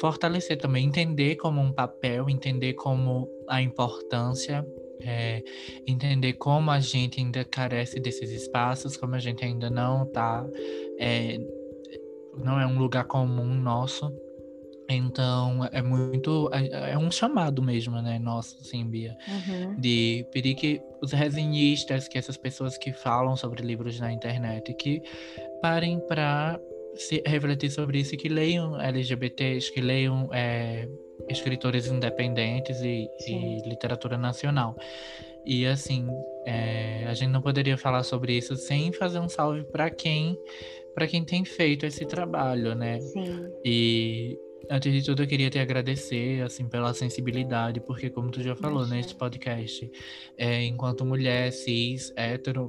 fortalecer 0.01 0.57
também, 0.57 0.87
entender 0.87 1.37
como 1.37 1.61
um 1.61 1.73
papel, 1.73 2.31
entender 2.31 2.75
como 2.75 3.29
a 3.49 3.61
importância 3.61 4.65
é, 5.03 5.43
entender 5.87 6.35
como 6.35 6.71
a 6.71 6.79
gente 6.79 7.21
ainda 7.21 7.45
carece 7.45 7.99
desses 7.99 8.31
espaços, 8.31 8.97
como 8.97 9.15
a 9.15 9.19
gente 9.19 9.45
ainda 9.45 9.71
não 9.71 10.05
tá, 10.07 10.47
é, 10.99 11.39
não 12.37 12.61
é 12.61 12.67
um 12.67 12.79
lugar 12.79 13.05
comum 13.05 13.55
nosso 13.55 14.13
então, 14.95 15.69
é 15.73 15.83
muito. 15.83 16.51
É, 16.53 16.93
é, 16.93 16.99
um 16.99 17.11
chamado 17.11 17.63
mesmo, 17.63 18.01
né? 18.03 18.19
Nosso, 18.19 18.59
assim, 18.61 18.85
Bia. 18.85 19.17
Uhum. 19.29 19.75
De 19.77 20.27
pedir 20.33 20.55
que 20.55 20.81
os 21.01 21.13
resenhistas, 21.13 22.09
que 22.09 22.19
essas 22.19 22.37
pessoas 22.37 22.77
que 22.77 22.93
falam 22.93 23.37
sobre 23.37 23.63
livros 23.63 23.99
na 24.01 24.13
internet, 24.13 24.73
que 24.75 25.03
parem 25.63 26.01
para 26.01 26.61
se 26.95 27.23
refletir 27.27 27.71
sobre 27.71 28.01
isso, 28.01 28.17
que 28.17 28.29
leiam 28.29 28.81
LGBTs, 28.81 29.73
que 29.73 29.81
leiam 29.81 30.29
é, 30.33 30.89
escritores 31.29 31.87
independentes 31.87 32.81
e, 32.81 33.09
e, 33.27 33.69
literatura 33.69 34.19
nacional. 34.19 34.77
E 35.45 35.67
assim, 35.67 36.07
é, 36.45 37.07
a 37.07 37.15
gente 37.15 37.31
não 37.31 37.41
poderia 37.41 37.79
falar 37.79 38.03
sobre 38.03 38.37
isso 38.37 38.57
sem 38.57 38.93
fazer 38.93 39.19
um 39.21 39.29
salve 39.29 39.65
para 39.65 39.91
quem 39.91 40.39
para 40.95 41.07
quem 41.07 41.25
tem 41.25 41.45
feito 41.45 41.87
esse 41.87 42.05
trabalho, 42.05 42.75
né? 42.75 43.01
Sim. 43.01 43.49
E 43.65 44.37
Antes 44.69 44.93
de 44.93 45.03
tudo, 45.03 45.23
eu 45.23 45.27
queria 45.27 45.51
te 45.51 45.59
agradecer, 45.59 46.43
assim, 46.43 46.69
pela 46.69 46.93
sensibilidade, 46.95 47.81
porque 47.81 48.11
como 48.11 48.31
tu 48.31 48.43
já 48.43 48.55
falou 48.55 48.87
nesse 48.87 49.15
podcast, 49.15 49.91
é, 50.37 50.65
enquanto 50.65 51.05
mulher, 51.05 51.53
cis, 51.53 52.13
hétero, 52.17 52.67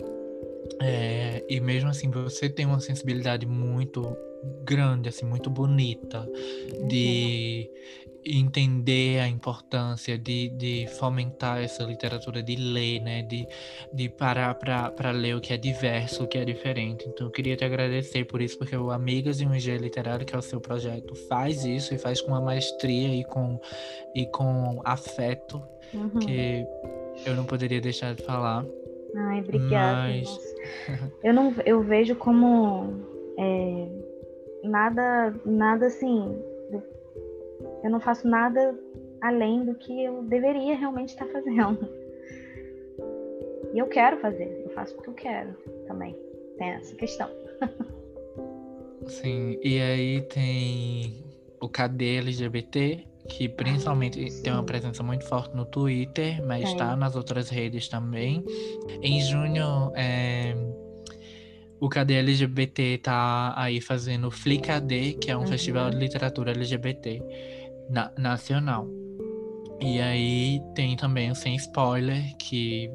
é, 0.81 1.43
e 1.49 1.59
mesmo 1.59 1.89
assim 1.89 2.09
você 2.09 2.49
tem 2.49 2.65
uma 2.65 2.79
sensibilidade 2.79 3.45
muito 3.45 4.15
grande, 4.63 5.09
assim, 5.09 5.25
muito 5.25 5.49
bonita 5.49 6.27
de 6.87 7.69
entender 8.25 9.19
a 9.19 9.27
importância 9.27 10.17
de, 10.17 10.49
de 10.49 10.87
fomentar 10.99 11.61
essa 11.61 11.83
literatura, 11.83 12.41
de 12.41 12.55
ler, 12.55 13.01
né? 13.01 13.21
De, 13.23 13.47
de 13.93 14.09
parar 14.09 14.55
para 14.55 15.11
ler 15.11 15.35
o 15.35 15.41
que 15.41 15.53
é 15.53 15.57
diverso, 15.57 16.23
o 16.23 16.27
que 16.27 16.37
é 16.37 16.45
diferente. 16.45 17.07
Então 17.07 17.27
eu 17.27 17.31
queria 17.31 17.55
te 17.55 17.65
agradecer 17.65 18.25
por 18.25 18.41
isso, 18.41 18.57
porque 18.57 18.75
o 18.75 18.91
Amigas 18.91 19.41
e 19.41 19.45
um 19.45 19.55
IG 19.55 19.77
Literário, 19.77 20.25
que 20.25 20.35
é 20.35 20.37
o 20.37 20.41
seu 20.41 20.61
projeto, 20.61 21.15
faz 21.27 21.65
isso 21.65 21.93
e 21.93 21.97
faz 21.97 22.21
com 22.21 22.31
uma 22.31 22.41
maestria 22.41 23.15
e 23.15 23.23
com, 23.23 23.59
e 24.15 24.25
com 24.27 24.81
afeto 24.85 25.61
uhum. 25.93 26.19
que 26.19 26.65
eu 27.25 27.35
não 27.35 27.45
poderia 27.45 27.81
deixar 27.81 28.13
de 28.13 28.23
falar. 28.23 28.65
Ai, 29.15 29.39
obrigada. 29.39 30.07
Mas... 30.07 30.55
eu 31.23 31.33
não 31.33 31.53
eu 31.65 31.81
vejo 31.81 32.15
como 32.15 32.93
é, 33.37 33.87
nada 34.63 35.33
nada 35.45 35.87
assim 35.87 36.50
eu 37.83 37.89
não 37.89 37.99
faço 37.99 38.27
nada 38.27 38.77
além 39.21 39.65
do 39.65 39.75
que 39.75 40.03
eu 40.03 40.23
deveria 40.23 40.75
realmente 40.75 41.09
estar 41.09 41.27
fazendo. 41.27 41.87
E 43.73 43.79
eu 43.79 43.87
quero 43.87 44.17
fazer, 44.19 44.63
eu 44.65 44.69
faço 44.71 44.93
porque 44.95 45.09
eu 45.09 45.13
quero 45.13 45.53
também. 45.87 46.15
Tem 46.57 46.69
essa 46.71 46.95
questão. 46.95 47.29
Sim, 49.07 49.57
e 49.63 49.79
aí 49.79 50.21
tem 50.23 51.23
o 51.59 51.69
KD 51.69 52.17
LGBT, 52.17 53.07
que 53.29 53.47
principalmente 53.47 54.23
ah, 54.23 54.43
tem 54.43 54.53
uma 54.53 54.63
presença 54.63 55.01
muito 55.01 55.25
forte 55.25 55.55
no 55.55 55.65
Twitter, 55.65 56.45
mas 56.45 56.69
está 56.69 56.95
nas 56.95 57.15
outras 57.15 57.49
redes 57.49 57.87
também. 57.87 58.43
Em 59.01 59.21
junho, 59.21 59.91
é, 59.95 60.53
o 61.79 61.87
KD 61.87 62.13
LGBT 62.13 62.99
tá 62.99 63.53
aí 63.55 63.79
fazendo 63.79 64.27
o 64.27 64.31
FliKD, 64.31 65.13
que 65.13 65.31
é 65.31 65.37
um 65.37 65.41
uhum. 65.41 65.47
festival 65.47 65.89
de 65.89 65.97
literatura 65.97 66.51
LGBT 66.51 67.21
na, 67.91 68.11
nacional. 68.17 68.87
E 69.79 69.99
aí 69.99 70.61
tem 70.75 70.95
também 70.95 71.31
o 71.31 71.35
Sem 71.35 71.55
Spoiler, 71.55 72.35
que 72.37 72.89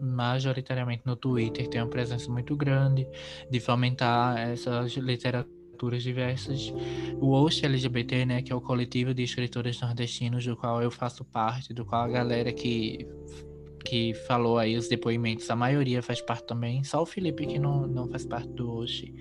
majoritariamente 0.00 1.02
no 1.06 1.16
Twitter 1.16 1.68
tem 1.68 1.80
uma 1.80 1.88
presença 1.88 2.30
muito 2.30 2.54
grande 2.54 3.06
de 3.50 3.60
fomentar 3.60 4.38
essas 4.38 4.92
literaturas 4.92 6.02
diversas. 6.02 6.72
O 7.20 7.30
Host 7.30 7.64
LGBT, 7.64 8.26
né, 8.26 8.42
que 8.42 8.52
é 8.52 8.54
o 8.54 8.60
coletivo 8.60 9.14
de 9.14 9.22
escritores 9.22 9.80
nordestinos 9.80 10.44
do 10.44 10.56
qual 10.56 10.82
eu 10.82 10.90
faço 10.90 11.24
parte, 11.24 11.72
do 11.72 11.84
qual 11.84 12.02
a 12.02 12.08
galera 12.08 12.52
que 12.52 13.06
que 13.84 14.14
falou 14.28 14.58
aí 14.58 14.76
os 14.76 14.88
depoimentos, 14.88 15.50
a 15.50 15.56
maioria 15.56 16.00
faz 16.00 16.20
parte 16.20 16.46
também, 16.46 16.84
só 16.84 17.02
o 17.02 17.06
Felipe 17.06 17.44
que 17.44 17.58
não, 17.58 17.84
não 17.86 18.08
faz 18.08 18.24
parte 18.24 18.48
do 18.50 18.70
Host. 18.70 19.12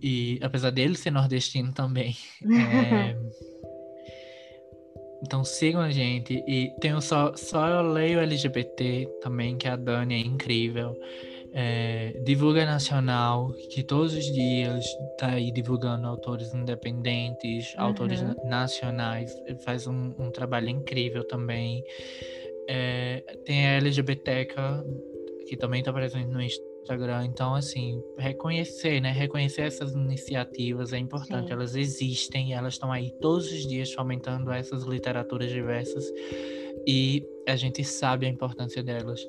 E 0.00 0.38
apesar 0.42 0.70
dele 0.70 0.94
ser 0.94 1.10
nordestino 1.10 1.72
também, 1.72 2.16
é, 2.44 3.16
Então 5.24 5.42
sigam 5.42 5.80
a 5.80 5.90
gente. 5.90 6.44
E 6.46 6.70
tenho 6.80 7.00
só, 7.00 7.34
só 7.34 7.66
eu 7.68 7.82
leio 7.82 8.20
LGBT 8.20 9.08
também, 9.22 9.56
que 9.56 9.66
a 9.66 9.74
Dani 9.74 10.14
é 10.14 10.18
incrível. 10.18 10.94
É, 11.56 12.20
divulga 12.24 12.66
Nacional, 12.66 13.52
que 13.70 13.82
todos 13.82 14.12
os 14.12 14.24
dias 14.24 14.84
tá 15.16 15.28
aí 15.28 15.52
divulgando 15.52 16.06
autores 16.06 16.52
independentes, 16.52 17.72
uhum. 17.74 17.84
autores 17.84 18.20
nacionais, 18.44 19.32
faz 19.64 19.86
um, 19.86 20.12
um, 20.18 20.30
trabalho 20.30 20.68
incrível 20.68 21.24
também. 21.26 21.82
É, 22.68 23.22
tem 23.44 23.66
a 23.66 23.76
LGBTECA, 23.76 24.84
que 25.48 25.56
também 25.56 25.78
está 25.78 25.92
presente 25.92 26.26
no 26.26 26.42
Instagram 26.42 26.73
Instagram. 26.84 27.24
Então, 27.24 27.54
assim, 27.54 28.00
reconhecer, 28.18 29.00
né? 29.00 29.10
Reconhecer 29.10 29.62
essas 29.62 29.94
iniciativas 29.94 30.92
é 30.92 30.98
importante. 30.98 31.48
Sim. 31.48 31.52
Elas 31.52 31.74
existem, 31.74 32.52
elas 32.52 32.74
estão 32.74 32.92
aí 32.92 33.10
todos 33.20 33.50
os 33.50 33.66
dias 33.66 33.92
fomentando 33.92 34.50
essas 34.52 34.84
literaturas 34.84 35.50
diversas 35.50 36.12
e 36.86 37.26
a 37.48 37.56
gente 37.56 37.82
sabe 37.82 38.26
a 38.26 38.28
importância 38.28 38.82
delas. 38.82 39.26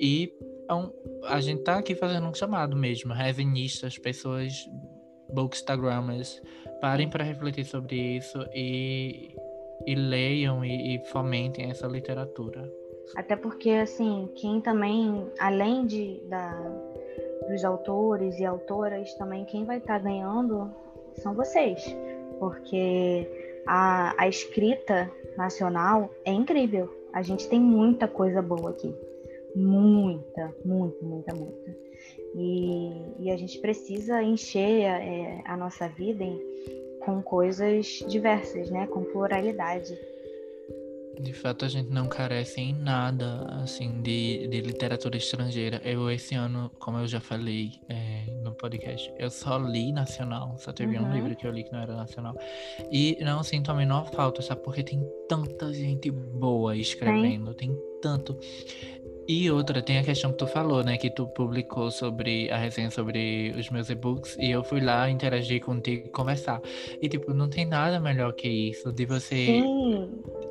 E 0.00 0.32
então, 0.64 0.92
a 1.24 1.40
gente 1.40 1.62
tá 1.62 1.78
aqui 1.78 1.94
fazendo 1.94 2.26
um 2.26 2.34
chamado 2.34 2.76
mesmo, 2.76 3.14
revenistas, 3.14 3.96
pessoas, 3.96 4.52
bookstagrammers, 5.32 6.42
parem 6.80 7.08
para 7.08 7.24
refletir 7.24 7.64
sobre 7.64 8.18
isso 8.18 8.38
e, 8.54 9.34
e 9.86 9.94
leiam 9.94 10.62
e, 10.62 10.96
e 10.96 11.04
fomentem 11.06 11.70
essa 11.70 11.86
literatura. 11.86 12.70
Até 13.16 13.36
porque, 13.36 13.70
assim, 13.70 14.28
quem 14.34 14.60
também, 14.60 15.30
além 15.38 15.86
de, 15.86 16.20
da, 16.28 16.52
dos 17.48 17.64
autores 17.64 18.38
e 18.38 18.44
autoras, 18.44 19.12
também 19.14 19.44
quem 19.44 19.64
vai 19.64 19.78
estar 19.78 19.98
tá 19.98 20.04
ganhando 20.04 20.70
são 21.14 21.34
vocês, 21.34 21.84
porque 22.38 23.26
a, 23.66 24.14
a 24.22 24.28
escrita 24.28 25.10
nacional 25.36 26.10
é 26.24 26.32
incrível. 26.32 26.88
A 27.12 27.22
gente 27.22 27.48
tem 27.48 27.60
muita 27.60 28.06
coisa 28.06 28.40
boa 28.40 28.70
aqui. 28.70 28.94
Muita, 29.56 30.54
muita, 30.64 31.04
muita, 31.04 31.34
muita. 31.34 31.76
E, 32.34 33.02
e 33.18 33.30
a 33.30 33.36
gente 33.36 33.58
precisa 33.58 34.22
encher 34.22 34.82
é, 34.82 35.42
a 35.44 35.56
nossa 35.56 35.88
vida 35.88 36.22
em, 36.22 36.38
com 37.00 37.22
coisas 37.22 38.04
diversas, 38.06 38.70
né? 38.70 38.86
Com 38.86 39.02
pluralidade. 39.04 39.98
De 41.20 41.32
fato, 41.32 41.64
a 41.64 41.68
gente 41.68 41.90
não 41.90 42.06
carece 42.06 42.60
em 42.60 42.72
nada, 42.72 43.44
assim, 43.62 44.00
de, 44.02 44.46
de 44.46 44.60
literatura 44.60 45.16
estrangeira. 45.16 45.80
Eu, 45.84 46.10
esse 46.10 46.34
ano, 46.34 46.70
como 46.78 46.98
eu 46.98 47.06
já 47.06 47.20
falei 47.20 47.72
é, 47.88 48.24
no 48.42 48.52
podcast, 48.52 49.12
eu 49.18 49.28
só 49.28 49.58
li 49.58 49.92
nacional. 49.92 50.56
Só 50.58 50.72
teve 50.72 50.96
uhum. 50.96 51.06
um 51.06 51.12
livro 51.12 51.34
que 51.34 51.46
eu 51.46 51.50
li 51.50 51.64
que 51.64 51.72
não 51.72 51.80
era 51.80 51.96
nacional. 51.96 52.36
E 52.90 53.18
não 53.20 53.42
sinto 53.42 53.70
a 53.70 53.74
menor 53.74 54.10
falta, 54.12 54.40
sabe? 54.42 54.62
Porque 54.62 54.82
tem 54.82 55.04
tanta 55.28 55.72
gente 55.72 56.10
boa 56.10 56.76
escrevendo, 56.76 57.52
tem, 57.54 57.68
tem 57.68 57.78
tanto. 58.00 58.38
E 59.26 59.50
outra, 59.50 59.82
tem 59.82 59.98
a 59.98 60.04
questão 60.04 60.30
que 60.30 60.38
tu 60.38 60.46
falou, 60.46 60.82
né? 60.82 60.96
Que 60.96 61.10
tu 61.10 61.26
publicou 61.26 61.90
sobre 61.90 62.50
a 62.50 62.56
resenha 62.56 62.90
sobre 62.90 63.52
os 63.58 63.68
meus 63.70 63.90
e-books 63.90 64.36
e 64.38 64.50
eu 64.50 64.64
fui 64.64 64.80
lá 64.80 65.10
interagir 65.10 65.62
contigo 65.62 66.06
e 66.06 66.10
conversar. 66.10 66.62
E, 67.02 67.08
tipo, 67.08 67.34
não 67.34 67.48
tem 67.48 67.66
nada 67.66 68.00
melhor 68.00 68.32
que 68.32 68.48
isso 68.48 68.90
de 68.92 69.04
você. 69.04 69.46
Sim 69.46 70.47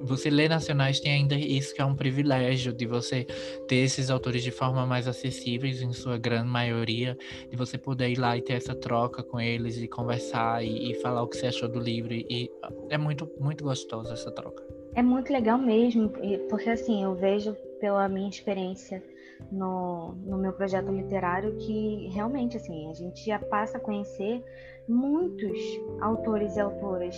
você 0.00 0.30
lê 0.30 0.48
nacionais 0.48 1.00
tem 1.00 1.12
ainda 1.12 1.34
isso 1.34 1.74
que 1.74 1.80
é 1.80 1.84
um 1.84 1.94
privilégio 1.94 2.72
de 2.72 2.86
você 2.86 3.26
ter 3.68 3.76
esses 3.76 4.10
autores 4.10 4.42
de 4.42 4.50
forma 4.50 4.86
mais 4.86 5.06
acessíveis 5.06 5.82
em 5.82 5.92
sua 5.92 6.18
grande 6.18 6.48
maioria 6.48 7.16
de 7.48 7.56
você 7.56 7.76
poder 7.76 8.08
ir 8.08 8.18
lá 8.18 8.36
e 8.36 8.42
ter 8.42 8.54
essa 8.54 8.74
troca 8.74 9.22
com 9.22 9.40
eles 9.40 9.76
e 9.76 9.86
conversar 9.86 10.64
e, 10.64 10.92
e 10.92 10.94
falar 11.00 11.22
o 11.22 11.28
que 11.28 11.36
você 11.36 11.46
achou 11.46 11.68
do 11.68 11.78
livro 11.78 12.12
e 12.12 12.50
é 12.88 12.98
muito 12.98 13.30
muito 13.38 13.64
gostoso 13.64 14.12
essa 14.12 14.30
troca. 14.30 14.62
É 14.94 15.02
muito 15.02 15.32
legal 15.32 15.58
mesmo 15.58 16.10
porque 16.48 16.70
assim 16.70 17.02
eu 17.04 17.14
vejo 17.14 17.54
pela 17.80 18.08
minha 18.08 18.28
experiência 18.28 19.02
no, 19.50 20.14
no 20.26 20.38
meu 20.38 20.52
projeto 20.52 20.90
literário 20.90 21.56
que 21.56 22.08
realmente 22.12 22.56
assim 22.56 22.90
a 22.90 22.94
gente 22.94 23.24
já 23.24 23.38
passa 23.38 23.78
a 23.78 23.80
conhecer 23.80 24.44
muitos 24.88 25.58
autores 26.00 26.56
e 26.56 26.60
autoras 26.60 27.16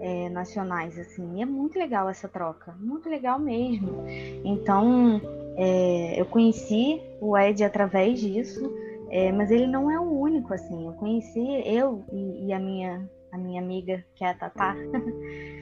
é, 0.00 0.28
nacionais, 0.28 0.98
assim. 0.98 1.38
E 1.38 1.42
é 1.42 1.46
muito 1.46 1.78
legal 1.78 2.08
essa 2.08 2.28
troca, 2.28 2.74
muito 2.78 3.08
legal 3.08 3.38
mesmo. 3.38 4.04
Então, 4.44 5.20
é, 5.56 6.20
eu 6.20 6.26
conheci 6.26 7.00
o 7.20 7.36
Ed 7.36 7.64
através 7.64 8.20
disso, 8.20 8.72
é, 9.10 9.32
mas 9.32 9.50
ele 9.50 9.66
não 9.66 9.90
é 9.90 9.98
o 9.98 10.20
único, 10.20 10.52
assim. 10.52 10.86
Eu 10.86 10.92
conheci 10.92 11.40
eu 11.64 12.04
e, 12.12 12.46
e 12.46 12.52
a 12.52 12.58
minha 12.58 13.08
a 13.32 13.38
minha 13.38 13.60
amiga, 13.60 14.04
que 14.14 14.24
é 14.24 14.28
a 14.28 14.34
Tatá. 14.34 14.76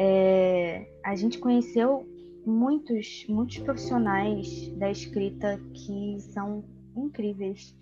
É, 0.00 0.86
a 1.04 1.16
gente 1.16 1.40
conheceu 1.40 2.06
muitos 2.46 3.26
muitos 3.28 3.58
profissionais 3.58 4.68
da 4.76 4.90
escrita 4.90 5.60
que 5.74 6.18
são 6.20 6.64
incríveis 6.96 7.74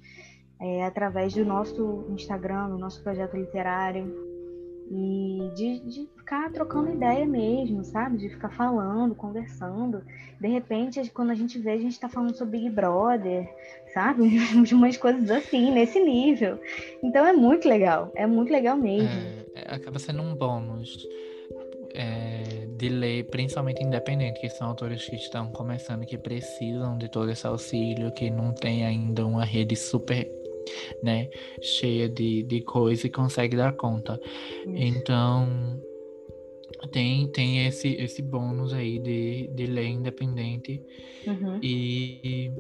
é, 0.61 0.85
através 0.85 1.35
do 1.35 1.45
nosso 1.45 2.07
Instagram, 2.11 2.71
do 2.71 2.79
nosso 2.79 3.03
projeto 3.03 3.37
literário 3.37 4.27
e 4.91 5.51
de, 5.55 5.81
de, 5.81 6.09
ficar 6.17 6.51
trocando 6.53 6.93
ideia 6.93 7.27
mesmo, 7.27 7.83
sabe? 7.85 8.19
De 8.19 8.29
ficar 8.29 8.51
falando, 8.51 9.15
conversando. 9.15 10.03
De 10.41 10.47
repente, 10.47 11.11
quando 11.11 11.31
a 11.31 11.35
gente 11.35 11.59
vê, 11.59 11.73
a 11.73 11.79
gente 11.79 11.99
tá 11.99 12.09
falando 12.09 12.37
sobre 12.37 12.59
Big 12.59 12.71
Brother, 12.71 13.49
sabe? 13.93 14.39
De 14.63 14.75
umas 14.75 14.97
coisas 14.97 15.31
assim, 15.31 15.73
nesse 15.73 15.99
nível. 15.99 16.61
Então 17.03 17.27
é 17.27 17.33
muito 17.33 17.69
legal, 17.69 18.13
é 18.15 18.27
muito 18.27 18.53
legal 18.53 18.77
mesmo. 18.77 19.09
É, 19.09 19.73
é 19.73 19.75
acaba 19.75 19.99
sendo 19.99 20.23
um 20.23 20.35
bônus 20.35 21.07
é, 21.95 22.56
de 22.77 22.89
ler, 22.89 23.25
principalmente 23.25 23.83
independente, 23.83 24.41
que 24.41 24.49
são 24.49 24.69
autores 24.69 25.05
que 25.05 25.17
estão 25.17 25.51
começando, 25.53 26.05
que 26.05 26.19
precisam 26.19 26.99
de 26.99 27.09
todo 27.09 27.31
esse 27.31 27.47
auxílio, 27.47 28.13
que 28.13 28.31
não 28.31 28.53
tem 28.53 28.85
ainda 28.85 29.27
uma 29.27 29.45
rede 29.45 29.77
super 29.77 30.29
né? 31.03 31.29
Cheia 31.61 32.09
de, 32.09 32.43
de 32.43 32.61
coisa 32.63 33.07
e 33.07 33.11
consegue 33.11 33.57
dar 33.57 33.73
conta. 33.75 34.21
Então, 34.67 35.81
tem, 36.91 37.27
tem 37.29 37.67
esse, 37.67 37.89
esse 37.95 38.23
bônus 38.23 38.73
aí 38.73 38.99
de, 38.99 39.49
de 39.49 39.67
lei 39.67 39.89
independente 39.89 40.83
uhum. 41.27 41.59
e, 41.63 42.51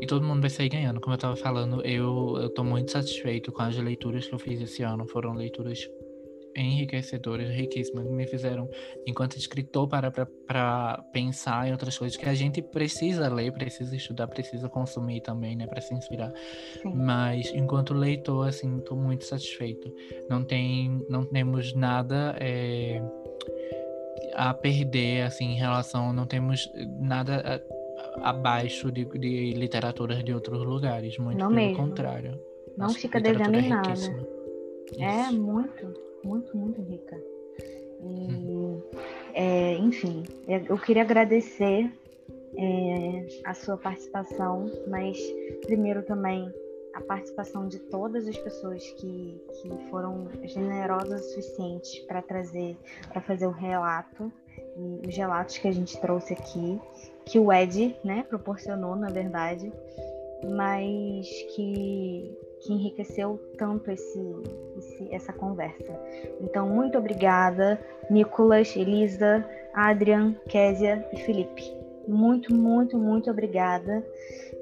e 0.00 0.06
todo 0.06 0.24
mundo 0.24 0.40
vai 0.40 0.50
sair 0.50 0.68
ganhando. 0.68 1.00
Como 1.00 1.14
eu 1.14 1.18
tava 1.18 1.36
falando, 1.36 1.84
eu, 1.84 2.36
eu 2.38 2.50
tô 2.50 2.62
muito 2.64 2.90
satisfeito 2.90 3.52
com 3.52 3.62
as 3.62 3.76
leituras 3.76 4.26
que 4.26 4.34
eu 4.34 4.38
fiz 4.38 4.60
esse 4.60 4.82
ano. 4.82 5.06
Foram 5.06 5.34
leituras 5.34 5.88
enriquecedoras, 6.56 7.48
riquíssimas, 7.50 8.06
me 8.06 8.26
fizeram, 8.26 8.68
enquanto 9.06 9.36
escritor, 9.36 9.88
para 9.88 10.10
para 10.10 11.02
pensar 11.12 11.66
em 11.68 11.72
outras 11.72 11.96
coisas 11.96 12.16
que 12.16 12.28
a 12.28 12.34
gente 12.34 12.62
precisa 12.62 13.28
ler, 13.32 13.52
precisa 13.52 13.94
estudar, 13.96 14.26
precisa 14.28 14.68
consumir 14.68 15.20
também, 15.20 15.56
né, 15.56 15.66
para 15.66 15.80
se 15.80 15.94
inspirar. 15.94 16.32
Sim. 16.82 16.92
Mas 16.94 17.52
enquanto 17.54 17.94
leitor, 17.94 18.48
assim, 18.48 18.78
estou 18.78 18.96
muito 18.96 19.24
satisfeito. 19.24 19.92
Não 20.28 20.44
tem, 20.44 21.04
não 21.08 21.24
temos 21.24 21.74
nada 21.74 22.36
é, 22.38 23.02
a 24.34 24.52
perder, 24.54 25.22
assim, 25.22 25.52
em 25.52 25.56
relação, 25.56 26.12
não 26.12 26.26
temos 26.26 26.70
nada 27.00 27.62
a, 28.22 28.30
abaixo 28.30 28.92
de, 28.92 29.04
de 29.04 29.52
literaturas 29.52 30.22
de 30.22 30.32
outros 30.32 30.62
lugares, 30.64 31.18
muito 31.18 31.38
não 31.38 31.48
pelo 31.48 31.60
mesmo. 31.60 31.76
contrário. 31.76 32.40
Não 32.76 32.86
Nossa, 32.86 32.98
fica 32.98 33.20
devendo 33.20 33.56
em 33.56 33.66
é 33.66 33.68
nada. 33.68 33.94
É 34.98 35.30
muito 35.30 36.04
muito, 36.24 36.56
muito 36.56 36.80
rica. 36.82 37.20
E, 38.00 38.82
é, 39.34 39.74
enfim, 39.76 40.24
é, 40.46 40.62
eu 40.68 40.78
queria 40.78 41.02
agradecer 41.02 41.90
é, 42.56 43.26
a 43.44 43.54
sua 43.54 43.76
participação, 43.76 44.70
mas 44.88 45.18
primeiro 45.62 46.02
também 46.02 46.52
a 46.94 47.00
participação 47.00 47.66
de 47.66 47.78
todas 47.80 48.28
as 48.28 48.36
pessoas 48.36 48.82
que, 48.92 49.40
que 49.60 49.90
foram 49.90 50.28
generosas 50.44 51.22
o 51.22 51.28
suficiente 51.30 52.04
para 52.06 52.22
trazer, 52.22 52.76
para 53.08 53.20
fazer 53.20 53.46
o 53.46 53.50
relato 53.50 54.32
e 54.76 55.08
os 55.08 55.16
relatos 55.16 55.58
que 55.58 55.66
a 55.66 55.72
gente 55.72 56.00
trouxe 56.00 56.34
aqui, 56.34 56.80
que 57.26 57.38
o 57.38 57.52
Ed, 57.52 57.96
né, 58.04 58.24
proporcionou, 58.28 58.94
na 58.94 59.10
verdade, 59.10 59.72
mas 60.56 61.26
que 61.54 62.36
que 62.64 62.72
enriqueceu 62.72 63.38
tanto 63.58 63.90
esse, 63.90 64.20
esse, 64.78 65.14
essa 65.14 65.32
conversa. 65.32 65.92
Então, 66.40 66.68
muito 66.68 66.96
obrigada, 66.96 67.78
Nicolas, 68.10 68.74
Elisa, 68.74 69.46
Adrian, 69.74 70.34
Késia 70.48 71.06
e 71.12 71.18
Felipe. 71.18 71.62
Muito, 72.08 72.54
muito, 72.54 72.98
muito 72.98 73.30
obrigada. 73.30 74.04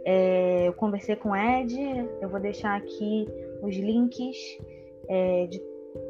É, 0.05 0.67
eu 0.67 0.73
conversei 0.73 1.15
com 1.15 1.31
o 1.31 1.37
Ed, 1.37 1.77
eu 2.21 2.29
vou 2.29 2.41
deixar 2.41 2.77
aqui 2.77 3.29
os 3.63 3.77
links, 3.77 4.37
é, 5.09 5.47
de, 5.47 5.63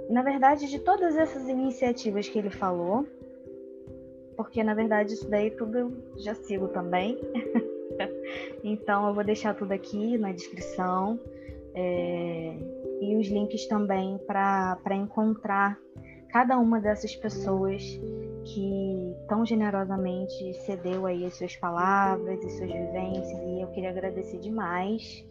na 0.09 0.23
verdade, 0.23 0.69
de 0.70 0.78
todas 0.78 1.16
essas 1.16 1.47
iniciativas 1.48 2.28
que 2.28 2.39
ele 2.39 2.51
falou, 2.51 3.06
porque 4.36 4.64
na 4.64 4.74
verdade 4.74 5.12
isso 5.12 5.28
daí 5.28 5.51
tudo 5.51 5.78
eu 5.78 5.93
já 6.16 6.35
sigo 6.35 6.69
também. 6.69 7.19
então 8.64 9.09
eu 9.09 9.14
vou 9.14 9.23
deixar 9.23 9.55
tudo 9.55 9.73
aqui 9.73 10.16
na 10.16 10.32
descrição 10.32 11.20
é, 11.74 12.55
e 13.01 13.16
os 13.16 13.27
links 13.28 13.66
também 13.66 14.19
para 14.27 14.78
encontrar 14.93 15.78
cada 16.28 16.59
uma 16.59 16.81
dessas 16.81 17.15
pessoas 17.16 17.82
que 18.44 19.16
tão 19.28 19.44
generosamente 19.44 20.55
cedeu 20.65 21.07
aí 21.07 21.24
as 21.24 21.36
suas 21.36 21.55
palavras 21.57 22.43
e 22.43 22.51
suas 22.51 22.73
vivências 22.73 23.39
e 23.43 23.61
eu 23.61 23.69
queria 23.69 23.90
agradecer 23.90 24.39
demais 24.39 25.24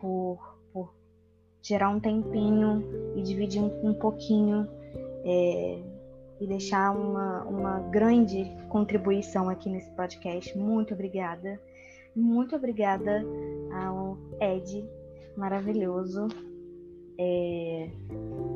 por, 0.00 0.58
por 0.72 0.92
tirar 1.60 1.90
um 1.90 2.00
tempinho 2.00 2.84
e 3.16 3.22
dividir 3.22 3.62
um, 3.62 3.90
um 3.90 3.94
pouquinho 3.94 4.68
é, 5.24 5.78
e 6.40 6.46
deixar 6.46 6.92
uma, 6.96 7.44
uma 7.44 7.80
grande 7.90 8.44
contribuição 8.68 9.48
aqui 9.48 9.68
nesse 9.68 9.90
podcast. 9.90 10.56
Muito 10.56 10.94
obrigada. 10.94 11.60
Muito 12.14 12.56
obrigada 12.56 13.24
ao 13.72 14.16
Ed 14.40 14.88
maravilhoso. 15.38 16.28
É, 17.20 17.90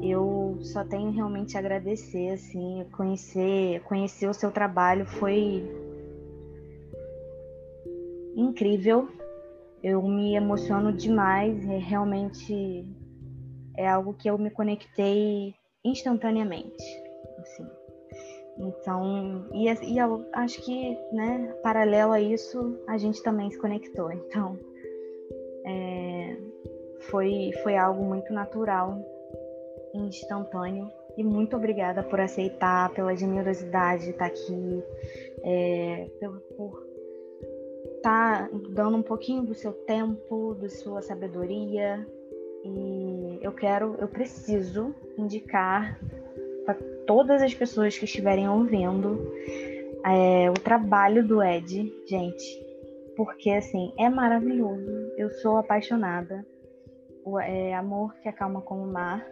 eu 0.03 0.59
só 0.61 0.85
tenho 0.85 1.11
realmente 1.11 1.57
a 1.57 1.61
agradecer, 1.61 2.31
assim, 2.31 2.85
conhecer, 2.93 3.81
conhecer 3.83 4.29
o 4.29 4.35
seu 4.35 4.51
trabalho 4.51 5.07
foi 5.07 5.65
incrível. 8.37 9.09
Eu 9.83 10.03
me 10.03 10.35
emociono 10.35 10.93
demais, 10.93 11.69
é, 11.69 11.79
realmente 11.79 12.87
é 13.77 13.89
algo 13.89 14.15
que 14.15 14.29
eu 14.29 14.39
me 14.39 14.51
conectei 14.51 15.55
instantaneamente, 15.85 16.85
assim. 17.39 17.67
Então, 18.59 19.49
e, 19.53 19.67
e 19.67 19.99
eu 19.99 20.25
acho 20.33 20.63
que, 20.63 20.97
né, 21.13 21.53
paralelo 21.63 22.13
a 22.13 22.21
isso, 22.21 22.79
a 22.87 22.97
gente 22.99 23.23
também 23.23 23.51
se 23.51 23.59
conectou. 23.59 24.13
Então, 24.13 24.57
é, 25.65 26.37
foi, 27.11 27.51
foi 27.63 27.77
algo 27.77 28.05
muito 28.05 28.33
natural, 28.33 28.99
instantâneo. 29.95 30.91
E 31.17 31.23
muito 31.23 31.57
obrigada 31.57 32.03
por 32.03 32.21
aceitar, 32.21 32.91
pela 32.95 33.15
generosidade 33.15 34.05
de 34.05 34.11
estar 34.11 34.27
aqui, 34.27 34.83
é, 35.45 36.09
por 36.57 36.87
estar 37.97 38.49
dando 38.71 38.97
um 38.97 39.03
pouquinho 39.03 39.43
do 39.43 39.55
seu 39.55 39.73
tempo, 39.73 40.55
da 40.55 40.69
sua 40.69 41.03
sabedoria. 41.03 42.07
E 42.65 43.39
eu 43.43 43.53
quero, 43.53 43.97
eu 43.99 44.09
preciso 44.09 44.95
indicar 45.19 46.01
para 46.65 46.75
todas 47.07 47.43
as 47.43 47.53
pessoas 47.53 47.99
que 47.99 48.05
estiverem 48.05 48.49
ouvindo 48.49 49.31
é, 50.05 50.51
o 50.51 50.55
trabalho 50.55 51.27
do 51.27 51.43
Ed, 51.43 51.93
gente, 52.07 52.67
porque 53.17 53.51
assim 53.51 53.93
é 53.99 54.09
maravilhoso. 54.09 54.91
Eu 55.17 55.31
sou 55.31 55.57
apaixonada. 55.57 56.47
O 57.25 57.39
é, 57.39 57.75
Amor 57.75 58.15
que 58.23 58.29
acalma 58.29 58.61
como 58.61 58.83
o 58.83 58.93
mar. 58.93 59.25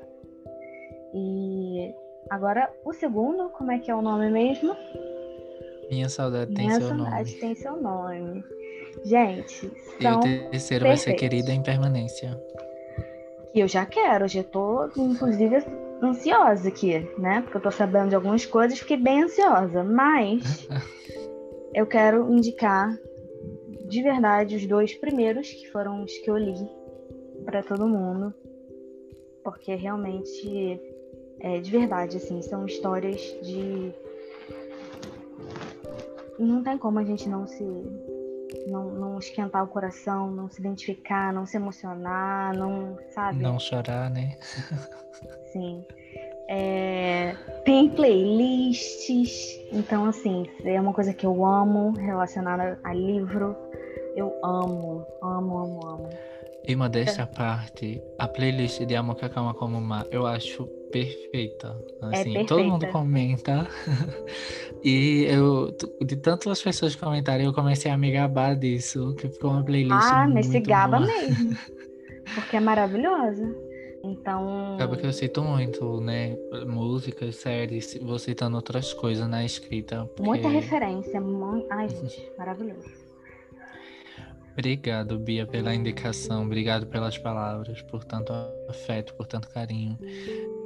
E 1.15 1.93
agora 2.29 2.73
o 2.85 2.93
segundo, 2.93 3.51
como 3.51 3.73
é 3.73 3.79
que 3.79 3.91
é 3.91 3.95
o 3.95 4.03
nome 4.03 4.31
mesmo? 4.31 4.77
Minha 5.91 6.09
saudade 6.09 6.55
tem 6.55 6.67
Minha 6.67 6.79
seu 6.79 6.89
saudade 6.89 7.31
nome. 7.31 7.41
tem 7.41 7.55
seu 7.55 7.77
nome. 7.83 8.45
Gente, 9.05 9.73
E 10.01 10.07
o 10.07 10.51
terceiro 10.51 10.85
vai 10.87 10.97
ser 10.97 11.11
perfeitos. 11.13 11.21
Querida 11.21 11.53
em 11.53 11.63
Permanência. 11.63 12.41
que 13.53 13.61
eu 13.61 13.67
já 13.69 13.85
quero, 13.87 14.29
já 14.29 14.45
tô 14.45 14.89
inclusive 14.97 15.65
ansiosa 16.03 16.69
aqui, 16.69 16.99
né? 17.19 17.43
Porque 17.43 17.57
eu 17.57 17.61
tô 17.61 17.71
sabendo 17.71 18.11
de 18.11 18.15
algumas 18.15 18.47
coisas, 18.47 18.79
fiquei 18.79 18.97
bem 18.97 19.25
ansiosa, 19.25 19.83
mas 19.83 20.69
eu 21.75 21.87
quero 21.87 22.33
indicar 22.33 22.97
de 23.89 24.03
verdade 24.03 24.55
os 24.55 24.67
dois 24.67 24.95
primeiros, 24.95 25.51
que 25.51 25.69
foram 25.71 26.05
os 26.05 26.13
que 26.19 26.31
eu 26.31 26.37
li 26.37 26.55
para 27.45 27.63
todo 27.63 27.89
mundo, 27.89 28.35
porque 29.43 29.75
realmente 29.75 30.81
é 31.41 31.61
de 31.61 31.71
verdade 31.71 32.17
assim, 32.17 32.43
são 32.43 32.67
histórias 32.67 33.21
de 33.43 33.93
não 36.39 36.63
tem 36.63 36.79
como 36.79 36.99
a 36.99 37.05
gente 37.05 37.29
não 37.29 37.47
se 37.47 37.65
não, 38.67 38.91
não 38.91 39.19
esquentar 39.19 39.65
o 39.65 39.69
coração, 39.69 40.31
não 40.31 40.49
se 40.49 40.61
identificar, 40.61 41.33
não 41.33 41.47
se 41.47 41.57
emocionar, 41.57 42.57
não 42.57 42.99
sabe? 43.11 43.43
Não 43.43 43.59
chorar, 43.59 44.11
né? 44.11 44.37
Sim. 45.53 45.85
É, 46.49 47.37
tem 47.65 47.89
playlists, 47.91 49.61
então 49.73 50.05
assim, 50.07 50.47
é 50.65 50.81
uma 50.81 50.93
coisa 50.93 51.15
que 51.15 51.25
eu 51.25 51.45
amo 51.45 51.93
relacionada 51.93 52.79
a 52.83 52.93
livro. 52.93 53.57
Eu 54.17 54.35
amo, 54.43 55.07
amo, 55.23 55.59
amo, 55.59 55.87
amo. 55.87 56.09
E 56.71 56.77
modéstia 56.77 57.25
à 57.25 57.27
parte, 57.27 58.01
a 58.17 58.29
playlist 58.29 58.85
de 58.87 58.95
Amor 58.95 59.17
Acalma 59.21 59.53
como 59.55 59.81
Mar, 59.81 60.07
eu 60.13 60.25
acho 60.25 60.67
perfeita. 60.93 61.77
Assim, 62.01 62.45
todo 62.47 62.63
mundo 62.63 62.81
perfeita. 62.83 62.93
comenta. 62.93 63.67
e 64.85 65.25
eu, 65.29 65.75
de 66.07 66.15
tantas 66.17 66.63
pessoas 66.63 66.95
comentarem, 66.95 67.47
eu 67.47 67.53
comecei 67.53 67.91
a 67.91 67.99
me 67.99 68.13
gabar 68.13 68.55
disso, 68.55 69.17
que 69.17 69.29
ficou 69.29 69.51
uma 69.51 69.65
playlist 69.65 69.99
Ah, 70.13 70.23
muito 70.29 70.35
mas 70.35 70.47
se 70.47 70.61
gaba 70.61 70.99
boa. 70.99 71.09
mesmo. 71.09 71.57
Porque 72.37 72.57
é 72.57 72.61
maravilhosa. 72.61 73.53
Então. 74.05 74.75
Acaba 74.77 74.97
que 74.97 75.05
eu 75.07 75.13
cito 75.13 75.43
muito, 75.43 76.01
né? 76.01 76.37
Músicas, 76.69 77.35
séries, 77.35 77.99
vou 78.01 78.19
citando 78.19 78.55
outras 78.57 78.95
coisas 78.95 79.29
na 79.29 79.45
escrita. 79.45 80.09
Muita 80.21 80.45
porque- 80.45 80.57
referência. 80.61 81.21
mu- 81.21 81.67
Ai, 81.69 81.89
gente, 81.89 82.31
maravilhoso. 82.39 82.89
Obrigado, 84.61 85.19
Bia, 85.19 85.47
pela 85.47 85.75
indicação. 85.75 86.45
Obrigado 86.45 86.87
pelas 86.87 87.17
palavras, 87.17 87.81
por 87.81 88.05
tanto 88.05 88.31
afeto, 88.69 89.15
por 89.15 89.27
tanto 89.27 89.49
carinho. 89.49 89.99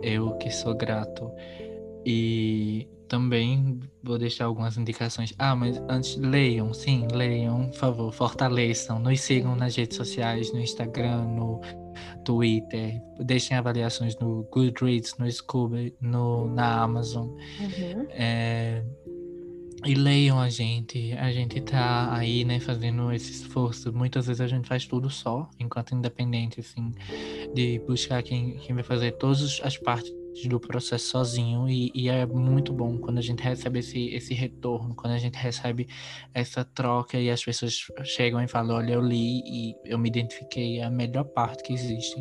Eu 0.02 0.32
que 0.38 0.50
sou 0.50 0.74
grato. 0.74 1.30
E 2.04 2.88
também 3.06 3.78
vou 4.02 4.18
deixar 4.18 4.46
algumas 4.46 4.76
indicações. 4.76 5.32
Ah, 5.38 5.54
mas 5.54 5.80
antes, 5.88 6.16
leiam, 6.16 6.74
sim, 6.74 7.06
leiam, 7.12 7.68
por 7.68 7.76
favor, 7.76 8.12
fortaleçam. 8.12 8.98
Nos 8.98 9.20
sigam 9.20 9.54
nas 9.54 9.76
redes 9.76 9.96
sociais, 9.96 10.52
no 10.52 10.58
Instagram, 10.58 11.26
no 11.26 11.60
Twitter. 12.24 13.00
Deixem 13.20 13.56
avaliações 13.56 14.18
no 14.18 14.42
Goodreads, 14.50 15.16
no 15.18 15.30
Scooby, 15.30 15.94
no, 16.00 16.52
na 16.52 16.82
Amazon. 16.82 17.28
Uhum. 17.28 18.06
É, 18.10 18.82
E 19.84 19.94
leiam 19.94 20.40
a 20.40 20.48
gente. 20.48 21.12
A 21.12 21.30
gente 21.30 21.60
tá 21.60 22.14
aí, 22.16 22.44
né, 22.44 22.58
fazendo 22.58 23.12
esse 23.12 23.30
esforço. 23.32 23.92
Muitas 23.92 24.26
vezes 24.26 24.40
a 24.40 24.46
gente 24.46 24.66
faz 24.66 24.86
tudo 24.86 25.10
só, 25.10 25.48
enquanto 25.58 25.94
independente, 25.94 26.60
assim, 26.60 26.92
de 27.54 27.78
buscar 27.80 28.22
quem, 28.22 28.56
quem 28.56 28.74
vai 28.74 28.84
fazer 28.84 29.12
todas 29.12 29.60
as 29.62 29.76
partes 29.76 30.10
do 30.46 30.58
processo 30.58 31.08
sozinho. 31.08 31.68
E, 31.68 31.92
e 31.94 32.08
é 32.08 32.24
muito 32.24 32.72
bom 32.72 32.96
quando 32.98 33.18
a 33.18 33.22
gente 33.22 33.42
recebe 33.42 33.80
esse, 33.80 34.08
esse 34.08 34.32
retorno, 34.32 34.94
quando 34.94 35.12
a 35.12 35.18
gente 35.18 35.36
recebe 35.36 35.86
essa 36.32 36.64
troca 36.64 37.18
e 37.18 37.30
as 37.30 37.44
pessoas 37.44 37.78
chegam 38.04 38.42
e 38.42 38.48
falam: 38.48 38.76
Olha, 38.76 38.94
eu 38.94 39.02
li 39.02 39.42
e 39.44 39.76
eu 39.84 39.98
me 39.98 40.08
identifiquei. 40.08 40.78
É 40.78 40.84
a 40.84 40.90
melhor 40.90 41.24
parte 41.24 41.62
que 41.62 41.74
existe 41.74 42.16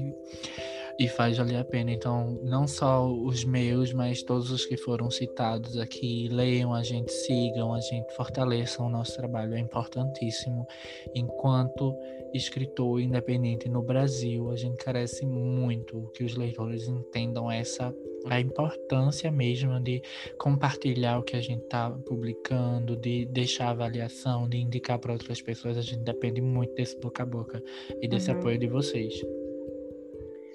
e 1.00 1.08
faz 1.08 1.38
valer 1.38 1.58
a 1.58 1.64
pena. 1.64 1.92
Então, 1.92 2.40
não 2.44 2.68
só 2.68 3.12
os 3.12 3.44
meus, 3.44 3.94
mas 3.94 4.24
todos 4.24 4.52
os 4.52 4.66
que 4.66 4.78
foram 4.78 5.10
citados 5.10 5.78
aqui, 5.78 6.28
leiam 6.30 6.74
a 6.74 6.84
gente, 6.84 7.12
sigam 7.12 7.74
a 7.74 7.80
gente, 7.80 8.14
fortaleçam 8.16 8.88
o 8.88 8.90
nosso 8.90 9.16
trabalho, 9.16 9.56
é 9.56 9.60
importantíssimo. 9.60 10.68
Enquanto 11.16 11.96
escritor 12.34 13.00
independente 13.00 13.70
no 13.70 13.82
Brasil, 13.82 14.52
a 14.52 14.56
gente 14.56 14.78
carece 14.78 15.26
muito 15.26 16.10
que 16.14 16.24
os 16.24 16.36
leitores 16.36 16.88
entendam 16.88 17.52
essa 17.52 17.94
a 18.26 18.40
importância 18.40 19.30
mesmo 19.30 19.80
de 19.82 20.02
compartilhar 20.38 21.20
o 21.20 21.24
que 21.24 21.36
a 21.36 21.42
gente 21.42 21.64
está 21.64 21.90
publicando, 21.90 22.96
de 22.96 23.26
deixar 23.26 23.70
avaliação, 23.70 24.48
de 24.48 24.58
indicar 24.58 24.98
para 24.98 25.14
outras 25.14 25.42
pessoas. 25.42 25.78
A 25.78 25.82
gente 25.82 26.00
depende 26.04 26.42
muito 26.42 26.74
desse 26.74 26.98
boca 27.00 27.24
a 27.24 27.26
boca 27.26 27.62
e 28.02 28.08
desse 28.08 28.32
Uhum. 28.32 28.38
apoio 28.38 28.58
de 28.58 28.68
vocês. 28.68 29.22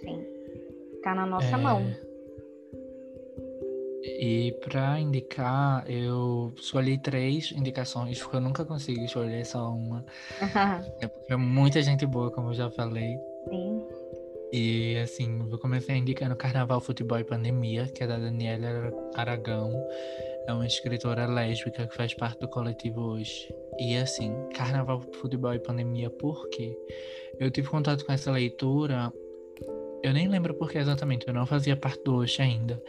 Sim. 0.00 0.24
Tá 1.02 1.14
na 1.14 1.26
nossa 1.26 1.46
É, 1.46 1.56
mão. 1.56 1.82
E 4.20 4.52
para 4.64 4.98
indicar, 5.00 5.88
eu 5.90 6.52
escolhi 6.56 6.98
três 6.98 7.52
indicações, 7.52 8.20
porque 8.20 8.36
eu 8.36 8.40
nunca 8.40 8.64
consigo 8.64 9.04
escolher 9.04 9.44
só 9.44 9.70
uma. 9.70 10.04
É 11.00 11.06
porque 11.08 11.32
é 11.32 11.36
muita 11.36 11.82
gente 11.82 12.06
boa, 12.06 12.30
como 12.30 12.50
eu 12.50 12.54
já 12.54 12.70
falei. 12.70 13.18
Sim. 13.48 13.86
E 14.50 14.96
assim, 14.98 15.38
vou 15.46 15.58
começar 15.58 15.94
indicando 15.94 16.34
Carnaval, 16.34 16.80
Futebol 16.80 17.18
e 17.18 17.24
Pandemia, 17.24 17.86
que 17.86 18.02
é 18.02 18.06
da 18.06 18.18
Daniela 18.18 18.90
Aragão. 19.14 19.70
É 20.46 20.52
uma 20.52 20.66
escritora 20.66 21.26
lésbica 21.26 21.86
que 21.86 21.94
faz 21.94 22.14
parte 22.14 22.40
do 22.40 22.48
coletivo 22.48 23.02
hoje. 23.02 23.54
E 23.78 23.96
assim, 23.96 24.32
Carnaval, 24.54 25.02
Futebol 25.20 25.52
e 25.52 25.58
Pandemia, 25.58 26.08
por 26.08 26.48
quê? 26.48 26.74
Eu 27.38 27.50
tive 27.50 27.68
contato 27.68 28.06
com 28.06 28.12
essa 28.12 28.30
leitura, 28.32 29.12
eu 30.02 30.12
nem 30.12 30.28
lembro 30.28 30.54
por 30.54 30.70
que 30.70 30.78
exatamente, 30.78 31.26
eu 31.26 31.34
não 31.34 31.46
fazia 31.46 31.76
parte 31.76 32.02
do 32.04 32.14
hoje 32.16 32.40
ainda. 32.42 32.82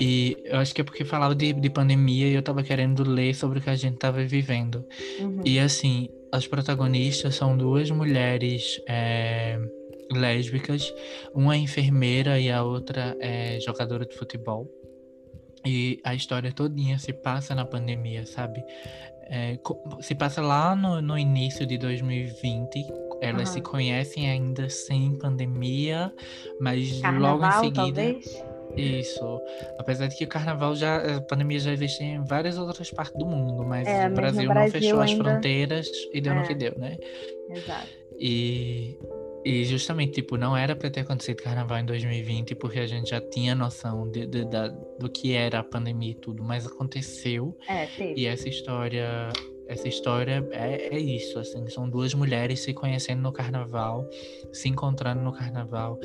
E 0.00 0.36
eu 0.44 0.58
acho 0.58 0.74
que 0.74 0.80
é 0.80 0.84
porque 0.84 1.04
falava 1.04 1.34
de, 1.34 1.52
de 1.52 1.70
pandemia 1.70 2.26
e 2.26 2.34
eu 2.34 2.42
tava 2.42 2.62
querendo 2.62 3.04
ler 3.04 3.34
sobre 3.34 3.58
o 3.58 3.62
que 3.62 3.70
a 3.70 3.76
gente 3.76 3.98
tava 3.98 4.24
vivendo. 4.24 4.84
Uhum. 5.20 5.42
E 5.44 5.58
assim, 5.58 6.08
as 6.32 6.46
protagonistas 6.46 7.34
são 7.34 7.56
duas 7.56 7.90
mulheres 7.90 8.80
é, 8.88 9.60
lésbicas, 10.10 10.92
uma 11.34 11.54
é 11.54 11.58
enfermeira 11.58 12.40
e 12.40 12.50
a 12.50 12.62
outra 12.62 13.16
é 13.20 13.60
jogadora 13.60 14.06
de 14.06 14.16
futebol. 14.16 14.68
E 15.64 16.00
a 16.02 16.14
história 16.14 16.50
todinha 16.50 16.98
se 16.98 17.12
passa 17.12 17.54
na 17.54 17.64
pandemia, 17.64 18.26
sabe? 18.26 18.64
É, 19.26 19.58
se 20.00 20.14
passa 20.14 20.42
lá 20.42 20.74
no, 20.74 21.00
no 21.00 21.16
início 21.16 21.64
de 21.64 21.78
2020. 21.78 22.84
Elas 23.22 23.42
Aham. 23.48 23.52
se 23.54 23.60
conhecem 23.60 24.28
ainda 24.28 24.68
sem 24.68 25.14
pandemia, 25.16 26.12
mas 26.60 26.90
logo 26.90 26.98
em 26.98 27.00
Carnaval, 27.02 27.60
seguida. 27.64 27.82
talvez? 27.82 28.44
Isso. 28.76 29.40
Apesar 29.78 30.08
de 30.08 30.16
que 30.16 30.24
o 30.24 30.28
carnaval 30.28 30.74
já, 30.74 31.16
a 31.18 31.20
pandemia 31.20 31.60
já 31.60 31.72
existe 31.72 32.02
em 32.02 32.24
várias 32.24 32.58
outras 32.58 32.90
partes 32.90 33.16
do 33.18 33.26
mundo, 33.26 33.64
mas 33.64 33.86
É, 33.86 34.06
o 34.06 34.10
no 34.10 34.16
Brasil, 34.16 34.42
não 34.44 34.54
Brasil 34.54 34.72
fechou 34.80 35.00
as 35.00 35.10
ainda- 35.10 35.24
fronteiras 35.24 35.88
e 36.12 36.20
deu 36.20 36.32
É. 36.32 36.36
no 36.40 36.46
que 36.46 36.54
deu, 36.54 36.74
né? 36.78 36.96
Exato. 37.50 37.88
E, 38.18 38.98
e 39.44 39.64
justamente, 39.66 40.12
tipo, 40.14 40.36
não 40.36 40.56
era 40.56 40.74
pra 40.74 40.88
ter 40.90 41.00
acontecido 41.00 41.42
carnaval 41.42 41.78
em 41.78 41.84
2020, 41.84 42.54
porque 42.54 42.78
a 42.78 42.86
gente 42.86 43.10
já 43.10 43.20
tinha 43.20 43.54
noção 43.54 44.10
de, 44.10 44.26
de- 44.26 44.44
da, 44.48 44.68
do 44.68 45.08
que 45.10 45.32
era 45.34 45.58
a 45.58 45.64
pandemia 45.64 46.12
e 46.12 46.14
tudo, 46.14 46.42
mas 46.42 46.66
aconteceu. 46.66 47.56
É, 47.68 47.86
teve. 47.86 48.20
E 48.20 48.26
essa 48.26 48.48
história, 48.48 49.28
essa 49.66 49.88
história 49.88 50.46
é, 50.50 50.94
é 50.94 50.98
isso, 50.98 51.38
assim, 51.38 51.68
são 51.68 51.88
duas 51.88 52.14
mulheres 52.14 52.60
se 52.60 52.72
conhecendo 52.72 53.22
no 53.22 53.32
carnaval, 53.32 54.08
se 54.52 54.68
encontrando 54.68 55.22
no 55.22 55.32
carnaval 55.32 55.98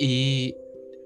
e 0.00 0.54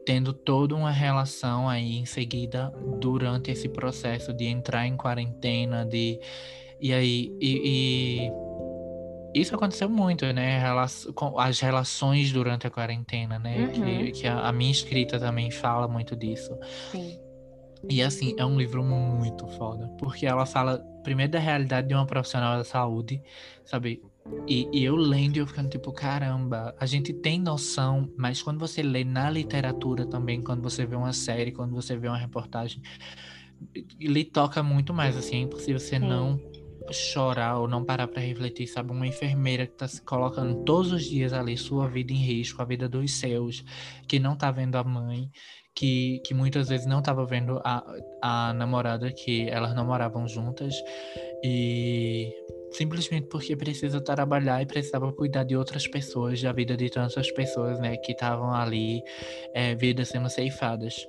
tendo 0.05 0.33
toda 0.33 0.75
uma 0.75 0.91
relação 0.91 1.69
aí 1.69 1.99
em 1.99 2.05
seguida 2.05 2.73
durante 3.01 3.51
esse 3.51 3.69
processo 3.69 4.33
de 4.33 4.47
entrar 4.47 4.87
em 4.87 4.97
quarentena, 4.97 5.85
de 5.85 6.19
e 6.81 6.93
aí 6.93 7.33
e, 7.41 8.29
e 8.29 8.33
isso 9.35 9.55
aconteceu 9.55 9.89
muito, 9.89 10.31
né? 10.33 10.61
As 11.39 11.61
relações 11.61 12.33
durante 12.33 12.67
a 12.67 12.71
quarentena, 12.71 13.39
né? 13.39 13.59
Uhum. 13.61 13.71
Que, 13.71 14.13
que 14.13 14.27
a, 14.27 14.53
minha 14.53 14.71
escrita 14.71 15.19
também 15.19 15.51
fala 15.51 15.89
muito 15.89 16.15
disso. 16.15 16.55
Sim. 16.91 17.19
E 17.89 18.03
assim, 18.03 18.35
é 18.39 18.45
um 18.45 18.59
livro 18.59 18.85
muito 18.85 19.47
foda. 19.49 19.89
Porque 19.99 20.27
ela 20.27 20.45
fala, 20.45 20.85
primeiro, 21.03 21.33
da 21.33 21.39
realidade 21.39 21.89
de 21.89 21.95
uma 21.95 22.07
profissional 22.07 22.59
da 22.59 22.65
saúde, 22.65 23.23
sabe? 23.65 24.03
E, 24.47 24.69
e, 24.73 24.85
eu 24.85 24.97
lendo, 24.97 25.37
eu 25.37 25.47
ficando 25.47 25.69
tipo, 25.69 25.93
caramba, 25.93 26.75
a 26.79 26.87
gente 26.87 27.13
tem 27.13 27.41
noção, 27.41 28.09
mas 28.17 28.41
quando 28.41 28.59
você 28.59 28.83
lê 28.83 29.05
na 29.05 29.29
literatura 29.31 30.07
também, 30.07 30.41
quando 30.41 30.63
você 30.63 30.87
vê 30.87 30.95
uma 30.95 31.13
série, 31.13 31.53
quando 31.53 31.75
você 31.75 31.97
vê 31.97 32.09
uma 32.09 32.17
reportagem, 32.17 32.81
lhe 34.01 34.25
toca 34.25 34.63
muito 34.63 34.93
mais, 34.95 35.17
assim, 35.17 35.37
é 35.37 35.41
impossível 35.41 35.79
você 35.79 35.99
Sim. 35.99 36.07
não 36.07 36.41
chorar 36.91 37.59
ou 37.59 37.69
não 37.69 37.85
parar 37.85 38.09
para 38.09 38.21
refletir, 38.21 38.67
sabe? 38.67 38.91
Uma 38.91 39.07
enfermeira 39.07 39.67
que 39.67 39.75
tá 39.75 39.87
se 39.87 40.03
colocando 40.03 40.65
todos 40.65 40.93
os 40.93 41.05
dias 41.05 41.33
ali, 41.33 41.57
sua 41.57 41.89
vida 41.89 42.13
em 42.13 42.17
risco, 42.17 42.61
a 42.61 42.65
vida 42.65 42.89
dos 42.89 43.13
seus, 43.13 43.65
que 44.09 44.19
não 44.19 44.37
tá 44.37 44.51
vendo 44.51 44.77
a 44.77 44.85
mãe, 44.85 45.31
que, 45.75 46.21
que 46.25 46.35
muitas 46.35 46.69
vezes 46.69 46.87
não 46.87 46.99
estava 46.99 47.25
vendo 47.25 47.61
a, 47.65 47.85
a 48.21 48.53
namorada, 48.53 49.11
que 49.11 49.49
elas 49.49 49.75
não 49.75 49.87
moravam 49.87 50.27
juntas, 50.29 50.75
e 51.43 52.33
simplesmente 52.73 53.27
porque 53.29 53.57
precisa 53.57 54.01
trabalhar 54.01 54.63
e 54.63 54.67
precisava 54.67 55.13
cuidar 55.13 55.45
de 55.45 55.57
outras 55.57 55.87
pessoas, 55.87 56.41
da 56.41 56.53
vida 56.53 56.77
de 56.77 56.89
tantas 56.91 57.31
pessoas, 57.31 57.79
né, 57.81 57.97
que 57.97 58.13
estavam 58.13 58.53
ali, 58.55 59.03
é, 59.55 59.75
vidas 59.75 60.09
sendo 60.09 60.29
ceifadas. 60.29 61.07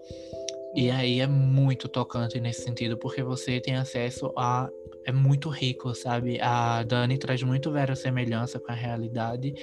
E 0.76 0.90
aí 0.90 1.20
é 1.20 1.28
muito 1.28 1.88
tocante 1.88 2.40
nesse 2.40 2.64
sentido, 2.64 2.98
porque 2.98 3.22
você 3.22 3.60
tem 3.60 3.76
acesso 3.76 4.34
a. 4.36 4.70
É 5.06 5.12
muito 5.12 5.50
rico, 5.50 5.94
sabe? 5.94 6.40
A 6.42 6.82
Dani 6.82 7.18
traz 7.18 7.44
muito 7.44 7.72
semelhança 7.96 8.58
com 8.58 8.72
a 8.72 8.76
realidade 8.76 9.54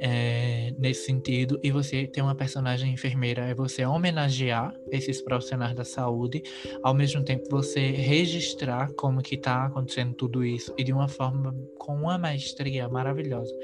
é, 0.00 0.72
nesse 0.78 1.06
sentido. 1.06 1.58
E 1.62 1.70
você 1.70 2.06
tem 2.06 2.22
uma 2.22 2.34
personagem 2.34 2.92
enfermeira, 2.92 3.42
é 3.42 3.54
você 3.54 3.84
homenagear 3.84 4.74
esses 4.90 5.22
profissionais 5.22 5.74
da 5.74 5.84
saúde, 5.84 6.42
ao 6.82 6.94
mesmo 6.94 7.22
tempo 7.24 7.44
você 7.50 7.90
registrar 7.90 8.92
como 8.94 9.22
que 9.22 9.36
tá 9.36 9.66
acontecendo 9.66 10.14
tudo 10.14 10.44
isso, 10.44 10.74
e 10.76 10.84
de 10.84 10.92
uma 10.92 11.08
forma 11.08 11.54
com 11.78 11.94
uma 11.94 12.18
maestria 12.18 12.88
maravilhosa. 12.88 13.54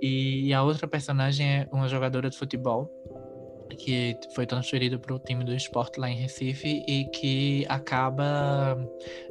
E 0.00 0.52
a 0.52 0.62
outra 0.62 0.86
personagem 0.86 1.46
é 1.46 1.68
uma 1.72 1.88
jogadora 1.88 2.30
de 2.30 2.36
futebol 2.36 2.88
que 3.76 4.16
foi 4.34 4.46
transferido 4.46 4.98
para 4.98 5.14
o 5.14 5.18
time 5.18 5.44
do 5.44 5.54
esporte 5.54 6.00
lá 6.00 6.08
em 6.08 6.16
Recife 6.16 6.82
e 6.86 7.04
que 7.06 7.66
acaba 7.68 8.76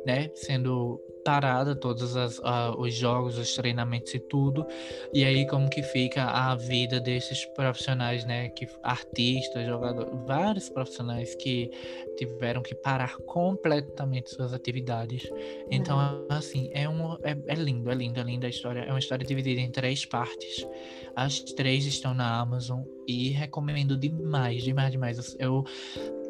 né, 0.06 0.30
sendo 0.36 1.02
parada 1.28 1.76
todos 1.76 2.16
as, 2.16 2.40
uh, 2.40 2.74
os 2.78 2.94
jogos, 2.94 3.38
os 3.38 3.54
treinamentos 3.54 4.14
e 4.14 4.20
tudo. 4.20 4.66
E 5.14 5.26
aí 5.26 5.46
como 5.46 5.70
que 5.70 5.84
fica 5.84 6.24
a 6.24 6.56
vida 6.56 7.02
desses 7.02 7.44
profissionais, 7.48 8.24
né? 8.24 8.48
Que 8.48 8.66
artistas, 8.82 9.66
jogadores, 9.66 10.14
vários 10.26 10.70
profissionais 10.70 11.36
que 11.36 11.70
tiveram 12.16 12.62
que 12.62 12.74
parar 12.74 13.18
completamente 13.18 14.30
suas 14.30 14.54
atividades. 14.54 15.30
Então, 15.70 15.98
uhum. 15.98 16.28
assim, 16.30 16.70
é 16.72 16.88
um 16.88 17.16
é, 17.16 17.38
é 17.46 17.56
lindo, 17.56 17.92
é 17.92 17.94
lindo, 17.94 18.22
é 18.22 18.24
linda 18.24 18.48
a 18.48 18.50
história. 18.50 18.80
É 18.80 18.90
uma 18.90 19.00
história 19.00 19.26
dividida 19.26 19.60
em 19.60 19.70
três 19.70 20.06
partes. 20.06 20.66
As 21.14 21.42
três 21.42 21.86
estão 21.86 22.14
na 22.14 22.40
Amazon 22.40 22.84
e 23.06 23.32
recomendo 23.32 23.98
demais, 23.98 24.64
demais, 24.64 24.92
demais. 24.94 25.36
Eu 25.38 25.66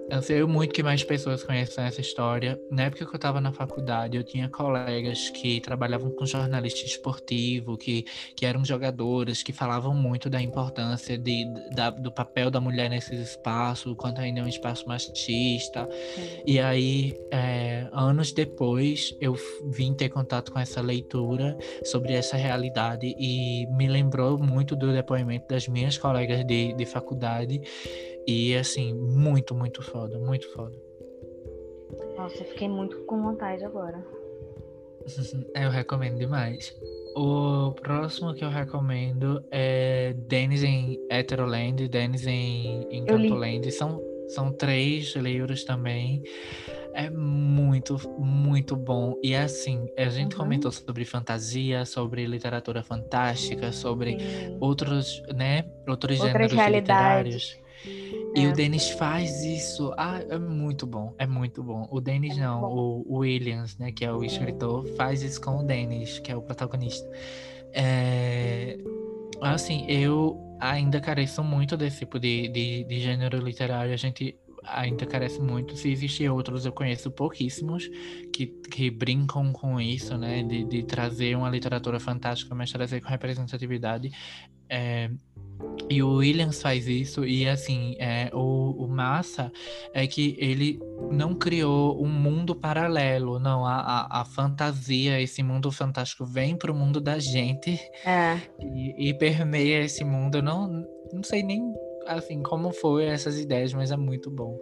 eu 0.10 0.22
sei 0.22 0.44
muito 0.46 0.74
que 0.74 0.82
mais 0.82 1.04
pessoas 1.04 1.44
conheçam 1.44 1.84
essa 1.84 2.00
história. 2.00 2.60
Na 2.72 2.84
época 2.84 3.06
que 3.06 3.12
eu 3.12 3.18
estava 3.18 3.42
na 3.42 3.52
faculdade, 3.52 4.16
eu 4.16 4.24
tinha 4.24 4.48
colegas 4.50 5.30
que 5.30 5.60
trabalhavam 5.60 6.10
com 6.12 6.26
jornalista 6.26 6.86
esportivo, 6.86 7.78
que, 7.78 8.06
que 8.36 8.46
eram 8.46 8.64
jogadoras, 8.64 9.44
que 9.44 9.52
falavam 9.52 9.94
muito 9.94 10.30
da 10.30 10.42
importância 10.42 11.18
de, 11.18 11.46
da, 11.76 11.90
do 11.90 12.12
papel 12.12 12.50
da 12.50 12.62
mulher 12.62 12.90
nesses 12.90 13.20
espaços, 13.20 13.94
quanto 13.98 14.22
ainda 14.22 14.40
é 14.40 14.44
um 14.44 14.48
espaço 14.48 14.88
machista. 14.88 15.88
E 16.46 16.60
aí, 16.60 17.14
é, 17.32 17.88
anos 17.92 18.32
depois, 18.32 19.16
eu 19.20 19.36
vim 19.72 19.94
ter 19.94 20.10
contato 20.10 20.54
com 20.54 20.60
essa 20.60 20.80
leitura 20.82 21.58
sobre 21.84 22.14
essa 22.14 22.38
realidade 22.38 23.14
e 23.20 23.68
me 23.72 23.88
lembrou 23.88 24.38
muito 24.38 24.76
do 24.76 24.94
depoimento 24.94 25.48
das 25.50 25.68
minhas 25.68 25.98
colegas 25.98 26.46
de, 26.46 26.74
de 26.74 26.86
faculdade 26.86 27.62
e 28.28 28.56
assim, 28.56 28.94
muito, 28.94 29.56
muito 29.56 29.82
foda, 29.82 30.20
muito 30.20 30.52
foda. 30.54 30.76
Nossa, 32.18 32.44
eu 32.44 32.48
fiquei 32.48 32.68
muito 32.68 32.98
com 33.06 33.22
vontade 33.22 33.64
agora. 33.64 34.04
eu 35.56 35.70
recomendo 35.70 36.18
demais. 36.18 36.76
O 37.16 37.72
próximo 37.72 38.34
que 38.34 38.44
eu 38.44 38.50
recomendo 38.50 39.44
é 39.50 40.14
Dennis 40.14 40.64
em 40.64 41.00
Heteroland, 41.10 41.88
Dennis 41.88 42.28
em, 42.28 43.06
Campoland. 43.08 43.72
São, 43.72 44.02
são 44.28 44.52
três 44.52 45.16
livros 45.16 45.64
também. 45.64 46.22
É 46.94 47.10
muito, 47.10 47.96
muito 48.20 48.76
bom. 48.76 49.20
E 49.24 49.36
assim, 49.36 49.86
a 49.98 50.10
gente 50.10 50.34
uhum. 50.34 50.44
comentou 50.44 50.72
sobre 50.72 51.06
fantasia, 51.06 51.86
sobre 51.86 52.26
literatura 52.26 52.84
fantástica, 52.84 53.72
sobre 53.72 54.20
Sim. 54.20 54.58
outros, 54.60 55.22
né, 55.34 55.64
outros 55.88 56.20
Outras 56.20 56.52
gêneros 56.52 56.76
literários. 56.76 57.67
E 58.36 58.44
é. 58.44 58.48
o 58.48 58.54
Denis 58.54 58.90
faz 58.92 59.44
isso. 59.44 59.94
Ah, 59.98 60.20
é 60.30 60.38
muito 60.38 60.86
bom. 60.86 61.14
É 61.18 61.26
muito 61.26 61.64
bom. 61.64 61.88
O 61.92 62.00
Denis 62.00 62.38
é 62.38 62.42
não, 62.42 62.64
o 62.64 63.18
Williams, 63.18 63.78
né, 63.78 63.92
que 63.92 64.06
é 64.06 64.12
o 64.12 64.24
escritor, 64.24 64.86
faz 64.96 65.22
isso 65.22 65.42
com 65.42 65.58
o 65.60 65.64
Denis, 65.64 66.20
que 66.20 66.32
é 66.32 66.36
o 66.36 66.42
protagonista. 66.42 67.10
É... 67.74 68.78
Assim, 69.42 69.86
eu 69.88 70.40
ainda 70.60 71.00
careço 71.00 71.44
muito 71.44 71.78
desse 71.78 72.00
tipo 72.00 72.20
de, 72.20 72.48
de, 72.48 72.84
de 72.84 73.00
gênero 73.00 73.38
literário. 73.40 73.94
A 73.94 73.98
gente 73.98 74.36
ainda 74.64 75.06
carece 75.06 75.42
muito. 75.42 75.76
Se 75.76 75.90
existem 75.90 76.30
outros, 76.30 76.66
eu 76.66 76.72
conheço 76.72 77.10
pouquíssimos 77.12 77.90
que, 78.34 78.48
que 78.48 78.90
brincam 78.90 79.52
com 79.54 79.80
isso, 79.80 80.18
né? 80.18 80.44
De, 80.44 80.64
de 80.64 80.84
trazer 80.84 81.36
uma 81.36 81.50
literatura 81.50 82.00
fantástica, 82.00 82.54
mas 82.54 82.72
trazer 82.72 83.02
com 83.02 83.10
representatividade. 83.10 84.12
É, 84.70 85.10
e 85.90 86.04
o 86.04 86.16
Williams 86.16 86.62
faz 86.62 86.88
isso, 86.88 87.26
e 87.26 87.48
assim, 87.48 87.96
é, 87.98 88.30
o, 88.34 88.72
o 88.84 88.88
massa 88.88 89.52
é 89.94 90.06
que 90.06 90.36
ele 90.38 90.80
não 91.12 91.34
criou 91.34 92.04
um 92.04 92.10
mundo 92.10 92.54
paralelo, 92.54 93.40
não. 93.40 93.66
A, 93.66 93.80
a, 93.80 94.22
a 94.22 94.26
fantasia, 94.26 95.22
esse 95.22 95.42
mundo 95.42 95.72
fantástico 95.72 96.26
vem 96.26 96.58
pro 96.58 96.76
mundo 96.76 97.00
da 97.00 97.20
gente 97.20 97.80
é. 98.06 98.40
e, 98.60 99.10
e 99.10 99.14
permeia 99.14 99.82
esse 99.82 100.04
mundo. 100.04 100.40
Eu 100.40 100.44
não, 100.44 100.86
não 101.14 101.24
sei 101.24 101.42
nem 101.42 101.74
assim 102.08 102.42
como 102.42 102.72
foi 102.72 103.06
essas 103.06 103.40
ideias, 103.40 103.74
mas 103.74 103.92
é 103.92 103.98
muito 103.98 104.30
bom. 104.30 104.60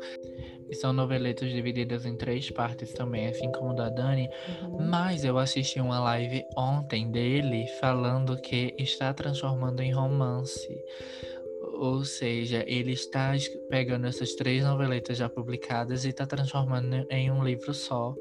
E 0.70 0.76
são 0.76 0.92
noveletas 0.92 1.50
divididas 1.52 2.06
em 2.06 2.16
três 2.16 2.50
partes 2.50 2.92
também, 2.94 3.28
assim 3.28 3.52
como 3.52 3.74
da 3.74 3.90
Dani. 3.90 4.28
Uhum. 4.64 4.90
Mas 4.90 5.24
eu 5.24 5.38
assisti 5.38 5.80
uma 5.80 6.00
live 6.00 6.44
ontem 6.58 7.10
dele 7.12 7.68
falando 7.80 8.40
que 8.42 8.74
está 8.78 9.14
transformando 9.14 9.82
em 9.82 9.94
romance. 9.94 10.76
Ou 11.74 12.04
seja, 12.04 12.64
ele 12.68 12.94
está 12.94 13.34
pegando 13.70 14.08
essas 14.08 14.34
três 14.34 14.64
noveletas 14.64 15.18
já 15.18 15.30
publicadas 15.30 16.06
e 16.06 16.10
está 16.10 16.26
transformando 16.26 17.06
em 17.10 17.32
um 17.32 17.44
livro 17.44 17.74
só. 17.74 18.16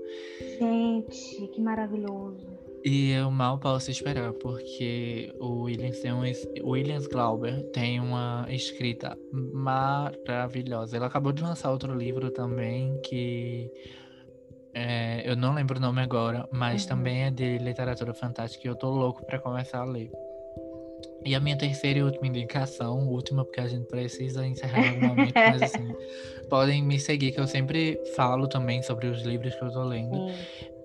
Gente, 0.58 1.48
que 1.48 1.60
maravilhoso. 1.60 2.63
E 2.84 3.12
eu 3.12 3.30
mal 3.30 3.58
posso 3.58 3.90
esperar, 3.90 4.34
porque 4.34 5.34
o 5.40 5.62
Williams, 5.62 6.00
tem 6.00 6.12
um, 6.12 6.22
Williams 6.62 7.06
Glauber 7.06 7.62
tem 7.72 7.98
uma 7.98 8.44
escrita 8.50 9.16
maravilhosa. 9.32 10.94
Ele 10.94 11.06
acabou 11.06 11.32
de 11.32 11.42
lançar 11.42 11.70
outro 11.70 11.96
livro 11.96 12.30
também, 12.30 13.00
que 13.00 13.70
é, 14.74 15.22
eu 15.24 15.34
não 15.34 15.54
lembro 15.54 15.78
o 15.78 15.80
nome 15.80 16.02
agora, 16.02 16.46
mas 16.52 16.82
uhum. 16.82 16.88
também 16.88 17.22
é 17.22 17.30
de 17.30 17.56
literatura 17.56 18.12
fantástica 18.12 18.68
e 18.68 18.70
eu 18.70 18.76
tô 18.76 18.90
louco 18.90 19.24
para 19.24 19.38
começar 19.38 19.78
a 19.78 19.84
ler. 19.84 20.10
E 21.24 21.34
a 21.34 21.40
minha 21.40 21.56
terceira 21.56 22.00
e 22.00 22.02
última 22.02 22.26
indicação, 22.26 23.08
última 23.08 23.46
porque 23.46 23.60
a 23.60 23.66
gente 23.66 23.86
precisa 23.86 24.46
encerrar 24.46 24.86
algum 24.86 25.06
momento, 25.06 25.32
mas 25.34 25.62
assim, 25.72 25.88
podem 26.50 26.82
me 26.82 27.00
seguir, 27.00 27.32
que 27.32 27.40
eu 27.40 27.46
sempre 27.46 27.98
falo 28.14 28.46
também 28.46 28.82
sobre 28.82 29.06
os 29.06 29.22
livros 29.22 29.54
que 29.54 29.64
eu 29.64 29.72
tô 29.72 29.84
lendo. 29.84 30.28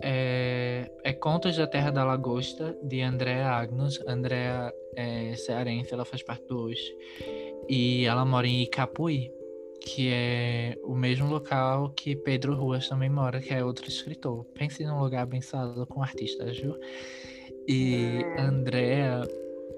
É, 0.01 0.89
é, 1.03 1.13
Contos 1.13 1.57
da 1.57 1.67
Terra 1.67 1.91
da 1.91 2.03
Lagosta, 2.03 2.77
de 2.84 3.01
Andréa 3.01 3.49
Agnus. 3.49 3.99
Andréa 4.07 4.73
é 4.95 5.35
cearense, 5.35 5.93
ela 5.93 6.05
faz 6.05 6.23
parte 6.23 6.45
do 6.47 6.59
hoje. 6.61 6.95
E 7.67 8.05
ela 8.05 8.26
mora 8.26 8.47
em 8.47 8.63
Icapuí, 8.63 9.31
que 9.81 10.09
é 10.11 10.77
o 10.84 10.95
mesmo 10.95 11.27
local 11.30 11.89
que 11.89 12.15
Pedro 12.15 12.55
Ruas 12.55 12.88
também 12.88 13.09
mora, 13.09 13.39
que 13.39 13.53
é 13.53 13.63
outro 13.63 13.88
escritor. 13.88 14.45
Pense 14.53 14.84
num 14.84 14.99
lugar 14.99 15.23
abençoado 15.23 15.85
com 15.88 16.01
artistas, 16.01 16.57
viu? 16.57 16.76
E 17.67 18.23
é. 18.23 18.41
Andréa 18.41 19.21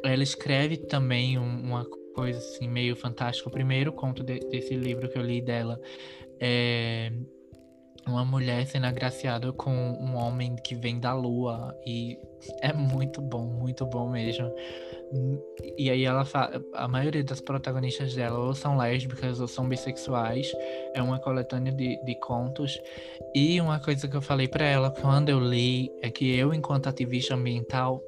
ela 0.04 0.24
escreve 0.24 0.78
também 0.78 1.38
um, 1.38 1.44
uma 1.44 1.86
coisa 2.16 2.40
assim 2.40 2.68
meio 2.68 2.96
fantástica. 2.96 3.50
O 3.50 3.52
primeiro 3.52 3.92
conto 3.92 4.24
de, 4.24 4.40
desse 4.40 4.76
livro 4.76 5.10
que 5.10 5.18
eu 5.18 5.22
li 5.22 5.42
dela 5.42 5.80
é, 6.40 7.12
uma 8.12 8.26
mulher 8.26 8.66
sendo 8.68 8.86
agraciada 8.86 9.52
com 9.54 9.72
um 9.74 10.16
homem 10.16 10.56
que 10.56 10.76
vem 10.76 11.00
da 11.00 11.14
lua 11.14 11.76
e 11.86 12.18
é 12.62 12.74
muito 12.74 13.22
bom, 13.22 13.46
muito 13.46 13.86
bom 13.86 14.10
mesmo. 14.10 14.52
E 15.78 15.90
aí 15.90 16.06
ela 16.06 16.24
fala, 16.24 16.64
a 16.74 16.88
maioria 16.88 17.24
das 17.24 17.42
protagonistas 17.42 18.16
dela 18.16 18.40
ou 18.40 18.54
são 18.54 18.78
lésbicas 18.78 19.40
ou 19.40 19.48
são 19.48 19.68
bissexuais. 19.68 20.52
É 20.94 21.02
uma 21.02 21.20
coletânea 21.20 21.72
de, 21.72 22.02
de 22.04 22.16
contos. 22.16 22.80
E 23.36 23.60
uma 23.60 23.80
coisa 23.80 24.08
que 24.08 24.16
eu 24.16 24.22
falei 24.22 24.48
para 24.48 24.66
ela 24.66 24.90
quando 24.90 25.30
eu 25.30 25.40
li 25.40 25.92
é 26.02 26.10
que 26.10 26.34
eu, 26.36 26.54
enquanto 26.54 26.88
ativista 26.88 27.36
ambiental, 27.36 28.02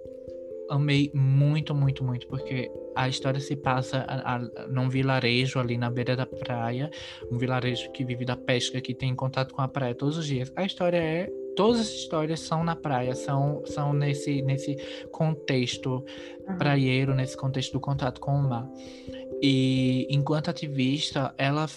amei 0.74 1.12
muito, 1.14 1.74
muito, 1.74 2.04
muito, 2.04 2.28
porque 2.28 2.72
a 2.96 3.08
história 3.08 3.40
se 3.40 3.56
passa 3.56 4.06
a, 4.08 4.36
a, 4.36 4.68
num 4.68 4.90
vilarejo 4.90 5.60
ali 5.60 5.78
na 5.78 5.90
beira 5.90 6.16
da 6.16 6.26
praia, 6.26 6.90
um 7.32 7.38
vilarejo 7.38 7.92
que 7.92 8.04
vive 8.04 8.26
da 8.26 8.36
pesca, 8.36 8.82
que 8.82 8.94
tem 8.94 9.16
contato 9.16 9.54
com 9.54 9.62
a 9.62 9.68
praia 9.68 9.94
todos 9.96 10.18
os 10.18 10.26
dias. 10.26 10.52
A 10.56 10.64
história 10.64 10.98
é 10.98 11.30
todas 11.56 11.82
as 11.82 11.90
histórias 11.90 12.40
são 12.40 12.64
na 12.64 12.76
praia, 12.76 13.14
são, 13.14 13.64
são 13.66 13.94
nesse, 13.94 14.42
nesse 14.42 14.76
contexto 15.12 16.04
uhum. 16.48 16.58
praieiro, 16.58 17.14
nesse 17.14 17.38
contexto 17.38 17.74
do 17.74 17.80
contato 17.80 18.20
com 18.20 18.32
o 18.32 18.42
mar. 18.42 18.68
E 19.42 20.08
enquanto 20.10 20.50
ativista, 20.50 21.34
ela 21.38 21.68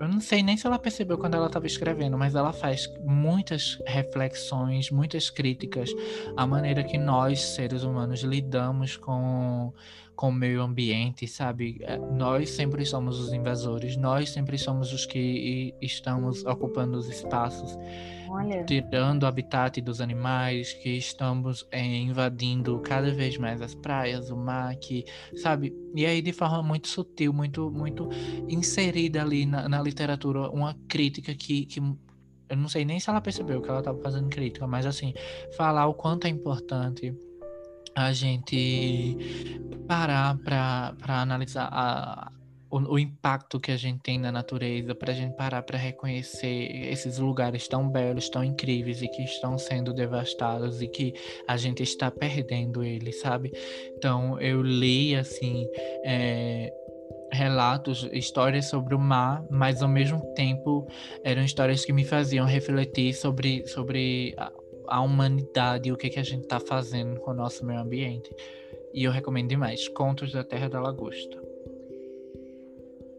eu 0.00 0.08
não 0.08 0.20
sei 0.20 0.42
nem 0.42 0.56
se 0.56 0.66
ela 0.66 0.78
percebeu 0.78 1.18
quando 1.18 1.34
ela 1.34 1.46
estava 1.46 1.66
escrevendo, 1.66 2.16
mas 2.16 2.34
ela 2.34 2.52
faz 2.52 2.92
muitas 3.04 3.78
reflexões, 3.86 4.90
muitas 4.90 5.28
críticas 5.30 5.90
à 6.36 6.46
maneira 6.46 6.84
que 6.84 6.96
nós, 6.96 7.40
seres 7.40 7.82
humanos, 7.82 8.20
lidamos 8.20 8.96
com, 8.96 9.72
com 10.14 10.28
o 10.28 10.32
meio 10.32 10.62
ambiente, 10.62 11.26
sabe? 11.26 11.78
É, 11.82 11.96
nós 11.96 12.50
sempre 12.50 12.84
somos 12.86 13.18
os 13.18 13.32
invasores, 13.32 13.96
nós 13.96 14.30
sempre 14.30 14.56
somos 14.56 14.92
os 14.92 15.04
que 15.04 15.74
estamos 15.80 16.44
ocupando 16.44 16.98
os 16.98 17.08
espaços. 17.08 17.76
Olha. 18.30 18.64
tirando 18.64 19.22
o 19.22 19.26
habitat 19.26 19.80
dos 19.80 20.00
animais, 20.00 20.72
que 20.74 20.90
estamos 20.90 21.66
é, 21.70 21.82
invadindo 21.82 22.78
cada 22.80 23.12
vez 23.12 23.36
mais 23.38 23.60
as 23.60 23.74
praias, 23.74 24.30
o 24.30 24.36
mar, 24.36 24.74
que, 24.76 25.04
sabe? 25.36 25.74
E 25.94 26.04
aí 26.04 26.20
de 26.20 26.32
forma 26.32 26.62
muito 26.62 26.88
sutil, 26.88 27.32
muito, 27.32 27.70
muito 27.70 28.08
inserida 28.48 29.22
ali 29.22 29.46
na, 29.46 29.68
na 29.68 29.82
literatura, 29.82 30.50
uma 30.50 30.74
crítica 30.88 31.34
que, 31.34 31.66
que 31.66 31.80
eu 31.80 32.56
não 32.56 32.68
sei 32.68 32.84
nem 32.84 32.98
se 32.98 33.10
ela 33.10 33.20
percebeu 33.20 33.60
que 33.60 33.68
ela 33.68 33.80
estava 33.80 34.00
fazendo 34.00 34.28
crítica, 34.28 34.66
mas 34.66 34.86
assim, 34.86 35.12
falar 35.56 35.86
o 35.86 35.94
quanto 35.94 36.26
é 36.26 36.30
importante 36.30 37.14
a 37.94 38.12
gente 38.12 39.16
parar 39.86 40.38
para 40.38 40.94
analisar 41.08 41.68
a, 41.70 42.30
o, 42.70 42.94
o, 42.94 42.98
impacto 42.98 43.58
que 43.58 43.70
a 43.70 43.76
gente 43.76 44.00
tem 44.00 44.18
na 44.18 44.30
natureza, 44.30 44.94
para 44.94 45.12
a 45.12 45.14
gente 45.14 45.34
parar 45.36 45.62
para 45.62 45.78
reconhecer 45.78 46.88
esses 46.90 47.18
lugares 47.18 47.66
tão 47.68 47.88
belos, 47.88 48.28
tão 48.28 48.44
incríveis 48.44 49.02
e 49.02 49.08
que 49.08 49.22
estão 49.22 49.58
sendo 49.58 49.92
devastados 49.92 50.82
e 50.82 50.88
que 50.88 51.14
a 51.46 51.56
gente 51.56 51.82
está 51.82 52.10
perdendo 52.10 52.82
eles, 52.82 53.20
sabe? 53.20 53.52
Então 53.96 54.40
eu 54.40 54.62
li 54.62 55.16
assim 55.16 55.66
é, 56.04 56.72
relatos, 57.32 58.08
histórias 58.12 58.66
sobre 58.66 58.94
o 58.94 58.98
mar, 58.98 59.44
mas 59.50 59.82
ao 59.82 59.88
mesmo 59.88 60.20
tempo 60.34 60.86
eram 61.24 61.42
histórias 61.42 61.84
que 61.84 61.92
me 61.92 62.04
faziam 62.04 62.46
refletir 62.46 63.14
sobre 63.14 63.66
sobre 63.66 64.34
a, 64.36 64.52
a 64.88 65.00
humanidade 65.00 65.88
e 65.88 65.92
o 65.92 65.96
que 65.96 66.10
que 66.10 66.18
a 66.18 66.24
gente 66.24 66.42
está 66.42 66.60
fazendo 66.60 67.20
com 67.20 67.30
o 67.30 67.34
nosso 67.34 67.64
meio 67.64 67.80
ambiente. 67.80 68.30
E 68.92 69.04
eu 69.04 69.12
recomendo 69.12 69.48
demais 69.48 69.88
Contos 69.88 70.32
da 70.32 70.42
Terra 70.42 70.68
da 70.68 70.80
Lagosta. 70.80 71.47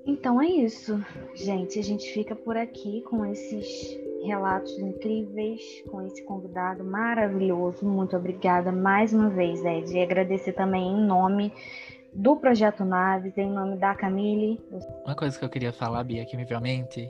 Então 0.10 0.42
é 0.42 0.48
isso, 0.48 1.00
gente. 1.36 1.78
A 1.78 1.84
gente 1.84 2.12
fica 2.12 2.36
por 2.36 2.58
aqui 2.58 3.02
com 3.02 3.24
esses 3.28 3.96
relatos 4.24 4.76
incríveis, 4.80 5.84
com 5.88 6.02
esse 6.02 6.24
convidado 6.24 6.84
maravilhoso. 6.84 7.86
Muito 7.86 8.18
obrigada 8.18 8.72
mais 8.72 9.14
uma 9.14 9.30
vez, 9.30 9.64
Ed. 9.64 9.96
E 9.96 10.02
agradecer 10.02 10.54
também 10.54 10.82
em 10.82 11.06
nome 11.06 11.54
do 12.12 12.36
Projeto 12.36 12.84
Naves, 12.84 13.38
em 13.38 13.52
nome 13.52 13.78
da 13.78 13.94
Camille. 13.94 14.60
Uma 15.06 15.16
coisa 15.16 15.38
que 15.38 15.46
eu 15.46 15.50
queria 15.50 15.72
falar, 15.72 16.04
Bia, 16.04 16.26
que 16.26 16.36
me 16.36 16.44
veio 16.44 16.58
à 16.58 16.62
mente, 16.62 17.08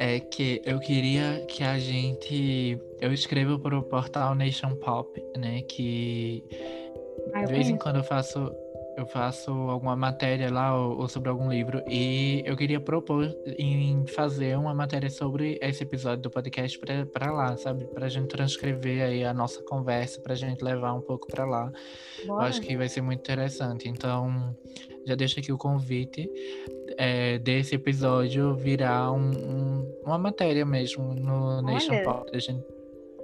é 0.00 0.18
que 0.18 0.60
eu 0.64 0.80
queria 0.80 1.46
que 1.46 1.62
a 1.62 1.78
gente. 1.78 2.76
Eu 3.00 3.12
escrevo 3.12 3.56
para 3.56 3.78
o 3.78 3.84
portal 3.84 4.34
Nation 4.34 4.74
Pop, 4.74 5.22
né? 5.38 5.62
Que 5.62 6.42
ah, 7.32 7.44
de 7.44 7.52
vez 7.52 7.68
em 7.68 7.76
quando 7.76 7.96
eu 7.96 8.04
faço 8.04 8.52
eu 8.96 9.06
faço 9.06 9.50
alguma 9.50 9.96
matéria 9.96 10.52
lá 10.52 10.76
ou, 10.76 11.00
ou, 11.00 11.08
sobre 11.08 11.28
algum 11.28 11.50
livro 11.50 11.82
e 11.88 12.42
eu 12.44 12.56
queria 12.56 12.80
propor 12.80 13.34
em 13.58 14.06
fazer 14.06 14.56
uma 14.56 14.74
matéria 14.74 15.10
sobre 15.10 15.58
esse 15.60 15.82
episódio 15.82 16.22
do 16.22 16.30
podcast 16.30 16.78
para 17.12 17.32
lá, 17.32 17.56
sabe? 17.56 17.86
Pra 17.86 18.08
gente 18.08 18.28
transcrever 18.28 19.02
aí 19.02 19.24
a 19.24 19.34
nossa 19.34 19.62
conversa, 19.62 20.20
pra 20.20 20.34
gente 20.34 20.62
levar 20.62 20.94
um 20.94 21.00
pouco 21.00 21.26
para 21.26 21.44
lá. 21.44 21.72
Bora. 22.26 22.44
Eu 22.44 22.48
acho 22.48 22.60
que 22.60 22.76
vai 22.76 22.88
ser 22.88 23.00
muito 23.00 23.20
interessante. 23.20 23.88
Então, 23.88 24.56
já 25.06 25.14
deixo 25.14 25.40
aqui 25.40 25.52
o 25.52 25.58
convite 25.58 26.30
é, 26.96 27.38
desse 27.38 27.74
episódio 27.74 28.54
virar 28.54 29.12
um, 29.12 29.30
um, 29.30 30.00
uma 30.04 30.18
matéria 30.18 30.64
mesmo 30.64 31.14
no 31.14 31.58
Olha. 31.58 31.62
Nation 31.62 32.02
Pop, 32.02 32.30
a 32.32 32.38
gente 32.38 32.64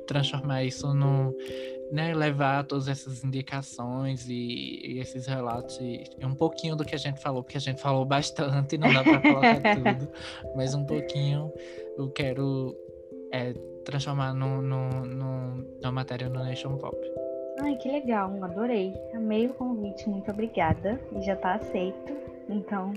transformar 0.07 0.65
isso 0.65 0.93
no 0.93 1.33
né, 1.91 2.15
levar 2.15 2.65
todas 2.65 2.89
essas 2.89 3.25
indicações 3.25 4.29
e, 4.29 4.81
e 4.85 4.99
esses 5.01 5.27
relatos 5.27 5.79
e, 5.81 6.05
um 6.25 6.35
pouquinho 6.35 6.77
do 6.77 6.85
que 6.85 6.95
a 6.95 6.99
gente 6.99 7.21
falou, 7.21 7.43
porque 7.43 7.57
a 7.57 7.61
gente 7.61 7.81
falou 7.81 8.05
bastante, 8.05 8.79
não 8.79 8.93
dá 8.93 9.03
para 9.03 9.21
colocar 9.21 9.61
tudo, 9.77 10.09
mas 10.55 10.75
um 10.75 10.85
pouquinho 10.85 11.53
eu 11.99 12.11
quero 12.11 12.77
é, 13.33 13.53
transformar 13.85 14.35
no, 14.35 14.62
no, 14.62 14.89
no, 15.05 15.55
numa 15.81 15.93
matéria 15.93 16.29
no 16.29 16.43
Nation 16.45 16.77
Pop. 16.77 16.97
Ai, 17.62 17.77
que 17.77 17.91
legal, 17.91 18.33
adorei. 18.43 18.95
Amei 19.15 19.47
o 19.47 19.55
convite, 19.55 20.09
muito 20.09 20.31
obrigada. 20.31 20.99
E 21.12 21.21
já 21.21 21.35
está 21.35 21.55
aceito. 21.55 22.17
Então, 22.49 22.93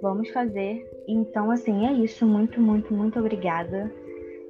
vamos 0.00 0.30
fazer. 0.30 0.88
Então, 1.06 1.50
assim, 1.50 1.86
é 1.86 1.92
isso. 1.92 2.26
Muito, 2.26 2.60
muito, 2.60 2.94
muito 2.94 3.18
obrigada. 3.18 3.92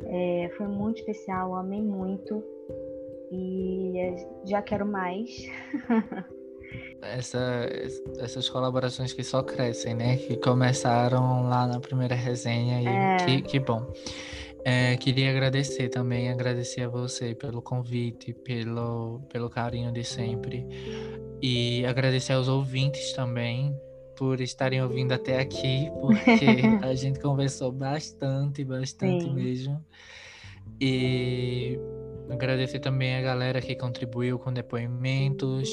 É, 0.04 0.50
foi 0.56 0.68
muito 0.68 0.98
especial, 0.98 1.54
amei 1.56 1.82
muito. 1.82 2.42
E 3.30 4.14
já 4.44 4.62
quero 4.62 4.86
mais. 4.86 5.30
Essa, 7.02 7.68
essas 8.18 8.48
colaborações 8.48 9.12
que 9.12 9.22
só 9.22 9.42
crescem, 9.42 9.94
né? 9.94 10.16
Que 10.16 10.36
começaram 10.36 11.48
lá 11.48 11.66
na 11.66 11.78
primeira 11.78 12.14
resenha 12.14 12.82
e 12.82 12.86
é. 12.86 13.16
que, 13.24 13.42
que 13.42 13.60
bom. 13.60 13.92
É, 14.64 14.96
queria 14.96 15.30
agradecer 15.30 15.88
também, 15.90 16.28
agradecer 16.28 16.82
a 16.82 16.88
você 16.88 17.36
pelo 17.36 17.62
convite, 17.62 18.32
pelo, 18.32 19.20
pelo 19.30 19.48
carinho 19.48 19.92
de 19.92 20.02
sempre. 20.02 20.66
E 21.40 21.86
agradecer 21.86 22.32
aos 22.32 22.48
ouvintes 22.48 23.12
também 23.12 23.72
por 24.16 24.40
estarem 24.40 24.82
ouvindo 24.82 25.12
até 25.12 25.38
aqui, 25.38 25.88
porque 26.00 26.46
a 26.82 26.94
gente 26.94 27.20
conversou 27.20 27.70
bastante, 27.70 28.64
bastante 28.64 29.24
Sim. 29.24 29.34
mesmo. 29.34 29.84
E 30.80 31.78
Agradecer 32.30 32.80
também 32.80 33.16
a 33.16 33.22
galera 33.22 33.60
que 33.60 33.74
contribuiu 33.74 34.38
com 34.38 34.52
depoimentos 34.52 35.70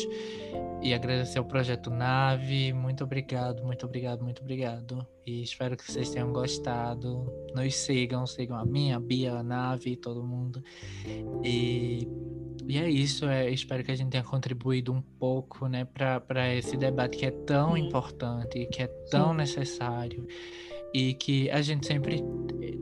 e 0.81 0.93
agradecer 0.93 1.39
ao 1.39 1.45
Projeto 1.45 1.89
Nave. 1.89 2.73
Muito 2.73 3.03
obrigado, 3.03 3.63
muito 3.63 3.85
obrigado, 3.85 4.23
muito 4.23 4.41
obrigado. 4.41 5.07
E 5.25 5.41
espero 5.41 5.77
que 5.77 5.89
vocês 5.89 6.09
tenham 6.09 6.31
gostado. 6.31 7.25
Nos 7.55 7.75
sigam, 7.75 8.27
sigam 8.27 8.57
a 8.57 8.65
minha, 8.65 8.97
a 8.97 8.99
Bia, 8.99 9.33
a 9.33 9.43
Nave, 9.43 9.95
todo 9.95 10.23
mundo. 10.23 10.61
E, 11.43 12.07
e 12.67 12.77
é 12.77 12.89
isso. 12.89 13.25
É, 13.25 13.49
espero 13.49 13.83
que 13.83 13.91
a 13.91 13.95
gente 13.95 14.09
tenha 14.09 14.23
contribuído 14.23 14.91
um 14.91 15.01
pouco 15.01 15.67
né, 15.67 15.85
para 15.85 16.53
esse 16.53 16.75
debate 16.75 17.17
que 17.17 17.25
é 17.25 17.31
tão 17.31 17.77
importante, 17.77 18.65
que 18.67 18.83
é 18.83 18.87
tão 19.09 19.31
Sim. 19.31 19.37
necessário 19.37 20.27
e 20.93 21.13
que 21.13 21.49
a 21.49 21.61
gente 21.61 21.87
sempre 21.87 22.23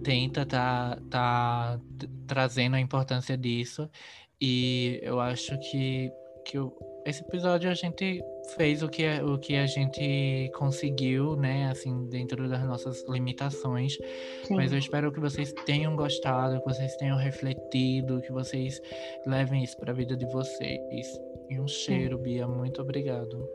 tenta 0.04 0.46
tá, 0.46 1.00
tá 1.10 1.80
trazendo 2.28 2.76
a 2.76 2.80
importância 2.80 3.38
disso 3.38 3.90
e 4.42 5.00
eu 5.04 5.20
acho 5.20 5.56
que, 5.60 6.12
que 6.44 6.58
eu, 6.58 6.76
esse 7.06 7.22
episódio 7.22 7.70
a 7.70 7.76
gente 7.76 8.24
fez 8.56 8.82
o 8.82 8.90
que, 8.90 9.08
o 9.22 9.38
que 9.38 9.56
a 9.56 9.68
gente 9.68 10.52
conseguiu, 10.56 11.36
né, 11.36 11.70
assim, 11.70 12.10
dentro 12.10 12.50
das 12.50 12.64
nossas 12.66 13.08
limitações, 13.08 13.98
Sim. 14.44 14.56
mas 14.56 14.72
eu 14.72 14.80
espero 14.80 15.12
que 15.12 15.20
vocês 15.20 15.54
tenham 15.66 15.96
gostado, 15.96 16.60
que 16.60 16.66
vocês 16.66 16.96
tenham 16.98 17.18
refletido, 17.18 18.20
que 18.22 18.32
vocês 18.32 18.82
levem 19.28 19.64
isso 19.64 19.78
para 19.78 19.92
a 19.92 19.96
vida 19.96 20.18
de 20.18 20.26
vocês. 20.26 21.08
E 21.48 21.60
um 21.60 21.68
cheiro, 21.68 22.18
Sim. 22.18 22.24
Bia, 22.24 22.48
muito 22.48 22.82
obrigado. 22.82 23.48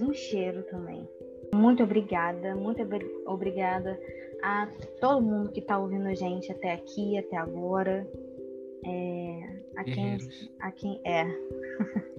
Um 0.00 0.12
cheiro 0.12 0.64
também. 0.64 1.08
Muito 1.54 1.82
obrigada, 1.82 2.56
muito 2.56 2.82
obrigada 3.26 4.00
a 4.42 4.66
todo 5.00 5.22
mundo 5.22 5.52
que 5.52 5.60
está 5.60 5.78
ouvindo 5.78 6.08
a 6.08 6.14
gente 6.14 6.50
até 6.50 6.72
aqui, 6.72 7.18
até 7.18 7.36
agora. 7.36 8.06
É, 8.84 9.62
a, 9.76 9.84
quem, 9.84 10.18
a 10.60 10.70
quem 10.72 11.00
é. 11.04 11.24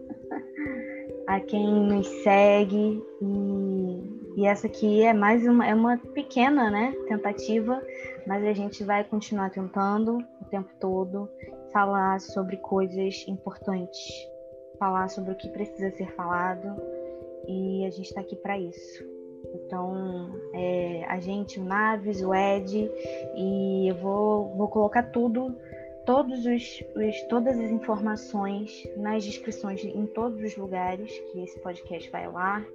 a 1.28 1.40
quem 1.40 1.68
nos 1.68 2.08
segue 2.24 3.04
e 3.22 4.34
E 4.38 4.46
essa 4.46 4.68
aqui 4.68 5.04
é 5.04 5.14
mais 5.14 5.46
uma, 5.46 5.68
é 5.68 5.76
uma 5.76 5.98
pequena 5.98 6.70
né, 6.70 6.94
tentativa, 7.08 7.82
mas 8.26 8.44
a 8.44 8.54
gente 8.54 8.84
vai 8.84 9.04
continuar 9.04 9.50
tentando 9.50 10.20
o 10.42 10.46
tempo 10.46 10.70
todo 10.80 11.30
falar 11.72 12.20
sobre 12.22 12.58
coisas 12.58 13.26
importantes, 13.28 14.14
falar 14.80 15.10
sobre 15.10 15.34
o 15.34 15.36
que 15.36 15.50
precisa 15.50 15.92
ser 15.92 16.12
falado 16.14 16.82
e 17.48 17.86
a 17.86 17.90
gente 17.90 18.08
está 18.08 18.22
aqui 18.22 18.36
para 18.38 18.58
isso. 18.58 19.13
Então, 19.54 20.30
é, 20.54 21.04
a 21.08 21.20
gente, 21.20 21.60
o 21.60 21.64
Naves, 21.64 22.22
o 22.22 22.34
Ed, 22.34 22.90
e 23.36 23.88
eu 23.90 23.96
vou, 23.96 24.56
vou 24.56 24.68
colocar 24.68 25.04
tudo, 25.04 25.56
todos 26.06 26.46
os, 26.46 26.84
os, 26.96 27.22
todas 27.30 27.58
as 27.58 27.72
informações 27.72 28.88
nas 28.98 29.24
descrições 29.24 29.84
em 29.84 30.06
todos 30.08 30.42
os 30.42 30.56
lugares 30.56 31.12
que 31.32 31.44
esse 31.44 31.60
podcast 31.60 32.10
vai 32.12 32.32
lá. 32.32 32.66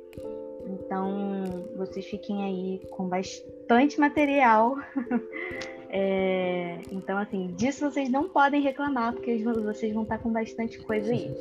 Então, 0.66 1.68
vocês 1.76 2.06
fiquem 2.06 2.44
aí 2.44 2.80
com 2.90 3.08
bastante 3.08 3.98
material. 3.98 4.76
é, 5.88 6.78
então, 6.92 7.16
assim, 7.16 7.54
disso 7.56 7.90
vocês 7.90 8.10
não 8.10 8.28
podem 8.28 8.60
reclamar, 8.60 9.14
porque 9.14 9.38
vocês 9.38 9.92
vão 9.92 10.02
estar 10.02 10.18
com 10.18 10.30
bastante 10.30 10.78
coisa 10.80 11.10
aí. 11.10 11.34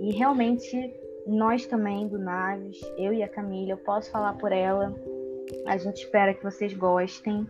E 0.00 0.12
realmente 0.12 0.94
nós 1.28 1.66
também 1.66 2.08
do 2.08 2.18
Naves, 2.18 2.80
eu 2.96 3.12
e 3.12 3.22
a 3.22 3.28
Camila, 3.28 3.72
eu 3.72 3.78
posso 3.78 4.10
falar 4.10 4.34
por 4.34 4.50
ela. 4.50 4.94
A 5.66 5.76
gente 5.76 6.04
espera 6.04 6.34
que 6.34 6.42
vocês 6.42 6.72
gostem. 6.74 7.46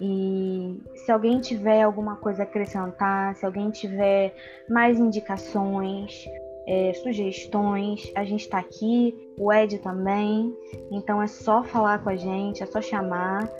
E 0.00 0.80
se 0.94 1.10
alguém 1.10 1.40
tiver 1.40 1.82
alguma 1.82 2.16
coisa 2.16 2.42
a 2.42 2.44
acrescentar, 2.44 3.34
se 3.34 3.44
alguém 3.44 3.70
tiver 3.70 4.34
mais 4.68 4.98
indicações, 4.98 6.24
é, 6.66 6.92
sugestões, 6.92 8.12
a 8.14 8.24
gente 8.24 8.42
está 8.42 8.58
aqui, 8.58 9.14
o 9.38 9.52
Ed 9.52 9.78
também. 9.78 10.54
Então 10.92 11.22
é 11.22 11.26
só 11.26 11.64
falar 11.64 12.02
com 12.04 12.10
a 12.10 12.16
gente, 12.16 12.62
é 12.62 12.66
só 12.66 12.80
chamar. 12.80 13.50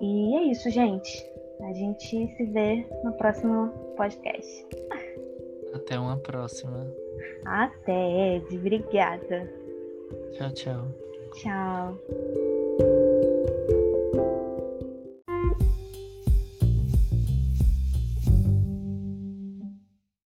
E 0.00 0.36
é 0.36 0.42
isso, 0.44 0.70
gente. 0.70 1.24
A 1.62 1.72
gente 1.72 2.36
se 2.36 2.44
vê 2.46 2.86
no 3.04 3.12
próximo 3.12 3.68
podcast. 3.96 4.66
Até 5.74 5.98
uma 5.98 6.16
próxima. 6.16 7.01
Até, 7.44 8.36
Ed. 8.36 8.46
Obrigada. 8.54 9.48
Tchau, 10.32 10.50
tchau. 10.52 10.88
Tchau. 11.34 11.98